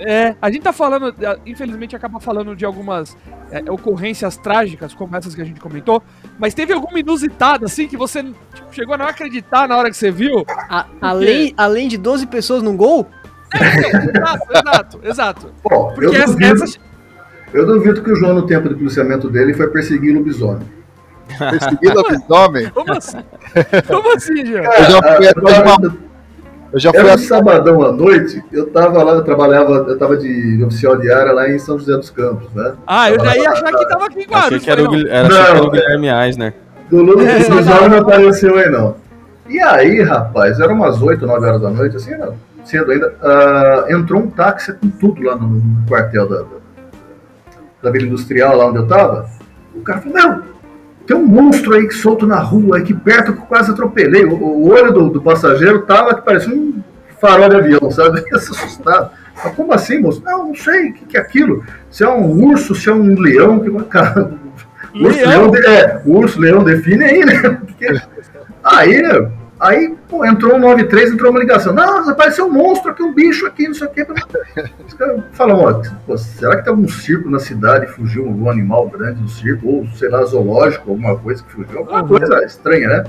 É, 0.00 0.34
a 0.40 0.50
gente 0.50 0.62
tá 0.62 0.72
falando, 0.72 1.14
infelizmente 1.44 1.94
acaba 1.94 2.18
falando 2.18 2.56
de 2.56 2.64
algumas 2.64 3.16
é, 3.50 3.70
ocorrências 3.70 4.36
trágicas, 4.36 4.94
como 4.94 5.14
essas 5.14 5.34
que 5.34 5.42
a 5.42 5.44
gente 5.44 5.60
comentou, 5.60 6.02
mas 6.38 6.54
teve 6.54 6.72
alguma 6.72 6.98
inusitada, 6.98 7.66
assim, 7.66 7.86
que 7.86 7.96
você 7.96 8.22
tipo, 8.22 8.72
chegou 8.72 8.94
a 8.94 8.98
não 8.98 9.06
acreditar 9.06 9.68
na 9.68 9.76
hora 9.76 9.90
que 9.90 9.96
você 9.96 10.10
viu? 10.10 10.44
A, 10.48 10.86
além, 11.00 11.52
além 11.56 11.86
de 11.86 11.98
12 11.98 12.26
pessoas 12.28 12.62
num 12.62 12.76
gol? 12.76 13.06
É, 13.54 14.18
exato, 14.18 14.48
exato, 14.50 15.00
exato. 15.04 15.52
Bom, 15.62 15.92
Porque 15.94 16.16
eu 16.16 16.26
duvido, 16.26 16.64
essa... 16.64 16.78
eu 17.52 17.66
duvido 17.66 18.02
que 18.02 18.10
o 18.10 18.16
João, 18.16 18.34
no 18.34 18.46
tempo 18.46 18.68
de 18.68 18.74
policiamento 18.76 19.28
dele, 19.28 19.52
foi 19.52 19.68
perseguir 19.68 20.14
lobisomem. 20.14 20.66
Perseguir 21.38 21.94
lobisomem? 21.94 22.70
Como 22.70 22.92
assim? 22.92 23.18
Como 23.86 24.16
assim, 24.16 24.46
João? 24.46 24.64
Eu 24.64 24.84
já 24.84 25.16
fui 25.16 25.28
atrás 25.28 25.56
de 25.56 25.62
uma 25.62 26.09
eu 26.72 26.78
já 26.78 26.90
fui 26.90 27.00
Era 27.00 27.14
um 27.14 27.18
sabadão 27.18 27.82
à 27.82 27.92
noite, 27.92 28.42
eu 28.52 28.70
tava 28.70 29.02
lá, 29.02 29.14
eu 29.14 29.22
trabalhava, 29.22 29.72
eu 29.88 29.98
tava 29.98 30.16
de 30.16 30.62
oficial 30.64 30.96
de 30.96 31.10
área 31.10 31.32
lá 31.32 31.48
em 31.48 31.58
São 31.58 31.78
José 31.78 31.96
dos 31.96 32.10
Campos, 32.10 32.52
né? 32.54 32.74
Ah, 32.86 33.10
eu 33.10 33.18
já 33.18 33.36
ia 33.36 33.50
achar 33.50 33.72
que 33.72 33.88
tava 33.88 34.06
aqui 34.06 34.20
em 34.20 34.26
Guarulhos. 34.26 34.46
Achei 34.46 34.60
que 34.60 34.70
era, 34.70 34.88
o, 34.88 35.08
era, 35.08 35.28
não, 35.28 35.36
era 35.36 35.62
o 35.62 35.70
Guilherme 35.70 36.08
Eisner. 36.08 36.54
Do 36.88 37.02
lobisomem 37.02 37.88
não 37.90 37.98
apareceu 37.98 38.56
aí, 38.56 38.68
não. 38.68 38.96
E 39.48 39.60
aí, 39.60 40.00
rapaz, 40.02 40.60
eram 40.60 40.74
umas 40.74 41.02
8, 41.02 41.26
9 41.26 41.46
horas 41.46 41.60
da 41.60 41.70
noite, 41.70 41.96
assim, 41.96 42.12
era 42.12 42.32
cedo 42.64 42.92
ainda. 42.92 43.14
Uh, 43.20 43.92
entrou 43.92 44.22
um 44.22 44.30
táxi 44.30 44.72
com 44.74 44.88
tudo 44.90 45.22
lá 45.22 45.34
no, 45.34 45.48
no 45.48 45.86
quartel 45.88 46.28
da, 46.28 46.38
da, 46.38 46.44
da 47.82 47.90
Vila 47.90 48.06
Industrial, 48.06 48.56
lá 48.56 48.66
onde 48.66 48.78
eu 48.78 48.86
tava. 48.86 49.28
O 49.74 49.80
cara 49.80 50.00
falou: 50.00 50.14
Meu, 50.14 50.42
tem 51.06 51.16
um 51.16 51.26
monstro 51.26 51.74
aí 51.74 51.86
que 51.86 51.94
solto 51.94 52.26
na 52.26 52.38
rua, 52.38 52.78
aqui 52.78 52.94
perto, 52.94 53.32
que 53.32 53.40
eu 53.40 53.46
quase 53.46 53.70
atropelei. 53.70 54.24
O, 54.24 54.34
o 54.34 54.68
olho 54.70 54.92
do, 54.92 55.10
do, 55.10 55.22
passageiro 55.22 55.82
tava 55.82 56.14
que 56.14 56.22
parecia 56.22 56.54
um 56.54 56.82
farol 57.20 57.48
de 57.48 57.56
avião, 57.56 57.90
sabe? 57.90 58.24
assustado. 58.32 59.10
Mas 59.42 59.54
como 59.54 59.72
assim, 59.72 59.98
moço? 59.98 60.22
Não, 60.24 60.48
não 60.48 60.54
sei, 60.54 60.90
o 60.90 60.94
que, 60.94 61.06
que, 61.06 61.16
é 61.16 61.20
aquilo? 61.20 61.64
Se 61.90 62.04
é 62.04 62.08
um 62.08 62.26
urso, 62.44 62.74
se 62.74 62.88
é 62.88 62.92
um 62.92 63.18
leão, 63.18 63.60
que 63.60 63.70
cara. 63.88 64.32
Urso, 64.94 65.18
leão, 65.18 65.50
leão 65.50 65.64
é, 65.64 66.02
urso, 66.04 66.40
leão 66.40 66.64
define 66.64 67.04
aí, 67.04 67.24
né? 67.24 67.40
Porque, 67.66 67.86
aí 68.64 69.02
Aí, 69.60 69.94
pô, 70.08 70.24
entrou 70.24 70.56
um 70.56 70.58
93, 70.58 71.12
entrou 71.12 71.30
uma 71.30 71.38
ligação. 71.38 71.74
Não, 71.74 72.08
apareceu 72.08 72.46
um 72.46 72.50
monstro 72.50 72.90
aqui, 72.90 73.02
um 73.02 73.12
bicho 73.12 73.46
aqui, 73.46 73.68
não 73.68 73.74
sei 73.74 73.86
o 73.86 73.90
quê. 73.90 74.06
Os 74.86 74.94
caras 74.94 75.22
falam, 75.32 75.82
ó, 76.08 76.16
será 76.16 76.56
que 76.56 76.64
tem 76.64 76.72
algum 76.72 76.88
circo 76.88 77.28
na 77.28 77.38
cidade 77.38 77.84
e 77.84 77.88
fugiu 77.88 78.26
algum 78.26 78.48
animal 78.48 78.88
grande 78.88 79.20
do 79.20 79.28
circo? 79.28 79.68
Ou, 79.68 79.86
sei 79.88 80.08
lá, 80.08 80.24
zoológico, 80.24 80.90
alguma 80.90 81.14
coisa 81.18 81.42
que 81.44 81.52
fugiu? 81.52 81.80
Alguma 81.80 82.02
coisa 82.06 82.42
estranha, 82.42 82.88
né? 82.88 83.04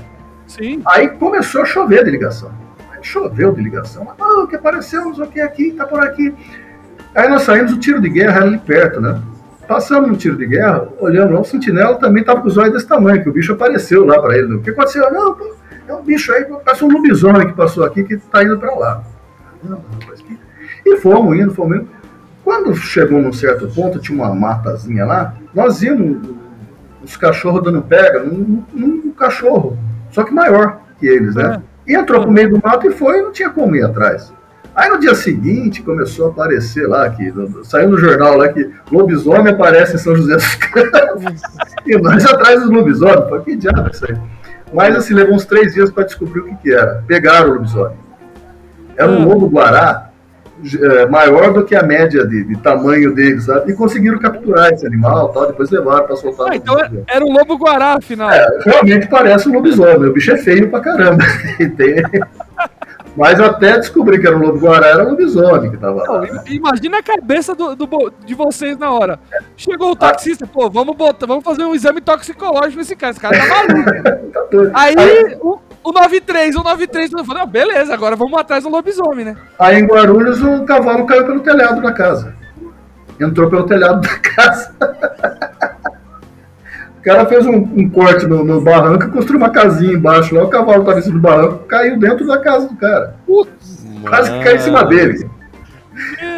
Sim. 0.46 0.82
Aí 0.84 1.08
começou 1.08 1.62
a 1.62 1.64
chover 1.64 2.04
de 2.04 2.10
ligação. 2.10 2.52
Aí 2.92 2.98
choveu 3.00 3.52
de 3.52 3.62
ligação. 3.62 4.12
Ah, 4.20 4.42
o 4.42 4.46
que 4.46 4.56
apareceu, 4.56 5.06
não 5.06 5.14
sei 5.14 5.24
o 5.24 5.28
que 5.28 5.40
aqui, 5.40 5.72
tá 5.72 5.86
por 5.86 6.00
aqui. 6.00 6.34
Aí 7.14 7.30
nós 7.30 7.44
saímos, 7.44 7.72
o 7.72 7.78
tiro 7.78 7.98
de 7.98 8.10
guerra 8.10 8.42
ali 8.42 8.58
perto, 8.58 9.00
né? 9.00 9.18
Passamos 9.66 10.10
no 10.10 10.16
tiro 10.18 10.36
de 10.36 10.44
guerra, 10.44 10.86
olhando 11.00 11.32
lá, 11.32 11.40
o 11.40 11.44
sentinela 11.44 11.94
também 11.94 12.22
tava 12.22 12.42
com 12.42 12.48
os 12.48 12.58
olhos 12.58 12.74
desse 12.74 12.86
tamanho, 12.86 13.22
que 13.22 13.28
o 13.30 13.32
bicho 13.32 13.54
apareceu 13.54 14.04
lá 14.04 14.20
para 14.20 14.36
ele. 14.36 14.54
O 14.54 14.60
que 14.60 14.68
aconteceu? 14.68 15.10
Não, 15.10 15.34
pô, 15.34 15.61
é 15.92 15.96
um 15.96 16.02
bicho 16.02 16.32
aí, 16.32 16.44
parece 16.64 16.84
um 16.84 16.92
lobisomem 16.92 17.46
que 17.46 17.52
passou 17.52 17.84
aqui 17.84 18.04
que 18.04 18.14
está 18.14 18.42
indo 18.42 18.58
para 18.58 18.74
lá. 18.74 19.02
E 20.84 20.96
fomos 20.96 21.38
indo, 21.38 21.54
fomos 21.54 21.76
indo. 21.76 21.88
Quando 22.44 22.74
chegou 22.74 23.20
num 23.20 23.32
certo 23.32 23.68
ponto, 23.68 24.00
tinha 24.00 24.16
uma 24.16 24.34
matazinha 24.34 25.04
lá, 25.04 25.34
nós 25.54 25.80
íamos, 25.82 26.34
os 27.02 27.16
cachorros 27.16 27.62
dando 27.62 27.82
pega 27.82 28.22
num, 28.22 28.64
num 28.72 29.10
cachorro, 29.12 29.78
só 30.10 30.24
que 30.24 30.32
maior 30.32 30.80
que 30.98 31.06
eles, 31.06 31.34
né? 31.34 31.62
É. 31.86 31.92
E 31.92 31.96
entrou 31.96 32.22
pro 32.22 32.30
meio 32.30 32.50
do 32.50 32.60
mato 32.62 32.86
e 32.86 32.92
foi, 32.92 33.22
não 33.22 33.32
tinha 33.32 33.50
como 33.50 33.76
ir 33.76 33.84
atrás. 33.84 34.32
Aí 34.74 34.88
no 34.88 34.98
dia 34.98 35.14
seguinte 35.14 35.82
começou 35.82 36.26
a 36.26 36.30
aparecer 36.30 36.88
lá, 36.88 37.08
que 37.10 37.32
saiu 37.64 37.90
no 37.90 37.98
jornal 37.98 38.36
lá 38.38 38.48
que 38.48 38.70
lobisomem 38.90 39.52
aparece 39.52 39.96
em 39.96 39.98
São 39.98 40.16
José 40.16 40.34
dos 40.34 40.54
Campos. 40.54 41.42
e 41.86 41.96
nós 41.98 42.24
atrás 42.24 42.60
dos 42.60 42.70
lobisomens. 42.70 43.28
Pô, 43.28 43.38
que 43.40 43.54
diabo 43.54 43.88
é 43.88 43.90
isso 43.90 44.06
aí? 44.06 44.16
Mas 44.72 44.96
assim, 44.96 45.14
levou 45.14 45.34
uns 45.34 45.44
três 45.44 45.74
dias 45.74 45.90
para 45.90 46.04
descobrir 46.04 46.40
o 46.40 46.44
que, 46.44 46.56
que 46.56 46.74
era. 46.74 47.02
Pegaram 47.06 47.50
o 47.50 47.54
lobisomem. 47.54 47.96
Era 48.96 49.10
um 49.10 49.22
hum. 49.22 49.28
lobo 49.28 49.48
guará 49.48 50.12
é, 50.80 51.06
maior 51.06 51.52
do 51.52 51.64
que 51.64 51.74
a 51.74 51.82
média 51.82 52.26
de, 52.26 52.44
de, 52.44 52.56
tamanho 52.58 53.12
dele, 53.14 53.40
sabe? 53.40 53.72
E 53.72 53.74
conseguiram 53.74 54.18
capturar 54.18 54.72
esse 54.72 54.86
animal 54.86 55.30
tal, 55.30 55.48
depois 55.48 55.70
levaram 55.70 56.06
para 56.06 56.16
soltar. 56.16 56.52
Ah, 56.52 56.56
então 56.56 56.76
era 57.08 57.24
um 57.24 57.32
lobo 57.32 57.56
guará, 57.56 57.94
afinal. 57.94 58.30
É, 58.30 58.46
realmente 58.64 59.08
parece 59.08 59.48
um 59.48 59.52
lobisomem. 59.52 60.08
O 60.08 60.12
bicho 60.12 60.30
é 60.30 60.36
feio 60.36 60.70
pra 60.70 60.80
caramba. 60.80 61.24
e 61.58 61.66
tem, 61.70 61.96
mas 63.16 63.38
até 63.38 63.76
descobri 63.78 64.20
que 64.20 64.26
era 64.26 64.36
um 64.36 64.40
lobo 64.40 64.58
guará, 64.58 64.86
era 64.86 65.04
um 65.04 65.10
lobisomem 65.10 65.70
que 65.70 65.76
tava 65.76 66.02
lá. 66.02 66.20
Né? 66.22 66.44
Imagina 66.48 66.98
a 66.98 67.02
cabeça 67.02 67.54
do, 67.54 67.76
do, 67.76 68.12
de 68.24 68.34
vocês 68.34 68.78
na 68.78 68.90
hora. 68.90 69.18
Chegou 69.56 69.92
o 69.92 69.96
taxista, 69.96 70.46
pô, 70.46 70.70
vamos 70.70 70.96
botar, 70.96 71.26
vamos 71.26 71.44
fazer 71.44 71.64
um 71.64 71.74
exame 71.74 72.00
toxicológico 72.00 72.78
nesse 72.78 72.96
cara. 72.96 73.12
Esse 73.12 73.20
cara 73.20 73.36
tá 73.38 73.46
maluco. 73.48 73.90
tá 74.72 74.80
aí, 74.80 74.94
aí, 74.98 75.36
o, 75.40 75.58
o 75.84 75.92
93, 75.92 76.56
o 76.56 76.62
93 76.62 77.10
falou, 77.26 77.46
beleza, 77.46 77.92
agora 77.92 78.16
vamos 78.16 78.38
atrás 78.38 78.64
do 78.64 78.70
lobisomem, 78.70 79.26
né? 79.26 79.36
Aí 79.58 79.78
em 79.78 79.86
Guarulhos 79.86 80.42
o 80.42 80.64
cavalo 80.64 81.04
caiu 81.04 81.26
pelo 81.26 81.40
telhado 81.40 81.82
da 81.82 81.92
casa. 81.92 82.34
Entrou 83.20 83.50
pelo 83.50 83.64
telhado 83.64 84.00
da 84.00 84.16
casa. 84.18 84.74
O 87.02 87.04
cara 87.04 87.26
fez 87.26 87.44
um, 87.44 87.56
um 87.56 87.90
corte 87.90 88.28
no, 88.28 88.44
no, 88.44 88.60
barranco 88.60 89.06
e 89.06 89.10
construiu 89.10 89.40
uma 89.40 89.50
casinha 89.50 89.94
embaixo 89.94 90.36
lá. 90.36 90.44
O 90.44 90.48
cavalo 90.48 90.82
estava 90.82 91.00
em 91.00 91.02
cima 91.02 91.16
do 91.16 91.20
barranco, 91.20 91.64
caiu 91.66 91.98
dentro 91.98 92.24
da 92.24 92.38
casa 92.38 92.68
do 92.68 92.76
cara. 92.76 93.16
Putz, 93.26 93.84
quase 94.08 94.30
que 94.30 94.44
caiu 94.44 94.54
em 94.54 94.60
cima 94.60 94.84
dele. 94.84 95.28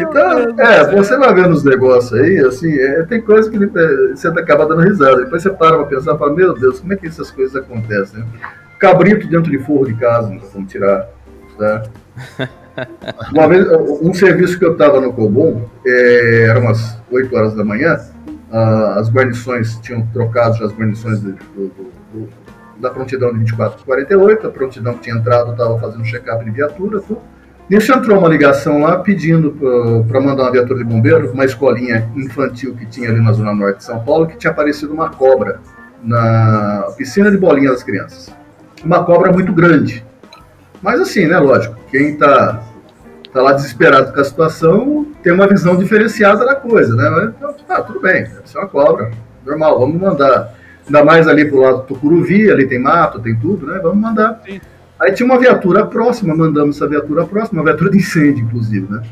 Então, 0.01 0.59
é, 0.59 0.91
você 0.91 1.19
vai 1.19 1.35
vendo 1.35 1.51
os 1.51 1.62
negócios 1.62 2.19
aí, 2.19 2.39
assim, 2.39 2.73
é, 2.79 3.03
tem 3.03 3.21
coisa 3.21 3.51
que 3.51 3.62
é, 3.62 4.15
você 4.17 4.27
acaba 4.29 4.65
dando 4.65 4.81
risada. 4.81 5.23
Depois 5.25 5.43
você 5.43 5.51
para 5.51 5.77
pra 5.77 5.85
pensar 5.85 6.15
e 6.15 6.19
fala, 6.19 6.33
meu 6.33 6.55
Deus, 6.55 6.81
como 6.81 6.95
é 6.95 6.97
que 6.97 7.09
essas 7.09 7.31
coisas 7.31 7.55
acontecem? 7.55 8.21
Né? 8.21 8.27
Cabrito 8.79 9.29
dentro 9.29 9.51
de 9.51 9.59
forro 9.59 9.85
de 9.85 9.93
casa, 9.93 10.31
nós 10.31 10.51
vamos 10.51 10.73
tirar. 10.73 11.09
Tá? 11.59 11.83
Uma 13.31 13.49
vez, 13.49 13.67
um 14.01 14.15
serviço 14.15 14.59
que 14.59 14.65
eu 14.65 14.73
estava 14.73 14.99
no 14.99 15.12
Cobom, 15.12 15.69
é, 15.87 16.47
era 16.49 16.59
umas 16.59 16.99
8 17.11 17.37
horas 17.37 17.55
da 17.55 17.62
manhã, 17.62 17.99
as 18.55 19.11
guarnições 19.11 19.79
tinham 19.81 20.07
trocado 20.13 20.57
já 20.57 20.67
as 20.67 20.73
guarnições 20.73 21.21
do, 21.21 21.33
do, 21.33 21.73
do, 22.13 22.29
da 22.79 22.91
prontidão 22.91 23.33
de 23.33 23.41
24 23.41 23.79
por 23.79 23.87
48, 23.87 24.47
a 24.47 24.51
prontidão 24.51 24.95
que 24.95 25.01
tinha 25.01 25.17
entrado 25.17 25.53
estava 25.53 25.79
fazendo 25.79 26.05
check-up 26.05 26.45
de 26.45 26.51
viatura, 26.51 27.01
tudo. 27.01 27.21
Nisso 27.69 27.93
entrou 27.93 28.19
uma 28.19 28.29
ligação 28.29 28.83
lá 28.83 28.99
pedindo 28.99 29.57
para 30.07 30.21
mandar 30.21 30.43
uma 30.43 30.53
viatura 30.53 30.79
de 30.79 30.85
bombeiro, 30.85 31.33
uma 31.33 31.47
escolinha 31.47 32.09
infantil 32.15 32.75
que 32.75 32.85
tinha 32.85 33.09
ali 33.09 33.21
na 33.21 33.33
zona 33.33 33.55
norte 33.55 33.79
de 33.79 33.85
São 33.85 34.01
Paulo, 34.05 34.27
que 34.27 34.37
tinha 34.37 34.51
aparecido 34.51 34.93
uma 34.93 35.09
cobra 35.09 35.61
na 36.03 36.93
piscina 36.97 37.31
de 37.31 37.39
bolinha 37.39 37.71
das 37.71 37.83
crianças. 37.83 38.31
Uma 38.85 39.03
cobra 39.03 39.33
muito 39.33 39.51
grande. 39.53 40.05
Mas 40.83 41.01
assim, 41.01 41.27
né, 41.27 41.39
lógico, 41.39 41.75
quem 41.91 42.11
está 42.11 42.63
tá 43.33 43.41
lá 43.41 43.53
desesperado 43.55 44.13
com 44.13 44.21
a 44.21 44.25
situação, 44.25 45.07
tem 45.25 45.33
uma 45.33 45.49
visão 45.49 45.75
diferenciada 45.75 46.45
da 46.45 46.55
coisa, 46.55 46.95
né? 46.95 47.09
Mas, 47.09 47.29
então, 47.31 47.55
tá, 47.66 47.81
tudo 47.81 47.99
bem, 47.99 48.25
deve 48.25 48.43
ser 48.45 48.59
uma 48.59 48.68
cobra, 48.68 49.11
normal, 49.45 49.81
vamos 49.81 49.99
mandar. 49.99 50.55
Ainda 50.87 51.03
mais 51.03 51.27
ali 51.27 51.47
pro 51.47 51.61
lado 51.61 51.79
do 51.79 51.83
Tucuruvi, 51.85 52.51
ali 52.51 52.66
tem 52.66 52.79
mato, 52.79 53.18
tem 53.18 53.35
tudo, 53.35 53.66
né? 53.66 53.81
Vamos 53.83 53.99
mandar. 53.99 54.43
Sim. 54.47 54.61
Aí 55.01 55.12
tinha 55.12 55.27
uma 55.27 55.39
viatura 55.39 55.87
próxima, 55.87 56.37
mandamos 56.37 56.77
essa 56.77 56.87
viatura 56.87 57.25
próxima, 57.25 57.62
uma 57.62 57.64
viatura 57.64 57.91
de 57.91 57.97
incêndio, 57.97 58.45
inclusive, 58.45 58.87
né? 58.93 59.03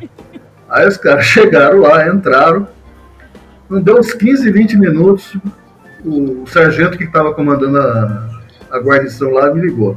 Aí 0.69 0.87
os 0.87 0.99
caras 0.99 1.25
chegaram 1.27 1.81
lá, 1.81 2.07
entraram, 2.07 2.69
não 3.71 3.81
deu 3.81 3.99
uns 3.99 4.13
15, 4.13 4.51
20 4.53 4.77
minutos, 4.77 5.35
o, 6.05 6.47
sargento 6.47 6.99
que 6.99 7.05
estava 7.05 7.33
comandando 7.33 7.79
a, 7.79 8.29
a 8.71 8.79
guarnição 8.81 9.31
lá 9.31 9.53
me 9.53 9.63
ligou. 9.63 9.97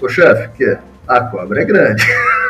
Ô 0.00 0.08
chefe, 0.08 0.48
que 0.56 0.64
é? 0.64 0.78
A 1.06 1.20
cobra 1.20 1.60
é 1.60 1.64
grande. 1.64 2.02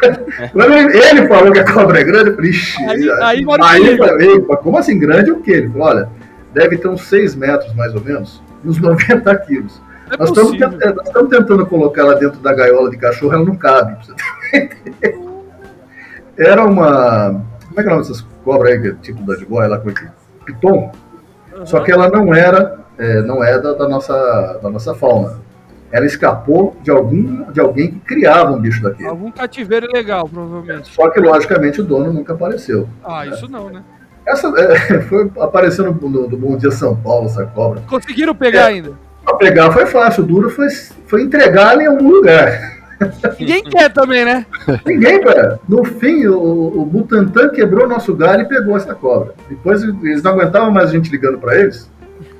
Quando 0.52 0.72
ele 0.74 1.26
falou 1.26 1.52
que 1.52 1.58
a 1.58 1.72
cobra 1.72 2.00
é 2.00 2.04
grande, 2.04 2.30
eu 2.30 2.36
falei, 2.36 2.50
Ixi, 2.50 2.84
aí, 2.84 3.10
aí, 3.10 3.46
aí 3.60 3.96
falei, 3.96 4.40
como 4.40 4.78
assim 4.78 4.98
grande 4.98 5.32
o 5.32 5.40
quê? 5.40 5.52
Ele 5.52 5.70
falou, 5.70 5.88
olha, 5.88 6.08
deve 6.52 6.78
ter 6.78 6.88
uns 6.88 7.02
6 7.02 7.34
metros 7.34 7.74
mais 7.74 7.94
ou 7.94 8.00
menos, 8.00 8.42
uns 8.64 8.78
90 8.80 9.36
quilos. 9.38 9.82
É 10.10 10.16
nós, 10.16 10.28
estamos 10.28 10.52
tentando, 10.52 10.94
nós, 10.96 11.06
estamos 11.06 11.30
tentando, 11.30 11.66
colocar 11.66 12.02
ela 12.02 12.14
dentro 12.14 12.38
da 12.40 12.52
gaiola 12.52 12.90
de 12.90 12.96
cachorro, 12.96 13.32
ela 13.32 13.44
não 13.44 13.56
cabe. 13.56 13.96
Era 16.36 16.64
uma. 16.64 17.42
Como 17.68 17.80
é 17.80 17.82
que 17.82 17.88
é 17.88 17.92
o 17.92 17.96
nome 17.96 18.02
dessas 18.02 18.20
cobras 18.44 18.72
aí, 18.72 18.80
que 18.80 18.88
é 18.88 18.92
tipo 19.00 19.22
da 19.22 19.34
de 19.34 19.46
boy, 19.46 19.66
lá 19.66 19.78
com 19.78 19.90
é 19.90 19.94
Piton? 20.44 20.92
Uhum. 21.56 21.66
Só 21.66 21.80
que 21.80 21.90
ela 21.90 22.08
não 22.10 22.34
era, 22.34 22.80
é, 22.98 23.22
não 23.22 23.42
é 23.42 23.58
da, 23.58 23.72
da, 23.72 23.88
nossa, 23.88 24.58
da 24.60 24.68
nossa 24.68 24.94
fauna 24.94 25.43
ela 25.94 26.06
escapou 26.06 26.76
de 26.82 26.90
algum 26.90 27.52
de 27.52 27.60
alguém 27.60 27.92
que 27.92 28.00
criava 28.00 28.50
um 28.50 28.60
bicho 28.60 28.82
daquele. 28.82 29.08
Algum 29.08 29.30
cativeiro 29.30 29.86
legal, 29.92 30.28
provavelmente. 30.28 30.92
Só 30.92 31.08
que, 31.08 31.20
logicamente, 31.20 31.80
o 31.80 31.84
dono 31.84 32.12
nunca 32.12 32.32
apareceu. 32.32 32.88
Ah, 33.04 33.24
né? 33.24 33.30
isso 33.30 33.48
não, 33.48 33.70
né? 33.70 33.80
Essa 34.26 34.48
é, 34.58 35.02
foi 35.06 35.30
aparecendo 35.38 35.92
no, 35.92 36.28
no, 36.28 36.36
Bom 36.36 36.56
Dia 36.56 36.72
São 36.72 36.96
Paulo, 36.96 37.26
essa 37.26 37.46
cobra. 37.46 37.80
Conseguiram 37.86 38.34
pegar 38.34 38.62
é, 38.62 38.74
ainda? 38.74 38.92
Pegar 39.38 39.70
foi 39.70 39.86
fácil, 39.86 40.24
o 40.24 40.26
duro 40.26 40.50
foi, 40.50 40.66
foi 41.06 41.22
entregar 41.22 41.74
ela 41.74 41.84
em 41.84 41.86
algum 41.86 42.10
lugar. 42.10 42.74
Ninguém 43.38 43.62
quer 43.62 43.92
também, 43.92 44.24
né? 44.24 44.46
Ninguém, 44.84 45.20
cara. 45.22 45.60
No 45.68 45.84
fim, 45.84 46.26
o, 46.26 46.80
o 46.80 46.84
Butantan 46.84 47.50
quebrou 47.50 47.88
nosso 47.88 48.12
galho 48.16 48.42
e 48.42 48.48
pegou 48.48 48.76
essa 48.76 48.96
cobra. 48.96 49.32
Depois 49.48 49.80
eles 49.82 50.24
não 50.24 50.32
aguentavam 50.32 50.72
mais 50.72 50.90
a 50.90 50.92
gente 50.92 51.08
ligando 51.08 51.38
para 51.38 51.56
eles. 51.56 51.88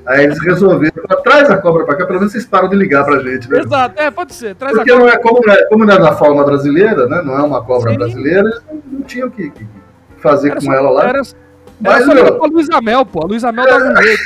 Aí 0.06 0.24
eles 0.24 0.38
resolveram, 0.42 0.92
traz 1.22 1.50
a 1.50 1.56
cobra 1.56 1.84
pra 1.84 1.96
cá, 1.96 2.04
pelo 2.04 2.18
menos 2.18 2.32
vocês 2.32 2.44
param 2.44 2.68
de 2.68 2.76
ligar 2.76 3.04
pra 3.04 3.20
gente. 3.20 3.50
Né? 3.50 3.60
Exato, 3.60 4.00
é, 4.00 4.10
pode 4.10 4.34
ser. 4.34 4.54
Traz 4.54 4.76
Porque 4.76 4.92
não 4.92 5.08
é, 5.08 5.16
como, 5.16 5.40
não 5.44 5.52
é, 5.52 5.64
como 5.66 5.84
não 5.84 5.94
é 5.94 5.98
da 5.98 6.12
fauna 6.12 6.44
brasileira, 6.44 7.06
né? 7.06 7.22
Não 7.24 7.38
é 7.38 7.42
uma 7.42 7.64
cobra 7.64 7.90
Sim. 7.90 7.96
brasileira, 7.96 8.40
eles 8.40 8.62
não, 8.70 8.82
não 8.92 9.02
tinham 9.02 9.30
que, 9.30 9.50
que 9.50 9.66
fazer 10.18 10.50
era 10.50 10.56
com 10.56 10.66
só, 10.66 10.72
ela 10.72 10.90
lá. 10.90 11.08
Era, 11.08 11.22
mas 11.80 12.08
era 12.08 12.28
só 12.28 12.44
a 12.44 12.46
Luísa 12.46 12.80
Mel, 12.82 13.06
pô. 13.06 13.24
A 13.24 13.26
Luísa 13.26 13.50
Mel 13.50 13.64
dava 13.64 13.84
um 13.84 13.96
jeito. 13.96 14.22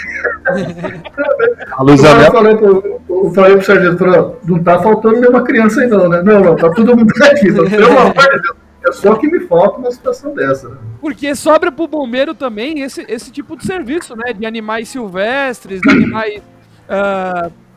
a 1.72 1.82
Luísa 1.82 2.14
Mel. 2.14 2.26
Eu 2.26 2.32
falei 2.32 2.56
pro, 2.56 3.00
eu 3.08 3.32
falei 3.32 3.56
pro 3.56 3.66
sargento, 3.66 4.04
não 4.44 4.62
tá 4.62 4.78
faltando 4.80 5.20
nenhuma 5.20 5.42
criança 5.42 5.80
aí 5.80 5.86
não, 5.86 6.08
né? 6.08 6.22
Não, 6.22 6.40
não, 6.40 6.56
tá 6.56 6.70
todo 6.70 6.96
mundo 6.96 7.12
aqui. 7.22 7.52
Pelo 7.52 7.98
amor 7.98 8.12
de 8.14 8.42
Deus. 8.42 8.67
É 8.86 8.92
só 8.92 9.16
que 9.16 9.26
me 9.26 9.40
falta 9.40 9.78
uma 9.78 9.90
situação 9.90 10.34
dessa. 10.34 10.68
Né? 10.68 10.76
Porque 11.00 11.34
sobra 11.34 11.70
pro 11.72 11.88
bombeiro 11.88 12.34
também 12.34 12.80
esse, 12.82 13.04
esse 13.08 13.30
tipo 13.30 13.56
de 13.56 13.66
serviço, 13.66 14.14
né? 14.16 14.32
De 14.32 14.46
animais 14.46 14.88
silvestres, 14.88 15.80
de 15.80 15.90
animais. 15.90 16.42
Uh, 16.88 17.68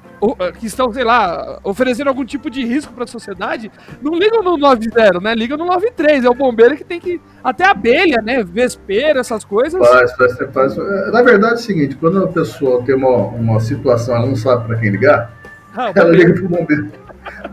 que 0.59 0.67
estão, 0.67 0.93
sei 0.93 1.03
lá, 1.03 1.59
oferecendo 1.63 2.07
algum 2.07 2.23
tipo 2.23 2.47
de 2.47 2.63
risco 2.63 2.93
para 2.93 3.05
a 3.05 3.07
sociedade, 3.07 3.71
não 4.01 4.13
ligam 4.13 4.43
no 4.43 4.55
90, 4.55 5.19
né? 5.19 5.33
Ligam 5.33 5.57
no 5.57 5.65
93. 5.65 6.23
É 6.23 6.29
o 6.29 6.33
bombeiro 6.35 6.77
que 6.77 6.83
tem 6.83 6.99
que. 6.99 7.19
Até 7.43 7.65
abelha, 7.65 8.21
né? 8.21 8.43
Vespeiro, 8.43 9.19
essas 9.19 9.43
coisas. 9.43 9.79
Faz, 9.85 10.15
faz, 10.15 10.37
faz. 10.53 10.77
Na 11.11 11.23
verdade 11.23 11.53
é 11.53 11.55
o 11.55 11.59
seguinte: 11.59 11.95
quando 11.95 12.23
a 12.23 12.27
pessoa 12.27 12.83
tem 12.83 12.95
uma, 12.95 13.17
uma 13.29 13.59
situação, 13.59 14.15
ela 14.15 14.27
não 14.27 14.35
sabe 14.35 14.67
para 14.67 14.77
quem 14.77 14.91
ligar, 14.91 15.33
ah, 15.75 15.91
ela 15.95 16.11
liga 16.11 16.33
para 16.33 16.45
o 16.45 16.49
bombeiro. 16.49 16.91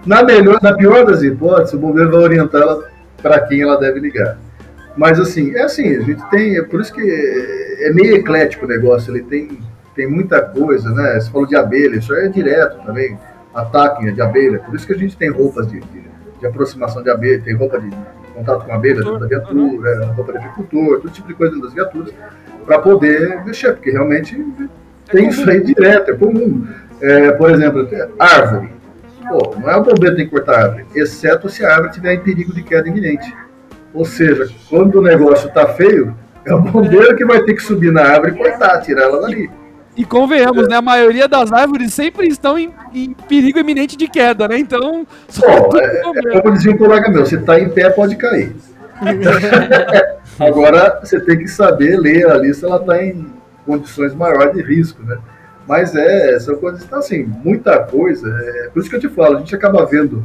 Na, 0.05 0.22
melhor, 0.22 0.59
na 0.62 0.74
pior 0.74 1.07
das 1.07 1.22
hipóteses, 1.22 1.72
o 1.74 1.78
bombeiro 1.78 2.11
vai 2.11 2.20
orientar 2.20 2.61
ela 2.62 2.84
para 3.23 3.41
quem 3.41 3.62
ela 3.62 3.77
deve 3.77 4.01
ligar. 4.01 4.39
Mas 4.97 5.21
assim, 5.21 5.55
é 5.55 5.62
assim, 5.62 5.97
a 5.97 6.01
gente 6.01 6.23
tem. 6.31 6.57
É 6.57 6.62
por 6.62 6.81
isso 6.81 6.93
que 6.93 7.01
é 7.01 7.93
meio 7.93 8.16
eclético 8.16 8.64
o 8.64 8.69
negócio, 8.69 9.14
ele 9.14 9.23
tem 9.23 9.59
tem 9.99 10.09
muita 10.09 10.41
coisa, 10.41 10.91
né? 10.91 11.19
Você 11.19 11.29
falou 11.29 11.49
de 11.49 11.57
abelha, 11.57 11.97
isso 11.97 12.14
é 12.14 12.29
direto 12.29 12.81
também, 12.87 13.19
ataque 13.53 14.12
de 14.12 14.23
abelha. 14.23 14.61
Por 14.61 14.77
isso 14.77 14.87
que 14.87 14.93
a 14.93 14.97
gente 14.97 15.16
tem 15.16 15.29
roupas 15.29 15.66
de, 15.66 15.81
de, 15.81 16.05
de 16.39 16.47
aproximação 16.47 17.03
de 17.03 17.11
abelha, 17.11 17.43
tem 17.43 17.57
roupa 17.57 17.81
de 17.81 17.91
contato 18.33 18.64
com 18.64 18.73
abelha 18.73 19.03
dentro 19.03 19.19
da 19.19 19.27
viatura, 19.27 20.07
roupa 20.12 20.31
de 20.31 20.39
agricultor, 20.39 21.01
todo 21.01 21.11
tipo 21.11 21.27
de 21.27 21.35
coisa 21.35 21.53
dentro 21.53 21.66
das 21.66 21.75
viaturas, 21.75 22.14
para 22.64 22.79
poder 22.79 23.45
mexer, 23.45 23.73
porque 23.73 23.91
realmente 23.91 24.37
tem 25.11 25.27
é 25.27 25.29
isso 25.31 25.51
aí 25.51 25.64
direto, 25.64 26.12
é 26.12 26.14
comum. 26.14 26.64
É, 27.01 27.33
por 27.33 27.51
exemplo, 27.51 27.89
árvore. 28.21 28.71
Pô, 29.29 29.55
não 29.59 29.70
é 29.70 29.76
o 29.76 29.83
bombeiro 29.83 30.16
que 30.16 30.22
tem 30.22 30.24
que 30.24 30.31
cortar 30.31 30.55
a 30.55 30.62
árvore, 30.64 30.87
exceto 30.95 31.49
se 31.49 31.64
a 31.64 31.70
árvore 31.70 31.91
estiver 31.91 32.14
em 32.14 32.20
perigo 32.20 32.55
de 32.55 32.62
queda 32.62 32.89
iminente. 32.89 33.35
Ou 33.93 34.05
seja, 34.05 34.49
quando 34.68 34.97
o 34.97 35.03
negócio 35.03 35.49
está 35.49 35.66
feio, 35.68 36.14
é 36.45 36.55
o 36.55 36.61
bombeiro 36.61 37.16
que 37.16 37.24
vai 37.24 37.43
ter 37.43 37.55
que 37.55 37.62
subir 37.62 37.93
na 37.93 38.03
árvore 38.03 38.33
e 38.33 38.39
cortar, 38.39 38.81
tirar 38.81 39.03
ela 39.03 39.20
dali. 39.20 39.51
E 39.97 40.05
convenhamos, 40.05 40.68
né? 40.68 40.76
A 40.76 40.83
maioria 40.83 41.26
das 41.26 41.53
árvores 41.53 41.93
sempre 41.93 42.29
estão 42.29 42.57
em, 42.57 42.72
em 42.95 43.12
perigo 43.29 43.59
iminente 43.59 43.97
de 43.97 44.07
queda, 44.07 44.47
né? 44.47 44.57
Então. 44.57 45.05
Bom, 45.37 45.70
é, 45.76 46.37
é 46.37 46.41
como 46.41 46.55
dizia 46.55 46.72
um 46.72 46.79
colega 46.79 47.11
meu: 47.11 47.26
se 47.26 47.37
tá 47.39 47.59
em 47.59 47.68
pé, 47.68 47.91
pode 47.91 48.14
cair. 48.14 48.55
Agora, 50.39 51.01
você 51.03 51.20
tem 51.20 51.39
que 51.39 51.49
saber 51.49 51.99
ler 51.99 52.31
ali 52.31 52.55
se 52.55 52.64
ela 52.64 52.76
está 52.76 53.03
em 53.03 53.26
condições 53.66 54.14
maiores 54.14 54.55
de 54.55 54.62
risco, 54.62 55.03
né? 55.03 55.18
Mas 55.69 55.95
é, 55.95 56.41
são 56.41 56.57
coisas, 56.57 56.83
então, 56.83 56.99
assim, 56.99 57.25
muita 57.45 57.79
coisa. 57.81 58.27
É, 58.27 58.71
por 58.73 58.81
isso 58.81 58.89
que 58.89 58.97
eu 58.97 59.01
te 59.01 59.09
falo, 59.11 59.37
a 59.37 59.39
gente 59.41 59.55
acaba 59.55 59.85
vendo 59.85 60.25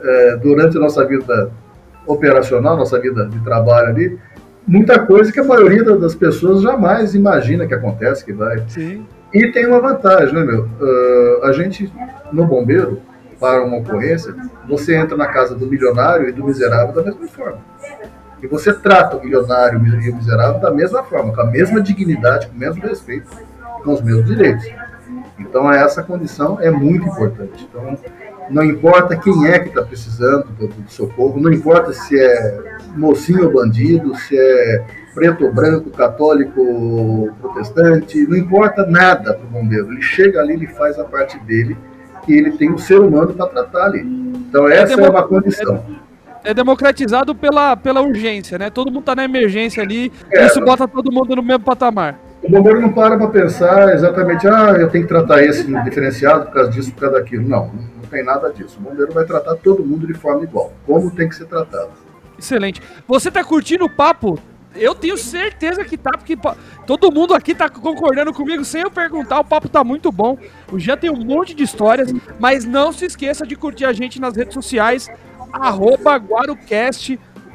é, 0.00 0.36
durante 0.36 0.76
a 0.76 0.80
nossa 0.80 1.04
vida 1.04 1.50
operacional, 2.06 2.76
nossa 2.76 2.98
vida 3.00 3.26
de 3.26 3.40
trabalho 3.40 3.88
ali, 3.88 4.18
muita 4.66 4.98
coisa 5.00 5.32
que 5.32 5.40
a 5.40 5.44
maioria 5.44 5.82
das 5.82 6.14
pessoas 6.14 6.62
jamais 6.62 7.14
imagina 7.14 7.66
que 7.66 7.74
acontece, 7.74 8.24
que 8.24 8.32
vai. 8.32 8.62
Sim. 8.68 9.04
E 9.34 9.50
tem 9.50 9.66
uma 9.66 9.80
vantagem, 9.80 10.32
né, 10.32 10.44
meu? 10.44 10.64
Uh, 10.80 11.44
a 11.44 11.52
gente, 11.52 11.92
no 12.32 12.46
bombeiro, 12.46 13.02
para 13.40 13.62
uma 13.62 13.78
ocorrência, 13.78 14.34
você 14.68 14.96
entra 14.96 15.16
na 15.16 15.26
casa 15.26 15.54
do 15.54 15.66
milionário 15.66 16.28
e 16.28 16.32
do 16.32 16.44
miserável 16.44 16.94
da 16.94 17.02
mesma 17.02 17.26
forma. 17.28 17.58
E 18.40 18.46
você 18.46 18.72
trata 18.72 19.16
o 19.16 19.24
milionário 19.24 19.84
e 19.84 20.10
o 20.10 20.16
miserável 20.16 20.60
da 20.60 20.70
mesma 20.70 21.02
forma, 21.02 21.34
com 21.34 21.40
a 21.40 21.46
mesma 21.46 21.80
dignidade, 21.80 22.46
com 22.46 22.54
o 22.54 22.58
mesmo 22.58 22.82
respeito, 22.82 23.28
com 23.82 23.92
os 23.92 24.02
mesmos 24.02 24.26
direitos. 24.26 24.64
Então, 25.38 25.70
essa 25.72 26.02
condição 26.02 26.58
é 26.60 26.70
muito 26.70 27.06
importante. 27.06 27.68
Então, 27.68 27.96
não 28.50 28.64
importa 28.64 29.16
quem 29.16 29.46
é 29.46 29.58
que 29.58 29.68
está 29.68 29.82
precisando 29.82 30.46
do, 30.58 30.68
do, 30.68 30.90
socorro, 30.90 31.40
não 31.40 31.52
importa 31.52 31.92
se 31.92 32.18
é 32.18 32.78
mocinho 32.96 33.44
ou 33.44 33.52
bandido, 33.52 34.14
se 34.16 34.36
é 34.38 34.84
preto 35.14 35.44
ou 35.44 35.52
branco, 35.52 35.90
católico 35.90 36.60
ou 36.60 37.32
protestante, 37.40 38.26
não 38.26 38.36
importa 38.36 38.86
nada 38.86 39.34
para 39.34 39.44
o 39.44 39.48
bombeiro. 39.48 39.92
Ele 39.92 40.02
chega 40.02 40.40
ali, 40.40 40.54
ele 40.54 40.66
faz 40.66 40.98
a 40.98 41.04
parte 41.04 41.38
dele 41.40 41.76
e 42.26 42.32
ele 42.32 42.52
tem 42.52 42.72
o 42.72 42.78
ser 42.78 43.00
humano 43.00 43.34
para 43.34 43.46
tratar 43.46 43.86
ali. 43.86 44.00
Então 44.00 44.68
essa 44.68 45.00
é, 45.00 45.04
é 45.04 45.10
uma 45.10 45.26
condição. 45.26 45.84
É, 46.44 46.50
é, 46.50 46.54
democratizado 46.54 47.34
pela, 47.34 47.76
pela 47.76 48.00
urgência, 48.00 48.58
né? 48.58 48.70
Todo 48.70 48.88
mundo 48.88 49.00
está 49.00 49.14
na 49.14 49.24
emergência 49.24 49.82
ali, 49.82 50.12
é, 50.30 50.46
isso 50.46 50.60
bota 50.64 50.86
todo 50.86 51.12
mundo 51.12 51.36
no 51.36 51.42
mesmo 51.42 51.64
patamar. 51.64 52.18
O 52.42 52.48
bombeiro 52.50 52.80
não 52.80 52.92
para 52.92 53.18
para 53.18 53.28
pensar 53.28 53.92
exatamente, 53.92 54.46
ah, 54.46 54.72
eu 54.78 54.88
tenho 54.88 55.04
que 55.04 55.08
tratar 55.08 55.42
esse 55.42 55.64
diferenciado 55.82 56.46
por 56.46 56.54
causa 56.54 56.70
disso, 56.70 56.92
por 56.92 57.00
causa 57.00 57.18
daquilo. 57.18 57.48
Não, 57.48 57.66
não 57.66 58.02
tem 58.08 58.24
nada 58.24 58.52
disso. 58.52 58.78
O 58.78 58.82
bombeiro 58.82 59.12
vai 59.12 59.24
tratar 59.24 59.56
todo 59.56 59.84
mundo 59.84 60.06
de 60.06 60.14
forma 60.14 60.44
igual, 60.44 60.72
como 60.86 61.10
tem 61.10 61.28
que 61.28 61.34
ser 61.34 61.46
tratado. 61.46 61.90
Excelente. 62.38 62.80
Você 63.06 63.30
tá 63.30 63.42
curtindo 63.42 63.84
o 63.84 63.90
papo? 63.90 64.38
Eu 64.76 64.94
tenho 64.94 65.16
certeza 65.16 65.84
que 65.84 65.96
tá, 65.96 66.12
porque 66.12 66.38
todo 66.86 67.10
mundo 67.10 67.34
aqui 67.34 67.54
tá 67.54 67.68
concordando 67.68 68.32
comigo 68.32 68.64
sem 68.64 68.82
eu 68.82 68.90
perguntar. 68.90 69.40
O 69.40 69.44
papo 69.44 69.68
tá 69.68 69.82
muito 69.82 70.12
bom. 70.12 70.38
O 70.70 70.78
Jean 70.78 70.96
tem 70.96 71.10
um 71.10 71.24
monte 71.24 71.52
de 71.54 71.64
histórias, 71.64 72.12
mas 72.38 72.64
não 72.64 72.92
se 72.92 73.04
esqueça 73.06 73.44
de 73.44 73.56
curtir 73.56 73.86
a 73.86 73.92
gente 73.92 74.20
nas 74.20 74.36
redes 74.36 74.54
sociais, 74.54 75.10
arroba 75.52 76.22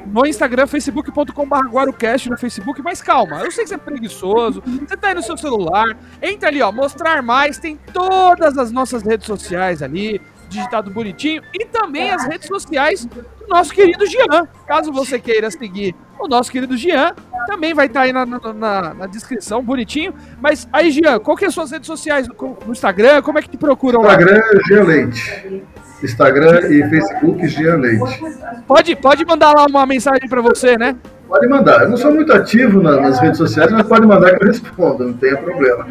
no 0.06 0.26
Instagram, 0.26 0.66
facebook.com.br 0.66 1.68
GuaruCast 1.68 2.30
no 2.30 2.38
Facebook. 2.38 2.82
Mas 2.82 3.00
calma, 3.00 3.40
eu 3.40 3.50
sei 3.50 3.64
que 3.64 3.68
você 3.68 3.74
é 3.74 3.78
preguiçoso, 3.78 4.62
você 4.64 4.96
tá 4.96 5.08
aí 5.08 5.14
no 5.14 5.22
seu 5.22 5.36
celular. 5.36 5.96
Entra 6.22 6.48
ali, 6.48 6.62
ó, 6.62 6.70
mostrar 6.70 7.22
mais, 7.22 7.58
tem 7.58 7.78
todas 7.92 8.58
as 8.58 8.70
nossas 8.70 9.02
redes 9.02 9.26
sociais 9.26 9.82
ali 9.82 10.20
digitado 10.48 10.90
bonitinho, 10.90 11.42
e 11.52 11.64
também 11.64 12.10
as 12.10 12.24
redes 12.24 12.46
sociais 12.46 13.06
do 13.06 13.48
nosso 13.48 13.72
querido 13.72 14.06
Jean. 14.06 14.46
Caso 14.66 14.92
você 14.92 15.18
queira 15.18 15.50
seguir 15.50 15.94
o 16.18 16.28
nosso 16.28 16.50
querido 16.50 16.76
Jean, 16.76 17.14
também 17.46 17.74
vai 17.74 17.86
estar 17.86 18.00
tá 18.00 18.06
aí 18.06 18.12
na, 18.12 18.24
na, 18.24 18.94
na, 18.94 19.06
descrição, 19.06 19.62
bonitinho. 19.62 20.14
Mas 20.40 20.68
aí, 20.72 20.90
Jean, 20.90 21.18
qual 21.18 21.36
que 21.36 21.44
é 21.44 21.48
as 21.48 21.54
suas 21.54 21.70
redes 21.70 21.86
sociais 21.86 22.28
no 22.28 22.72
Instagram? 22.72 23.22
Como 23.22 23.38
é 23.38 23.42
que 23.42 23.48
te 23.48 23.56
procuram 23.56 24.00
Instagram, 24.00 24.32
lá? 24.32 24.38
Instagram, 24.38 24.62
Jean 24.68 24.84
Leite. 24.84 25.64
Instagram 26.04 26.60
e 26.68 26.88
Facebook, 26.88 27.48
Jean 27.48 27.76
Leite. 27.76 28.20
Pode, 28.66 28.96
pode 28.96 29.24
mandar 29.24 29.52
lá 29.52 29.66
uma 29.66 29.86
mensagem 29.86 30.28
para 30.28 30.42
você, 30.42 30.76
né? 30.76 30.96
Pode 31.26 31.48
mandar. 31.48 31.82
Eu 31.82 31.90
não 31.90 31.96
sou 31.96 32.12
muito 32.12 32.32
ativo 32.32 32.82
na, 32.82 33.00
nas 33.00 33.18
redes 33.18 33.38
sociais, 33.38 33.72
mas 33.72 33.86
pode 33.86 34.06
mandar 34.06 34.36
que 34.36 34.44
eu 34.44 34.48
respondo, 34.48 35.06
não 35.06 35.14
tem 35.14 35.34
problema. 35.36 35.86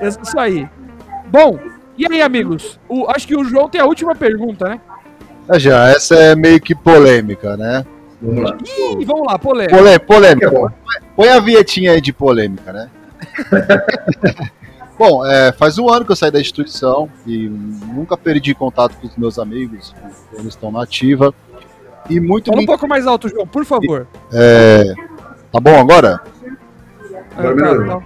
É 0.00 0.08
isso 0.08 0.38
aí. 0.38 0.68
Bom, 1.26 1.58
e 1.96 2.06
aí, 2.10 2.22
amigos? 2.22 2.80
O, 2.88 3.06
acho 3.10 3.26
que 3.26 3.36
o 3.36 3.44
João 3.44 3.68
tem 3.68 3.80
a 3.80 3.84
última 3.84 4.14
pergunta, 4.14 4.68
né? 4.68 4.80
É 5.48 5.58
já, 5.58 5.88
essa 5.88 6.14
é 6.14 6.34
meio 6.34 6.60
que 6.60 6.74
polêmica, 6.74 7.56
né? 7.56 7.84
Vamos 8.20 8.44
lá. 8.44 8.56
Ih, 8.98 9.04
vamos 9.04 9.26
lá, 9.26 9.38
polêmica. 9.38 9.76
Polê, 9.76 9.98
polêmica. 9.98 10.50
Põe 11.14 11.28
a 11.28 11.40
vietinha 11.40 11.92
aí 11.92 12.00
de 12.00 12.12
polêmica, 12.12 12.72
né? 12.72 12.88
Bom, 14.98 15.24
é, 15.24 15.52
faz 15.52 15.78
um 15.78 15.88
ano 15.88 16.04
que 16.04 16.10
eu 16.10 16.16
saí 16.16 16.30
da 16.30 16.40
instituição 16.40 17.08
e 17.24 17.48
nunca 17.48 18.16
perdi 18.16 18.52
contato 18.54 18.96
com 18.96 19.06
os 19.06 19.16
meus 19.16 19.38
amigos, 19.38 19.94
eles 20.32 20.46
estão 20.46 20.72
na 20.72 20.82
ativa. 20.82 21.32
E 22.10 22.18
muito 22.18 22.50
Fala 22.50 22.62
um 22.62 22.66
pouco 22.66 22.88
mais 22.88 23.06
alto, 23.06 23.28
João, 23.28 23.46
por 23.46 23.64
favor. 23.64 24.08
É, 24.32 24.94
tá 25.52 25.60
bom 25.60 25.78
agora? 25.78 26.20
É, 27.36 27.54
tá, 27.54 27.84
tá. 27.86 28.02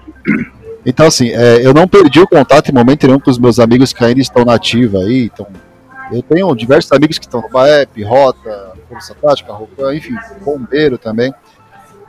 Então, 0.85 1.07
assim, 1.07 1.31
é, 1.31 1.65
eu 1.65 1.73
não 1.73 1.87
perdi 1.87 2.21
o 2.21 2.27
contato 2.27 2.69
em 2.69 2.75
momento 2.75 3.07
nenhum 3.07 3.21
com 3.21 3.31
os 3.31 3.39
meus 3.39 3.59
amigos 3.59 3.93
que 3.93 4.05
ainda 4.05 4.21
estão 4.21 4.45
na 4.45 4.55
ativa 4.55 4.99
aí. 4.99 5.31
Então, 5.33 5.47
eu 6.13 6.23
tenho 6.23 6.55
diversos 6.55 6.93
amigos 6.93 7.19
que 7.19 7.25
estão 7.25 7.41
no 7.41 7.49
BAEP, 7.49 8.03
Rota, 8.03 8.73
Força 8.89 9.15
Tática, 9.15 9.53
Rocan, 9.53 9.95
enfim, 9.95 10.15
bombeiro 10.45 10.99
também. 10.99 11.33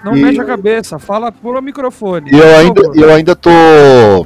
Não 0.03 0.17
e... 0.17 0.21
mexe 0.21 0.41
a 0.41 0.45
cabeça, 0.45 0.99
fala 0.99 1.31
por 1.31 1.61
microfone. 1.61 2.31
E 2.31 2.37
eu 2.37 2.57
ainda, 2.57 2.81
eu 2.95 3.13
ainda 3.13 3.35
tô. 3.35 4.25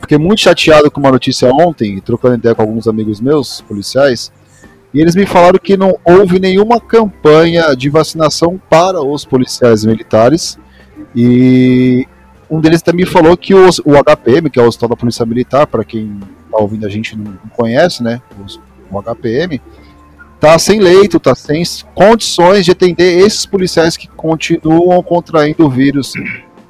Fiquei 0.00 0.18
muito 0.18 0.40
chateado 0.40 0.90
com 0.90 1.00
uma 1.00 1.10
notícia 1.10 1.52
ontem, 1.52 2.00
trocando 2.00 2.36
ideia 2.36 2.54
com 2.54 2.62
alguns 2.62 2.86
amigos 2.86 3.20
meus, 3.20 3.60
policiais, 3.62 4.32
e 4.92 5.00
eles 5.00 5.14
me 5.14 5.26
falaram 5.26 5.58
que 5.58 5.76
não 5.76 5.98
houve 6.04 6.38
nenhuma 6.38 6.80
campanha 6.80 7.74
de 7.76 7.90
vacinação 7.90 8.60
para 8.70 9.02
os 9.02 9.24
policiais 9.24 9.84
militares. 9.84 10.58
E 11.14 12.06
um 12.50 12.60
deles 12.60 12.80
também 12.80 13.04
falou 13.04 13.36
que 13.36 13.54
o, 13.54 13.68
o 13.84 14.02
HPM, 14.02 14.48
que 14.48 14.58
é 14.58 14.62
o 14.62 14.66
Hospital 14.66 14.90
da 14.90 14.96
Polícia 14.96 15.26
Militar, 15.26 15.66
para 15.66 15.84
quem 15.84 16.18
está 16.46 16.58
ouvindo 16.58 16.86
a 16.86 16.88
gente 16.88 17.16
não 17.16 17.36
conhece, 17.54 18.02
né? 18.02 18.22
O, 18.90 18.96
o 18.96 19.02
HPM, 19.02 19.60
tá 20.40 20.58
sem 20.58 20.80
leito, 20.80 21.20
tá 21.20 21.34
sem 21.34 21.62
condições 21.94 22.64
de 22.64 22.70
atender 22.70 23.18
esses 23.18 23.44
policiais 23.44 23.96
que 23.96 24.08
continuam 24.08 25.02
contraindo 25.02 25.66
o 25.66 25.70
vírus. 25.70 26.14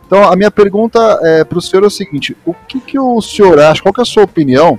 Então, 0.09 0.25
a 0.25 0.35
minha 0.35 0.51
pergunta 0.51 0.99
é, 1.23 1.45
para 1.45 1.59
o 1.59 1.61
senhor 1.61 1.85
é 1.85 1.87
o 1.87 1.91
seguinte: 1.91 2.35
o 2.47 2.55
que, 2.55 2.81
que 2.81 2.99
o 2.99 3.21
senhor 3.21 3.61
acha, 3.61 3.83
qual 3.83 3.95
é 3.99 4.01
a 4.01 4.07
sua 4.07 4.25
opinião 4.25 4.79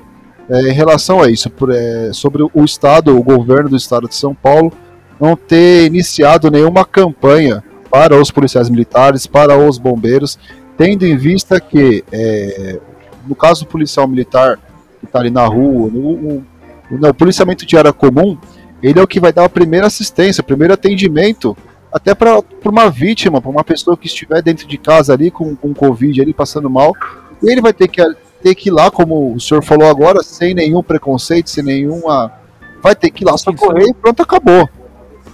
é, 0.49 0.69
em 0.69 0.73
relação 0.73 1.21
a 1.21 1.29
isso, 1.29 1.51
por, 1.51 1.69
é, 1.71 2.11
sobre 2.11 2.41
o 2.41 2.65
Estado, 2.65 3.15
o 3.15 3.21
governo 3.21 3.69
do 3.69 3.77
Estado 3.77 4.09
de 4.09 4.15
São 4.15 4.33
Paulo, 4.33 4.73
não 5.21 5.35
ter 5.35 5.85
iniciado 5.85 6.49
nenhuma 6.49 6.83
campanha 6.83 7.63
para 7.91 8.19
os 8.19 8.31
policiais 8.31 8.71
militares, 8.71 9.27
para 9.27 9.55
os 9.55 9.77
bombeiros, 9.77 10.39
tendo 10.75 11.05
em 11.05 11.15
vista 11.15 11.59
que, 11.59 12.03
é, 12.11 12.79
no 13.27 13.35
caso 13.35 13.65
do 13.65 13.67
policial 13.67 14.07
militar 14.07 14.57
que 14.99 15.05
está 15.05 15.19
ali 15.19 15.29
na 15.29 15.45
rua, 15.45 15.91
no, 15.91 16.17
no, 16.17 16.45
no, 16.89 17.13
policiamento 17.13 17.67
de 17.67 17.77
área 17.77 17.93
comum, 17.93 18.35
ele 18.81 18.99
é 18.99 19.03
o 19.03 19.07
que 19.07 19.19
vai 19.19 19.31
dar 19.31 19.45
a 19.45 19.49
primeira 19.49 19.85
assistência, 19.85 20.41
o 20.41 20.45
primeiro 20.45 20.73
atendimento, 20.73 21.55
até 21.91 22.13
para 22.13 22.41
uma 22.65 22.89
vítima, 22.89 23.41
para 23.41 23.49
uma 23.49 23.63
pessoa 23.63 23.97
que 23.97 24.07
estiver 24.07 24.41
dentro 24.41 24.67
de 24.67 24.77
casa 24.77 25.13
ali 25.13 25.31
com, 25.31 25.55
com 25.55 25.73
Covid 25.73 26.21
ali 26.21 26.33
passando 26.33 26.69
mal, 26.69 26.95
ele 27.41 27.61
vai 27.61 27.73
ter 27.73 27.87
que 27.87 28.01
ter 28.41 28.55
que 28.55 28.69
ir 28.69 28.71
lá, 28.71 28.89
como 28.89 29.33
o 29.33 29.39
senhor 29.39 29.63
falou 29.63 29.87
agora, 29.89 30.23
sem 30.23 30.53
nenhum 30.53 30.81
preconceito, 30.81 31.49
sem 31.49 31.63
nenhuma. 31.63 32.31
Vai 32.81 32.95
ter 32.95 33.09
que 33.09 33.23
ir 33.23 33.27
lá 33.27 33.37
socorrer 33.37 33.89
e 33.89 33.93
pronto, 33.93 34.23
acabou. 34.23 34.69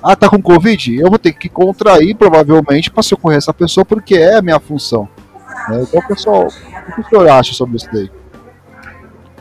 Ah, 0.01 0.15
tá 0.15 0.29
com 0.29 0.41
Covid? 0.41 0.99
Eu 0.99 1.09
vou 1.09 1.19
ter 1.19 1.33
que 1.33 1.49
contrair, 1.49 2.15
provavelmente, 2.15 2.91
para 2.91 3.03
socorrer 3.03 3.37
essa 3.37 3.53
pessoa, 3.53 3.85
porque 3.85 4.15
é 4.15 4.35
a 4.35 4.41
minha 4.41 4.59
função. 4.59 5.07
Né? 5.69 5.83
Então, 5.83 6.01
pessoal, 6.07 6.47
o 6.47 6.95
que 6.95 7.01
o 7.01 7.09
senhor 7.09 7.29
acha 7.29 7.53
sobre 7.53 7.77
isso 7.77 7.89
daí? 7.91 8.09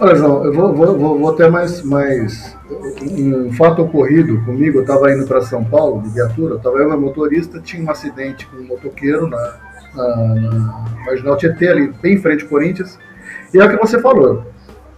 Olha, 0.01 0.15
João, 0.17 0.45
eu 0.45 0.53
vou, 0.53 0.75
vou, 0.75 0.99
vou, 0.99 1.19
vou 1.19 1.33
ter 1.35 1.51
mais, 1.51 1.83
mais 1.83 2.57
um 3.11 3.53
fato 3.53 3.83
ocorrido 3.83 4.41
comigo. 4.45 4.79
Eu 4.79 4.83
estava 4.83 5.13
indo 5.13 5.27
para 5.27 5.41
São 5.43 5.65
Paulo 5.65 6.03
de 6.03 6.11
viatura, 6.11 6.57
estava 6.57 6.79
eu 6.79 6.93
e 6.93 6.97
motorista, 6.97 7.61
tinha 7.61 7.85
um 7.85 7.91
acidente 7.91 8.47
com 8.47 8.57
um 8.57 8.67
motoqueiro 8.67 9.29
na, 9.29 9.57
na, 9.95 10.17
na 10.35 10.85
Marginal 11.07 11.37
Tietê, 11.37 11.69
ali 11.69 11.93
bem 12.03 12.15
em 12.15 12.19
frente 12.19 12.45
ao 12.45 12.51
Corinthians. 12.51 12.99
E 13.53 13.59
é 13.59 13.65
o 13.65 13.71
que 13.71 13.77
você 13.77 14.01
falou. 14.01 14.45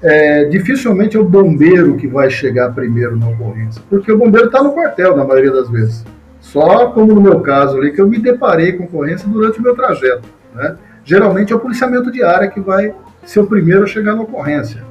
É, 0.02 0.44
dificilmente 0.44 1.16
é 1.16 1.20
o 1.20 1.24
bombeiro 1.24 1.96
que 1.96 2.06
vai 2.06 2.30
chegar 2.30 2.72
primeiro 2.74 3.16
na 3.16 3.28
ocorrência, 3.28 3.82
porque 3.88 4.12
o 4.12 4.18
bombeiro 4.18 4.48
está 4.48 4.62
no 4.62 4.72
quartel 4.72 5.16
na 5.16 5.24
maioria 5.24 5.52
das 5.52 5.70
vezes. 5.70 6.04
Só 6.40 6.90
como 6.90 7.14
no 7.14 7.20
meu 7.20 7.40
caso 7.40 7.76
ali, 7.78 7.92
que 7.92 8.00
eu 8.00 8.06
me 8.06 8.18
deparei 8.18 8.72
com 8.74 8.84
ocorrência 8.84 9.28
durante 9.28 9.58
o 9.58 9.62
meu 9.62 9.74
trajeto. 9.74 10.28
Né? 10.54 10.76
Geralmente 11.04 11.52
é 11.52 11.56
o 11.56 11.60
policiamento 11.60 12.10
de 12.10 12.22
área 12.22 12.48
que 12.48 12.60
vai 12.60 12.94
ser 13.24 13.40
o 13.40 13.46
primeiro 13.46 13.82
a 13.82 13.86
chegar 13.86 14.14
na 14.14 14.22
ocorrência. 14.22 14.84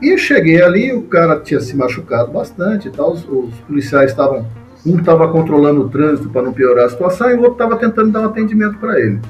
E 0.00 0.16
cheguei 0.16 0.62
ali, 0.62 0.92
o 0.92 1.02
cara 1.02 1.38
tinha 1.40 1.60
se 1.60 1.76
machucado 1.76 2.32
bastante 2.32 2.88
e 2.88 2.90
tal, 2.90 3.12
os, 3.12 3.26
os 3.28 3.54
policiais 3.60 4.10
estavam, 4.10 4.46
um 4.86 4.98
estava 4.98 5.30
controlando 5.30 5.82
o 5.82 5.88
trânsito 5.90 6.30
para 6.30 6.42
não 6.42 6.52
piorar 6.52 6.86
a 6.86 6.88
situação 6.88 7.30
e 7.30 7.34
o 7.34 7.38
outro 7.38 7.52
estava 7.52 7.76
tentando 7.76 8.10
dar 8.10 8.20
um 8.20 8.26
atendimento 8.26 8.78
para 8.78 8.98
ele. 8.98 9.20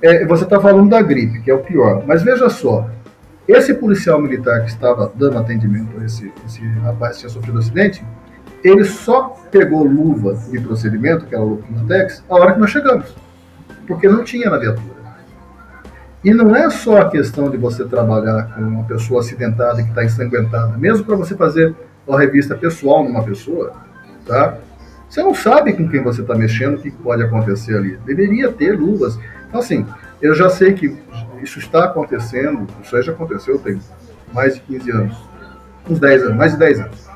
É, 0.00 0.26
você 0.26 0.44
está 0.44 0.60
falando 0.60 0.88
da 0.88 1.02
gripe, 1.02 1.42
que 1.42 1.50
é 1.50 1.54
o 1.54 1.58
pior, 1.58 2.04
mas 2.06 2.22
veja 2.22 2.48
só, 2.48 2.88
esse 3.46 3.74
policial 3.74 4.20
militar 4.20 4.62
que 4.62 4.70
estava 4.70 5.12
dando 5.14 5.38
atendimento 5.38 6.00
a 6.00 6.04
esse, 6.04 6.32
esse 6.46 6.60
rapaz 6.82 7.14
que 7.14 7.20
tinha 7.20 7.30
sofrido 7.30 7.56
um 7.56 7.60
acidente, 7.60 8.04
ele 8.64 8.84
só 8.84 9.36
pegou 9.50 9.84
luva 9.84 10.34
de 10.50 10.60
procedimento, 10.60 11.26
que 11.26 11.34
era 11.34 11.44
luva 11.44 11.62
Tex, 11.86 12.24
a 12.28 12.34
hora 12.34 12.54
que 12.54 12.60
nós 12.60 12.70
chegamos, 12.70 13.14
porque 13.86 14.08
não 14.08 14.24
tinha 14.24 14.50
na 14.50 14.58
viatura. 14.58 14.95
E 16.24 16.32
não 16.32 16.56
é 16.56 16.68
só 16.70 16.98
a 17.02 17.10
questão 17.10 17.50
de 17.50 17.56
você 17.56 17.84
trabalhar 17.84 18.54
com 18.54 18.62
uma 18.62 18.84
pessoa 18.84 19.20
acidentada 19.20 19.82
que 19.82 19.88
está 19.88 20.04
ensanguentada, 20.04 20.76
mesmo 20.76 21.04
para 21.04 21.16
você 21.16 21.36
fazer 21.36 21.74
uma 22.06 22.18
revista 22.18 22.54
pessoal 22.54 23.04
numa 23.04 23.22
pessoa, 23.22 23.72
tá? 24.26 24.56
Você 25.08 25.22
não 25.22 25.34
sabe 25.34 25.72
com 25.72 25.88
quem 25.88 26.02
você 26.02 26.22
está 26.22 26.34
mexendo, 26.34 26.74
o 26.74 26.78
que 26.78 26.90
pode 26.90 27.22
acontecer 27.22 27.76
ali. 27.76 27.96
Deveria 28.04 28.52
ter 28.52 28.72
luvas. 28.72 29.18
Então, 29.48 29.60
assim, 29.60 29.86
eu 30.20 30.34
já 30.34 30.48
sei 30.50 30.72
que 30.72 30.96
isso 31.42 31.58
está 31.58 31.84
acontecendo, 31.84 32.66
isso 32.82 32.96
aí 32.96 33.02
já 33.02 33.12
aconteceu, 33.12 33.58
tem 33.58 33.80
mais 34.32 34.54
de 34.54 34.60
15 34.62 34.90
anos, 34.90 35.16
uns 35.88 36.00
10 36.00 36.22
anos, 36.24 36.36
mais 36.36 36.52
de 36.52 36.58
10 36.58 36.80
anos. 36.80 37.08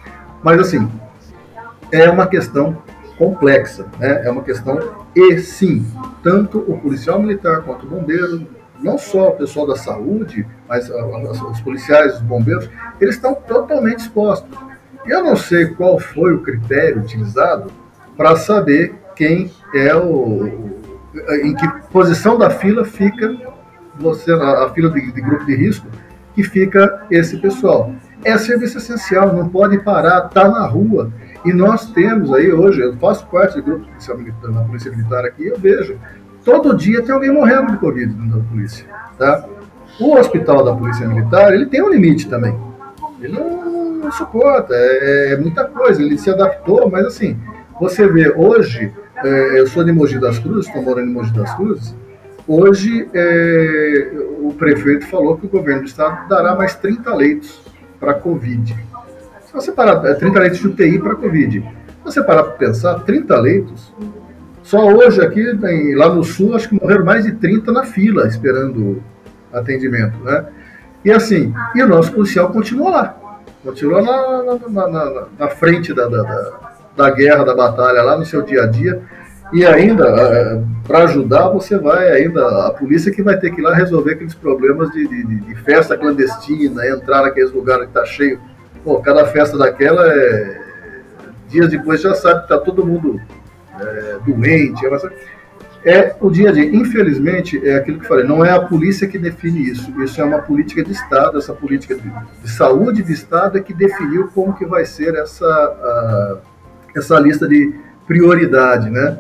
Mas, 0.43 0.60
assim, 0.60 0.89
é 1.90 2.09
uma 2.09 2.27
questão 2.27 2.81
complexa, 3.18 3.86
né? 3.98 4.22
é 4.24 4.31
uma 4.31 4.43
questão, 4.43 4.78
e 5.14 5.39
sim, 5.40 5.85
tanto 6.22 6.59
o 6.59 6.81
policial 6.81 7.20
militar 7.20 7.60
quanto 7.62 7.85
o 7.85 7.90
bombeiro, 7.90 8.47
não 8.82 8.98
só 8.98 9.28
o 9.28 9.36
pessoal 9.36 9.66
da 9.66 9.77
saúde, 9.77 10.47
mas 10.69 10.90
os 10.90 11.61
policiais, 11.61 12.15
os 12.16 12.23
bombeiros, 12.23 12.69
eles 13.01 13.16
estão 13.16 13.35
totalmente 13.35 14.01
expostos. 14.01 14.59
Eu 15.07 15.24
não 15.24 15.36
sei 15.36 15.66
qual 15.66 15.98
foi 15.98 16.35
o 16.35 16.43
critério 16.43 17.02
utilizado 17.02 17.70
para 18.16 18.36
saber 18.36 18.94
quem 19.16 19.51
é 19.74 19.94
o. 19.94 20.78
em 21.43 21.55
que 21.55 21.69
posição 21.90 22.39
da 22.39 22.51
fila 22.51 22.85
fica 22.85 23.36
você, 23.98 24.32
a, 24.32 24.70
fila 24.70 24.90
de, 24.90 25.12
de 25.12 25.20
grupo 25.20 25.44
de 25.44 25.55
risco, 25.55 25.86
que 26.35 26.43
fica 26.43 27.07
esse 27.11 27.36
pessoal. 27.39 27.93
É 28.24 28.36
serviço 28.36 28.78
essencial, 28.78 29.35
não 29.35 29.48
pode 29.48 29.78
parar, 29.78 30.28
tá 30.28 30.48
na 30.48 30.66
rua. 30.66 31.12
E 31.44 31.52
nós 31.52 31.90
temos 31.93 32.32
aí 32.32 32.52
hoje, 32.52 32.81
eu 32.82 32.97
faço 32.98 33.27
parte 33.27 33.57
do 33.57 33.62
grupo 33.62 33.86
na 34.48 34.62
Polícia 34.62 34.90
Militar 34.90 35.24
aqui, 35.24 35.47
eu 35.47 35.59
vejo 35.59 35.98
todo 36.45 36.77
dia 36.77 37.03
tem 37.03 37.15
alguém 37.15 37.33
morrendo 37.33 37.73
de 37.73 37.79
Covid 37.79 38.12
da 38.12 38.39
polícia. 38.45 38.87
Tá? 39.19 39.47
O 40.01 40.17
hospital 40.17 40.65
da 40.65 40.75
Polícia 40.75 41.07
Militar, 41.07 41.53
ele 41.53 41.67
tem 41.67 41.83
um 41.83 41.91
limite 41.91 42.29
também. 42.29 42.57
Ele 43.21 43.35
não, 43.35 43.95
não 43.97 44.12
suporta, 44.12 44.75
é, 44.75 45.33
é, 45.33 45.37
muita 45.37 45.65
coisa, 45.65 46.03
ele 46.03 46.17
se 46.17 46.31
adaptou, 46.31 46.89
mas 46.91 47.05
assim, 47.05 47.37
você 47.79 48.09
vê 48.09 48.33
hoje, 48.35 48.93
é, 49.23 49.61
eu 49.61 49.67
sou 49.67 49.85
de 49.85 49.93
Mogi 49.93 50.19
das 50.19 50.39
Cruzes, 50.39 50.67
estou 50.67 50.83
morando 50.83 51.11
em 51.11 51.12
Mogi 51.12 51.33
das 51.35 51.55
Cruzes, 51.55 51.95
hoje 52.49 53.09
é, 53.12 54.12
o 54.41 54.55
prefeito 54.55 55.07
falou 55.07 55.37
que 55.37 55.45
o 55.45 55.51
governo 55.51 55.83
do 55.83 55.87
estado 55.87 56.27
dará 56.29 56.55
mais 56.55 56.75
30 56.77 57.15
leitos 57.15 57.61
para 57.99 58.15
Covid. 58.15 58.75
Se 59.45 59.53
você 59.53 59.71
parar, 59.71 60.15
30 60.15 60.25
é, 60.25 60.41
leitos 60.41 60.61
de 60.61 60.69
UTI 60.69 60.99
para 60.99 61.15
Covid. 61.17 61.61
Se 61.61 62.05
você 62.05 62.23
parar 62.23 62.45
para 62.45 62.53
pensar, 62.53 63.01
30 63.01 63.39
leitos 63.39 63.93
só 64.71 64.87
hoje 64.87 65.21
aqui, 65.21 65.43
lá 65.97 66.15
no 66.15 66.23
sul, 66.23 66.55
acho 66.55 66.69
que 66.69 66.81
morreram 66.81 67.05
mais 67.05 67.25
de 67.25 67.33
30 67.33 67.73
na 67.73 67.83
fila 67.83 68.29
esperando 68.29 69.03
atendimento, 69.53 70.17
né? 70.23 70.45
E 71.05 71.11
assim, 71.11 71.53
e 71.75 71.83
o 71.83 71.89
nosso 71.89 72.13
policial 72.13 72.53
continua 72.53 72.91
lá. 72.91 73.21
Continua 73.65 74.01
na, 74.01 74.59
na, 74.69 74.89
na, 74.89 75.27
na 75.37 75.49
frente 75.49 75.93
da, 75.93 76.07
da, 76.07 76.53
da, 76.97 77.11
guerra, 77.11 77.45
da 77.45 77.53
batalha, 77.53 78.01
lá 78.01 78.17
no 78.17 78.25
seu 78.25 78.43
dia 78.43 78.63
a 78.63 78.67
dia. 78.69 79.03
E 79.53 79.67
ainda, 79.67 80.05
é, 80.07 80.63
para 80.87 81.03
ajudar, 81.03 81.49
você 81.49 81.77
vai 81.77 82.09
ainda, 82.13 82.69
a 82.69 82.71
polícia 82.71 83.11
que 83.11 83.25
vai 83.25 83.37
ter 83.39 83.51
que 83.51 83.61
ir 83.61 83.65
lá 83.65 83.75
resolver 83.75 84.13
aqueles 84.13 84.35
problemas 84.35 84.89
de, 84.93 85.05
de, 85.05 85.41
de 85.41 85.55
festa 85.57 85.99
clandestina, 85.99 86.87
entrar 86.87 87.23
naqueles 87.23 87.51
lugares 87.51 87.87
que 87.87 87.93
tá 87.93 88.05
cheio. 88.05 88.39
Pô, 88.85 89.01
cada 89.01 89.27
festa 89.27 89.59
daquela 89.59 90.07
é. 90.07 90.61
Dias 91.49 91.69
depois 91.71 92.01
já 92.01 92.15
sabe 92.15 92.43
que 92.43 92.49
tá 92.49 92.59
todo 92.59 92.87
mundo 92.87 93.21
é, 93.81 94.19
doente, 94.27 94.86
é, 95.85 96.15
o 96.20 96.31
dia 96.31 96.51
a 96.51 96.52
dia. 96.52 96.65
Infelizmente, 96.65 97.61
é 97.66 97.77
aquilo 97.77 97.98
que 97.98 98.05
eu 98.05 98.09
falei, 98.09 98.24
não 98.24 98.44
é 98.44 98.51
a 98.51 98.61
polícia 98.61 99.09
que 99.09 99.19
define 99.19 99.70
isso. 99.70 99.90
Isso 100.02 100.20
é 100.20 100.24
uma 100.24 100.43
política 100.43 100.85
de 100.85 100.93
Estado, 100.93 101.39
essa 101.39 101.55
política 101.55 101.94
de, 101.94 102.11
de 102.43 102.51
saúde 102.51 103.02
de 103.02 103.12
Estado 103.12 103.57
é 103.57 103.61
que 103.61 103.73
definiu 103.73 104.28
como 104.35 104.55
que 104.55 104.66
vai 104.66 104.85
ser 104.85 105.15
essa, 105.15 105.47
a, 105.47 106.39
essa 106.94 107.19
lista 107.19 107.48
de 107.48 107.74
prioridade, 108.07 108.90
né? 108.90 109.19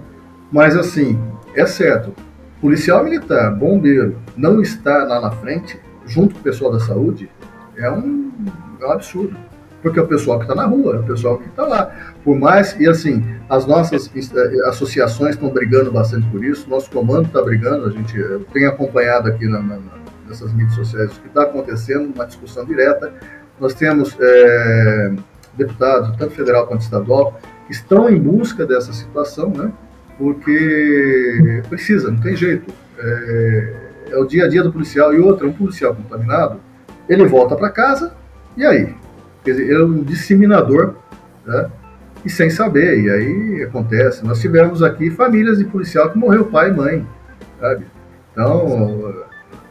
Mas 0.52 0.76
assim, 0.76 1.18
é 1.54 1.64
certo, 1.64 2.14
policial 2.60 3.04
militar, 3.04 3.54
bombeiro, 3.54 4.18
não 4.36 4.60
estar 4.60 5.04
lá 5.04 5.20
na 5.20 5.30
frente, 5.30 5.80
junto 6.06 6.34
com 6.34 6.40
o 6.40 6.42
pessoal 6.42 6.72
da 6.72 6.80
saúde, 6.80 7.30
é 7.76 7.90
um, 7.90 8.30
é 8.80 8.86
um 8.86 8.90
absurdo 8.90 9.36
porque 9.82 9.98
é 9.98 10.02
o 10.02 10.06
pessoal 10.06 10.38
que 10.38 10.44
está 10.44 10.54
na 10.54 10.66
rua, 10.66 10.96
é 10.96 10.98
o 10.98 11.02
pessoal 11.02 11.38
que 11.38 11.48
está 11.48 11.66
lá. 11.66 11.90
Por 12.22 12.38
mais, 12.38 12.78
e 12.78 12.88
assim, 12.88 13.24
as 13.48 13.66
nossas 13.66 14.10
eh, 14.14 14.68
associações 14.68 15.34
estão 15.34 15.48
brigando 15.50 15.90
bastante 15.90 16.26
por 16.28 16.44
isso, 16.44 16.68
nosso 16.68 16.90
comando 16.90 17.26
está 17.26 17.42
brigando, 17.42 17.86
a 17.86 17.90
gente 17.90 18.16
tem 18.52 18.66
acompanhado 18.66 19.28
aqui 19.28 19.46
na, 19.46 19.60
na, 19.60 19.78
nessas 20.28 20.52
mídias 20.52 20.74
sociais 20.74 21.16
o 21.16 21.20
que 21.20 21.28
está 21.28 21.42
acontecendo, 21.42 22.12
uma 22.14 22.26
discussão 22.26 22.64
direta. 22.64 23.12
Nós 23.58 23.74
temos 23.74 24.16
é, 24.20 25.12
deputados, 25.56 26.16
tanto 26.16 26.34
federal 26.34 26.66
quanto 26.66 26.82
estadual, 26.82 27.38
que 27.66 27.72
estão 27.72 28.08
em 28.08 28.18
busca 28.18 28.66
dessa 28.66 28.92
situação, 28.92 29.50
né? 29.50 29.70
porque 30.18 31.62
precisa, 31.68 32.10
não 32.10 32.20
tem 32.20 32.36
jeito. 32.36 32.72
É, 32.98 33.74
é 34.10 34.18
o 34.18 34.26
dia 34.26 34.44
a 34.44 34.48
dia 34.48 34.62
do 34.62 34.70
policial. 34.70 35.14
E 35.14 35.18
outra, 35.18 35.46
um 35.46 35.52
policial 35.52 35.94
contaminado, 35.94 36.60
ele 37.08 37.26
volta 37.26 37.56
para 37.56 37.70
casa, 37.70 38.12
e 38.56 38.64
aí? 38.64 38.94
Quer 39.50 39.56
dizer, 39.56 39.72
ele 39.72 39.82
é 39.82 39.84
um 39.84 40.02
disseminador, 40.04 40.94
né? 41.44 41.68
E 42.24 42.30
sem 42.30 42.48
saber, 42.50 43.00
e 43.00 43.10
aí 43.10 43.62
acontece. 43.64 44.24
Nós 44.24 44.40
tivemos 44.40 44.80
aqui 44.80 45.10
famílias 45.10 45.58
de 45.58 45.64
policial 45.64 46.10
que 46.10 46.18
morreu 46.18 46.44
pai 46.44 46.70
e 46.70 46.72
mãe, 46.72 47.06
sabe? 47.58 47.84
Então, 48.30 49.12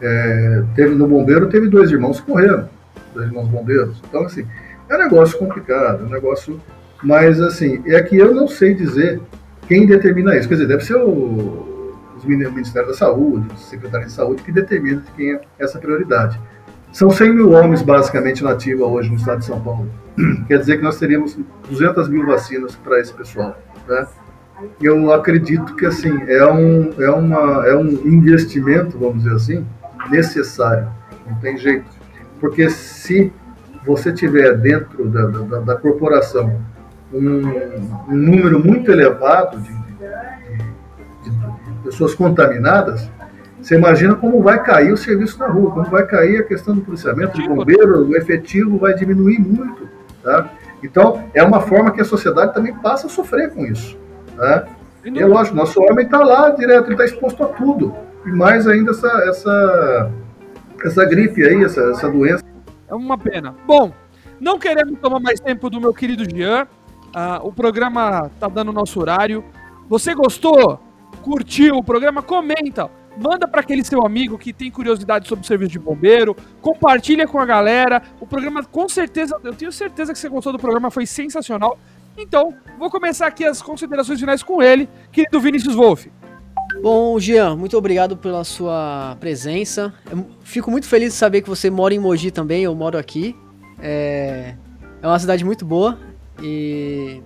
é, 0.02 0.64
teve 0.76 0.96
no 0.96 1.08
bombeiro, 1.08 1.48
teve 1.48 1.70
dois 1.70 1.92
irmãos 1.92 2.20
que 2.20 2.30
morreram, 2.30 2.68
dois 3.14 3.28
irmãos 3.28 3.48
bombeiros. 3.48 4.02
Então, 4.10 4.24
assim, 4.26 4.46
é 4.90 4.96
um 4.96 5.00
negócio 5.00 5.38
complicado, 5.38 6.04
é 6.04 6.06
um 6.08 6.10
negócio. 6.10 6.60
Mas, 7.02 7.40
assim, 7.40 7.82
é 7.86 8.02
que 8.02 8.18
eu 8.18 8.36
não 8.36 8.50
sei 8.50 8.74
dizer 8.74 9.22
quem 9.66 9.86
determina 9.86 10.36
isso. 10.36 10.50
Quer 10.50 10.56
dizer, 10.56 10.68
deve 10.68 10.84
ser 10.84 10.96
o, 10.96 11.96
os 12.18 12.26
Ministério 12.26 12.90
da 12.90 12.94
Saúde, 12.94 13.48
o 13.54 13.58
Secretário 13.58 14.08
de 14.08 14.12
Saúde, 14.12 14.44
que 14.44 14.52
determina 14.52 15.00
de 15.00 15.12
quem 15.12 15.36
é 15.36 15.42
essa 15.58 15.80
prioridade. 15.80 16.38
São 16.92 17.10
100 17.10 17.34
mil 17.34 17.52
homens, 17.52 17.82
basicamente, 17.82 18.44
na 18.44 18.52
ativa 18.52 18.86
hoje 18.86 19.10
no 19.10 19.16
estado 19.16 19.40
de 19.40 19.46
São 19.46 19.62
Paulo. 19.62 19.90
Quer 20.48 20.60
dizer 20.60 20.78
que 20.78 20.84
nós 20.84 20.98
teríamos 20.98 21.38
200 21.70 22.10
mil 22.10 22.26
vacinas 22.26 22.76
para 22.76 23.00
esse 23.00 23.14
pessoal. 23.14 23.56
Né? 23.88 24.08
Eu 24.82 25.12
acredito 25.14 25.76
que 25.76 25.86
assim 25.86 26.22
é 26.28 26.46
um, 26.46 26.92
é, 27.02 27.10
uma, 27.10 27.68
é 27.68 27.76
um 27.76 27.88
investimento, 27.88 28.98
vamos 28.98 29.24
dizer 29.24 29.36
assim, 29.36 29.66
necessário. 30.10 30.88
Não 31.28 31.36
tem 31.40 31.58
jeito. 31.58 31.86
Porque 32.40 32.70
se 32.70 33.32
você 33.86 34.12
tiver 34.12 34.58
dentro 34.58 35.08
da, 35.10 35.28
da, 35.28 35.60
da 35.60 35.76
corporação 35.76 36.60
um, 37.14 37.48
um, 38.10 38.16
número 38.16 38.64
muito 38.64 38.92
elevado 38.92 39.60
de, 39.60 39.72
de, 39.72 41.30
de, 41.30 41.32
de 41.32 41.84
pessoas 41.84 42.14
contaminadas, 42.14 43.10
Você 43.62 43.76
imagina 43.76 44.16
como 44.16 44.42
vai 44.42 44.62
cair 44.64 44.92
o 44.92 44.98
serviço 44.98 45.38
na 45.40 45.48
rua, 45.48 45.72
como 45.72 45.86
vai 45.86 46.06
cair 46.06 46.40
a 46.40 46.44
questão 46.44 46.76
do 46.76 46.82
policiamento, 46.82 47.40
do 47.40 47.56
bombeiro, 47.56 48.08
o 48.08 48.16
efetivo 48.16 48.78
vai 48.78 48.94
diminuir 48.94 49.40
muito. 49.40 49.90
Tá? 50.24 50.50
Então, 50.82 51.24
é 51.34 51.44
uma 51.44 51.60
forma 51.60 51.92
que 51.92 52.02
a 52.02 52.06
sociedade 52.06 52.54
também 52.54 52.74
passa 52.74 53.08
a 53.08 53.10
sofrer 53.10 53.54
com 53.54 53.66
isso. 53.66 53.98
Tá? 54.36 54.66
E 55.04 55.20
é 55.20 55.26
lógico, 55.26 55.56
nosso 55.56 55.82
homem 55.82 56.06
está 56.06 56.20
lá 56.20 56.50
direto, 56.52 56.86
ele 56.86 56.94
está 56.94 57.06
exposto 57.06 57.44
a 57.44 57.48
tudo. 57.48 57.94
E 58.26 58.30
mais 58.30 58.68
ainda 58.68 58.92
essa, 58.92 59.08
essa, 59.28 60.12
essa 60.84 61.06
gripe 61.06 61.44
aí, 61.44 61.64
essa, 61.64 61.82
essa 61.92 62.10
doença. 62.10 62.44
É 62.88 62.94
uma 62.94 63.18
pena. 63.18 63.56
Bom, 63.66 63.92
não 64.40 64.58
queremos 64.58 65.00
tomar 65.00 65.20
mais 65.20 65.40
tempo 65.40 65.70
do 65.70 65.82
meu 65.82 65.94
querido 65.94 66.24
Jean. 66.24 66.68
Uh, 67.08 67.48
o 67.48 67.52
programa 67.52 68.30
tá 68.40 68.48
dando 68.48 68.72
nosso 68.72 69.00
horário. 69.00 69.44
Você 69.90 70.14
gostou? 70.14 70.80
Curtiu 71.24 71.76
o 71.76 71.84
programa? 71.84 72.22
Comenta. 72.22 72.90
Manda 73.22 73.48
para 73.48 73.62
aquele 73.62 73.84
seu 73.84 74.06
amigo 74.06 74.38
que 74.38 74.54
tem 74.54 74.72
curiosidade 74.72 75.28
sobre 75.28 75.44
o 75.44 75.48
serviço 75.48 75.72
de 75.72 75.80
bombeiro. 75.80 76.36
Compartilha 76.62 77.28
com 77.28 77.40
a 77.40 77.46
galera. 77.46 78.02
O 78.20 78.26
programa, 78.26 78.64
com 78.64 78.88
certeza, 78.88 79.38
eu 79.44 79.54
tenho 79.54 79.72
certeza 79.72 80.14
que 80.14 80.20
você 80.20 80.30
gostou 80.30 80.54
do 80.54 80.60
programa, 80.60 80.90
foi 80.90 81.06
sensacional. 81.06 81.78
Então, 82.18 82.54
vou 82.78 82.90
começar 82.90 83.28
aqui 83.28 83.46
as 83.46 83.62
considerações 83.62 84.20
finais 84.20 84.44
com 84.44 84.62
ele, 84.62 84.90
querido 85.12 85.40
Vinícius 85.40 85.76
Wolff. 85.76 86.12
Bom, 86.82 87.20
Jean, 87.20 87.56
muito 87.56 87.78
obrigado 87.78 88.16
pela 88.16 88.44
sua 88.44 89.18
presença. 89.20 89.94
Eu 90.10 90.26
fico 90.42 90.70
muito 90.70 90.88
feliz 90.88 91.14
de 91.14 91.20
saber 91.20 91.42
que 91.42 91.50
você 91.50 91.70
mora 91.70 91.94
em 91.94 92.00
Mogi 92.00 92.32
também, 92.32 92.64
eu 92.64 92.76
moro 92.76 92.98
aqui. 92.98 93.36
É, 93.82 94.56
é 95.02 95.08
uma 95.08 95.20
cidade 95.20 95.44
muito 95.44 95.66
boa 95.66 95.98
e 96.42 97.22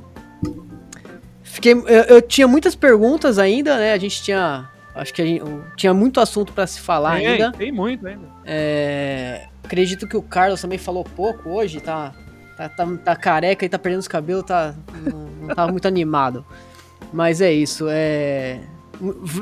fiquei 1.44 1.74
eu, 1.74 2.04
eu, 2.04 2.22
tinha 2.22 2.48
muitas 2.48 2.76
perguntas 2.76 3.40
ainda, 3.40 3.78
né? 3.78 3.94
A 3.94 3.98
gente 3.98 4.22
tinha 4.22 4.70
acho 4.96 5.14
que 5.14 5.22
a 5.22 5.26
gente, 5.26 5.44
tinha 5.76 5.94
muito 5.94 6.20
assunto 6.20 6.54
para 6.54 6.68
se 6.68 6.80
falar 6.80 7.18
tem, 7.18 7.28
ainda. 7.28 7.52
Tem 7.52 7.72
muito 7.72 8.06
ainda. 8.06 8.28
É, 8.46 9.48
acredito 9.64 10.08
que 10.08 10.18
o 10.18 10.22
Carlos 10.22 10.62
também 10.62 10.78
falou 10.78 11.04
pouco 11.04 11.50
hoje, 11.50 11.80
tá 11.80 12.14
tá, 12.56 12.70
tá, 12.70 12.86
tá 13.04 13.16
careca 13.16 13.66
e 13.66 13.70
tá 13.70 13.80
perdendo 13.80 14.02
os 14.02 14.08
cabelos, 14.08 14.44
tá 14.44 14.76
não, 14.94 15.48
não 15.48 15.56
tá 15.56 15.68
muito 15.68 15.88
animado. 15.88 16.46
Mas 17.12 17.42
é 17.42 17.52
isso, 17.52 17.88
é 17.90 18.60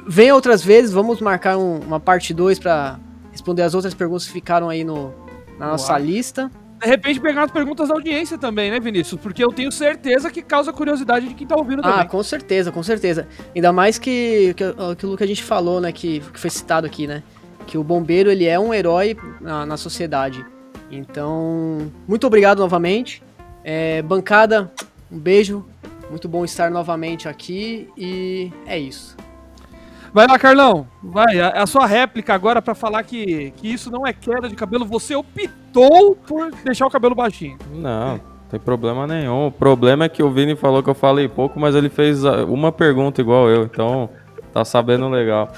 Venha 0.07 0.33
outras 0.33 0.63
vezes, 0.63 0.91
vamos 0.91 1.19
marcar 1.21 1.57
um, 1.57 1.79
uma 1.79 1.99
parte 1.99 2.33
2 2.33 2.57
para 2.57 2.99
responder 3.31 3.61
as 3.61 3.75
outras 3.75 3.93
perguntas 3.93 4.25
que 4.25 4.31
ficaram 4.31 4.69
aí 4.69 4.83
no, 4.83 5.13
na 5.59 5.67
nossa 5.67 5.97
lista 5.97 6.49
de 6.81 6.87
repente 6.87 7.19
pegar 7.19 7.43
as 7.43 7.51
perguntas 7.51 7.89
da 7.89 7.93
audiência 7.93 8.37
também, 8.37 8.71
né, 8.71 8.79
Vinícius? 8.79 9.19
Porque 9.21 9.43
eu 9.43 9.49
tenho 9.49 9.71
certeza 9.71 10.31
que 10.31 10.41
causa 10.41 10.73
curiosidade 10.73 11.27
de 11.27 11.35
quem 11.35 11.45
tá 11.45 11.55
ouvindo 11.55 11.79
ah, 11.81 11.83
também. 11.83 11.99
Ah, 11.99 12.05
com 12.05 12.23
certeza, 12.23 12.71
com 12.71 12.81
certeza. 12.81 13.27
Ainda 13.55 13.71
mais 13.71 13.99
que, 13.99 14.53
que 14.55 14.63
aquilo 14.63 15.15
que 15.15 15.23
a 15.23 15.27
gente 15.27 15.43
falou, 15.43 15.79
né, 15.79 15.91
que, 15.91 16.19
que 16.19 16.39
foi 16.39 16.49
citado 16.49 16.87
aqui, 16.87 17.05
né? 17.05 17.21
Que 17.67 17.77
o 17.77 17.83
bombeiro, 17.83 18.31
ele 18.31 18.45
é 18.45 18.59
um 18.59 18.73
herói 18.73 19.15
na, 19.39 19.65
na 19.65 19.77
sociedade. 19.77 20.43
Então, 20.89 21.91
muito 22.07 22.25
obrigado 22.25 22.59
novamente. 22.59 23.21
É, 23.63 24.01
bancada, 24.01 24.71
um 25.11 25.19
beijo. 25.19 25.65
Muito 26.09 26.27
bom 26.27 26.43
estar 26.43 26.69
novamente 26.69 27.29
aqui 27.29 27.87
e 27.95 28.51
é 28.65 28.77
isso. 28.77 29.15
Vai 30.13 30.27
lá, 30.27 30.37
Carlão. 30.37 30.87
Vai, 31.01 31.39
a, 31.39 31.49
a 31.49 31.65
sua 31.65 31.85
réplica 31.85 32.33
agora 32.33 32.61
para 32.61 32.75
falar 32.75 33.03
que, 33.03 33.51
que 33.57 33.71
isso 33.71 33.89
não 33.89 34.05
é 34.05 34.11
queda 34.11 34.49
de 34.49 34.55
cabelo. 34.55 34.85
Você 34.85 35.15
optou 35.15 36.15
por 36.27 36.51
deixar 36.65 36.85
o 36.85 36.89
cabelo 36.89 37.15
baixinho. 37.15 37.57
Não, 37.73 38.19
tem 38.49 38.59
problema 38.59 39.07
nenhum. 39.07 39.47
O 39.47 39.51
problema 39.51 40.05
é 40.05 40.09
que 40.09 40.21
o 40.21 40.29
Vini 40.29 40.55
falou 40.55 40.83
que 40.83 40.89
eu 40.89 40.93
falei 40.93 41.29
pouco, 41.29 41.57
mas 41.59 41.75
ele 41.75 41.89
fez 41.89 42.25
ah, 42.25 42.43
uma 42.45 42.71
pergunta 42.71 43.21
igual 43.21 43.49
eu, 43.49 43.63
então 43.63 44.09
tá 44.51 44.65
sabendo 44.65 45.07
legal. 45.07 45.49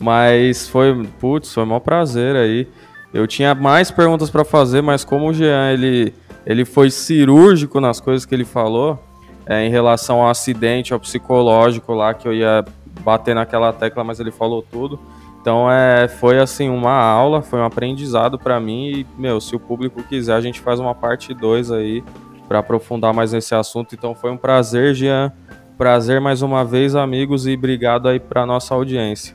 Mas 0.00 0.68
foi, 0.68 1.06
putz, 1.20 1.54
foi 1.54 1.62
um 1.62 1.78
prazer 1.78 2.34
aí. 2.34 2.66
Eu 3.14 3.26
tinha 3.28 3.54
mais 3.54 3.92
perguntas 3.92 4.28
para 4.28 4.44
fazer, 4.44 4.82
mas 4.82 5.04
como 5.04 5.28
o 5.28 5.32
Jean 5.32 5.70
ele, 5.72 6.12
ele 6.44 6.64
foi 6.64 6.90
cirúrgico 6.90 7.80
nas 7.80 8.00
coisas 8.00 8.26
que 8.26 8.34
ele 8.34 8.44
falou, 8.44 8.98
é, 9.46 9.64
em 9.64 9.70
relação 9.70 10.20
ao 10.20 10.30
acidente, 10.30 10.92
ao 10.92 10.98
psicológico 10.98 11.92
lá, 11.92 12.12
que 12.12 12.26
eu 12.26 12.32
ia 12.32 12.64
bater 13.02 13.34
naquela 13.34 13.72
tecla, 13.72 14.04
mas 14.04 14.20
ele 14.20 14.30
falou 14.30 14.62
tudo. 14.62 14.98
Então 15.40 15.70
é, 15.70 16.06
foi 16.06 16.38
assim 16.38 16.68
uma 16.68 16.92
aula, 16.92 17.40
foi 17.40 17.60
um 17.60 17.64
aprendizado 17.64 18.38
para 18.38 18.60
mim 18.60 18.90
e, 18.90 19.06
meu, 19.16 19.40
se 19.40 19.56
o 19.56 19.60
público 19.60 20.02
quiser, 20.02 20.34
a 20.34 20.40
gente 20.40 20.60
faz 20.60 20.78
uma 20.78 20.94
parte 20.94 21.32
2 21.32 21.70
aí 21.72 22.04
para 22.46 22.58
aprofundar 22.58 23.14
mais 23.14 23.32
nesse 23.32 23.54
assunto. 23.54 23.94
Então 23.94 24.14
foi 24.14 24.30
um 24.30 24.36
prazer, 24.36 24.94
Jean. 24.94 25.32
Prazer 25.78 26.20
mais 26.20 26.42
uma 26.42 26.62
vez, 26.62 26.94
amigos, 26.94 27.46
e 27.46 27.54
obrigado 27.54 28.06
aí 28.06 28.20
para 28.20 28.44
nossa 28.44 28.74
audiência. 28.74 29.34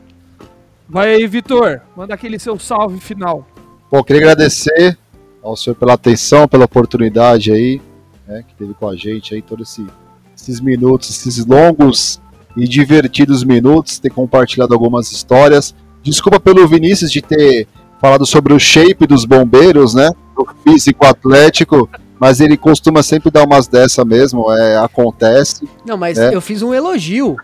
Vai 0.88 1.15
aí, 1.15 1.26
Vitor, 1.26 1.82
manda 1.95 2.14
aquele 2.14 2.38
seu 2.38 2.60
salve 2.60 2.99
final. 2.99 3.48
Bom, 3.91 4.03
queria 4.03 4.22
agradecer 4.22 4.95
ao 5.41 5.56
senhor 5.56 5.76
pela 5.76 5.94
atenção, 5.94 6.48
pela 6.48 6.65
oportunidade 6.65 7.52
aí, 7.52 7.82
né, 8.27 8.44
que 8.48 8.53
teve 8.53 8.76
com 8.76 8.88
a 8.88 8.95
gente 8.95 9.34
aí 9.34 9.41
todos 9.41 9.72
esse, 9.72 9.88
esses 10.36 10.60
minutos, 10.60 11.10
esses 11.10 11.44
longos 11.45 12.22
e 12.56 12.68
divertidos 12.68 13.44
minutos, 13.44 13.99
ter 13.99 14.10
compartilhado 14.10 14.73
algumas 14.73 15.11
histórias. 15.11 15.76
Desculpa 16.02 16.40
pelo 16.40 16.68
Vinícius 16.68 17.11
de 17.11 17.22
ter 17.22 17.68
falado 17.99 18.26
sobre 18.26 18.53
o 18.53 18.60
shape 18.60 19.07
dos 19.07 19.26
bombeiros, 19.26 19.94
né? 19.94 20.11
O 20.38 20.45
físico 20.64 21.06
atlético. 21.06 21.90
Mas 22.19 22.40
ele 22.40 22.56
costuma 22.56 23.03
sempre 23.03 23.30
dar 23.30 23.44
umas 23.44 23.68
dessa 23.68 24.06
mesmo, 24.06 24.52
é, 24.52 24.77
acontece. 24.77 25.68
Não, 25.86 25.98
mas 25.98 26.18
é. 26.18 26.34
eu 26.34 26.40
fiz 26.40 26.61
um 26.61 26.73
elogio. 26.73 27.36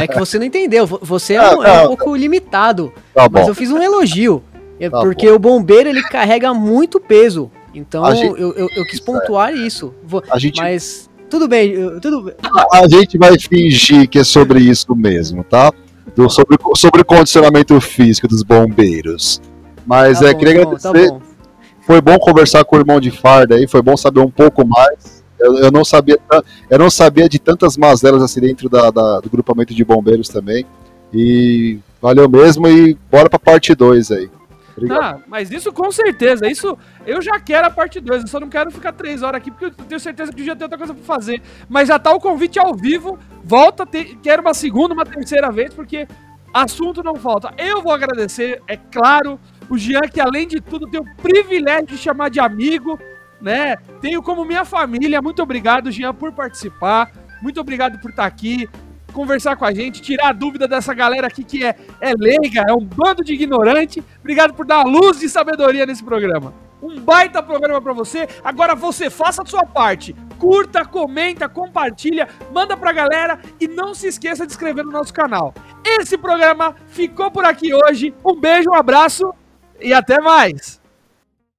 É 0.00 0.06
que 0.06 0.18
você 0.18 0.38
não 0.38 0.46
entendeu. 0.46 0.86
Você 0.86 1.34
é, 1.34 1.54
um, 1.54 1.62
é 1.62 1.82
um 1.82 1.88
pouco 1.88 2.16
limitado. 2.16 2.92
Tá 3.14 3.28
mas 3.30 3.46
eu 3.46 3.54
fiz 3.54 3.70
um 3.70 3.82
elogio. 3.82 4.42
É 4.80 4.88
tá 4.88 5.00
porque 5.00 5.28
bom. 5.28 5.34
o 5.34 5.38
bombeiro 5.38 5.88
ele 5.88 6.02
carrega 6.02 6.54
muito 6.54 6.98
peso. 6.98 7.50
Então 7.74 8.10
gente, 8.14 8.40
eu, 8.40 8.54
eu, 8.54 8.68
eu, 8.74 8.86
quis 8.86 9.00
pontuar 9.00 9.54
isso. 9.54 9.92
A 10.30 10.38
gente, 10.38 10.60
mas 10.60 11.10
tudo 11.28 11.48
bem, 11.48 11.98
tudo 12.00 12.32
A 12.72 12.88
gente 12.88 13.18
vai 13.18 13.38
fingir 13.38 14.08
que 14.08 14.18
é 14.18 14.24
sobre 14.24 14.60
isso 14.60 14.94
mesmo, 14.94 15.44
tá? 15.44 15.72
Do, 16.14 16.30
sobre, 16.30 16.56
sobre 16.76 17.02
o 17.02 17.04
condicionamento 17.04 17.80
físico 17.80 18.28
dos 18.28 18.42
bombeiros. 18.42 19.40
Mas 19.84 20.20
tá 20.20 20.28
é, 20.28 20.32
bom, 20.32 20.38
queria 20.38 20.54
tá 20.54 20.62
agradecer. 20.62 21.10
Tá 21.10 21.20
foi 21.86 22.00
bom 22.00 22.18
conversar 22.18 22.64
com 22.64 22.76
o 22.76 22.78
irmão 22.80 23.00
de 23.00 23.12
farda 23.12 23.54
aí, 23.54 23.68
foi 23.68 23.80
bom 23.80 23.96
saber 23.96 24.20
um 24.20 24.30
pouco 24.30 24.66
mais. 24.66 25.24
Eu, 25.38 25.56
eu 25.58 25.70
não 25.70 25.84
sabia, 25.84 26.18
eu 26.68 26.78
não 26.78 26.90
sabia 26.90 27.28
de 27.28 27.38
tantas 27.38 27.76
mazelas 27.76 28.22
assim 28.22 28.40
dentro 28.40 28.68
da, 28.68 28.90
da, 28.90 29.20
do 29.20 29.30
grupamento 29.30 29.72
de 29.72 29.84
bombeiros 29.84 30.28
também. 30.28 30.66
E 31.14 31.78
valeu 32.02 32.28
mesmo 32.28 32.66
e 32.66 32.96
bora 33.10 33.30
pra 33.30 33.38
parte 33.38 33.74
2 33.74 34.10
aí. 34.10 34.28
Obrigado. 34.76 35.02
Ah, 35.02 35.22
mas 35.26 35.50
isso 35.50 35.72
com 35.72 35.90
certeza. 35.90 36.46
Isso 36.46 36.76
eu 37.06 37.22
já 37.22 37.40
quero 37.40 37.66
a 37.66 37.70
parte 37.70 37.98
2. 38.00 38.22
Eu 38.22 38.28
só 38.28 38.38
não 38.38 38.48
quero 38.48 38.70
ficar 38.70 38.92
três 38.92 39.22
horas 39.22 39.40
aqui, 39.40 39.50
porque 39.50 39.66
eu 39.66 39.70
tenho 39.70 40.00
certeza 40.00 40.32
que 40.32 40.44
já 40.44 40.54
tem 40.54 40.64
outra 40.64 40.78
coisa 40.78 40.94
pra 40.94 41.02
fazer. 41.02 41.42
Mas 41.68 41.88
já 41.88 41.98
tá 41.98 42.12
o 42.12 42.20
convite 42.20 42.58
ao 42.58 42.74
vivo. 42.74 43.18
Volta, 43.42 43.86
te, 43.86 44.18
quero 44.22 44.42
uma 44.42 44.52
segunda, 44.52 44.92
uma 44.92 45.06
terceira 45.06 45.50
vez, 45.50 45.72
porque 45.72 46.06
assunto 46.52 47.02
não 47.02 47.16
falta. 47.16 47.52
Eu 47.56 47.82
vou 47.82 47.92
agradecer, 47.92 48.62
é 48.66 48.76
claro, 48.76 49.40
o 49.68 49.78
Jean, 49.78 50.02
que 50.02 50.20
além 50.20 50.46
de 50.46 50.60
tudo 50.60 50.86
tem 50.88 51.00
o 51.00 51.16
privilégio 51.16 51.86
de 51.86 51.98
chamar 51.98 52.28
de 52.28 52.40
amigo, 52.40 52.98
né? 53.40 53.76
Tenho 54.00 54.22
como 54.22 54.44
minha 54.44 54.64
família. 54.64 55.22
Muito 55.22 55.42
obrigado, 55.42 55.90
Jean, 55.90 56.12
por 56.12 56.32
participar. 56.32 57.10
Muito 57.42 57.60
obrigado 57.60 57.98
por 58.00 58.10
estar 58.10 58.26
aqui 58.26 58.68
conversar 59.16 59.56
com 59.56 59.64
a 59.64 59.72
gente, 59.72 60.02
tirar 60.02 60.28
a 60.28 60.32
dúvida 60.32 60.68
dessa 60.68 60.92
galera 60.92 61.26
aqui 61.26 61.42
que 61.42 61.64
é, 61.64 61.74
é 62.02 62.12
leiga, 62.14 62.62
é 62.68 62.72
um 62.74 62.84
bando 62.84 63.24
de 63.24 63.32
ignorante. 63.32 64.04
Obrigado 64.20 64.52
por 64.52 64.66
dar 64.66 64.84
luz 64.84 65.18
de 65.18 65.26
sabedoria 65.26 65.86
nesse 65.86 66.04
programa. 66.04 66.52
Um 66.82 67.00
baita 67.00 67.42
programa 67.42 67.80
para 67.80 67.94
você. 67.94 68.28
Agora 68.44 68.74
você 68.74 69.08
faça 69.08 69.42
a 69.42 69.46
sua 69.46 69.64
parte. 69.64 70.14
Curta, 70.38 70.84
comenta, 70.84 71.48
compartilha, 71.48 72.28
manda 72.52 72.76
pra 72.76 72.92
galera 72.92 73.40
e 73.58 73.66
não 73.66 73.94
se 73.94 74.08
esqueça 74.08 74.46
de 74.46 74.52
inscrever 74.52 74.84
no 74.84 74.92
nosso 74.92 75.14
canal. 75.14 75.54
Esse 75.82 76.18
programa 76.18 76.76
ficou 76.88 77.30
por 77.30 77.46
aqui 77.46 77.72
hoje. 77.72 78.14
Um 78.22 78.38
beijo, 78.38 78.68
um 78.68 78.74
abraço 78.74 79.32
e 79.80 79.94
até 79.94 80.20
mais. 80.20 80.78